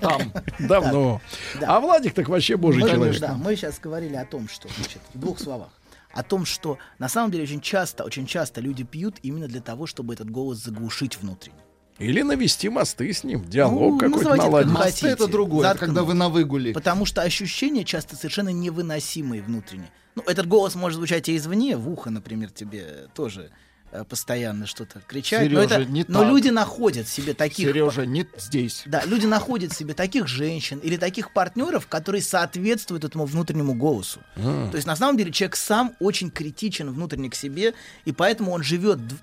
[0.00, 0.32] Там.
[0.58, 1.20] Давно.
[1.64, 3.20] А Владик так вообще божий мы, человек.
[3.20, 5.68] да, мы сейчас говорили о том, что, значит, в двух словах,
[6.12, 9.86] о том, что на самом деле очень часто, очень часто люди пьют именно для того,
[9.86, 11.56] чтобы этот голос заглушить внутренне.
[11.98, 14.72] Или навести мосты с ним, диалог Ну, какой-то наладить.
[14.72, 15.86] как Мосты это другое, Заткнуть.
[15.90, 16.72] когда вы на выгуле.
[16.72, 19.90] Потому что ощущения часто совершенно невыносимые внутренне.
[20.14, 23.50] Ну, этот голос может звучать и извне, в ухо, например, тебе тоже
[23.92, 25.50] э, постоянно что-то кричать.
[25.50, 26.28] но, Серёжа, это- не но так.
[26.28, 27.66] люди находят себе таких...
[27.68, 28.82] Сережа, не здесь.
[28.86, 34.20] Да, люди находят себе таких женщин или таких партнеров, которые соответствуют этому внутреннему голосу.
[34.36, 34.68] А.
[34.70, 37.74] То есть на самом деле человек сам очень критичен внутренне к себе,
[38.04, 39.16] и поэтому он живет д-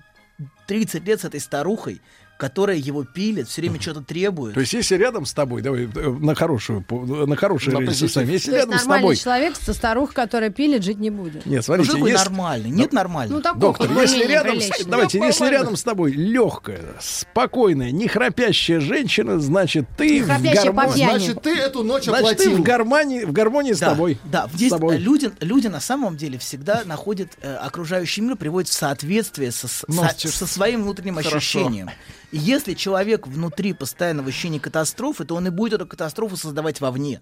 [0.66, 2.00] 30 лет с этой старухой,
[2.40, 4.54] которая его пилит, все время что-то требует.
[4.54, 8.16] То есть, если рядом с тобой, давай э, на хорошую, на хорошее На сами, если
[8.16, 9.16] То есть рядом с нормальный тобой.
[9.16, 11.44] человек со старух, которая пилит, жить не будет.
[11.46, 12.70] Нет, Ну, смотрите, такое есть- нормальный?
[12.70, 13.36] Нет нормального.
[13.36, 18.08] Ну, такой Доктор, если рядом, с- давайте, Нет, если рядом с тобой легкая, спокойная, не
[18.08, 21.04] храпящая женщина, значит ты Не в гармонии.
[21.04, 22.56] Значит, ты эту ночь Значит, ты оплатил.
[22.56, 24.18] в гармонии, в гармонии с да, тобой.
[24.24, 24.96] Да, С здесь тобой.
[24.96, 29.84] люди, люди на самом деле всегда находят э, окружающий мир, приводят в соответствие со, с-
[29.88, 31.36] со, со своим внутренним Хорошо.
[31.36, 31.90] ощущением.
[32.32, 36.80] И если человек внутри постоянно в ощущении катастрофы, то он и будет эту катастрофу создавать
[36.80, 37.20] вовне.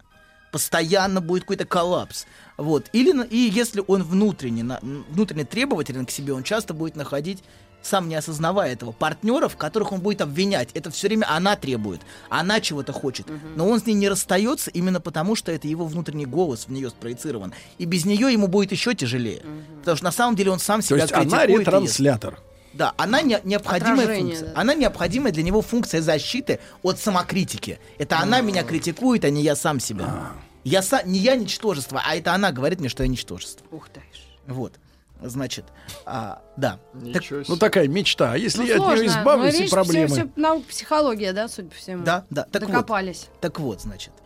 [0.53, 2.25] Постоянно будет какой-то коллапс.
[2.57, 2.87] Вот.
[2.93, 4.81] Или, на- и если он внутренне, на-
[5.11, 7.43] внутренне требователен к себе, он часто будет находить
[7.81, 10.71] сам не осознавая этого, партнеров, которых он будет обвинять.
[10.75, 13.27] Это все время она требует, она чего-то хочет.
[13.55, 16.91] Но он с ней не расстается именно потому, что это его внутренний голос в нее
[16.91, 17.55] спроецирован.
[17.79, 19.43] И без нее ему будет еще тяжелее.
[19.79, 22.41] Потому что на самом деле он сам То себя есть она ретранслятор.
[22.79, 24.55] Да, она не- необходимая Отражение, функция.
[24.55, 24.61] да.
[24.61, 27.81] Она необходимая для него функция защиты от самокритики.
[27.99, 30.31] Это она меня критикует, а не я сам себя.
[30.63, 33.67] Я са- не я ничтожество, а это она говорит мне, что я ничтожество.
[33.73, 34.01] Ух ты.
[34.47, 34.75] Вот.
[35.21, 35.65] Значит,
[36.07, 36.79] а, да.
[37.13, 38.35] Так- Ну такая мечта.
[38.35, 39.03] А если Ну, я от сложно.
[39.03, 40.07] нее избавлюсь, Но и речь проблемы.
[40.15, 42.05] Все, наука, психология, да, судя по всему.
[42.05, 42.45] Да, да.
[42.53, 42.71] Так вот.
[42.71, 43.27] Докопались.
[43.41, 44.13] Так вот, значит.
[44.17, 44.23] А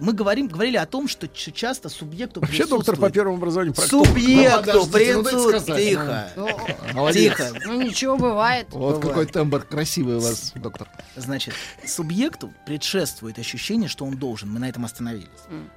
[0.00, 4.08] мы говорим, говорили о том, что ч- часто субъекту Вообще доктор по первому образованию проктолог.
[4.08, 5.64] Субъекту Ну, ну, присутствует...
[5.78, 6.30] Тихо.
[6.36, 7.12] Ну.
[7.12, 7.50] Тихо.
[7.66, 8.68] Ну ничего, бывает.
[8.70, 9.02] Вот Бывает.
[9.02, 10.88] какой тембр красивый у вас, доктор.
[11.16, 11.54] Значит,
[11.86, 14.50] субъекту предшествует ощущение, что он должен.
[14.50, 15.28] Мы на этом остановились.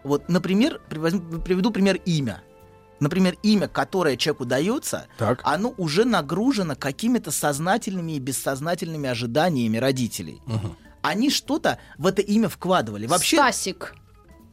[0.04, 2.42] Вот, например, приведу пример имя.
[3.00, 5.40] Например, имя, которое человеку дается, Так.
[5.46, 10.42] оно уже нагружено какими-то сознательными и бессознательными ожиданиями родителей.
[11.02, 13.08] Они что-то в это имя вкладывали.
[13.08, 13.96] Вообще, Стасик.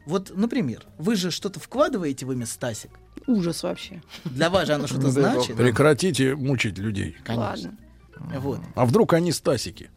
[0.05, 2.91] вот, например, вы же что-то вкладываете в имя Стасик.
[3.25, 4.01] Ужас вообще.
[4.23, 5.57] Для вас же оно что-то значит.
[5.57, 7.17] Прекратите мучить людей.
[7.23, 7.75] Конечно.
[8.19, 8.39] Ладно.
[8.39, 8.59] Вот.
[8.75, 9.91] А вдруг они Стасики?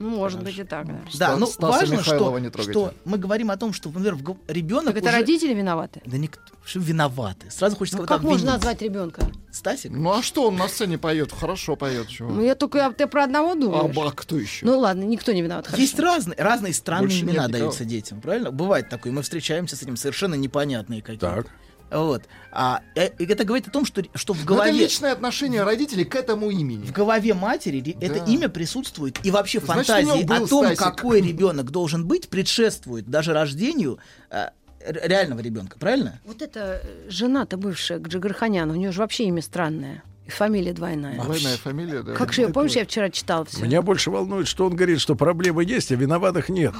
[0.00, 1.00] Ну, может быть и так, да.
[1.14, 2.72] Да, ну Стаса важно, Михайлова что, не трогайте.
[2.72, 4.16] что мы говорим о том, что, например,
[4.48, 5.16] ребенок Так это уже...
[5.18, 6.00] родители виноваты?
[6.06, 7.50] Да никто, что виноваты.
[7.50, 8.54] Сразу хочется Ну, как можно обвинить.
[8.54, 9.30] назвать ребенка?
[9.52, 9.90] Стасик?
[9.90, 12.08] Ну а что, он на сцене поет, хорошо поет.
[12.08, 12.30] Чего?
[12.30, 13.94] Ну, я только а ты про одного а, думаешь.
[13.94, 14.64] ба, кто еще?
[14.64, 15.66] Ну ладно, никто не виноват.
[15.66, 15.82] хорошо.
[15.82, 18.50] Есть разные, разные странные Больше имена даются детям, правильно?
[18.50, 21.26] Бывает такое, мы встречаемся с этим совершенно непонятные какие-то.
[21.42, 21.46] Так.
[21.90, 22.22] Вот.
[22.52, 24.72] А, э, и это говорит о том, что, что в Ну, это голове...
[24.72, 26.84] личное отношение родителей к этому имени.
[26.84, 28.24] В голове матери ре- это Да.
[28.26, 30.78] имя присутствует, и вообще Значит, фантазии о том, Стасик.
[30.78, 33.98] какой ребенок должен быть, предшествует даже рождению
[34.30, 34.48] э,
[34.84, 36.20] реального ребенка, правильно?
[36.24, 40.02] Вот эта э, жена-то бывшая, Джигарханян, у нее же вообще имя странное.
[40.26, 41.20] И фамилия двойная.
[41.20, 42.12] Двойная фамилия, да.
[42.14, 43.62] Как же, я- помнишь, я вчера читал все?
[43.64, 46.72] Меня больше волнует, что он говорит, что проблемы есть, а виноватых нет.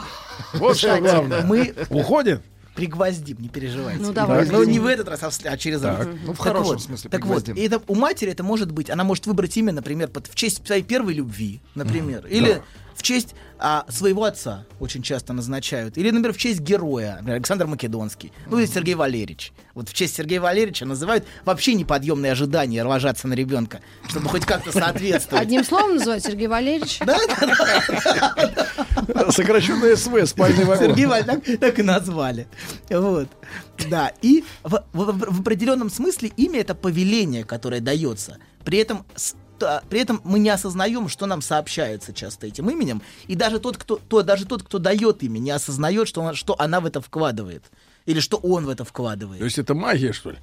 [0.55, 1.43] Вот что главное.
[1.43, 2.43] Мы Уходит?
[2.81, 4.02] Пригвоздим, не переживайте.
[4.02, 4.49] Ну, давай.
[4.49, 6.07] Но не в этот раз, а, в а через раз.
[6.25, 8.91] Ну, в Так хорошем вот, смысле Так вот, и это, у матери это может быть,
[8.91, 12.62] она может выбрать имя, например, под, в честь своей первой любви, например, или
[13.01, 17.67] в честь а, своего отца очень часто назначают, или, например, в честь героя, например, Александр
[17.67, 19.53] Македонский, ну или Сергей Валерьевич.
[19.75, 24.70] Вот в честь Сергея Валерьевича называют вообще неподъемные ожидания ложатся на ребенка, чтобы хоть как-то
[24.70, 25.43] соответствовать.
[25.43, 26.99] Одним словом называют Сергей Валерьевич?
[27.01, 27.17] Да,
[29.09, 30.89] да, Сокращенное СВ, спальный вагон.
[30.89, 32.47] Сергей Валь, так, так и назвали.
[32.91, 33.29] Вот.
[33.89, 38.37] Да, и в, в- в определенном смысле имя это повеление, которое дается.
[38.65, 43.03] При этом, с- та- при этом мы не осознаем, что нам сообщается часто этим именем.
[43.29, 46.55] И даже тот, кто, то, даже тот, кто дает имя, не осознает, что, он- что
[46.59, 47.63] она в это вкладывает.
[48.07, 49.39] Или что он в это вкладывает.
[49.39, 50.39] То есть это магия, что ли?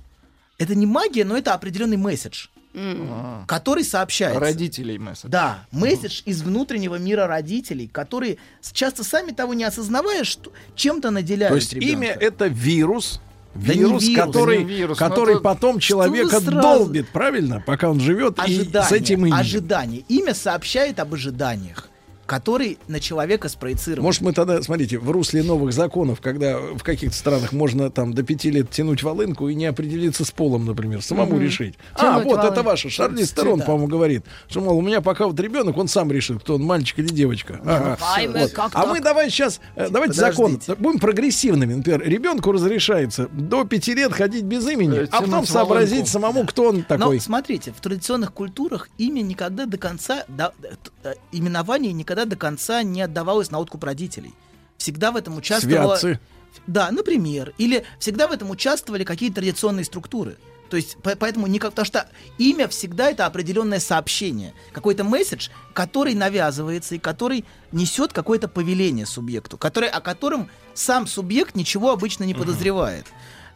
[0.58, 4.40] Это не магия, но это определенный месседж, А, который сообщается.
[4.40, 5.30] Родителей месседж.
[5.30, 8.38] Да, месседж из внутреннего мира родителей, которые
[8.74, 11.92] часто сами того не осознавая, что чем-то наделяют То есть ребенка.
[11.94, 13.20] имя это вирус.
[13.66, 17.64] Да Вирус, вирус, который, вирус, который это- потом человека сразу- долбит, правильно?
[17.66, 19.36] Пока он живет и ожидание, с этим именем.
[19.36, 20.04] ожидание.
[20.08, 21.87] Имя сообщает об ожиданиях,
[22.28, 24.04] которые на человека спроецированы.
[24.04, 28.22] Может, мы тогда, смотрите, в русле новых законов, когда в каких-то странах можно там до
[28.24, 31.42] пяти лет тянуть волынку и не определиться с полом, например, самому Мгм.
[31.44, 31.76] решить.
[31.96, 32.64] а, Тянуть вот это волынку.
[32.66, 32.90] ваша.
[32.90, 33.66] Шарли Стерон, Да.
[33.66, 37.00] по-моему, говорит, что, мол, у меня пока вот ребенок, он сам решит, кто он, мальчик
[37.00, 37.60] или девочка.
[37.66, 37.98] Ага.
[38.16, 38.52] Ай, вы Вот.
[38.52, 38.90] как А так?
[38.90, 40.76] мы давай сейчас, э, давайте закон, Подождите.
[40.76, 41.74] будем прогрессивными.
[41.76, 46.10] Например, ребенку разрешается до пяти лет ходить без имени, Э, а потом сообразить волынку.
[46.12, 47.16] самому, кто он такой.
[47.16, 52.36] Но смотрите, в традиционных культурах имя никогда до конца, да, т- э, именование никогда до
[52.36, 54.34] конца не отдавалось на откуп родителей.
[54.78, 55.96] Всегда в этом участвовала...
[55.96, 56.20] Святцы.
[56.66, 57.54] Да, например.
[57.58, 60.38] Или всегда в этом участвовали какие-то традиционные структуры.
[60.70, 66.14] То есть, по- поэтому никак, потому что имя всегда это определенное сообщение, какой-то месседж, который
[66.14, 72.34] навязывается и который несет какое-то повеление субъекту, который, о котором сам субъект ничего обычно не
[72.34, 73.06] подозревает.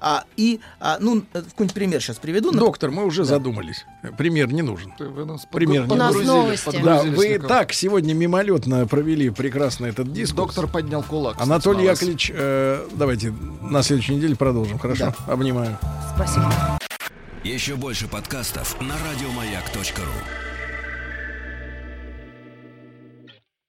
[0.03, 2.51] А, и, а, ну, какой-нибудь пример сейчас приведу.
[2.51, 3.85] Доктор, мы уже задумались.
[4.17, 4.91] Пример не нужен.
[4.97, 6.81] Ты- вы нас Пример подгру- не У нас подгрузили, новости.
[6.83, 7.47] Да, вы слегка.
[7.47, 10.55] так сегодня мимолетно провели прекрасно этот дискурс.
[10.55, 11.39] Доктор поднял кулак.
[11.39, 11.91] Анатолий на.
[11.91, 13.31] Яковлевич, э, давайте
[13.61, 15.13] на следующей неделе продолжим, хорошо?
[15.27, 15.77] Обнимаю.
[16.15, 16.51] Спасибо.
[17.43, 20.50] Еще больше подкастов на радиомаяк.ру.